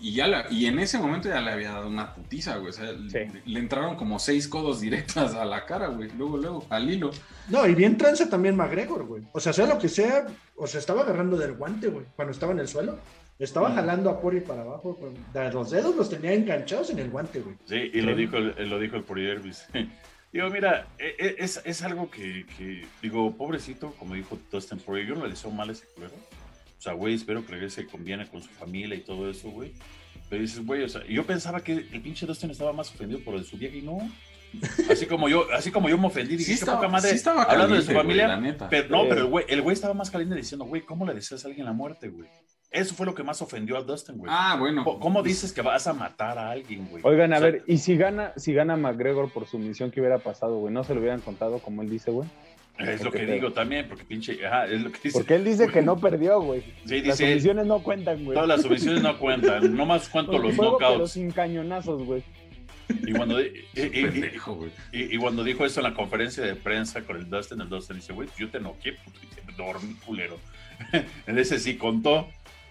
Y, 0.00 0.12
ya 0.12 0.46
y 0.50 0.66
en 0.66 0.78
ese 0.80 0.98
momento 0.98 1.28
ya 1.28 1.40
le 1.40 1.50
había 1.50 1.72
dado 1.72 1.88
una 1.88 2.12
putiza, 2.12 2.56
güey. 2.56 2.68
O 2.68 2.72
sea, 2.72 2.92
le, 2.92 3.58
entraron 3.58 3.96
como 3.96 4.18
seis 4.18 4.46
codos 4.46 4.80
directas 4.82 5.34
a 5.34 5.46
la 5.46 5.64
cara, 5.64 5.88
güey. 5.88 6.10
Luego, 6.18 6.36
luego, 6.36 6.66
al 6.68 6.90
hilo. 6.90 7.10
No, 7.48 7.66
y 7.66 7.74
bien 7.74 7.96
tranza 7.96 8.28
también 8.28 8.54
McGregor, 8.54 9.04
güey. 9.06 9.22
O 9.32 9.40
sea, 9.40 9.54
sea 9.54 9.66
lo 9.66 9.78
que 9.78 9.88
sea, 9.88 10.26
o 10.56 10.66
sea, 10.66 10.80
estaba 10.80 11.02
agarrando 11.02 11.38
del 11.38 11.54
guante, 11.54 11.88
güey, 11.88 12.04
cuando 12.16 12.32
estaba 12.32 12.52
en 12.52 12.58
el 12.58 12.68
suelo. 12.68 12.98
Estaba 13.38 13.70
mm. 13.70 13.74
jalando 13.74 14.10
a 14.10 14.20
Puri 14.20 14.40
para 14.40 14.60
abajo. 14.62 14.98
Los 15.52 15.70
dedos 15.70 15.96
los 15.96 16.10
tenía 16.10 16.34
enganchados 16.34 16.90
en 16.90 16.98
el 16.98 17.10
guante, 17.10 17.40
güey. 17.40 17.56
Sí, 17.64 17.90
y 17.92 18.02
lo 18.02 18.14
dijo, 18.14 18.38
lo 18.38 18.78
dijo 18.78 18.96
el 18.96 19.04
Puri 19.04 19.26
Digo, 20.34 20.50
mira, 20.50 20.88
e, 20.98 21.14
e, 21.16 21.36
es, 21.38 21.62
es 21.64 21.82
algo 21.82 22.10
que, 22.10 22.44
que, 22.58 22.84
digo, 23.00 23.36
pobrecito, 23.36 23.92
como 23.92 24.16
dijo 24.16 24.36
Dustin 24.50 24.80
Poirier, 24.80 25.10
yo 25.10 25.14
no 25.14 25.22
le 25.22 25.30
deseo 25.30 25.52
mal 25.52 25.68
a 25.68 25.72
ese 25.72 25.86
juego. 25.94 26.16
O 26.76 26.82
sea, 26.82 26.92
güey, 26.92 27.14
espero 27.14 27.46
que 27.46 27.52
regrese 27.52 27.86
conviene 27.86 28.26
con 28.26 28.42
su 28.42 28.48
familia 28.48 28.96
y 28.96 29.02
todo 29.02 29.30
eso, 29.30 29.48
güey. 29.50 29.72
Pero 30.28 30.42
dices, 30.42 30.66
güey, 30.66 30.82
o 30.82 30.88
sea, 30.88 31.06
yo 31.06 31.24
pensaba 31.24 31.62
que 31.62 31.74
el 31.74 32.02
pinche 32.02 32.26
Dustin 32.26 32.50
estaba 32.50 32.72
más 32.72 32.90
ofendido 32.90 33.20
por 33.20 33.36
el 33.36 33.44
su 33.44 33.56
vieja 33.56 33.76
y 33.76 33.82
no. 33.82 33.98
Así 34.90 35.06
como 35.06 35.28
yo, 35.28 35.46
así 35.52 35.70
como 35.70 35.88
yo 35.88 35.96
me 35.98 36.08
ofendí, 36.08 36.36
dije, 36.36 36.46
sí 36.46 36.52
estaba, 36.54 36.88
madre, 36.88 37.10
sí 37.10 37.14
estaba 37.14 37.44
hablando 37.44 37.76
de 37.76 37.82
su 37.82 37.92
familia. 37.92 38.36
pero 38.68 38.88
no, 38.88 39.08
pero 39.08 39.20
el 39.20 39.26
güey, 39.26 39.44
el 39.48 39.62
güey 39.62 39.74
estaba 39.74 39.94
más 39.94 40.10
caliente 40.10 40.34
diciendo, 40.34 40.64
güey, 40.64 40.82
¿cómo 40.82 41.06
le 41.06 41.14
deseas 41.14 41.44
a 41.44 41.48
alguien 41.48 41.64
la 41.64 41.72
muerte, 41.72 42.08
güey? 42.08 42.28
Eso 42.74 42.96
fue 42.96 43.06
lo 43.06 43.14
que 43.14 43.22
más 43.22 43.40
ofendió 43.40 43.76
a 43.76 43.82
Dustin, 43.82 44.18
güey. 44.18 44.32
Ah, 44.34 44.56
bueno. 44.58 44.84
¿Cómo 44.98 45.22
dices 45.22 45.52
que 45.52 45.62
vas 45.62 45.86
a 45.86 45.92
matar 45.92 46.38
a 46.38 46.50
alguien, 46.50 46.88
güey? 46.88 47.02
Oigan, 47.06 47.32
a 47.32 47.38
ver, 47.38 47.62
¿y 47.68 47.78
si 47.78 47.96
gana, 47.96 48.32
si 48.36 48.52
gana 48.52 48.76
McGregor 48.76 49.30
por 49.30 49.46
su 49.46 49.60
misión, 49.60 49.92
qué 49.92 50.00
hubiera 50.00 50.18
pasado, 50.18 50.58
güey? 50.58 50.74
¿No 50.74 50.82
se 50.82 50.92
lo 50.92 51.00
hubieran 51.00 51.20
contado 51.20 51.60
como 51.60 51.82
él 51.82 51.88
dice, 51.88 52.10
güey? 52.10 52.28
Es 52.76 53.04
lo 53.04 53.12
que 53.12 53.24
digo 53.26 53.52
también, 53.52 53.86
porque 53.88 54.02
pinche, 54.02 54.44
ajá, 54.44 54.66
es 54.66 54.82
lo 54.82 54.90
que 54.90 54.98
dice. 55.04 55.16
Porque 55.16 55.36
él 55.36 55.44
dice 55.44 55.68
que 55.68 55.82
no 55.82 55.96
perdió, 56.00 56.40
güey. 56.40 56.62
Sí, 56.84 56.96
dice, 56.96 57.06
las 57.06 57.18
sumisiones 57.18 57.66
no 57.66 57.80
cuentan, 57.80 58.24
güey. 58.24 58.34
Todas 58.34 58.48
las 58.48 58.62
sumisiones 58.62 59.02
no 59.02 59.18
cuentan, 59.20 59.76
no 59.76 59.86
más 59.86 60.08
cuánto 60.08 60.36
los 60.38 60.56
knockouts. 60.56 60.98
Los 60.98 61.12
sin 61.12 61.30
cañonazos, 61.30 62.02
güey. 62.02 62.24
Y 62.88 63.12
cuando, 63.12 63.40
y, 63.40 63.66
y, 64.92 65.16
cuando 65.16 65.44
dijo 65.44 65.64
eso 65.64 65.78
en 65.78 65.84
la 65.84 65.94
conferencia 65.94 66.42
de 66.42 66.56
prensa 66.56 67.02
con 67.02 67.16
el 67.16 67.30
Dustin, 67.30 67.60
el 67.60 67.68
Dustin 67.68 67.96
dice, 67.96 68.12
güey, 68.12 68.28
yo 68.36 68.50
te 68.50 68.58
noqué, 68.58 68.94
porque 69.04 69.28
dormí 69.56 69.94
culero. 70.04 70.38
en 71.26 71.38
ese 71.38 71.60
sí 71.60 71.76
contó. 71.76 72.28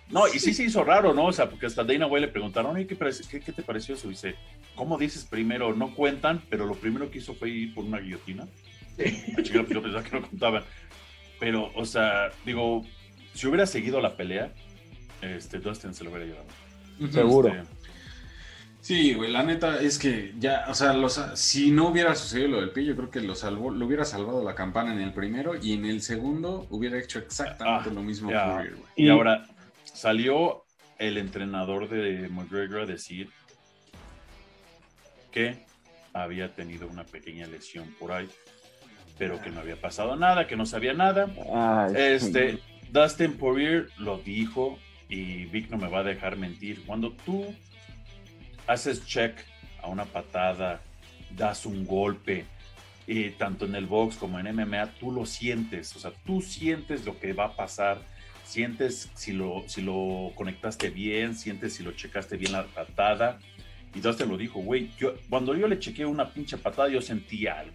No, 0.10 0.28
y 0.28 0.40
sí 0.40 0.54
se 0.54 0.64
hizo 0.64 0.84
raro, 0.84 1.14
¿no? 1.14 1.26
O 1.26 1.34
sea, 1.34 1.50
porque 1.50 1.66
hasta 1.66 1.84
Dana 1.84 2.06
White 2.06 2.28
le 2.28 2.32
preguntaron, 2.32 2.76
¿qué, 2.76 2.98
qué, 2.98 3.40
qué 3.40 3.52
te 3.52 3.64
pareció 3.64 3.96
eso? 3.96 4.10
dice, 4.10 4.36
¿cómo 4.76 4.98
dices 4.98 5.26
primero? 5.26 5.74
No 5.74 5.94
cuentan, 5.96 6.42
pero 6.50 6.66
lo 6.66 6.76
primero 6.76 7.10
que 7.10 7.20
hizo 7.20 7.34
fue 7.34 7.50
ir 7.50 7.74
por 7.74 7.86
una 7.86 8.00
guillotina. 8.00 8.48
Chica, 9.42 9.66
yo 9.68 9.82
pensaba 9.82 10.04
que 10.04 10.12
no 10.12 10.28
contaban. 10.28 10.64
Pero, 11.40 11.72
o 11.76 11.86
sea, 11.86 12.30
digo, 12.46 12.86
si 13.34 13.48
hubiera 13.48 13.66
seguido 13.66 14.00
la 14.00 14.16
pelea, 14.16 14.54
este, 15.22 15.60
Dustin 15.60 15.94
se 15.94 16.04
lo 16.04 16.12
hubiera 16.12 16.26
llevado. 16.26 16.48
Seguro. 17.12 17.50
Este, 17.50 17.68
sí, 18.82 19.14
güey, 19.14 19.32
la 19.32 19.44
neta 19.44 19.82
es 19.82 19.98
que 19.98 20.34
ya, 20.38 20.66
o 20.70 20.74
sea, 20.74 20.94
los, 20.94 21.22
si 21.36 21.72
no 21.72 21.88
hubiera 21.88 22.16
sucedido 22.16 22.50
lo 22.50 22.62
del 22.62 22.70
pie, 22.70 22.86
yo 22.86 22.96
creo 22.96 23.10
que 23.10 23.22
lo 23.22 23.36
salvó, 23.36 23.72
lo 23.72 23.86
hubiera 23.86 24.06
salvado 24.06 24.44
la 24.44 24.56
campana 24.56 24.94
en 24.94 25.02
el 25.02 25.14
primero 25.14 25.56
y 25.60 25.74
en 25.74 25.86
el 25.86 26.02
segundo 26.02 26.68
hubiera 26.70 27.00
hecho 27.00 27.20
exactamente 27.20 27.90
ah, 27.90 27.94
lo 27.94 28.04
mismo. 28.04 28.32
y 28.96 29.10
ahora, 29.10 29.44
Salió 29.94 30.64
el 31.00 31.18
entrenador 31.18 31.90
de 31.90 32.28
McGregor 32.30 32.82
a 32.82 32.86
decir 32.86 33.30
que 35.32 35.66
había 36.14 36.54
tenido 36.54 36.88
una 36.88 37.04
pequeña 37.06 37.48
lesión 37.48 37.94
por 38.00 38.12
ahí, 38.12 38.30
pero 39.18 39.42
que 39.42 39.50
no 39.50 39.60
había 39.60 39.80
pasado 39.80 40.16
nada, 40.16 40.48
que 40.48 40.56
no 40.56 40.66
sabía 40.66 40.94
nada. 40.94 41.28
este, 41.96 42.60
Dustin 42.92 43.38
Poirier 43.38 43.90
lo 43.98 44.18
dijo 44.18 44.78
y 45.10 45.46
Vic 45.46 45.70
no 45.70 45.78
me 45.78 45.88
va 45.88 46.00
a 46.00 46.04
dejar 46.04 46.38
mentir. 46.38 46.86
Cuando 46.86 47.12
tú 47.12 47.54
haces 48.68 49.06
check 49.06 49.36
a 49.82 49.88
una 49.88 50.06
patada, 50.06 50.82
das 51.36 51.66
un 51.66 51.86
golpe, 51.86 52.46
y 53.06 53.32
tanto 53.32 53.66
en 53.66 53.76
el 53.76 53.86
box 53.86 54.16
como 54.16 54.40
en 54.40 54.56
MMA, 54.56 54.94
tú 55.00 55.12
lo 55.12 55.26
sientes, 55.26 55.96
o 55.96 56.00
sea, 56.00 56.12
tú 56.26 56.42
sientes 56.42 57.06
lo 57.06 57.20
que 57.20 57.34
va 57.34 57.46
a 57.46 57.56
pasar 57.56 58.00
sientes 58.44 59.10
si 59.16 59.34
lo, 59.34 59.64
si 59.68 59.82
lo 59.82 60.32
conectaste 60.36 60.90
bien, 60.90 61.36
sientes 61.36 61.74
si 61.74 61.84
lo 61.84 61.92
checaste 61.92 62.38
bien 62.38 62.52
la 62.52 62.66
patada. 62.66 63.40
Y 63.96 64.00
te 64.00 64.26
lo 64.26 64.38
dijo, 64.38 64.60
güey, 64.60 64.90
yo, 64.98 65.14
cuando 65.30 65.56
yo 65.56 65.68
le 65.68 65.78
chequeé 65.78 66.06
una 66.06 66.30
pinche 66.30 66.58
patada, 66.58 66.90
yo 66.90 67.02
sentí 67.02 67.46
algo. 67.46 67.74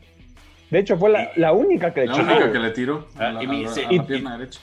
De 0.70 0.80
hecho, 0.80 0.98
fue 0.98 1.10
la, 1.10 1.30
la 1.36 1.52
única 1.52 1.94
que 1.94 2.02
le 2.02 2.06
La 2.08 2.16
única 2.16 2.52
que 2.52 2.58
le 2.58 2.70
tiró. 2.70 3.08
y, 3.40 3.46
me 3.46 3.58
dice, 3.60 3.84
y, 3.88 3.96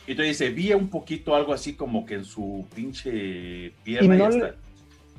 y, 0.08 0.16
te 0.16 0.24
dice, 0.24 0.50
vi 0.50 0.74
un 0.74 0.90
poquito 0.90 1.36
algo 1.36 1.54
así 1.54 1.74
como 1.74 2.06
que 2.06 2.16
en 2.16 2.26
su 2.26 2.68
pinche 2.76 3.72
pierna. 3.84 4.16
Y 4.16 4.18
no, 4.18 4.30
le, 4.30 4.54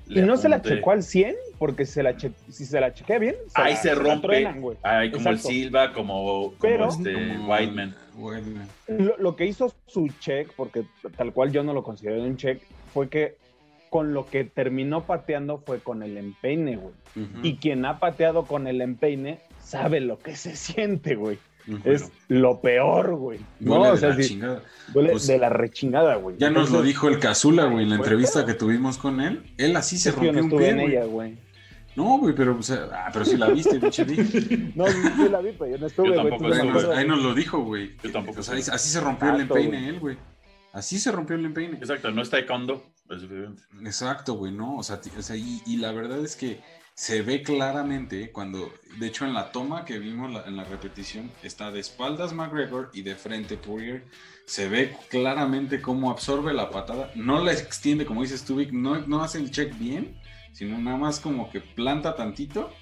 y 0.09 0.23
no 0.23 0.37
se 0.37 0.49
la 0.49 0.63
checó 0.63 0.93
al 0.93 1.03
100, 1.03 1.35
porque 1.59 1.87
se 1.87 2.03
la 2.03 2.17
si 2.19 2.65
se 2.65 2.81
la 2.81 2.95
chequea 2.95 3.19
bien. 3.19 3.35
ahí 3.55 3.75
se 3.77 3.95
rompe. 3.95 4.47
ahí 4.83 5.11
como 5.11 5.31
el 5.31 5.39
Silva, 5.41 5.93
como, 5.93 6.55
como 6.59 6.89
este 6.89 7.37
Whiteman. 7.39 7.95
Lo, 8.89 9.17
lo, 9.19 9.37
que 9.37 9.47
hizo 9.47 9.73
su 9.87 10.09
check, 10.21 10.53
porque 10.57 10.85
tal 11.17 11.33
cual 11.33 11.53
yo 11.53 11.63
no 11.63 11.73
lo 11.73 11.83
considero 11.83 12.23
un 12.23 12.37
check, 12.37 12.61
fue 12.93 13.09
que 13.09 13.37
con 13.91 14.13
lo 14.13 14.27
que 14.27 14.45
terminó 14.45 15.05
pateando 15.05 15.59
fue 15.59 15.81
con 15.81 16.03
el 16.03 16.17
empeine, 16.17 16.77
güey. 16.77 16.95
Y 17.43 17.57
quien 17.57 17.85
ha 17.87 17.99
pateado 17.99 18.45
con 18.45 18.67
el 18.67 18.83
empeine 18.83 19.41
sabe 19.59 20.01
lo 20.01 20.19
que 20.19 20.37
se 20.37 20.55
siente, 20.55 21.15
güey. 21.15 21.39
Es 21.85 22.13
lo 22.29 22.61
peor, 22.61 23.17
güey. 23.17 23.41
No, 23.59 23.81
o 23.81 23.97
sea, 23.97 24.11
de 24.11 24.17
la 24.17 24.23
chingada. 24.23 24.63
Pues 24.93 25.27
de 25.27 25.39
la 25.39 25.49
rechingada, 25.49 26.17
güey. 26.17 26.37
Ya 26.39 26.51
nos 26.51 26.71
lo 26.71 26.83
dijo 26.83 27.09
el 27.09 27.19
Cazula, 27.19 27.65
güey, 27.65 27.85
en 27.85 27.91
la 27.91 27.97
entrevista 27.97 28.47
que 28.47 28.55
tuvimos 28.55 28.99
con 28.99 29.21
él. 29.21 29.43
Él 29.57 29.75
así 29.77 29.99
se 29.99 30.13
rompió 30.13 30.45
un 30.45 30.51
pie, 30.51 30.69
en 30.69 30.81
ella, 30.81 31.05
güey. 31.05 31.39
No, 31.97 32.19
güey, 32.19 32.35
pero, 32.35 32.59
o 32.59 32.63
sea, 32.63 32.89
ah, 32.93 33.11
pero 33.11 33.25
si 33.25 33.39
la 33.39 33.49
viste, 33.49 33.81
pinche 33.81 34.05
No, 34.75 34.87
sí 34.87 35.29
la 35.31 35.41
vi, 35.41 35.53
pero 35.53 35.71
yo 35.71 35.79
no 35.79 35.87
estuve, 35.87 36.11
güey. 36.11 36.93
Ahí, 36.95 37.09
nos 37.09 37.23
lo 37.23 37.35
dijo, 37.35 37.59
güey. 37.61 37.97
Yo 38.03 38.13
tampoco. 38.13 38.41
O 38.41 38.43
sea, 38.43 38.55
así 38.55 38.91
se 38.91 39.01
rompió 39.01 39.35
el 39.35 39.41
empeine 39.41 39.89
él, 39.89 39.99
güey. 39.99 40.19
Así 40.75 40.99
se 40.99 41.11
rompió 41.11 41.37
el 41.37 41.47
empeine. 41.47 41.79
Exacto, 41.79 42.11
no 42.11 42.21
está 42.21 42.37
de 42.37 42.45
condo. 42.45 42.85
Exacto, 43.83 44.35
güey, 44.35 44.53
no. 44.53 44.77
O 44.77 44.83
sea, 44.83 45.01
y, 45.37 45.77
la 45.79 45.93
verdad 45.93 46.23
es 46.23 46.37
que 46.37 46.61
se 46.95 47.23
ve 47.23 47.43
claramente 47.43 48.31
cuando, 48.31 48.71
de 48.99 49.07
hecho, 49.07 49.25
en 49.25 49.33
la 49.33 49.51
toma 49.53 49.87
que 49.87 49.99
vimos 49.99 50.47
en 50.47 50.57
la 50.57 50.65
repetición, 50.65 51.31
está 51.43 51.71
de 51.71 51.81
espaldas 51.81 52.35
McGregor 52.35 52.91
y 52.93 53.03
de 53.03 53.15
frente 53.15 53.57
Poirier. 53.57 54.05
Se 54.45 54.69
ve 54.69 54.97
claramente 55.09 55.81
cómo 55.81 56.11
absorbe 56.11 56.53
la 56.53 56.71
patada. 56.71 57.11
No 57.15 57.43
la 57.43 57.53
extiende, 57.53 58.05
como 58.05 58.21
dices 58.21 58.45
tú, 58.45 58.63
no, 58.73 58.99
no 59.07 59.23
hace 59.23 59.39
el 59.39 59.51
check 59.51 59.77
bien, 59.79 60.15
sino 60.57 60.79
nada 60.79 60.97
más 60.97 61.21
como 61.21 61.51
que 61.51 61.61
planta 61.61 62.17
tantito 62.17 62.73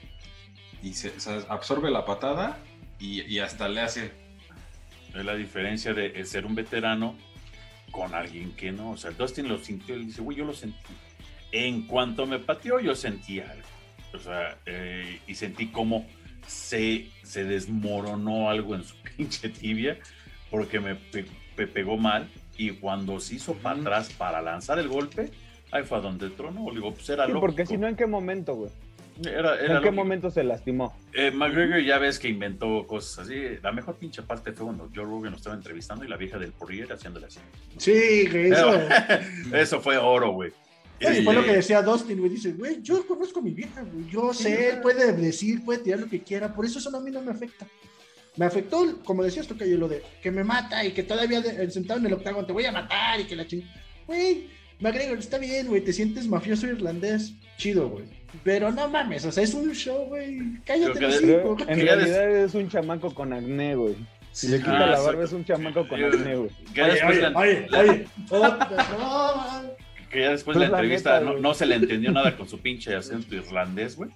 y 0.82 0.92
se, 0.92 1.12
absorbe 1.48 1.90
la 1.90 2.04
patada 2.04 2.58
y, 3.00 3.22
y 3.22 3.40
hasta 3.40 3.68
le 3.68 3.80
hace. 3.80 4.12
Es 5.14 5.24
la 5.24 5.34
diferencia 5.34 5.94
de 5.94 6.24
ser 6.24 6.44
un 6.44 6.54
veterano 6.54 7.16
con 7.94 8.14
alguien 8.14 8.52
que 8.52 8.72
no. 8.72 8.90
O 8.90 8.96
sea, 8.96 9.12
Dustin 9.12 9.48
lo 9.48 9.58
sintió 9.58 9.96
y 9.96 10.06
dice, 10.06 10.20
güey, 10.20 10.36
yo 10.36 10.44
lo 10.44 10.52
sentí. 10.52 10.76
En 11.52 11.86
cuanto 11.86 12.26
me 12.26 12.38
pateó, 12.38 12.80
yo 12.80 12.94
sentí 12.94 13.40
algo. 13.40 13.68
O 14.12 14.18
sea, 14.18 14.58
eh, 14.66 15.20
y 15.26 15.34
sentí 15.34 15.68
como 15.68 16.06
se, 16.46 17.08
se 17.22 17.44
desmoronó 17.44 18.50
algo 18.50 18.74
en 18.74 18.84
su 18.84 18.96
pinche 19.16 19.48
tibia 19.48 19.98
porque 20.50 20.80
me, 20.80 20.96
pegó 21.66 21.96
mal. 21.96 22.28
Y 22.56 22.70
cuando 22.70 23.18
se 23.20 23.36
hizo 23.36 23.54
para 23.54 23.80
atrás 23.80 24.12
para 24.12 24.42
lanzar 24.42 24.78
el 24.78 24.88
golpe, 24.88 25.30
ahí 25.74 25.82
fue 25.82 25.98
a 25.98 26.00
donde 26.00 26.30
tronó. 26.30 26.70
Digo, 26.72 26.94
pues 26.94 27.08
era 27.10 27.26
sí, 27.26 27.32
Porque 27.38 27.66
si 27.66 27.76
no, 27.76 27.88
¿en 27.88 27.96
qué 27.96 28.06
momento, 28.06 28.54
güey? 28.54 28.70
¿En 29.22 29.82
qué 29.82 29.90
momento 29.90 30.30
se 30.30 30.42
lastimó? 30.42 30.96
Eh, 31.12 31.30
McGregor 31.30 31.80
ya 31.80 31.98
ves 31.98 32.18
que 32.18 32.28
inventó 32.28 32.84
cosas 32.86 33.26
así. 33.26 33.34
La 33.62 33.70
mejor 33.70 33.96
pinche 33.96 34.22
parte 34.22 34.52
fue 34.52 34.66
cuando 34.66 34.90
Joe 34.94 35.04
Rogan 35.04 35.32
lo 35.32 35.36
estaba 35.36 35.54
entrevistando 35.54 36.04
y 36.04 36.08
la 36.08 36.16
vieja 36.16 36.38
del 36.38 36.52
Poirier 36.52 36.92
haciéndole 36.92 37.26
así. 37.26 37.38
Sí, 37.76 38.28
eso. 38.32 38.80
eso 39.52 39.80
fue 39.80 39.96
oro, 39.98 40.32
güey. 40.32 40.52
Eso 40.98 41.22
fue 41.22 41.34
lo 41.34 41.44
que 41.44 41.56
decía 41.56 41.82
Dustin, 41.82 42.18
güey. 42.18 42.30
Dice, 42.30 42.52
güey, 42.52 42.80
yo 42.80 43.06
conozco 43.06 43.40
a 43.40 43.42
mi 43.42 43.50
vieja, 43.50 43.82
güey. 43.82 44.08
Yo 44.08 44.32
sé, 44.32 44.70
él 44.70 44.80
puede 44.80 45.12
decir, 45.12 45.64
puede 45.64 45.80
tirar 45.80 46.00
lo 46.00 46.08
que 46.08 46.22
quiera. 46.22 46.52
Por 46.52 46.64
eso 46.64 46.78
eso 46.78 46.96
a 46.96 47.00
mí 47.00 47.10
no 47.10 47.20
me 47.20 47.32
afecta. 47.32 47.66
Me 48.36 48.46
afectó, 48.46 49.00
como 49.04 49.22
decías 49.22 49.46
tú, 49.46 49.56
que 49.56 49.68
yo 49.68 49.76
lo 49.76 49.86
de 49.86 50.02
que 50.22 50.30
me 50.32 50.42
mata 50.42 50.84
y 50.84 50.92
que 50.92 51.04
todavía 51.04 51.40
sentado 51.70 52.00
en 52.00 52.06
el 52.06 52.14
octágono 52.14 52.46
te 52.46 52.52
voy 52.52 52.64
a 52.64 52.72
matar 52.72 53.20
y 53.20 53.24
que 53.26 53.36
la 53.36 53.46
ching. 53.46 53.62
Güey, 54.06 54.48
McGregor, 54.80 55.18
está 55.18 55.38
bien, 55.38 55.66
güey. 55.66 55.80
Te 55.80 55.92
sientes 55.92 56.26
mafioso 56.26 56.66
irlandés. 56.66 57.34
Chido, 57.56 57.88
güey 57.88 58.04
pero 58.42 58.72
no 58.72 58.88
mames, 58.88 59.24
o 59.26 59.32
sea, 59.32 59.44
es 59.44 59.54
un 59.54 59.72
show, 59.72 60.06
güey. 60.06 60.38
Cállate 60.64 61.00
los 61.00 61.16
cinco. 61.18 61.56
En 61.68 61.80
realidad 61.80 62.36
es 62.36 62.54
un 62.54 62.68
chamaco 62.68 63.14
con 63.14 63.32
acné, 63.32 63.76
güey. 63.76 63.94
Si 64.32 64.48
le 64.48 64.58
quita 64.58 64.86
la 64.86 65.00
barba 65.00 65.24
es 65.24 65.32
un 65.32 65.44
chamaco 65.44 65.86
con 65.86 66.02
acné, 66.02 66.34
güey. 66.34 66.50
Que 66.72 66.80
ya 66.80 66.86
después 66.88 67.22
la... 67.22 67.38
oye, 67.38 67.66
oye, 67.72 68.06
que 70.10 70.20
ya 70.20 70.30
después 70.30 70.56
de 70.56 70.60
la 70.60 70.66
entrevista 70.66 71.20
no, 71.20 71.54
se 71.54 71.66
le 71.66 71.76
entendió 71.76 72.10
nada 72.10 72.36
con 72.36 72.48
su 72.48 72.58
pinche 72.58 72.94
acento 72.94 73.34
irlandés, 73.34 73.96
güey. 73.96 74.10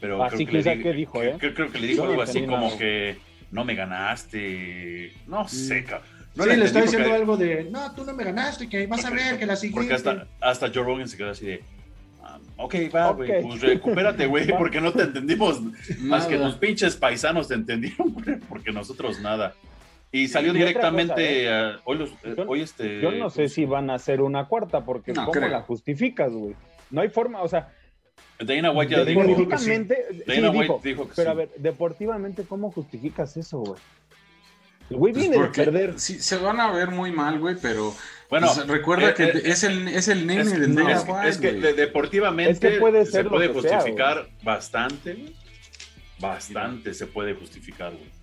Pero 0.00 0.22
así 0.22 0.46
creo 0.46 0.62
que, 0.62 0.76
le, 0.76 0.92
dijo, 0.94 1.22
¿eh? 1.22 1.36
Creo, 1.38 1.70
que 1.70 1.78
le 1.78 1.86
dijo 1.88 2.04
algo 2.04 2.22
así 2.22 2.42
como 2.42 2.76
que 2.78 3.16
no 3.50 3.64
me 3.64 3.74
ganaste. 3.74 5.12
No 5.26 5.46
sé, 5.48 5.84
cabrón. 5.84 6.17
No 6.34 6.44
sí, 6.44 6.50
le, 6.50 6.64
está 6.64 6.82
diciendo 6.82 7.12
algo 7.12 7.36
de, 7.36 7.64
no, 7.64 7.94
tú 7.94 8.04
no 8.04 8.12
me 8.12 8.22
ganaste, 8.22 8.68
que 8.68 8.86
vas 8.86 9.04
a 9.04 9.10
ver 9.10 9.38
que 9.38 9.46
la 9.46 9.56
siguiente. 9.56 9.80
Porque 9.80 9.94
hasta, 9.94 10.28
hasta 10.40 10.68
Joe 10.72 10.84
Rogan 10.84 11.08
se 11.08 11.16
quedó 11.16 11.30
así 11.30 11.46
de, 11.46 11.64
Ok, 12.56 12.74
va, 12.94 13.12
güey. 13.12 13.42
Pues 13.42 13.60
recupérate, 13.60 14.26
güey, 14.26 14.46
porque 14.58 14.80
no 14.80 14.92
te 14.92 15.02
entendimos. 15.02 15.60
Más 16.00 16.26
que 16.26 16.36
los 16.36 16.56
pinches 16.56 16.96
paisanos 16.96 17.48
te 17.48 17.54
entendieron, 17.54 18.12
güey, 18.12 18.38
porque 18.48 18.72
nosotros 18.72 19.20
nada. 19.20 19.54
Y 20.10 20.28
salió 20.28 20.52
directamente 20.52 21.46
¿eh? 21.46 21.76
hoy, 21.84 21.98
los, 21.98 22.10
eh, 22.24 22.34
hoy 22.46 22.62
este. 22.62 23.00
Yo 23.00 23.12
no 23.12 23.30
sé 23.30 23.48
si 23.48 23.66
van 23.66 23.90
a 23.90 23.94
hacer 23.94 24.22
una 24.22 24.46
cuarta, 24.46 24.84
porque 24.84 25.12
¿cómo 25.12 25.34
la 25.34 25.60
justificas, 25.62 26.32
güey? 26.32 26.54
No 26.90 27.02
hay 27.02 27.08
forma, 27.08 27.42
o 27.42 27.48
sea. 27.48 27.72
Dana 28.40 28.70
White 28.70 28.94
ya 28.94 29.04
dijo, 29.04 29.48
que 29.48 29.58
sí. 29.58 29.70
Dana 30.26 30.50
White 30.50 30.74
dijo, 30.82 31.08
que 31.08 31.14
Pero 31.16 31.30
a 31.30 31.34
ver, 31.34 31.50
deportivamente, 31.56 32.44
¿cómo 32.44 32.70
justificas 32.70 33.36
eso, 33.36 33.58
güey? 33.58 33.80
El 34.90 34.96
güey 34.96 35.12
pues 35.12 35.28
viene 35.28 35.42
de 35.42 35.48
perder. 35.50 36.00
Sí, 36.00 36.18
se 36.18 36.36
van 36.36 36.60
a 36.60 36.72
ver 36.72 36.90
muy 36.90 37.12
mal, 37.12 37.38
güey, 37.38 37.56
pero 37.60 37.94
bueno, 38.30 38.48
pues, 38.54 38.66
recuerda 38.66 39.10
eh, 39.10 39.14
que 39.14 39.24
eh, 39.24 39.42
es, 39.44 39.64
el, 39.64 39.88
es 39.88 40.08
el 40.08 40.26
nene 40.26 40.44
del 40.44 40.74
no, 40.74 40.88
es, 41.22 41.38
que 41.38 41.52
deportivamente 41.52 42.78
puede 42.78 43.06
se 43.06 43.24
puede 43.24 43.48
justificar 43.48 44.28
bastante, 44.42 45.32
bastante 46.18 46.94
se 46.94 47.06
puede 47.06 47.34
justificar, 47.34 47.92
güey. 47.92 48.18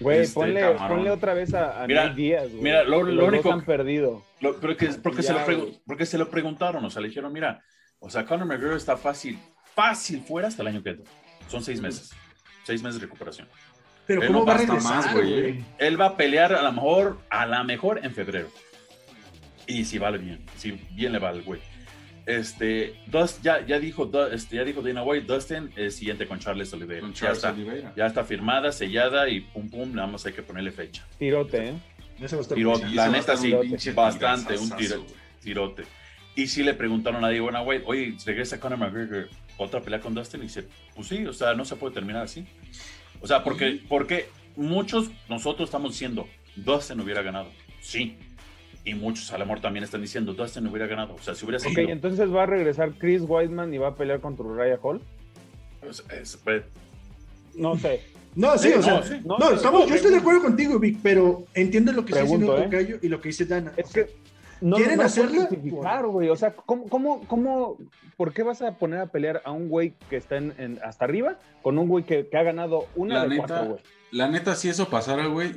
Güey, 0.00 0.20
este, 0.20 0.34
ponle, 0.34 0.74
ponle, 0.88 1.10
otra 1.10 1.32
vez 1.32 1.54
a, 1.54 1.82
a 1.82 1.86
mira, 1.86 2.08
Díaz, 2.08 2.50
güey. 2.50 2.62
Mira, 2.62 2.82
lo, 2.84 3.04
lo 3.04 3.26
único 3.26 3.52
han 3.52 3.64
perdido. 3.64 4.22
Lo, 4.40 4.58
pero 4.58 4.76
que, 4.76 4.88
porque, 4.88 5.22
se 5.22 5.32
lo 5.32 5.40
porque 5.86 6.06
se 6.06 6.18
lo 6.18 6.28
preguntaron, 6.28 6.84
o 6.84 6.90
sea, 6.90 7.00
le 7.00 7.08
dijeron, 7.08 7.32
mira, 7.32 7.62
o 8.00 8.10
sea, 8.10 8.24
Conor 8.24 8.46
McGregor 8.46 8.76
está 8.76 8.96
fácil, 8.96 9.38
fácil 9.74 10.22
fuera 10.22 10.48
hasta 10.48 10.62
el 10.62 10.68
año 10.68 10.82
que 10.82 10.90
entra. 10.90 11.10
Son 11.48 11.62
seis 11.62 11.80
meses. 11.80 12.10
Seis 12.64 12.82
meses 12.82 13.00
de 13.00 13.06
recuperación. 13.06 13.48
Pero 14.20 14.32
¿cómo 14.32 14.44
va 14.44 14.54
a 14.54 14.58
regresar, 14.58 15.12
güey? 15.14 15.64
Él 15.78 16.00
va 16.00 16.06
a 16.06 16.16
pelear 16.16 16.52
a 16.54 16.62
lo 16.62 16.72
mejor, 16.72 17.18
a 17.30 17.46
lo 17.46 17.64
mejor 17.64 18.00
en 18.02 18.12
febrero. 18.12 18.48
Y 19.66 19.84
si 19.84 19.98
vale 19.98 20.18
bien, 20.18 20.40
si 20.56 20.72
bien 20.92 21.12
le 21.12 21.18
va 21.18 21.30
al 21.30 21.42
güey. 21.42 21.60
Este, 22.26 22.94
Dust, 23.06 23.42
ya, 23.42 23.66
ya, 23.66 23.80
dijo, 23.80 24.08
este, 24.30 24.56
ya 24.56 24.64
dijo 24.64 24.80
Dana 24.80 25.02
White, 25.02 25.26
Dustin 25.26 25.70
es 25.76 25.96
siguiente 25.96 26.26
con 26.26 26.38
Charles 26.38 26.72
Oliveira. 26.72 27.08
ya, 27.12 27.32
está, 27.32 27.54
ya 27.96 28.06
está 28.06 28.24
firmada, 28.24 28.70
sellada 28.70 29.28
y 29.28 29.40
pum 29.40 29.68
pum, 29.68 29.92
nada 29.92 30.06
más 30.06 30.24
hay 30.24 30.32
que 30.32 30.42
ponerle 30.42 30.70
fecha. 30.70 31.04
Tirote, 31.18 31.70
¿eh? 31.70 31.74
Tirote, 32.54 32.88
la 32.90 33.08
neta 33.08 33.36
sí, 33.36 33.52
bastante, 33.94 34.56
un 34.56 34.72
tirote. 35.40 35.82
Y 36.36 36.46
si 36.46 36.62
le 36.62 36.74
preguntaron 36.74 37.24
a 37.24 37.30
Dana 37.30 37.62
White, 37.62 37.84
oye, 37.86 38.16
regresa 38.24 38.60
Conor 38.60 38.78
McGregor, 38.78 39.28
otra 39.56 39.80
pelea 39.80 40.00
con 40.00 40.14
Dustin, 40.14 40.40
y 40.40 40.44
dice, 40.44 40.68
pues 40.94 41.08
sí, 41.08 41.26
o 41.26 41.32
sea, 41.32 41.54
no 41.54 41.64
se 41.64 41.74
puede 41.76 41.92
terminar 41.92 42.22
así. 42.22 42.46
O 43.22 43.26
sea, 43.26 43.44
porque, 43.44 43.80
porque 43.88 44.26
muchos, 44.56 45.10
nosotros 45.28 45.68
estamos 45.68 45.92
diciendo, 45.92 46.26
Dustin 46.56 47.00
hubiera 47.00 47.22
ganado. 47.22 47.48
Sí, 47.80 48.16
y 48.84 48.94
muchos 48.94 49.32
a 49.32 49.38
lo 49.38 49.46
mejor 49.46 49.60
también 49.60 49.84
están 49.84 50.02
diciendo, 50.02 50.34
Dustin 50.34 50.66
hubiera 50.66 50.86
ganado. 50.86 51.14
O 51.14 51.22
sea, 51.22 51.34
si 51.34 51.44
hubiera 51.44 51.58
sido. 51.58 51.72
Ok, 51.72 51.88
entonces 51.88 52.32
va 52.32 52.42
a 52.42 52.46
regresar 52.46 52.92
Chris 52.98 53.22
Weidman 53.22 53.72
y 53.72 53.78
va 53.78 53.88
a 53.88 53.94
pelear 53.94 54.20
contra 54.20 54.44
Raya 54.44 54.78
Hall. 54.82 55.00
Pues, 55.80 56.04
no 57.54 57.76
sé. 57.76 58.00
No, 58.34 58.56
sí, 58.56 58.72
o 58.72 58.82
sea, 58.82 59.02
no, 59.24 59.50
estamos, 59.50 59.86
yo 59.88 59.94
estoy 59.94 60.10
de 60.10 60.16
acuerdo 60.16 60.40
contigo, 60.40 60.78
Vic, 60.78 60.98
pero 61.02 61.44
entiendo 61.52 61.92
lo 61.92 62.02
que 62.02 62.12
está 62.12 62.22
diciendo 62.22 62.56
¿eh? 62.56 62.98
Y 63.02 63.08
lo 63.08 63.20
que 63.20 63.28
dice 63.28 63.44
Dana. 63.44 63.74
Es 63.76 63.92
que 63.92 64.06
no, 64.62 64.76
¿Quieren 64.76 64.96
no 64.96 65.02
hacerlo? 65.02 65.48
güey. 66.10 66.28
O 66.28 66.36
sea, 66.36 66.54
¿cómo, 66.54 66.88
cómo, 66.88 67.20
cómo, 67.26 67.76
¿por 68.16 68.32
qué 68.32 68.42
vas 68.42 68.62
a 68.62 68.78
poner 68.78 69.00
a 69.00 69.06
pelear 69.06 69.42
a 69.44 69.50
un 69.50 69.68
güey 69.68 69.94
que 70.08 70.16
está 70.16 70.36
en, 70.36 70.78
hasta 70.84 71.04
arriba 71.04 71.38
con 71.62 71.78
un 71.78 71.88
güey 71.88 72.04
que, 72.04 72.28
que 72.28 72.36
ha 72.38 72.42
ganado 72.42 72.86
una 72.94 73.14
la 73.16 73.22
de 73.22 73.28
neta, 73.28 73.46
cuatro, 73.46 73.66
güey? 73.66 73.82
La 74.12 74.28
neta, 74.28 74.54
si 74.54 74.68
eso 74.68 74.88
pasara, 74.88 75.26
güey, 75.26 75.52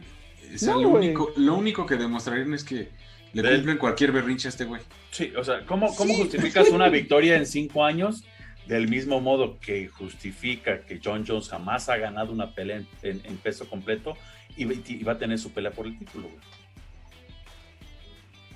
lo, 0.61 0.89
único, 0.89 1.31
lo 1.37 1.55
único 1.55 1.85
que 1.85 1.95
demostrarían 1.95 2.53
es 2.53 2.63
que 2.63 2.89
le 3.33 3.55
cumplen 3.55 3.77
cualquier 3.77 4.11
berrinche 4.11 4.47
a 4.47 4.49
este 4.49 4.65
güey. 4.65 4.81
Sí, 5.11 5.33
o 5.37 5.43
sea, 5.43 5.65
¿cómo, 5.65 5.93
cómo 5.95 6.13
justificas 6.15 6.69
una 6.69 6.89
victoria 6.89 7.35
en 7.35 7.45
cinco 7.45 7.83
años? 7.83 8.23
Del 8.65 8.87
mismo 8.87 9.21
modo 9.21 9.59
que 9.59 9.87
justifica 9.87 10.81
que 10.81 10.99
John 11.03 11.23
Jones 11.27 11.49
jamás 11.49 11.87
ha 11.89 11.97
ganado 11.97 12.31
una 12.31 12.55
pelea 12.55 12.81
en, 13.03 13.37
peso 13.37 13.69
completo 13.69 14.15
y, 14.57 15.03
va 15.03 15.11
a 15.11 15.17
tener 15.19 15.37
su 15.37 15.51
pelea 15.51 15.71
por 15.71 15.85
el 15.85 15.99
título, 15.99 16.27
güey. 16.29 16.41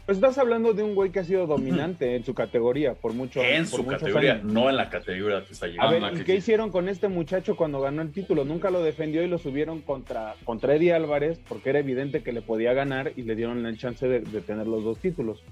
Pues 0.10 0.18
estás 0.18 0.40
hablando 0.40 0.74
de 0.74 0.82
un 0.82 0.96
güey 0.96 1.12
que 1.12 1.20
ha 1.20 1.24
sido 1.24 1.46
dominante 1.46 2.16
en 2.16 2.26
su 2.26 2.34
categoría 2.34 2.96
por 2.96 3.14
mucho 3.14 3.44
En 3.44 3.68
su 3.68 3.86
categoría, 3.86 4.42
no 4.44 4.68
en 4.68 4.76
la 4.76 4.90
categoría 4.90 5.46
que 5.46 5.54
está 5.54 5.68
llegando. 5.68 6.08
A 6.08 6.10
ver, 6.10 6.20
¿y 6.20 6.24
qué 6.24 6.36
hicieron 6.36 6.72
con 6.72 6.90
este 6.90 7.10
muchacho 7.10 7.56
cuando 7.56 7.80
ganó 7.80 8.02
el 8.02 8.12
título? 8.12 8.44
Nunca 8.44 8.72
lo 8.72 8.82
defendió 8.82 9.22
y 9.22 9.28
lo 9.28 9.38
subieron 9.38 9.82
contra, 9.82 10.34
contra 10.46 10.74
Eddie 10.74 10.94
Álvarez 10.94 11.40
porque 11.48 11.70
era 11.70 11.78
evidente 11.78 12.24
que 12.24 12.32
le 12.32 12.42
podía 12.42 12.74
ganar 12.74 13.14
y 13.18 13.22
le 13.22 13.36
dieron 13.36 13.62
la 13.62 13.78
chance 13.78 14.08
de, 14.08 14.22
tener 14.42 14.66
los 14.66 14.84
dos 14.84 14.98
títulos. 14.98 15.44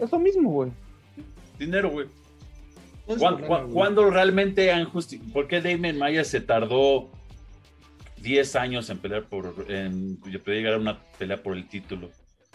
Es 0.00 0.12
lo 0.12 0.20
mismo, 0.20 0.52
güey. 0.52 0.70
Dinero, 1.58 1.90
güey. 1.90 2.06
¿Cuándo, 3.72 4.10
realmente 4.10 4.70
han 4.70 4.84
justificado? 4.84 5.32
¿Por 5.32 5.48
qué 5.48 5.60
Damon 5.60 5.98
Maya 5.98 6.22
se 6.22 6.40
tardó 6.40 7.10
10 8.18 8.54
años 8.54 8.88
en 8.90 8.98
pelear 8.98 9.24
por. 9.24 9.66
En, 9.68 10.20
llegar 10.22 10.74
a 10.74 10.78
una 10.78 11.00
pelea 11.18 11.42
por 11.42 11.56
el 11.56 11.66
título? 11.66 12.08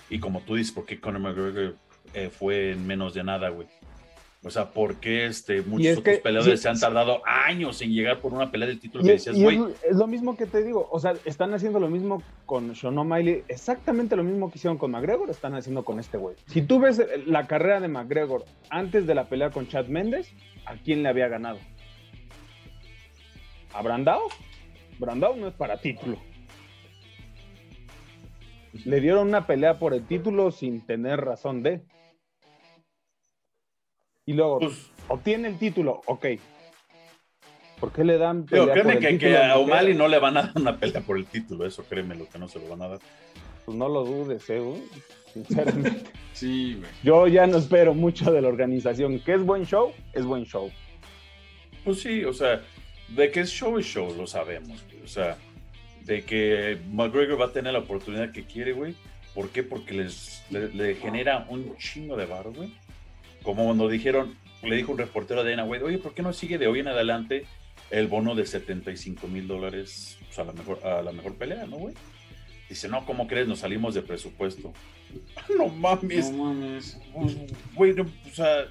Y 0.10 0.20
como 0.20 0.42
tú 0.42 0.56
dices, 0.56 0.74
¿por 0.74 0.86
qué 0.86 1.00
Conor 1.00 1.22
McGregor 1.22 1.76
eh, 2.14 2.30
fue 2.30 2.72
en 2.72 2.88
menos 2.88 3.14
de 3.14 3.24
nada, 3.24 3.50
güey? 3.50 3.68
O 4.44 4.50
sea, 4.50 4.70
¿por 4.70 4.96
qué 4.96 5.26
este, 5.26 5.62
muchos 5.62 5.98
otros 5.98 6.20
peleadores 6.20 6.62
se 6.62 6.70
han 6.70 6.80
tardado 6.80 7.22
años 7.26 7.82
en 7.82 7.92
llegar 7.92 8.22
por 8.22 8.34
una 8.34 8.50
pelea 8.50 8.68
del 8.68 8.80
título 8.80 9.04
que 9.04 9.14
decías, 9.14 9.36
güey? 9.36 9.60
Es, 9.84 9.98
lo 9.98 10.08
mismo 10.08 10.38
que 10.38 10.46
te 10.46 10.64
digo, 10.64 10.88
o 10.90 11.00
sea, 11.00 11.16
están 11.26 11.54
haciendo 11.54 11.80
lo 11.80 11.90
mismo 11.90 12.22
con 12.46 12.74
Sean 12.76 12.98
O'Malley, 12.98 13.44
exactamente 13.48 14.16
lo 14.16 14.24
mismo 14.24 14.50
que 14.50 14.58
hicieron 14.58 14.78
con 14.78 14.92
McGregor, 14.92 15.30
están 15.30 15.56
haciendo 15.56 15.84
con 15.84 16.00
este 16.00 16.18
güey. 16.18 16.36
Si 16.46 16.62
tú 16.62 16.80
ves 16.80 17.02
la 17.26 17.48
carrera 17.48 17.82
de 17.82 17.88
McGregor 17.88 18.46
antes 18.70 19.08
de 19.08 19.16
la 19.16 19.26
pelea 19.26 19.50
con 19.50 19.68
Chad 19.68 19.88
Méndez, 19.88 20.32
¿a 20.66 20.76
quién 20.76 21.04
le 21.04 21.10
había 21.10 21.28
ganado? 21.28 21.60
¿A 23.74 23.82
Brandao? 23.82 24.22
Brandao 25.00 25.36
no 25.36 25.48
es 25.48 25.54
para 25.56 25.82
título 25.82 26.18
le 28.86 29.02
dieron 29.02 29.28
una 29.28 29.48
pelea 29.48 29.80
por 29.80 29.94
el 29.94 30.06
título 30.06 30.52
sin 30.52 30.86
tener 30.86 31.22
razón 31.22 31.64
de. 31.64 31.82
Y 34.26 34.34
luego 34.34 34.60
pues, 34.60 34.92
obtiene 35.08 35.48
el 35.48 35.58
título, 35.58 36.02
ok. 36.06 36.26
¿Por 37.80 37.92
qué 37.92 38.04
le 38.04 38.18
dan 38.18 38.46
pelea 38.46 38.74
créeme 38.74 38.94
por 38.94 38.94
el 38.94 39.00
que, 39.00 39.14
título 39.14 39.32
que 39.32 39.38
a 39.38 39.58
O'Malley 39.58 39.96
no 39.96 40.08
le 40.08 40.20
van 40.20 40.38
a 40.38 40.42
dar 40.44 40.52
una 40.56 40.78
pelea 40.78 41.02
por 41.02 41.18
el 41.18 41.26
título, 41.26 41.66
eso 41.66 41.84
créeme 41.84 42.16
lo 42.16 42.28
que 42.28 42.40
no 42.40 42.48
se 42.48 42.60
lo 42.60 42.68
van 42.68 42.82
a 42.82 42.88
dar. 42.90 43.00
Pues 43.66 43.78
no 43.78 43.88
lo 43.88 44.04
dudes, 44.04 44.50
eh, 44.50 44.62
sinceramente. 45.34 46.10
sí, 46.34 46.76
güey. 46.76 46.90
Yo 47.04 47.28
ya 47.28 47.46
no 47.48 47.58
espero 47.58 47.94
mucho 47.94 48.32
de 48.32 48.42
la 48.42 48.48
organización. 48.48 49.20
¿Qué 49.20 49.34
es 49.34 49.44
buen 49.44 49.66
show? 49.66 49.92
Es 50.14 50.26
buen 50.26 50.46
show. 50.46 50.72
Pues 51.84 52.02
sí, 52.02 52.24
o 52.26 52.34
sea, 52.34 52.62
de 53.10 53.32
que 53.32 53.42
es 53.42 53.50
show 53.50 53.78
es 53.78 53.86
show, 53.86 54.14
lo 54.18 54.26
sabemos. 54.26 54.84
O 55.04 55.08
sea, 55.08 55.38
de 56.06 56.24
que 56.24 56.80
McGregor 56.92 57.40
va 57.40 57.46
a 57.46 57.52
tener 57.52 57.74
la 57.74 57.80
oportunidad 57.80 58.32
que 58.32 58.46
quiere, 58.46 58.74
güey. 58.74 58.96
¿Por 59.34 59.50
qué? 59.50 59.64
Porque 59.64 59.94
les, 59.94 60.44
le, 60.50 60.96
genera 60.96 61.46
un 61.50 61.76
chingo 61.78 62.18
de 62.18 62.26
barro, 62.26 62.54
güey. 62.54 62.74
Como 63.44 63.66
cuando 63.66 63.88
dijeron, 63.88 64.36
le 64.64 64.76
dijo 64.76 64.92
un 64.92 64.98
reportero 64.98 65.42
a 65.42 65.44
Dana 65.44 65.64
güey, 65.64 65.82
oye, 65.82 66.00
¿por 66.00 66.14
qué 66.14 66.22
no 66.22 66.34
sigue 66.34 66.58
de 66.58 66.68
hoy 66.68 66.80
en 66.80 66.88
adelante 66.88 67.46
el 67.92 68.08
bono 68.08 68.36
de 68.36 68.46
75 68.46 69.28
mil 69.28 69.48
dólares 69.48 70.18
pues, 70.26 70.40
a, 70.40 70.44
la 70.44 70.54
mejor, 70.54 70.86
a 70.86 71.02
la 71.02 71.12
mejor 71.12 71.36
pelea, 71.36 71.66
¿no, 71.66 71.78
güey? 71.78 71.94
Dice, 72.68 72.90
no, 72.90 73.06
¿cómo 73.06 73.28
crees? 73.28 73.48
Nos 73.48 73.60
salimos 73.60 73.94
de 73.94 74.02
presupuesto. 74.02 74.74
no 75.58 75.68
mames. 75.68 76.32
No 76.32 76.46
mames. 76.46 76.98
Güey, 77.76 78.00
o 78.00 78.06
sea, 78.34 78.66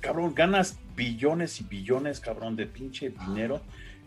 cabrón, 0.00 0.34
ganas 0.34 0.78
billones 0.96 1.60
y 1.60 1.64
billones, 1.64 2.20
cabrón, 2.20 2.56
de 2.56 2.66
pinche 2.66 3.10
dinero 3.10 3.60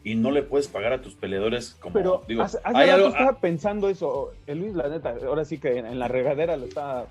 y 0.03 0.15
no 0.15 0.31
le 0.31 0.43
puedes 0.43 0.67
pagar 0.67 0.93
a 0.93 1.01
tus 1.01 1.15
peleadores 1.15 1.75
como 1.79 1.93
Pero 1.93 2.23
digo, 2.27 2.41
hace, 2.41 2.57
estaba 2.57 3.29
ah. 3.29 3.37
pensando 3.39 3.89
eso, 3.89 4.31
el 4.47 4.59
Luis, 4.59 4.73
la 4.73 4.89
neta, 4.89 5.15
ahora 5.25 5.45
sí 5.45 5.59
que 5.59 5.77
en 5.77 5.99
la 5.99 6.07
regadera 6.07 6.57
lo 6.57 6.65
estaba 6.65 7.07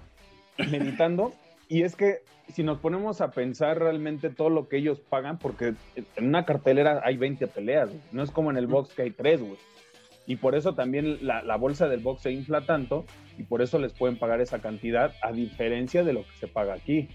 meditando, 0.71 1.33
y 1.69 1.83
es 1.83 1.95
que 1.95 2.23
si 2.49 2.63
nos 2.63 2.79
ponemos 2.79 3.21
a 3.21 3.31
pensar 3.31 3.79
realmente 3.79 4.31
todo 4.31 4.51
lo 4.51 4.69
que 4.69 4.79
ellos 4.79 5.01
pagan, 5.01 5.39
porque 5.39 5.75
en 6.17 6.27
una 6.27 6.45
cartelera 6.45 7.01
hay 7.05 7.17
20 7.17 7.47
peleas, 7.47 7.91
no 8.13 8.23
es 8.23 8.31
como 8.31 8.51
en 8.51 8.57
el 8.57 8.67
box 8.67 8.93
que 8.95 9.03
hay 9.03 9.11
3, 9.11 9.41
güey. 9.41 9.57
Y 10.27 10.37
por 10.37 10.55
eso 10.55 10.75
también 10.75 11.19
la, 11.27 11.43
la, 11.43 11.57
bolsa 11.57 11.89
del 11.89 12.01
box 12.01 12.23
se 12.23 12.31
infla 12.31 12.61
tanto 12.61 13.05
y 13.37 13.43
por 13.43 13.63
eso 13.63 13.79
les 13.79 13.93
pueden 13.93 14.17
pagar 14.17 14.41
esa 14.41 14.61
cantidad 14.61 15.13
a 15.23 15.33
diferencia 15.33 16.05
de 16.05 16.13
lo 16.13 16.23
que 16.23 16.33
se 16.39 16.47
paga 16.47 16.75
aquí. 16.75 17.09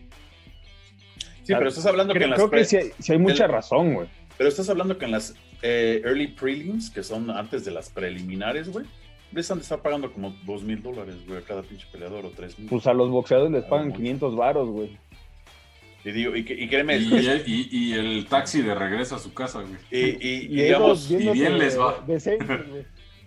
Sí, 1.43 1.53
pero 1.53 1.69
estás 1.69 1.85
hablando 1.85 2.13
que 2.13 2.23
en 2.23 2.31
las... 2.31 2.39
Creo 2.39 2.49
que 2.49 2.65
sí 2.65 2.77
hay, 3.11 3.19
mucha 3.19 3.45
razón, 3.47 3.93
güey. 3.93 4.07
Pero 4.37 4.49
estás 4.49 4.67
hablando 4.67 4.97
que 4.97 5.05
en 5.05 5.11
las 5.11 5.35
eh, 5.61 6.01
early 6.03 6.27
prelims, 6.27 6.89
que 6.89 7.03
son 7.03 7.29
antes 7.29 7.65
de 7.65 7.71
las 7.71 7.89
preliminares, 7.89 8.69
güey, 8.69 8.85
les 9.31 9.49
han 9.51 9.57
de 9.57 9.63
estar 9.63 9.81
pagando 9.81 10.11
como 10.11 10.35
dos 10.45 10.63
mil 10.63 10.81
dólares, 10.81 11.15
güey, 11.27 11.39
a 11.39 11.41
cada 11.41 11.61
pinche 11.61 11.85
peleador 11.91 12.25
o 12.25 12.29
tres 12.29 12.57
mil. 12.57 12.69
Pues 12.69 12.87
a 12.87 12.93
los 12.93 13.09
boxeadores 13.09 13.51
les 13.51 13.65
pagan 13.65 13.91
500 13.91 14.35
varos, 14.35 14.69
güey. 14.69 14.97
Y 16.05 16.11
digo, 16.11 16.35
y, 16.35 16.41
y 16.41 16.67
créeme. 16.67 16.97
Y, 16.97 17.67
y, 17.71 17.93
el 17.93 18.27
taxi 18.27 18.61
de 18.61 18.75
regreso 18.75 19.15
a 19.15 19.19
su 19.19 19.33
casa, 19.33 19.61
güey. 19.61 19.75
Y, 19.89 20.47
digamos, 20.47 21.09
y 21.09 21.17
bien 21.31 21.57
les 21.57 21.79
va. 21.79 22.05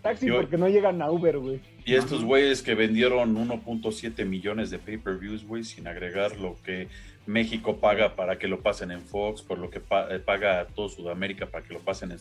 Taxi 0.01 0.31
porque 0.31 0.57
no 0.57 0.69
llegan 0.69 1.03
a 1.03 1.11
Uber, 1.11 1.39
güey. 1.39 1.61
Y 1.85 1.95
estos 1.95 2.25
güeyes 2.25 2.63
que 2.63 2.77
vendieron 2.77 3.35
1.7 3.35 4.25
millones 4.25 4.71
de 4.71 4.79
pay-per-views, 4.79 5.45
güey, 5.45 5.65
sin 5.65 5.89
agregar 5.89 6.37
lo 6.37 6.57
que 6.63 6.87
México 7.29 7.77
paga 7.77 8.17
para 8.17 8.39
que 8.39 8.49
lo 8.49 8.63
pasen 8.63 8.91
en 8.91 9.03
Fox, 9.03 9.43
por 9.43 9.59
lo 9.59 9.69
que 9.69 9.81
eh, 10.11 10.19
paga 10.19 10.67
todo 10.75 10.89
Sudamérica 10.89 11.47
para 11.47 11.63
que 11.63 11.75
lo 11.75 11.81
pasen 11.81 12.13
en... 12.13 12.19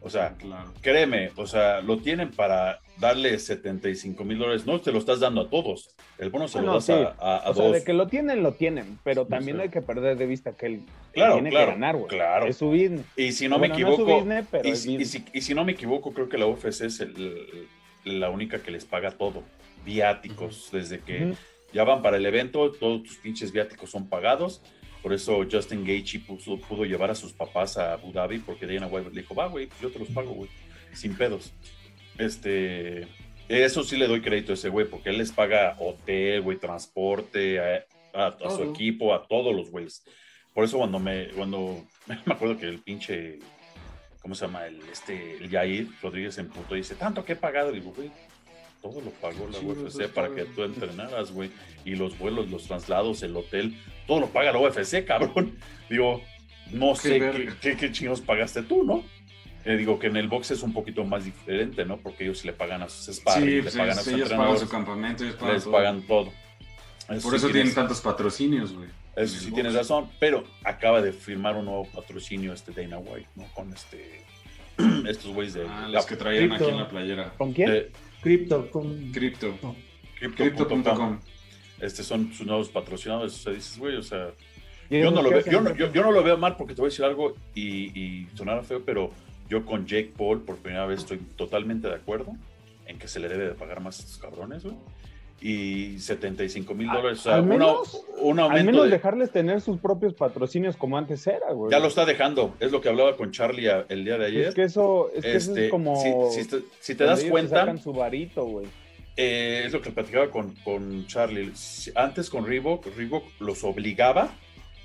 O 0.00 0.08
sea, 0.08 0.34
créeme, 0.80 1.30
o 1.36 1.46
sea, 1.46 1.80
lo 1.80 1.98
tienen 1.98 2.30
para 2.30 2.80
darle 2.98 3.38
75 3.38 4.24
mil 4.24 4.38
dólares. 4.38 4.64
No 4.64 4.80
te 4.80 4.92
lo 4.92 4.98
estás 4.98 5.20
dando 5.20 5.42
a 5.42 5.50
todos. 5.50 5.94
El 6.16 6.30
bono 6.30 6.46
se 6.46 6.62
lo 6.62 6.74
das 6.74 6.88
a, 6.90 7.08
a, 7.18 7.50
o 7.50 7.54
Sea, 7.54 7.70
de 7.70 7.82
que 7.82 7.92
lo 7.92 8.06
tienen, 8.06 8.42
lo 8.42 8.52
tienen. 8.52 8.98
Pero 9.02 9.26
también 9.26 9.60
hay 9.60 9.68
que 9.68 9.82
perder 9.82 10.16
de 10.16 10.26
vista 10.26 10.52
que 10.52 10.66
él 10.66 10.82
tiene 11.12 11.50
que 11.50 11.56
ganar, 11.66 11.96
güey. 11.96 12.08
Claro. 12.08 12.46
Es 12.46 12.56
su 12.56 12.68
business. 12.68 13.04
Y 13.16 13.32
si 13.32 13.48
no 13.48 13.58
me 13.58 13.66
equivoco. 13.66 14.24
y, 14.62 14.76
si, 14.76 15.54
no 15.54 15.64
me 15.64 15.72
equivoco, 15.72 16.12
creo 16.12 16.28
que 16.28 16.38
la 16.38 16.46
UFC 16.46 16.82
es 16.82 17.04
la 18.04 18.30
única 18.30 18.62
que 18.62 18.70
les 18.70 18.84
paga 18.84 19.10
todo. 19.10 19.42
Viáticos, 19.84 20.70
desde 20.72 21.00
que 21.00 21.34
ya 21.72 21.84
van 21.84 22.02
para 22.02 22.16
el 22.16 22.26
evento, 22.26 22.72
todos 22.72 23.02
tus 23.02 23.16
pinches 23.16 23.52
viáticos 23.52 23.90
son 23.90 24.08
pagados. 24.08 24.62
Por 25.02 25.12
eso 25.12 25.44
Justin 25.50 25.84
Gaethje 25.84 26.20
pudo, 26.20 26.84
llevar 26.84 27.10
a 27.10 27.14
sus 27.14 27.32
papás 27.32 27.78
a 27.78 27.92
Abu 27.92 28.12
Dhabi 28.12 28.38
porque 28.38 28.66
Dana 28.66 28.88
White 28.88 29.10
le 29.10 29.20
dijo, 29.20 29.34
va, 29.34 29.46
güey, 29.46 29.68
yo 29.80 29.90
te 29.90 29.98
los 29.98 30.08
pago, 30.08 30.32
güey, 30.32 30.50
sin 30.92 31.16
pedos. 31.16 31.52
Este, 32.18 33.06
eso 33.48 33.84
sí 33.84 33.96
le 33.96 34.08
doy 34.08 34.20
crédito 34.20 34.52
a 34.52 34.54
ese 34.54 34.68
güey 34.68 34.86
porque 34.86 35.10
él 35.10 35.18
les 35.18 35.30
paga 35.30 35.76
hotel, 35.78 36.42
güey, 36.42 36.58
transporte, 36.58 37.60
a, 37.60 38.50
su 38.50 38.64
equipo, 38.64 39.14
a 39.14 39.26
todos 39.26 39.54
los 39.54 39.70
güeyes. 39.70 40.04
Por 40.52 40.64
eso 40.64 40.78
cuando 40.78 40.98
me, 40.98 41.28
cuando, 41.28 41.84
me 42.06 42.34
acuerdo 42.34 42.58
que 42.58 42.66
el 42.66 42.80
pinche, 42.80 43.38
¿cómo 44.22 44.34
se 44.34 44.46
llama? 44.46 44.66
El, 44.66 44.80
este, 44.90 45.36
el 45.36 45.50
Yair 45.50 45.88
Rodríguez 46.02 46.38
en 46.38 46.48
punto 46.48 46.74
dice, 46.74 46.94
tanto 46.94 47.24
que 47.24 47.34
he 47.34 47.36
pagado, 47.36 47.70
digo, 47.70 47.92
güey, 47.94 48.10
todo 48.82 49.00
lo 49.00 49.10
pagó 49.10 49.48
la 49.48 49.58
UFC 49.58 50.08
para 50.08 50.34
que 50.34 50.44
tú 50.44 50.62
entrenaras, 50.62 51.32
güey. 51.32 51.50
Y 51.84 51.94
los 51.94 52.18
vuelos, 52.18 52.50
los 52.50 52.66
traslados, 52.66 53.22
el 53.22 53.36
hotel, 53.36 53.76
todo 54.06 54.20
lo 54.20 54.26
paga 54.28 54.52
la 54.52 54.58
UFC, 54.58 55.04
cabrón. 55.06 55.58
Digo, 55.88 56.22
no 56.72 56.94
sé 56.94 57.20
qué, 57.60 57.76
qué, 57.76 57.92
chingados 57.92 58.20
pagaste 58.20 58.62
tú, 58.62 58.84
¿no? 58.84 59.04
Eh, 59.64 59.76
digo 59.76 59.98
que 59.98 60.06
en 60.06 60.16
el 60.16 60.28
box 60.28 60.52
es 60.52 60.62
un 60.62 60.72
poquito 60.72 61.04
más 61.04 61.24
diferente, 61.24 61.84
¿no? 61.84 61.96
Porque 61.96 62.24
ellos 62.24 62.44
le 62.44 62.52
pagan 62.52 62.82
a 62.82 62.88
sus 62.88 63.16
sparring, 63.16 63.56
le 63.56 63.62
pues, 63.62 63.76
pagan 63.76 63.98
a 63.98 64.02
sus 64.02 64.12
ellos 64.12 64.30
pagan 64.30 64.58
su 64.58 64.68
campamento, 64.68 65.24
ellos 65.24 65.36
pagan 65.36 65.54
les 65.54 65.64
todo. 65.64 65.72
pagan 65.72 66.02
todo. 66.02 66.32
Por 67.22 67.34
eso 67.34 67.48
tienen 67.48 67.74
tantos 67.74 68.00
patrocinios, 68.00 68.72
güey. 68.72 68.88
Eso 69.16 69.38
sí 69.40 69.50
tienes 69.50 69.74
razón, 69.74 70.10
pero 70.20 70.44
acaba 70.62 71.00
de 71.00 71.12
firmar 71.12 71.56
un 71.56 71.64
nuevo 71.64 71.86
patrocinio 71.86 72.52
este 72.52 72.72
Dana 72.72 72.98
White, 72.98 73.30
¿no? 73.34 73.44
Con 73.54 73.72
este 73.72 74.22
estos 75.08 75.32
güeyes 75.32 75.54
de 75.54 75.66
ah, 75.66 75.88
los 75.88 76.04
que 76.04 76.16
traían 76.16 76.52
aquí 76.52 76.64
en 76.64 76.76
la 76.76 76.88
playera. 76.88 77.32
¿Con 77.38 77.52
quién? 77.52 77.88
Crypto. 78.26 78.68
Crypto. 79.12 79.54
Crypto.com. 80.18 81.20
Este 81.80 82.02
son 82.02 82.32
sus 82.32 82.44
nuevos 82.44 82.68
patrocinadores. 82.70 83.34
O 83.34 83.38
sea, 83.38 83.52
dices, 83.52 83.78
güey, 83.78 83.94
o 83.94 84.02
sea. 84.02 84.32
Yo 84.90 85.12
no, 85.12 85.22
lo 85.22 85.30
veo, 85.30 85.44
yo, 85.44 85.92
yo, 85.92 86.02
no 86.02 86.10
lo 86.10 86.24
veo 86.24 86.36
mal 86.36 86.56
porque 86.56 86.74
te 86.74 86.80
voy 86.80 86.88
a 86.88 86.90
decir 86.90 87.04
algo 87.04 87.34
y, 87.54 87.96
y 87.96 88.26
sonará 88.34 88.62
feo, 88.62 88.82
pero 88.84 89.12
yo 89.48 89.64
con 89.64 89.86
Jake 89.86 90.12
Paul 90.16 90.42
por 90.42 90.56
primera 90.56 90.86
vez 90.86 91.00
estoy 91.00 91.18
totalmente 91.18 91.86
de 91.86 91.94
acuerdo 91.94 92.32
en 92.86 92.98
que 92.98 93.06
se 93.06 93.20
le 93.20 93.28
debe 93.28 93.46
de 93.46 93.54
pagar 93.54 93.80
más 93.80 93.98
a 93.98 94.02
estos 94.02 94.18
cabrones, 94.18 94.64
güey 94.64 94.76
y 95.40 95.98
75 95.98 96.74
mil 96.74 96.88
dólares. 96.88 97.20
O 97.20 97.22
sea, 97.22 97.34
al 97.36 97.44
menos, 97.44 98.04
al 98.22 98.64
menos 98.64 98.90
dejarles 98.90 99.30
tener 99.30 99.60
sus 99.60 99.78
propios 99.78 100.14
patrocinios 100.14 100.76
como 100.76 100.96
antes 100.96 101.26
era, 101.26 101.52
güey. 101.52 101.70
Ya 101.70 101.78
lo 101.78 101.88
está 101.88 102.04
dejando. 102.04 102.54
Es 102.60 102.72
lo 102.72 102.80
que 102.80 102.88
hablaba 102.88 103.16
con 103.16 103.32
Charlie 103.32 103.70
el 103.88 104.04
día 104.04 104.18
de 104.18 104.26
ayer. 104.26 104.48
Es 104.48 104.54
que 104.54 104.64
eso 104.64 105.10
es, 105.14 105.24
este, 105.24 105.68
como. 105.68 105.96
Si, 106.00 106.94
te, 106.94 107.04
das 107.04 107.24
cuenta. 107.24 107.76
su 107.76 107.92
varito, 107.92 108.44
güey. 108.44 108.66
Eh, 109.16 109.62
es 109.64 109.72
lo 109.72 109.80
que 109.80 109.90
platicaba 109.90 110.30
con, 110.30 110.54
con 110.56 111.06
Charlie. 111.06 111.52
Antes 111.94 112.28
con 112.28 112.46
Reebok, 112.46 112.86
Reebok 112.96 113.24
los 113.40 113.64
obligaba 113.64 114.30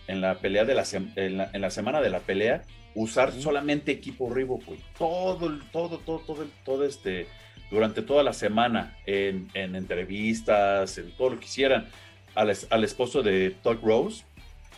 en 0.08 0.22
la 0.22 0.40
pelea 0.40 0.66
de 0.66 0.76
la, 0.76 0.84
en 1.16 1.38
la, 1.38 1.50
en 1.52 1.62
la 1.62 1.70
semana 1.70 2.02
de 2.02 2.10
la 2.10 2.20
pelea 2.20 2.64
usar 2.96 3.32
solamente 3.32 3.92
equipo 3.92 4.34
Reebok, 4.34 4.66
güey. 4.66 4.80
Todo, 4.98 5.60
todo, 5.72 5.98
todo, 6.00 6.20
todo, 6.20 6.46
todo 6.66 6.86
este 6.86 7.28
durante 7.72 8.02
toda 8.02 8.22
la 8.24 8.34
semana 8.34 8.98
en, 9.06 9.50
entrevistas, 9.54 10.98
en 10.98 11.12
todo 11.12 11.32
lo 11.32 11.40
que 11.40 11.46
hicieran, 11.46 11.88
al, 12.36 12.54
al 12.70 12.84
esposo 12.84 13.24
de 13.24 13.56
Todd 13.64 13.80
Rose, 13.82 14.26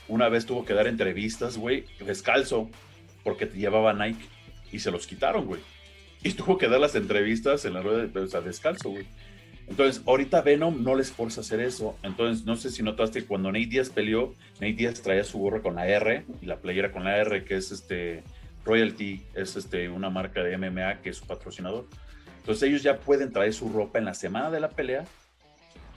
una 0.07 0.29
vez 0.29 0.45
tuvo 0.45 0.63
que 0.63 0.73
dar 0.73 0.87
entrevistas, 0.87 1.57
güey, 1.57 1.85
descalzo, 2.05 2.69
porque 3.23 3.45
llevaba 3.45 3.93
Nike 3.93 4.25
y 4.71 4.79
se 4.79 4.91
los 4.91 5.07
quitaron, 5.07 5.45
güey. 5.45 5.61
Y 6.23 6.31
tuvo 6.33 6.57
que 6.57 6.67
dar 6.67 6.79
las 6.79 6.95
entrevistas 6.95 7.65
en 7.65 7.73
la 7.73 7.81
rueda, 7.81 8.05
de, 8.05 8.19
o 8.19 8.41
descalzo, 8.41 8.89
güey. 8.89 9.05
Entonces, 9.67 10.03
ahorita 10.05 10.41
Venom 10.41 10.83
no 10.83 10.93
les 10.93 11.11
forza 11.11 11.41
hacer 11.41 11.61
eso. 11.61 11.97
Entonces, 12.03 12.45
no 12.45 12.55
sé 12.57 12.69
si 12.69 12.83
notaste 12.83 13.21
que 13.21 13.27
cuando 13.27 13.51
Nate 13.51 13.67
Diaz 13.67 13.89
peleó, 13.89 14.35
Nate 14.55 14.73
Diaz 14.73 15.01
traía 15.01 15.23
su 15.23 15.39
gorra 15.39 15.61
con 15.61 15.75
la 15.75 15.87
R 15.87 16.25
y 16.41 16.45
la 16.45 16.57
playera 16.57 16.91
con 16.91 17.05
la 17.05 17.17
R, 17.17 17.45
que 17.45 17.55
es 17.55 17.71
este 17.71 18.23
Royalty, 18.65 19.23
es 19.33 19.55
este 19.55 19.89
una 19.89 20.09
marca 20.09 20.43
de 20.43 20.57
MMA 20.57 21.01
que 21.01 21.11
es 21.11 21.17
su 21.17 21.25
patrocinador. 21.25 21.87
Entonces, 22.43 22.67
ellos 22.67 22.83
ya 22.83 22.99
pueden 22.99 23.31
traer 23.31 23.53
su 23.53 23.69
ropa 23.69 23.99
en 23.99 24.05
la 24.05 24.13
semana 24.13 24.51
de 24.51 24.59
la 24.59 24.67
pelea 24.67 25.05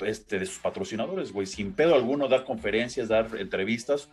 este, 0.00 0.38
de 0.38 0.46
sus 0.46 0.60
patrocinadores, 0.60 1.32
güey, 1.32 1.44
sin 1.44 1.72
pedo 1.72 1.96
alguno, 1.96 2.28
dar 2.28 2.44
conferencias, 2.44 3.08
dar 3.08 3.28
entrevistas 3.36 4.08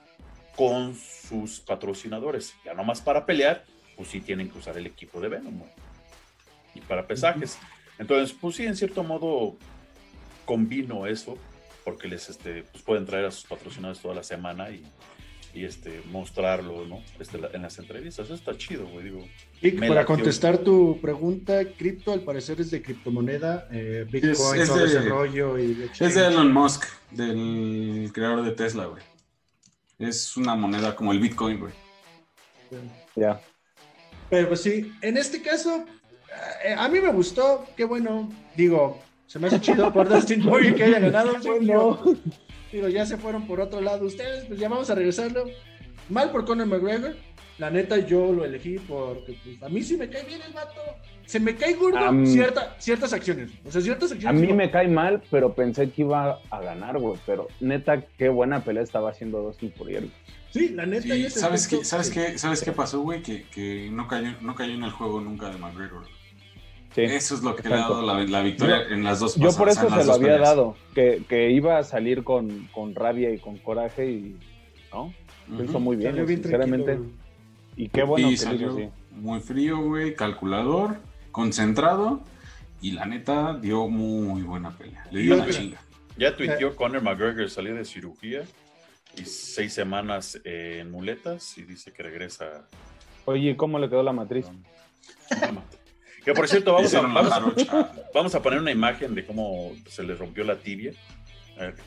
con 0.55 0.95
sus 0.95 1.59
patrocinadores. 1.59 2.55
Ya 2.65 2.73
nomás 2.73 3.01
para 3.01 3.27
pelear, 3.27 3.65
pues 3.95 4.09
sí 4.09 4.19
tienen 4.19 4.49
que 4.49 4.57
usar 4.57 4.77
el 4.77 4.87
equipo 4.87 5.21
de 5.21 5.29
Venom, 5.29 5.59
güey. 5.59 5.71
Y 6.73 6.81
para 6.81 7.05
pesajes. 7.05 7.59
Entonces, 7.99 8.35
pues 8.39 8.55
sí, 8.55 8.65
en 8.65 8.75
cierto 8.75 9.03
modo 9.03 9.57
combino 10.45 11.05
eso, 11.05 11.37
porque 11.83 12.07
les 12.07 12.29
este, 12.29 12.63
pues 12.63 12.83
pueden 12.83 13.05
traer 13.05 13.25
a 13.25 13.31
sus 13.31 13.45
patrocinadores 13.45 14.01
toda 14.01 14.15
la 14.15 14.23
semana 14.23 14.71
y, 14.71 14.83
y 15.53 15.65
este, 15.65 16.01
mostrarlo, 16.11 16.85
¿no? 16.87 17.03
Este, 17.19 17.39
en 17.53 17.61
las 17.61 17.77
entrevistas. 17.77 18.25
Eso 18.25 18.33
está 18.33 18.57
chido, 18.57 18.87
güey. 18.87 19.05
Digo, 19.05 19.27
para 19.71 20.05
contestar 20.05 20.57
tu 20.57 20.99
pregunta, 21.01 21.63
cripto 21.77 22.11
al 22.11 22.21
parecer 22.21 22.59
es 22.61 22.71
de 22.71 22.81
criptomoneda, 22.81 23.67
eh, 23.71 24.05
Bitcoin, 24.09 24.61
es, 24.61 24.67
todo 24.67 24.85
ese 24.85 25.01
rollo. 25.01 25.57
Y 25.57 25.89
es 25.99 26.15
de 26.15 26.27
Elon 26.27 26.51
Musk, 26.51 26.85
del 27.11 28.11
creador 28.13 28.43
de 28.43 28.51
Tesla, 28.51 28.85
güey. 28.85 29.01
Es 29.99 30.35
una 30.35 30.55
moneda 30.55 30.95
como 30.95 31.11
el 31.11 31.19
Bitcoin, 31.19 31.59
güey. 31.59 31.73
Ya. 33.15 33.39
Pero 34.29 34.47
pues 34.49 34.61
sí, 34.61 34.91
en 35.01 35.17
este 35.17 35.41
caso, 35.41 35.85
eh, 36.63 36.75
a 36.77 36.87
mí 36.89 36.99
me 36.99 37.11
gustó, 37.11 37.65
qué 37.77 37.85
bueno, 37.85 38.29
digo, 38.55 39.01
se 39.27 39.39
me 39.39 39.47
hace 39.47 39.61
chido 39.61 39.93
por 39.93 40.09
Dustin 40.13 40.43
Poirier 40.43 40.75
que 40.75 40.83
haya 40.83 40.99
ganado. 40.99 41.33
bueno. 41.45 41.99
Digo, 42.71 42.87
ya 42.87 43.05
se 43.05 43.17
fueron 43.17 43.45
por 43.45 43.61
otro 43.61 43.81
lado 43.81 44.05
ustedes, 44.05 44.45
pues 44.45 44.59
ya 44.59 44.67
vamos 44.67 44.89
a 44.89 44.95
regresarlo. 44.95 45.45
Mal 46.09 46.31
por 46.31 46.43
Conor 46.45 46.67
McGregor. 46.67 47.15
La 47.59 47.69
neta, 47.69 47.97
yo 47.99 48.31
lo 48.31 48.45
elegí 48.45 48.79
porque 48.79 49.37
pues, 49.43 49.61
a 49.61 49.69
mí 49.69 49.83
sí 49.83 49.95
me 49.95 50.09
cae 50.09 50.25
bien 50.25 50.41
el 50.41 50.53
vato. 50.53 50.81
Se 51.25 51.39
me 51.39 51.55
cae 51.55 51.73
gordo 51.75 51.99
ciertas 52.25 53.13
acciones. 53.13 53.51
O 53.65 53.71
sea, 53.71 53.81
ciertas 53.81 54.11
acciones. 54.11 54.41
A 54.41 54.45
mí 54.45 54.51
me 54.53 54.71
cae 54.71 54.87
mal, 54.87 55.21
pero 55.29 55.53
pensé 55.53 55.89
que 55.91 56.01
iba 56.01 56.39
a 56.49 56.61
ganar, 56.61 56.97
güey. 56.99 57.19
Pero 57.25 57.47
neta, 57.59 58.01
qué 58.17 58.29
buena 58.29 58.63
pelea 58.63 58.83
estaba 58.83 59.11
haciendo 59.11 59.41
Dustin 59.41 59.71
Poirier. 59.71 60.05
Sí, 60.51 60.69
la 60.69 60.85
neta. 60.85 61.07
¿sabes, 61.29 61.67
qué, 61.67 61.85
¿sabes, 61.85 62.09
qué, 62.09 62.37
¿Sabes 62.37 62.63
qué 62.63 62.71
pasó, 62.71 63.01
güey? 63.01 63.21
Que, 63.21 63.43
que 63.43 63.89
no, 63.91 64.07
cayó, 64.07 64.31
no 64.41 64.55
cayó 64.55 64.73
en 64.73 64.83
el 64.83 64.91
juego 64.91 65.21
nunca 65.21 65.49
de 65.49 65.57
McGregor. 65.57 66.03
Eso 66.95 67.35
es 67.35 67.41
lo 67.41 67.55
que 67.55 67.67
le 67.67 67.75
ha 67.75 67.79
dado 67.79 68.01
la, 68.01 68.41
victoria 68.41 68.83
en 68.89 69.03
las 69.03 69.19
dos 69.19 69.35
Yo 69.35 69.51
por 69.55 69.69
eso 69.69 69.89
se 69.89 70.05
lo 70.05 70.13
había 70.13 70.37
dado, 70.37 70.75
que, 70.93 71.23
que, 71.27 71.49
iba 71.49 71.79
a 71.79 71.83
salir 71.83 72.23
con, 72.23 72.67
con, 72.71 72.93
rabia 72.93 73.31
y 73.31 73.39
con 73.39 73.57
coraje 73.57 74.11
y 74.11 74.35
no, 74.91 75.11
lo 75.49 75.63
hizo 75.63 75.79
muy 75.79 75.95
bien, 75.95 76.27
sinceramente. 76.27 76.99
Y 77.75 77.89
qué 77.89 78.03
bueno 78.03 78.29
que 78.29 78.37
salió 78.37 78.91
muy 79.11 79.39
frío, 79.39 79.79
güey, 79.79 80.15
calculador, 80.15 80.97
concentrado 81.31 82.23
y 82.81 82.91
la 82.91 83.05
neta 83.05 83.57
dio 83.59 83.87
muy 83.87 84.41
buena 84.41 84.71
pelea. 84.77 85.07
Le 85.11 85.21
dio 85.21 85.35
una 85.35 85.49
chinga. 85.49 85.81
Ya 86.17 86.35
tuiteó 86.35 86.69
eh. 86.69 86.75
Conor 86.75 87.01
McGregor 87.01 87.49
salir 87.49 87.75
de 87.75 87.85
cirugía 87.85 88.43
y 89.17 89.25
seis 89.25 89.73
semanas 89.73 90.39
en 90.43 90.91
muletas 90.91 91.57
y 91.57 91.63
dice 91.63 91.91
que 91.91 92.03
regresa. 92.03 92.67
Oye, 93.25 93.55
¿cómo 93.55 93.79
le 93.79 93.89
quedó 93.89 94.03
la 94.03 94.13
matriz? 94.13 94.47
Que 96.23 96.33
por 96.33 96.47
cierto, 96.47 96.73
vamos 96.73 96.93
a, 96.93 97.01
vamos, 98.13 98.35
a, 98.35 98.41
poner 98.41 98.59
una 98.59 98.71
imagen 98.71 99.13
de 99.13 99.25
cómo 99.25 99.73
se 99.87 100.03
le 100.03 100.15
rompió 100.15 100.43
la 100.45 100.57
tibia. 100.57 100.93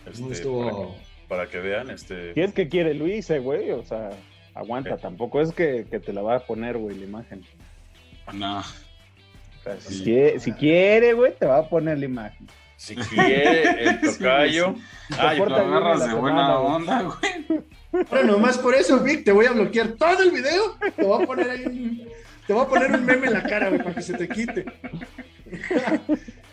Este, 0.07 0.47
para, 1.27 1.49
que, 1.49 1.59
vean. 1.59 1.91
Este... 1.91 2.33
¿Qué 2.35 2.45
es 2.45 2.53
que 2.53 2.69
quiere 2.69 2.93
Luis, 2.95 3.31
eh, 3.31 3.39
güey? 3.39 3.71
O 3.71 3.83
sea, 3.83 4.11
aguanta. 4.57 4.97
Tampoco 4.97 5.41
es 5.41 5.53
que, 5.53 5.85
te 5.85 6.13
la 6.13 6.23
va 6.23 6.37
a 6.37 6.41
poner, 6.41 6.79
güey, 6.79 6.97
la 6.97 7.05
imagen. 7.05 7.45
No. 8.33 8.63
si, 9.79 10.53
quiere, 10.53 11.13
güey, 11.13 11.35
te 11.37 11.47
va 11.47 11.59
a 11.59 11.69
poner 11.69 11.99
la 11.99 12.05
imagen. 12.05 12.47
Si 12.77 12.95
quiere, 12.95 13.85
el 13.85 14.01
tocayo. 14.19 14.75
Ay, 15.19 15.39
lo 15.39 15.57
agarras 15.57 16.09
de 16.09 16.15
buena 16.15 16.59
onda, 16.59 17.03
güey. 17.03 17.63
Ahora 18.11 18.25
nomás 18.25 18.59
por 18.59 18.75
eso, 18.75 19.01
Vic, 19.01 19.25
te 19.25 19.33
voy 19.33 19.47
a 19.47 19.53
bloquear 19.53 19.93
todo 19.93 20.23
el 20.23 20.31
video. 20.31 20.77
Te 20.95 21.05
voy 21.05 21.23
a 21.23 21.27
poner 21.27 21.51
ahí 21.51 21.65
un 21.65 22.09
te 22.47 22.53
voy 22.53 22.65
a 22.65 22.69
poner 22.69 22.93
un 22.93 23.05
meme 23.05 23.27
en 23.27 23.33
la 23.33 23.43
cara, 23.43 23.69
güey, 23.69 23.83
para 23.83 23.95
que 23.95 24.03
se 24.03 24.15
te 24.15 24.29
quite. 24.29 24.65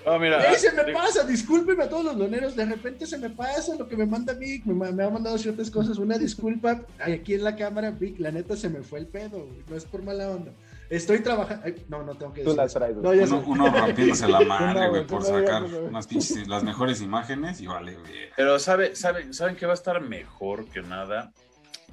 Oh, 0.06 0.20
mira, 0.20 0.54
se 0.56 0.72
me 0.72 0.92
pasa, 0.92 1.24
discúlpeme 1.24 1.84
a 1.84 1.90
todos 1.90 2.06
los 2.06 2.18
doneros, 2.18 2.56
de 2.56 2.66
repente 2.66 3.06
se 3.06 3.18
me 3.18 3.30
pasa 3.30 3.76
lo 3.76 3.88
que 3.88 3.96
me 3.96 4.06
manda 4.06 4.34
Vic, 4.34 4.66
me, 4.66 5.04
ha 5.04 5.10
mandado 5.10 5.38
ciertas 5.38 5.72
cosas, 5.72 5.98
una 5.98 6.18
disculpa, 6.18 6.82
aquí 7.00 7.36
en 7.36 7.44
la 7.44 7.56
cámara, 7.56 7.92
Vic, 7.92 8.20
la 8.20 8.32
neta 8.32 8.56
se 8.56 8.70
me 8.70 8.82
fue 8.82 9.00
el 9.00 9.08
pedo, 9.08 9.46
güey. 9.46 9.64
no 9.70 9.76
es 9.76 9.86
por 9.86 10.02
mala 10.04 10.30
onda. 10.30 10.52
Estoy 10.90 11.22
trabajando, 11.22 11.66
no, 11.88 12.04
no 12.04 12.16
tengo 12.16 12.34
que 12.34 12.44
decir. 12.44 12.56
no, 13.02 13.10
uno, 13.12 13.44
uno 13.48 13.70
rompiéndose 13.70 14.28
la 14.28 14.40
madre, 14.46 14.90
güey, 14.90 15.08
por 15.08 15.24
sacar 15.24 15.64
unas 15.64 16.08
pinches, 16.08 16.48
las 16.48 16.64
mejores 16.64 17.02
imágenes 17.02 17.62
y 17.62 17.68
vale, 17.68 17.96
güey. 17.96 18.12
Pero 18.36 18.60
sabe, 18.60 18.96
sabe, 18.96 19.34
¿saben 19.34 19.56
que 19.56 19.66
va 19.66 19.72
a 19.72 19.76
estar 19.76 20.02
mejor 20.02 20.66
que 20.66 20.82
nada? 20.82 21.32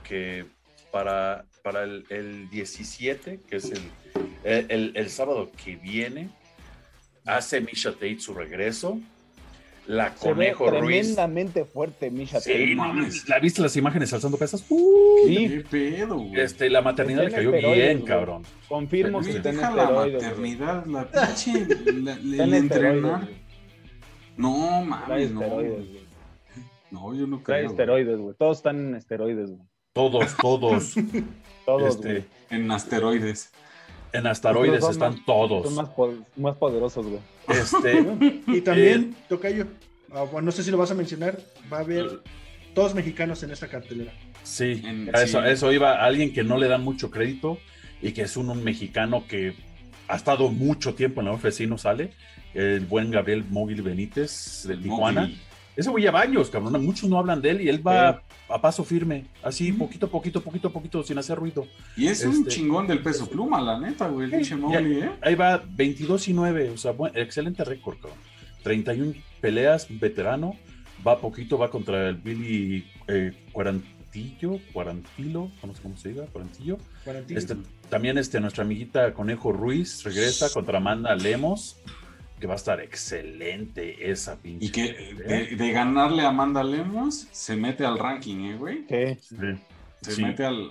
Que 0.03 0.45
para, 0.91 1.47
para 1.63 1.85
el, 1.85 2.05
el 2.11 2.51
17, 2.51 3.41
que 3.47 3.57
es 3.57 3.71
el, 3.71 3.83
el, 4.45 4.93
el, 4.97 5.11
sábado 5.11 5.51
que 5.53 5.77
viene, 5.77 6.31
hace 7.37 7.61
Misha 7.61 7.93
Tate 7.93 8.21
su 8.21 8.35
regreso. 8.35 8.99
La 9.87 10.15
Conejo 10.15 10.67
ve 10.67 10.79
Tremendamente 10.79 11.65
fuerte 11.65 12.11
Misha 12.11 12.39
Tate. 12.39 12.77
¿la 13.27 13.39
viste 13.41 13.61
las 13.61 13.77
imágenes 13.77 14.13
alzando 14.13 14.37
pesas? 14.37 14.65
¿Qué 15.27 15.65
pedo, 15.69 16.19
güey? 16.19 16.41
Este, 16.41 16.71
la 16.71 16.81
maternidad 16.81 17.25
le 17.25 17.31
cayó 17.33 17.51
bien, 17.51 18.03
cabrón. 18.03 18.45
Confirmo 18.69 19.21
que 19.21 19.31
en 19.37 19.57
la 19.57 19.91
maternidad, 19.91 20.87
la 20.87 21.11
pinche, 21.11 21.67
el 21.89 22.55
entrenar. 22.55 23.29
No, 24.37 24.85
mames, 24.85 25.33
no. 25.33 25.43
No, 26.91 27.15
yo 27.15 27.27
no 27.27 27.43
creo. 27.43 27.69
esteroides, 27.71 28.19
güey. 28.19 28.35
Todos 28.39 28.59
están 28.59 28.79
en 28.79 28.95
esteroides, 28.95 29.51
güey. 29.51 29.63
Todos, 29.93 30.37
todos. 30.37 30.95
todos. 31.67 31.97
Este, 31.97 32.25
en 32.51 32.71
asteroides. 32.71 33.53
En 34.13 34.27
asteroides 34.27 34.85
están 34.89 35.25
todos. 35.25 35.67
Son 35.67 35.75
más, 35.75 35.91
más 36.37 36.57
poderosos, 36.57 37.07
güey. 37.07 37.21
Este, 37.49 38.05
y 38.47 38.61
también, 38.61 39.15
eh, 39.17 39.25
Tocayo, 39.29 39.67
ah, 40.13 40.23
bueno, 40.23 40.47
no 40.47 40.53
sé 40.53 40.63
si 40.63 40.71
lo 40.71 40.79
vas 40.79 40.91
a 40.91 40.95
mencionar, 40.95 41.39
va 41.73 41.79
a 41.79 41.81
haber 41.81 42.21
todos 42.75 42.95
mexicanos 42.95 43.43
en 43.43 43.51
esta 43.51 43.69
cartelera. 43.69 44.13
Sí, 44.43 44.83
eso, 45.15 45.45
eso 45.45 45.73
iba 45.73 46.05
alguien 46.05 46.33
que 46.33 46.43
no 46.43 46.57
le 46.57 46.69
dan 46.69 46.83
mucho 46.83 47.11
crédito 47.11 47.59
y 48.03 48.13
que 48.13 48.23
es 48.23 48.37
un, 48.37 48.65
mexicano 48.65 49.25
que 49.29 49.55
ha 50.09 50.17
estado 50.17 50.49
mucho 50.49 50.95
tiempo 50.95 51.21
en 51.21 51.27
la 51.27 51.33
UFC 51.33 51.61
y 51.61 51.67
no 51.67 51.79
sale. 51.79 52.13
El 52.55 52.87
buen 52.87 53.11
Gabriel 53.11 53.45
Móvil 53.49 53.83
Benítez 53.83 54.65
del 54.67 54.83
Tijuana. 54.83 55.31
Ese 55.77 55.89
güey 55.89 56.05
lleva 56.05 56.21
años, 56.21 56.51
cabrón. 56.51 56.85
Muchos 56.85 57.09
no 57.09 57.19
hablan 57.19 57.41
de 57.41 57.51
él 57.51 57.61
y 57.61 57.69
él 57.69 57.87
va 57.87 58.23
a 58.51 58.61
paso 58.61 58.85
firme, 58.85 59.27
así, 59.43 59.73
poquito, 59.73 60.09
poquito, 60.09 60.43
poquito, 60.43 60.73
poquito, 60.73 61.03
sin 61.03 61.19
hacer 61.19 61.39
ruido. 61.39 61.67
Y 61.97 62.09
es 62.09 62.25
un 62.25 62.33
este, 62.33 62.51
chingón 62.51 62.87
del 62.87 63.03
peso 63.03 63.29
pluma, 63.29 63.61
la 63.61 63.79
neta, 63.79 64.09
güey, 64.09 64.33
el 64.33 64.43
¿eh? 64.43 65.11
Ahí 65.23 65.35
va 65.35 65.63
22 65.69 66.29
y 66.29 66.33
9, 66.35 66.71
o 66.71 66.77
sea, 66.77 66.95
excelente 67.15 67.65
récord, 67.65 67.97
cabrón. 67.97 68.19
31 68.63 69.15
peleas, 69.41 69.87
veterano, 69.89 70.57
va 71.07 71.19
poquito, 71.19 71.59
va 71.59 71.71
contra 71.71 72.09
el 72.09 72.17
Billy 72.17 72.85
eh, 73.09 73.33
Cuarantillo, 73.53 74.59
Cuarantilo, 74.73 75.51
no 75.67 75.75
sé 75.75 75.83
cómo 75.83 75.97
se 75.97 76.11
diga, 76.11 76.27
Cuarantillo. 76.27 76.79
Este, 77.29 77.57
también 77.89 78.19
este, 78.19 78.41
nuestra 78.41 78.65
amiguita 78.65 79.15
Conejo 79.15 79.53
Ruiz 79.53 80.05
regresa 80.05 80.51
contra 80.51 80.79
Amanda 80.79 81.15
Lemos 81.15 81.79
que 82.41 82.47
va 82.47 82.55
a 82.55 82.57
estar 82.57 82.81
excelente 82.81 84.11
esa 84.11 84.41
pinche. 84.41 84.67
Y 84.67 84.71
que 84.71 85.55
de, 85.57 85.71
ganarle 85.71 86.23
a 86.23 86.31
Amanda 86.31 86.65
Lemos, 86.65 87.29
se 87.31 87.55
mete 87.55 87.85
al 87.85 87.99
ranking, 87.99 88.47
¿eh, 88.47 88.57
güey? 88.57 88.87
Sí. 89.21 89.37
Se 90.01 90.23
mete 90.23 90.45
al, 90.45 90.71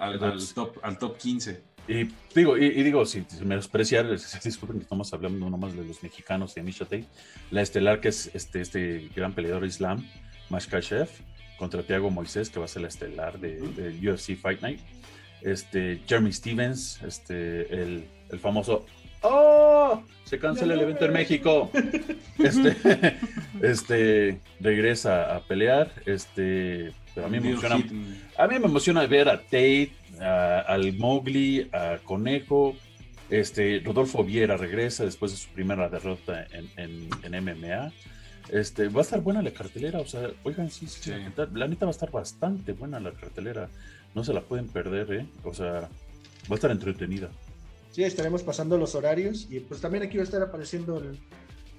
top, 0.55 0.77
al 0.81 0.97
top 0.97 1.17
15. 1.17 1.61
Y 1.87 2.09
digo, 2.35 2.57
y, 2.57 2.83
digo, 2.83 3.05
sin 3.05 3.25
menospreciar, 3.43 4.09
disculpen 4.43 4.77
que 4.77 4.83
estamos 4.83 5.13
hablando 5.13 5.49
nomás 5.49 5.75
de 5.75 5.85
los 5.85 6.03
mexicanos 6.03 6.55
de 6.55 6.63
Misha 6.63 6.87
la 7.51 7.61
estelar 7.61 8.01
que 8.01 8.09
es 8.09 8.31
este, 8.33 8.61
este 8.61 9.09
gran 9.15 9.33
peleador 9.33 9.65
islam, 9.65 10.05
Mashkashev, 10.49 11.09
contra 11.57 11.83
Thiago 11.83 12.09
Moisés, 12.09 12.49
que 12.49 12.59
va 12.59 12.65
a 12.65 12.67
ser 12.67 12.81
la 12.81 12.87
estelar 12.87 13.39
de, 13.39 13.59
UFC 14.01 14.35
Fight 14.35 14.61
Night. 14.61 14.79
este, 15.41 16.01
Jeremy 16.07 16.31
Stevens, 16.31 17.01
este, 17.03 17.73
el, 17.73 18.05
el 18.29 18.39
famoso 18.39 18.85
¡Oh! 19.21 20.03
Se 20.23 20.39
cancela 20.39 20.73
el 20.75 20.81
evento 20.81 21.05
en 21.05 21.13
México. 21.13 21.71
Este, 22.39 22.73
este 23.61 24.39
regresa 24.61 25.35
a 25.35 25.41
pelear. 25.41 25.91
Este, 26.05 26.93
pero 27.13 27.27
a 27.27 27.29
mí 27.29 27.39
me 27.41 27.49
emociona. 27.49 27.75
A 28.37 28.47
mí 28.47 28.59
me 28.59 28.65
emociona 28.65 29.05
ver 29.07 29.27
a 29.27 29.41
Tate, 29.41 29.91
al 30.21 30.93
Mowgli, 30.93 31.69
a 31.73 31.97
Conejo. 32.03 32.75
Este, 33.29 33.81
Rodolfo 33.83 34.23
Viera 34.23 34.57
regresa 34.57 35.05
después 35.05 35.31
de 35.31 35.37
su 35.37 35.49
primera 35.49 35.89
derrota 35.89 36.47
en, 36.51 37.09
en, 37.23 37.43
MMA. 37.43 37.91
Este, 38.49 38.87
va 38.87 39.01
a 39.01 39.03
estar 39.03 39.21
buena 39.21 39.43
la 39.43 39.51
cartelera, 39.51 39.99
o 39.99 40.07
sea, 40.07 40.29
oigan, 40.43 40.71
sí, 40.71 40.87
sí, 40.87 41.11
La, 41.53 41.67
neta 41.67 41.85
va 41.85 41.91
a 41.91 41.91
estar 41.91 42.09
bastante 42.09 42.73
buena 42.73 42.99
la 42.99 43.11
cartelera. 43.11 43.69
No 44.15 44.23
se 44.23 44.33
la 44.33 44.41
pueden 44.41 44.67
perder, 44.67 45.13
¿eh? 45.13 45.25
O 45.43 45.53
sea, 45.53 45.81
va 45.81 46.51
a 46.51 46.55
estar 46.55 46.71
entretenida. 46.71 47.29
Sí, 47.91 48.03
estaremos 48.03 48.43
pasando 48.43 48.77
los 48.77 48.95
horarios 48.95 49.47
y 49.49 49.59
pues 49.61 49.81
también 49.81 50.03
aquí 50.03 50.17
va 50.17 50.23
a 50.23 50.25
estar 50.25 50.41
apareciendo 50.41 51.01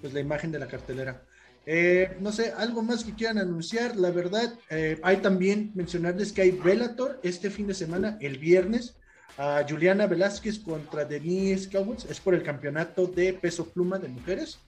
pues, 0.01 0.13
la 0.13 0.21
imagen 0.21 0.51
de 0.51 0.59
la 0.59 0.67
cartelera. 0.67 1.23
Eh, 1.67 2.17
no 2.21 2.33
sé, 2.33 2.53
algo 2.57 2.83
más 2.83 3.05
que 3.05 3.15
quieran 3.15 3.39
anunciar. 3.39 3.97
La 3.97 4.11
verdad, 4.11 4.55
eh, 4.71 4.99
hay 5.03 5.19
también 5.19 5.71
mencionarles 5.75 6.33
que 6.33 6.43
hay 6.43 6.51
Bellator 6.51 7.21
este 7.23 7.51
fin 7.51 7.67
de 7.67 7.75
semana, 7.75 8.19
el 8.21 8.39
viernes, 8.39 8.97
a 9.39 9.65
Juliana 9.69 10.07
Velázquez 10.07 10.59
contra 10.59 11.05
Denise 11.05 11.71
Cowboys. 11.71 12.05
Es 12.07 12.21
por 12.21 12.35
el 12.35 12.43
campeonato 12.43 13.07
de 13.07 13.33
peso 13.33 13.67
pluma 13.67 13.99
de 13.99 14.09
mujeres. 14.09 14.59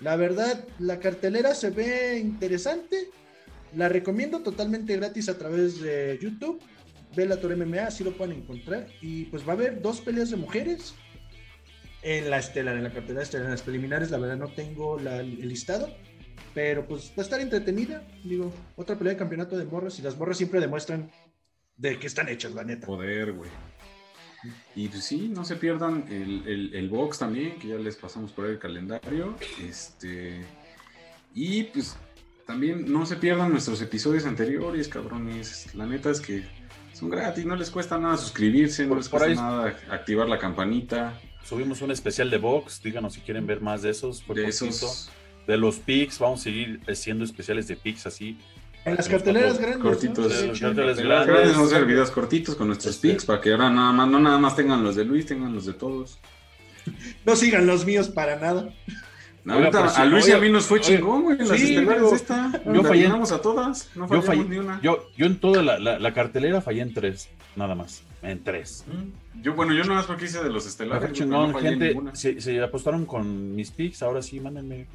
La 0.00 0.16
verdad, 0.16 0.64
la 0.78 1.00
cartelera 1.00 1.54
se 1.54 1.70
ve 1.70 2.18
interesante. 2.18 3.10
La 3.74 3.88
recomiendo 3.88 4.40
totalmente 4.40 4.96
gratis 4.96 5.28
a 5.28 5.36
través 5.36 5.80
de 5.80 6.18
YouTube. 6.22 6.60
Bellator 7.16 7.56
MMA, 7.56 7.86
así 7.86 8.04
lo 8.04 8.12
pueden 8.12 8.36
encontrar. 8.36 8.88
Y 9.00 9.24
pues 9.24 9.46
va 9.46 9.52
a 9.52 9.56
haber 9.56 9.80
dos 9.80 10.00
peleas 10.00 10.30
de 10.30 10.36
mujeres 10.36 10.94
en 12.02 12.30
la 12.30 12.38
estelar, 12.38 12.76
en 12.76 12.84
la 12.84 12.92
cartelera 12.92 13.22
estelar. 13.22 13.46
En 13.46 13.52
las 13.52 13.62
preliminares, 13.62 14.10
la 14.10 14.18
verdad, 14.18 14.36
no 14.36 14.48
tengo 14.48 14.98
el 14.98 15.48
listado. 15.48 15.88
Pero 16.54 16.86
pues 16.86 17.10
va 17.10 17.22
a 17.22 17.22
estar 17.22 17.40
entretenida. 17.40 18.06
Digo, 18.22 18.52
otra 18.76 18.96
pelea 18.96 19.14
de 19.14 19.18
campeonato 19.18 19.56
de 19.56 19.64
morras. 19.64 19.98
Y 19.98 20.02
las 20.02 20.16
morras 20.16 20.36
siempre 20.36 20.60
demuestran 20.60 21.10
de 21.76 21.98
que 21.98 22.06
están 22.06 22.28
hechas, 22.28 22.52
la 22.52 22.64
neta. 22.64 22.86
Poder, 22.86 23.32
güey. 23.32 23.50
Y 24.74 24.88
pues 24.88 25.04
sí, 25.04 25.28
no 25.28 25.44
se 25.44 25.56
pierdan 25.56 26.04
el, 26.08 26.72
el, 26.72 26.88
box 26.88 27.18
también, 27.18 27.58
que 27.58 27.68
ya 27.68 27.76
les 27.76 27.96
pasamos 27.96 28.32
por 28.32 28.46
el 28.46 28.58
calendario. 28.58 29.34
Este. 29.62 30.44
Y 31.34 31.64
pues 31.64 31.96
también 32.46 32.90
no 32.90 33.04
se 33.06 33.16
pierdan 33.16 33.50
nuestros 33.50 33.82
episodios 33.82 34.24
anteriores, 34.24 34.88
cabrones. 34.88 35.74
La 35.74 35.86
neta 35.86 36.10
es 36.10 36.20
que 36.20 36.44
son 36.96 37.10
gratis, 37.10 37.44
no 37.44 37.56
les 37.56 37.70
cuesta 37.70 37.98
nada 37.98 38.16
suscribirse, 38.16 38.86
no 38.86 38.94
les 38.94 39.08
cuesta 39.08 39.28
nada 39.28 39.76
activar 39.90 40.28
la 40.28 40.38
campanita. 40.38 41.20
Subimos 41.44 41.82
un 41.82 41.90
especial 41.90 42.30
de 42.30 42.38
Vox, 42.38 42.82
díganos 42.82 43.12
si 43.14 43.20
quieren 43.20 43.46
ver 43.46 43.60
más 43.60 43.82
de 43.82 43.90
esos. 43.90 44.26
de 44.26 44.46
esos. 44.46 45.10
De 45.46 45.58
los 45.58 45.76
pics, 45.76 46.18
vamos 46.18 46.40
a 46.40 46.44
seguir 46.44 46.80
haciendo 46.88 47.24
especiales 47.24 47.68
de 47.68 47.76
pics 47.76 48.06
así. 48.06 48.38
En 48.86 48.96
las 48.96 49.08
carteleras 49.08 49.58
grandes. 49.58 49.82
Cortitos. 49.82 50.42
¿no? 50.42 50.46
Las 50.48 50.60
carteleras 50.60 50.98
grandes. 50.98 51.52
Vamos 51.52 51.72
a 51.72 51.76
hacer 51.76 51.86
videos 51.86 52.10
cortitos 52.10 52.54
con 52.56 52.68
nuestros 52.68 52.94
este. 52.94 53.10
pics 53.10 53.26
para 53.26 53.40
que 53.42 53.52
ahora 53.52 53.68
nada 53.68 53.92
más, 53.92 54.08
no 54.08 54.18
nada 54.18 54.38
más 54.38 54.56
tengan 54.56 54.82
los 54.82 54.96
de 54.96 55.04
Luis, 55.04 55.26
tengan 55.26 55.54
los 55.54 55.66
de 55.66 55.74
todos. 55.74 56.18
No 57.26 57.36
sigan 57.36 57.66
los 57.66 57.84
míos 57.84 58.08
para 58.08 58.36
nada 58.36 58.72
a 59.48 60.04
Luis 60.04 60.28
y 60.28 60.32
a 60.32 60.38
mí 60.38 60.50
nos 60.50 60.66
fue 60.66 60.80
chingón, 60.80 61.22
güey. 61.22 61.38
Las 61.38 61.60
estelares 61.60 62.12
esta. 62.12 62.52
Yo 62.64 62.82
fallé. 62.82 63.06
a 63.06 63.38
todas. 63.40 63.90
No 63.94 64.08
yo 64.08 64.22
fallé, 64.22 64.44
ni 64.44 64.58
una. 64.58 64.80
Yo, 64.82 65.08
yo 65.16 65.26
en 65.26 65.38
toda 65.38 65.62
la, 65.62 65.78
la, 65.78 66.14
cartelera 66.14 66.60
fallé 66.60 66.82
en 66.82 66.94
tres, 66.94 67.28
nada 67.54 67.74
más. 67.74 68.02
En 68.22 68.42
tres. 68.42 68.84
Mm. 68.86 69.42
Yo, 69.42 69.54
bueno, 69.54 69.72
yo 69.72 69.82
nada 69.82 69.96
más 69.96 70.06
porque 70.06 70.24
hice 70.24 70.42
de 70.42 70.50
los 70.50 70.66
estelares. 70.66 71.12
Chingón, 71.12 71.52
no 71.52 71.58
gente, 71.58 71.96
se, 72.14 72.40
se, 72.40 72.60
apostaron 72.62 73.06
con 73.06 73.54
mis 73.54 73.70
picks, 73.70 74.02
ahora 74.02 74.22
sí, 74.22 74.40
mándenme. 74.40 74.86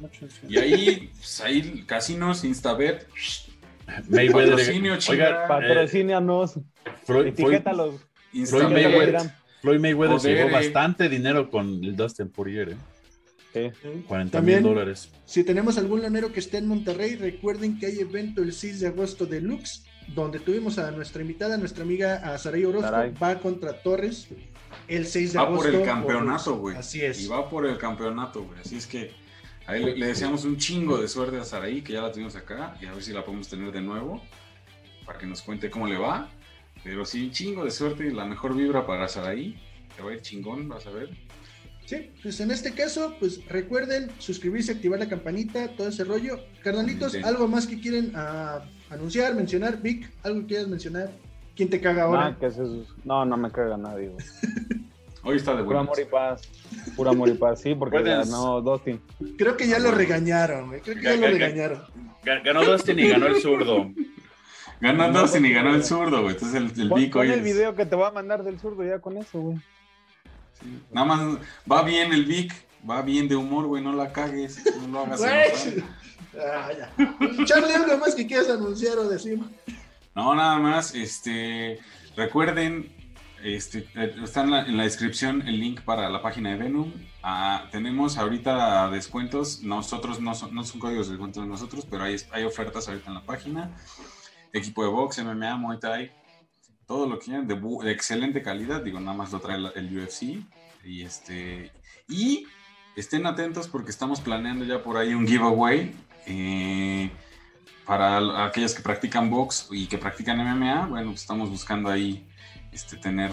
Y 0.48 0.58
ahí, 0.58 1.10
pues 1.16 1.40
ahí, 1.40 1.84
casinos, 1.86 2.44
Instabet. 2.44 3.08
Mayweather. 4.08 4.50
Patrocinio, 4.50 4.98
Oiga, 5.08 5.48
patrocínanos. 5.48 6.56
Eh, 6.56 7.24
etiquétalos. 7.26 7.94
Floyd 8.46 8.68
Mayweather, 8.68 9.30
Floyd 9.60 9.80
Mayweather 9.80 10.20
se 10.20 10.34
llevó 10.34 10.50
bastante 10.50 11.08
dinero 11.08 11.50
con 11.50 11.84
el 11.84 11.94
Dustin 11.94 12.30
Poirier, 12.30 12.70
¿eh? 12.70 12.76
40 14.06 14.40
mil 14.40 14.62
dólares. 14.62 15.10
Si 15.24 15.44
tenemos 15.44 15.78
algún 15.78 16.02
lanero 16.02 16.32
que 16.32 16.40
esté 16.40 16.58
en 16.58 16.68
Monterrey, 16.68 17.16
recuerden 17.16 17.78
que 17.78 17.86
hay 17.86 18.00
evento 18.00 18.42
el 18.42 18.52
6 18.52 18.80
de 18.80 18.86
agosto 18.88 19.26
de 19.26 19.40
Lux, 19.40 19.84
donde 20.14 20.40
tuvimos 20.40 20.78
a 20.78 20.90
nuestra 20.90 21.22
invitada, 21.22 21.56
nuestra 21.56 21.84
amiga 21.84 22.16
a 22.16 22.38
Saray 22.38 22.64
Orozco, 22.64 22.90
va 23.22 23.38
contra 23.40 23.82
Torres 23.82 24.28
el 24.88 25.06
6 25.06 25.32
de 25.32 25.38
agosto. 25.38 25.54
Va 25.54 25.70
por 25.70 25.74
el 25.74 25.86
campeonato, 25.86 26.56
güey. 26.56 26.76
Así 26.76 27.04
es. 27.04 27.22
Y 27.22 27.28
va 27.28 27.48
por 27.48 27.66
el 27.66 27.78
campeonato, 27.78 28.44
güey. 28.44 28.60
Así 28.60 28.76
es 28.76 28.86
que 28.86 29.12
ahí 29.66 29.82
le, 29.82 30.06
deseamos 30.06 30.44
un 30.44 30.56
chingo 30.56 30.98
de 30.98 31.08
suerte 31.08 31.38
a 31.38 31.44
Saraí, 31.44 31.82
que 31.82 31.92
ya 31.92 32.02
la 32.02 32.12
tuvimos 32.12 32.36
acá, 32.36 32.76
y 32.80 32.86
a 32.86 32.92
ver 32.92 33.02
si 33.02 33.12
la 33.12 33.24
podemos 33.24 33.48
tener 33.48 33.72
de 33.72 33.80
nuevo, 33.80 34.22
para 35.06 35.18
que 35.18 35.26
nos 35.26 35.42
cuente 35.42 35.70
cómo 35.70 35.86
le 35.86 35.98
va. 35.98 36.28
Pero 36.84 37.04
sí, 37.04 37.26
un 37.26 37.30
chingo 37.30 37.64
de 37.64 37.70
suerte 37.70 38.06
y 38.06 38.10
la 38.10 38.24
mejor 38.24 38.56
vibra 38.56 38.86
para 38.86 39.08
Saraí. 39.08 39.56
Te 39.96 40.02
va 40.02 40.10
a 40.10 40.14
ir 40.14 40.22
chingón, 40.22 40.68
vas 40.68 40.86
a 40.86 40.90
ver. 40.90 41.10
Sí, 41.92 42.10
pues 42.22 42.40
en 42.40 42.50
este 42.50 42.72
caso, 42.72 43.14
pues 43.20 43.46
recuerden 43.48 44.10
suscribirse, 44.16 44.72
activar 44.72 44.98
la 44.98 45.10
campanita, 45.10 45.68
todo 45.76 45.88
ese 45.88 46.04
rollo. 46.04 46.38
Carnalitos, 46.62 47.14
¿algo 47.22 47.46
más 47.48 47.66
que 47.66 47.78
quieren 47.78 48.16
uh, 48.16 48.62
anunciar, 48.88 49.34
mencionar? 49.34 49.82
Vic, 49.82 50.10
¿algo 50.22 50.40
que 50.40 50.46
quieras 50.46 50.68
mencionar? 50.68 51.10
¿Quién 51.54 51.68
te 51.68 51.82
caga 51.82 52.04
ahora? 52.04 52.34
no, 53.04 53.26
no 53.26 53.36
me 53.36 53.50
caga 53.50 53.76
nadie, 53.76 54.10
Hoy 55.24 55.36
está 55.36 55.54
de 55.54 55.64
Pura 55.64 55.80
amor 55.80 56.00
y 56.00 56.06
paz. 56.06 56.40
Pura 56.96 57.10
amor 57.10 57.28
y 57.28 57.34
paz, 57.34 57.60
sí, 57.60 57.74
porque 57.74 58.02
ganó 58.02 58.62
Dustin. 58.62 58.98
Creo 59.36 59.58
que 59.58 59.68
ya 59.68 59.78
lo 59.78 59.90
regañaron, 59.90 60.68
güey. 60.68 60.80
Creo 60.80 60.96
que 60.96 61.02
ya 61.02 61.16
lo 61.16 61.26
regañaron. 61.26 61.82
Ganó 62.24 62.64
Dustin 62.64 62.98
y 62.98 63.08
ganó 63.08 63.26
el 63.26 63.36
zurdo. 63.36 63.92
Ganó 64.80 65.12
Dustin 65.12 65.44
y 65.46 65.52
ganó 65.52 65.74
el 65.76 65.84
zurdo, 65.84 66.22
güey. 66.22 66.34
Entonces 66.34 66.56
el, 66.56 66.80
el 66.80 66.90
Vic 66.90 67.14
hoy. 67.14 67.30
el 67.30 67.42
video 67.42 67.76
que 67.76 67.86
te 67.86 67.94
voy 67.94 68.06
a 68.06 68.10
mandar 68.10 68.42
del 68.42 68.58
zurdo 68.58 68.82
ya 68.82 68.98
con 68.98 69.16
eso, 69.16 69.40
güey. 69.40 69.58
Nada 70.90 71.06
más 71.06 71.38
va 71.70 71.82
bien 71.82 72.12
el 72.12 72.24
Vic, 72.24 72.52
va 72.88 73.02
bien 73.02 73.28
de 73.28 73.36
humor, 73.36 73.66
güey, 73.66 73.82
no 73.82 73.92
la 73.92 74.12
cagues, 74.12 74.62
no 74.80 74.88
lo 74.88 75.00
hagas. 75.00 75.22
ah, 75.22 76.70
ya. 76.72 77.44
Charlie, 77.44 77.74
algo 77.74 77.98
más 77.98 78.14
que 78.14 78.26
quieras 78.26 78.50
anunciar 78.50 78.98
o 78.98 79.08
decir. 79.08 79.38
No, 80.14 80.34
nada 80.34 80.58
más, 80.58 80.94
este, 80.94 81.80
recuerden, 82.16 82.92
este, 83.42 83.88
está 84.22 84.42
en 84.42 84.76
la, 84.76 84.82
descripción 84.84 85.42
el 85.48 85.58
link 85.58 85.80
para 85.82 86.08
la 86.10 86.20
página 86.20 86.50
de 86.50 86.56
Venom. 86.56 86.92
Ah, 87.22 87.68
tenemos 87.70 88.18
ahorita 88.18 88.90
descuentos, 88.90 89.62
nosotros 89.62 90.20
no 90.20 90.34
son, 90.34 90.54
no 90.54 90.64
son 90.64 90.80
códigos 90.80 91.06
de 91.06 91.12
descuento 91.12 91.40
de 91.40 91.46
nosotros, 91.46 91.86
pero 91.90 92.04
hay, 92.04 92.16
hay 92.32 92.44
ofertas 92.44 92.88
ahorita 92.88 93.08
en 93.08 93.14
la 93.14 93.22
página. 93.22 93.70
Equipo 94.52 94.84
de 94.84 94.90
box, 94.90 95.18
MMA, 95.24 95.56
Muay 95.56 95.78
Thai, 95.78 96.12
todo 96.92 97.08
lo 97.08 97.18
que 97.18 97.24
quieran, 97.24 97.48
de, 97.48 97.90
excelente 97.90 98.42
calidad, 98.42 98.82
digo, 98.82 99.00
nada 99.00 99.16
más 99.16 99.32
lo 99.32 99.40
trae 99.40 99.56
el, 99.56 99.98
UFC. 99.98 100.44
Y, 100.84 101.00
este, 101.00 101.72
y 102.06 102.46
estén 102.96 103.24
atentos 103.24 103.66
porque 103.66 103.90
estamos 103.90 104.20
planeando 104.20 104.66
ya 104.66 104.82
por 104.82 104.98
ahí 104.98 105.14
un 105.14 105.26
giveaway 105.26 105.94
eh, 106.26 107.10
para 107.86 108.44
aquellos 108.44 108.74
que 108.74 108.82
practican 108.82 109.30
box 109.30 109.68
y 109.70 109.86
que 109.86 109.96
practican 109.96 110.36
MMA. 110.36 110.88
Bueno, 110.88 111.12
pues 111.12 111.22
estamos 111.22 111.48
buscando 111.48 111.88
ahí 111.88 112.28
este, 112.72 112.98
tener 112.98 113.32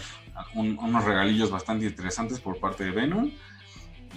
unos 0.56 1.04
regalillos 1.04 1.52
bastante 1.52 1.86
interesantes 1.86 2.40
por 2.40 2.62
parte 2.62 2.86
de 2.86 2.92
Venom. 2.92 3.30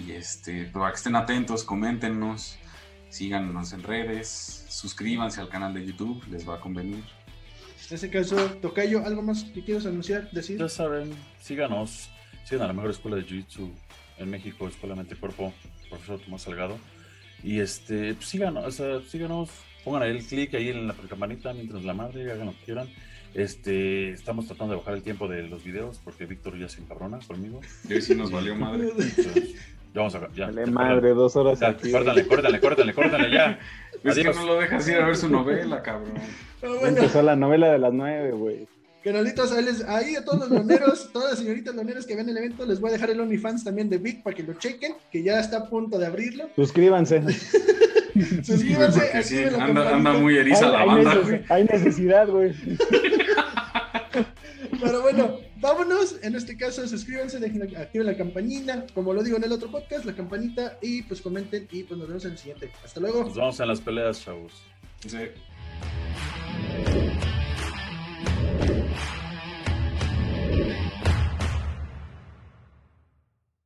Y 0.07 0.11
este, 0.11 0.71
estén 0.93 1.17
atentos, 1.17 1.65
coméntenos, 1.65 2.57
síganos 3.09 3.73
en 3.73 3.83
redes, 3.83 4.65
suscríbanse 4.69 5.41
al 5.41 5.49
canal 5.49 5.73
de 5.73 5.85
YouTube, 5.85 6.23
les 6.29 6.47
va 6.47 6.55
a 6.55 6.59
convenir. 6.61 7.03
En 7.89 7.95
ese 7.95 8.09
caso, 8.09 8.35
Tocayo, 8.61 9.05
¿algo 9.05 9.21
más 9.21 9.43
que 9.43 9.63
quieras 9.63 9.85
anunciar, 9.85 10.29
decir? 10.31 10.57
Ya 10.57 10.69
saben, 10.69 11.11
síganos, 11.39 12.09
sigan 12.45 12.63
a 12.63 12.67
la 12.67 12.73
mejor 12.73 12.91
escuela 12.91 13.17
de 13.17 13.25
Jiu-Jitsu 13.25 13.69
en 14.17 14.29
México, 14.29 14.67
Escuela 14.67 14.95
Mente 14.95 15.15
Cuerpo, 15.15 15.53
profesor 15.89 16.19
Tomás 16.19 16.43
Salgado. 16.43 16.77
Y 17.43 17.59
este, 17.59 18.13
pues 18.13 18.27
síganos, 18.27 18.65
o 18.65 18.71
sea, 18.71 19.01
síganos, 19.01 19.49
pongan 19.83 20.03
ahí 20.03 20.11
el 20.11 20.25
clic 20.25 20.53
ahí 20.55 20.69
en 20.69 20.87
la 20.87 20.93
campanita 20.93 21.53
mientras 21.53 21.83
la 21.83 21.93
madre, 21.93 22.31
hagan 22.31 22.47
lo 22.47 22.53
que 22.53 22.65
quieran. 22.65 22.87
Este, 23.33 24.11
estamos 24.11 24.45
tratando 24.45 24.73
de 24.73 24.79
bajar 24.79 24.93
el 24.93 25.01
tiempo 25.01 25.27
de 25.27 25.43
los 25.43 25.63
videos 25.63 25.99
porque 26.03 26.25
Víctor 26.25 26.57
ya 26.57 26.69
se 26.69 26.81
encabrona 26.81 27.19
conmigo. 27.19 27.61
Y 27.89 27.99
sí 28.01 28.15
nos 28.15 28.31
valió 28.31 28.55
madre. 28.55 28.91
ya 28.97 30.01
vamos 30.01 30.15
a 30.15 30.31
ya. 30.33 30.51
Dale 30.51 30.67
madre, 30.67 31.09
dos 31.13 31.35
horas 31.35 31.59
ya, 31.59 31.69
aquí. 31.69 31.91
Córtale, 31.91 32.27
córtale, 32.27 32.59
córtale, 32.59 32.93
córtale, 32.93 33.31
ya. 33.31 33.59
Es 34.03 34.15
que 34.15 34.23
no 34.23 34.45
lo 34.45 34.59
dejas 34.59 34.87
ir 34.87 34.95
a 34.95 35.05
ver 35.05 35.15
su 35.15 35.29
novela, 35.29 35.81
cabrón. 35.81 36.13
Empezó 36.61 37.21
la 37.21 37.35
novela 37.35 37.71
de 37.71 37.79
las 37.79 37.93
nueve, 37.93 38.31
güey. 38.31 38.67
Canalitos, 39.03 39.51
ahí, 39.51 39.65
ahí 39.87 40.15
a 40.15 40.23
todos 40.23 40.39
los 40.39 40.49
loneros, 40.49 41.09
todas 41.11 41.31
las 41.31 41.39
señoritas 41.39 41.75
loneras 41.75 42.05
que 42.05 42.15
ven 42.15 42.29
el 42.29 42.37
evento, 42.37 42.65
les 42.65 42.79
voy 42.79 42.89
a 42.89 42.93
dejar 42.93 43.09
el 43.09 43.19
OnlyFans 43.19 43.65
también 43.65 43.89
de 43.89 43.97
Vic 43.97 44.23
para 44.23 44.33
que 44.33 44.43
lo 44.43 44.53
chequen, 44.53 44.93
que 45.11 45.21
ya 45.21 45.41
está 45.41 45.57
a 45.57 45.69
punto 45.69 45.99
de 45.99 46.05
abrirlo. 46.05 46.45
Suscríbanse. 46.55 47.21
Suscríbanse. 48.43 49.23
Sí, 49.23 49.43
anda, 49.43 49.95
anda, 49.95 50.13
muy 50.13 50.37
eriza 50.37 50.69
la 50.69 50.85
banda, 50.85 51.15
güey. 51.15 51.41
Hay 51.49 51.65
necesidad, 51.65 52.29
güey. 52.29 52.53
Pero 54.81 55.01
bueno, 55.01 55.39
vámonos. 55.57 56.17
En 56.21 56.35
este 56.35 56.55
caso, 56.57 56.87
suscríbanse, 56.87 57.39
dejen, 57.39 57.75
activen 57.75 58.07
la 58.07 58.17
campanita. 58.17 58.85
Como 58.93 59.13
lo 59.13 59.23
digo 59.23 59.37
en 59.37 59.43
el 59.43 59.51
otro 59.51 59.69
podcast, 59.69 60.05
la 60.05 60.15
campanita. 60.15 60.77
Y 60.81 61.03
pues 61.03 61.21
comenten. 61.21 61.67
Y 61.71 61.83
pues 61.83 61.99
nos 61.99 62.07
vemos 62.07 62.25
en 62.25 62.31
el 62.31 62.37
siguiente. 62.37 62.71
Hasta 62.83 62.99
luego. 62.99 63.23
Nos 63.23 63.35
vamos 63.35 63.59
en 63.59 63.67
las 63.67 63.81
peleas, 63.81 64.23
chavos. 64.23 64.53
Sí. 65.05 65.17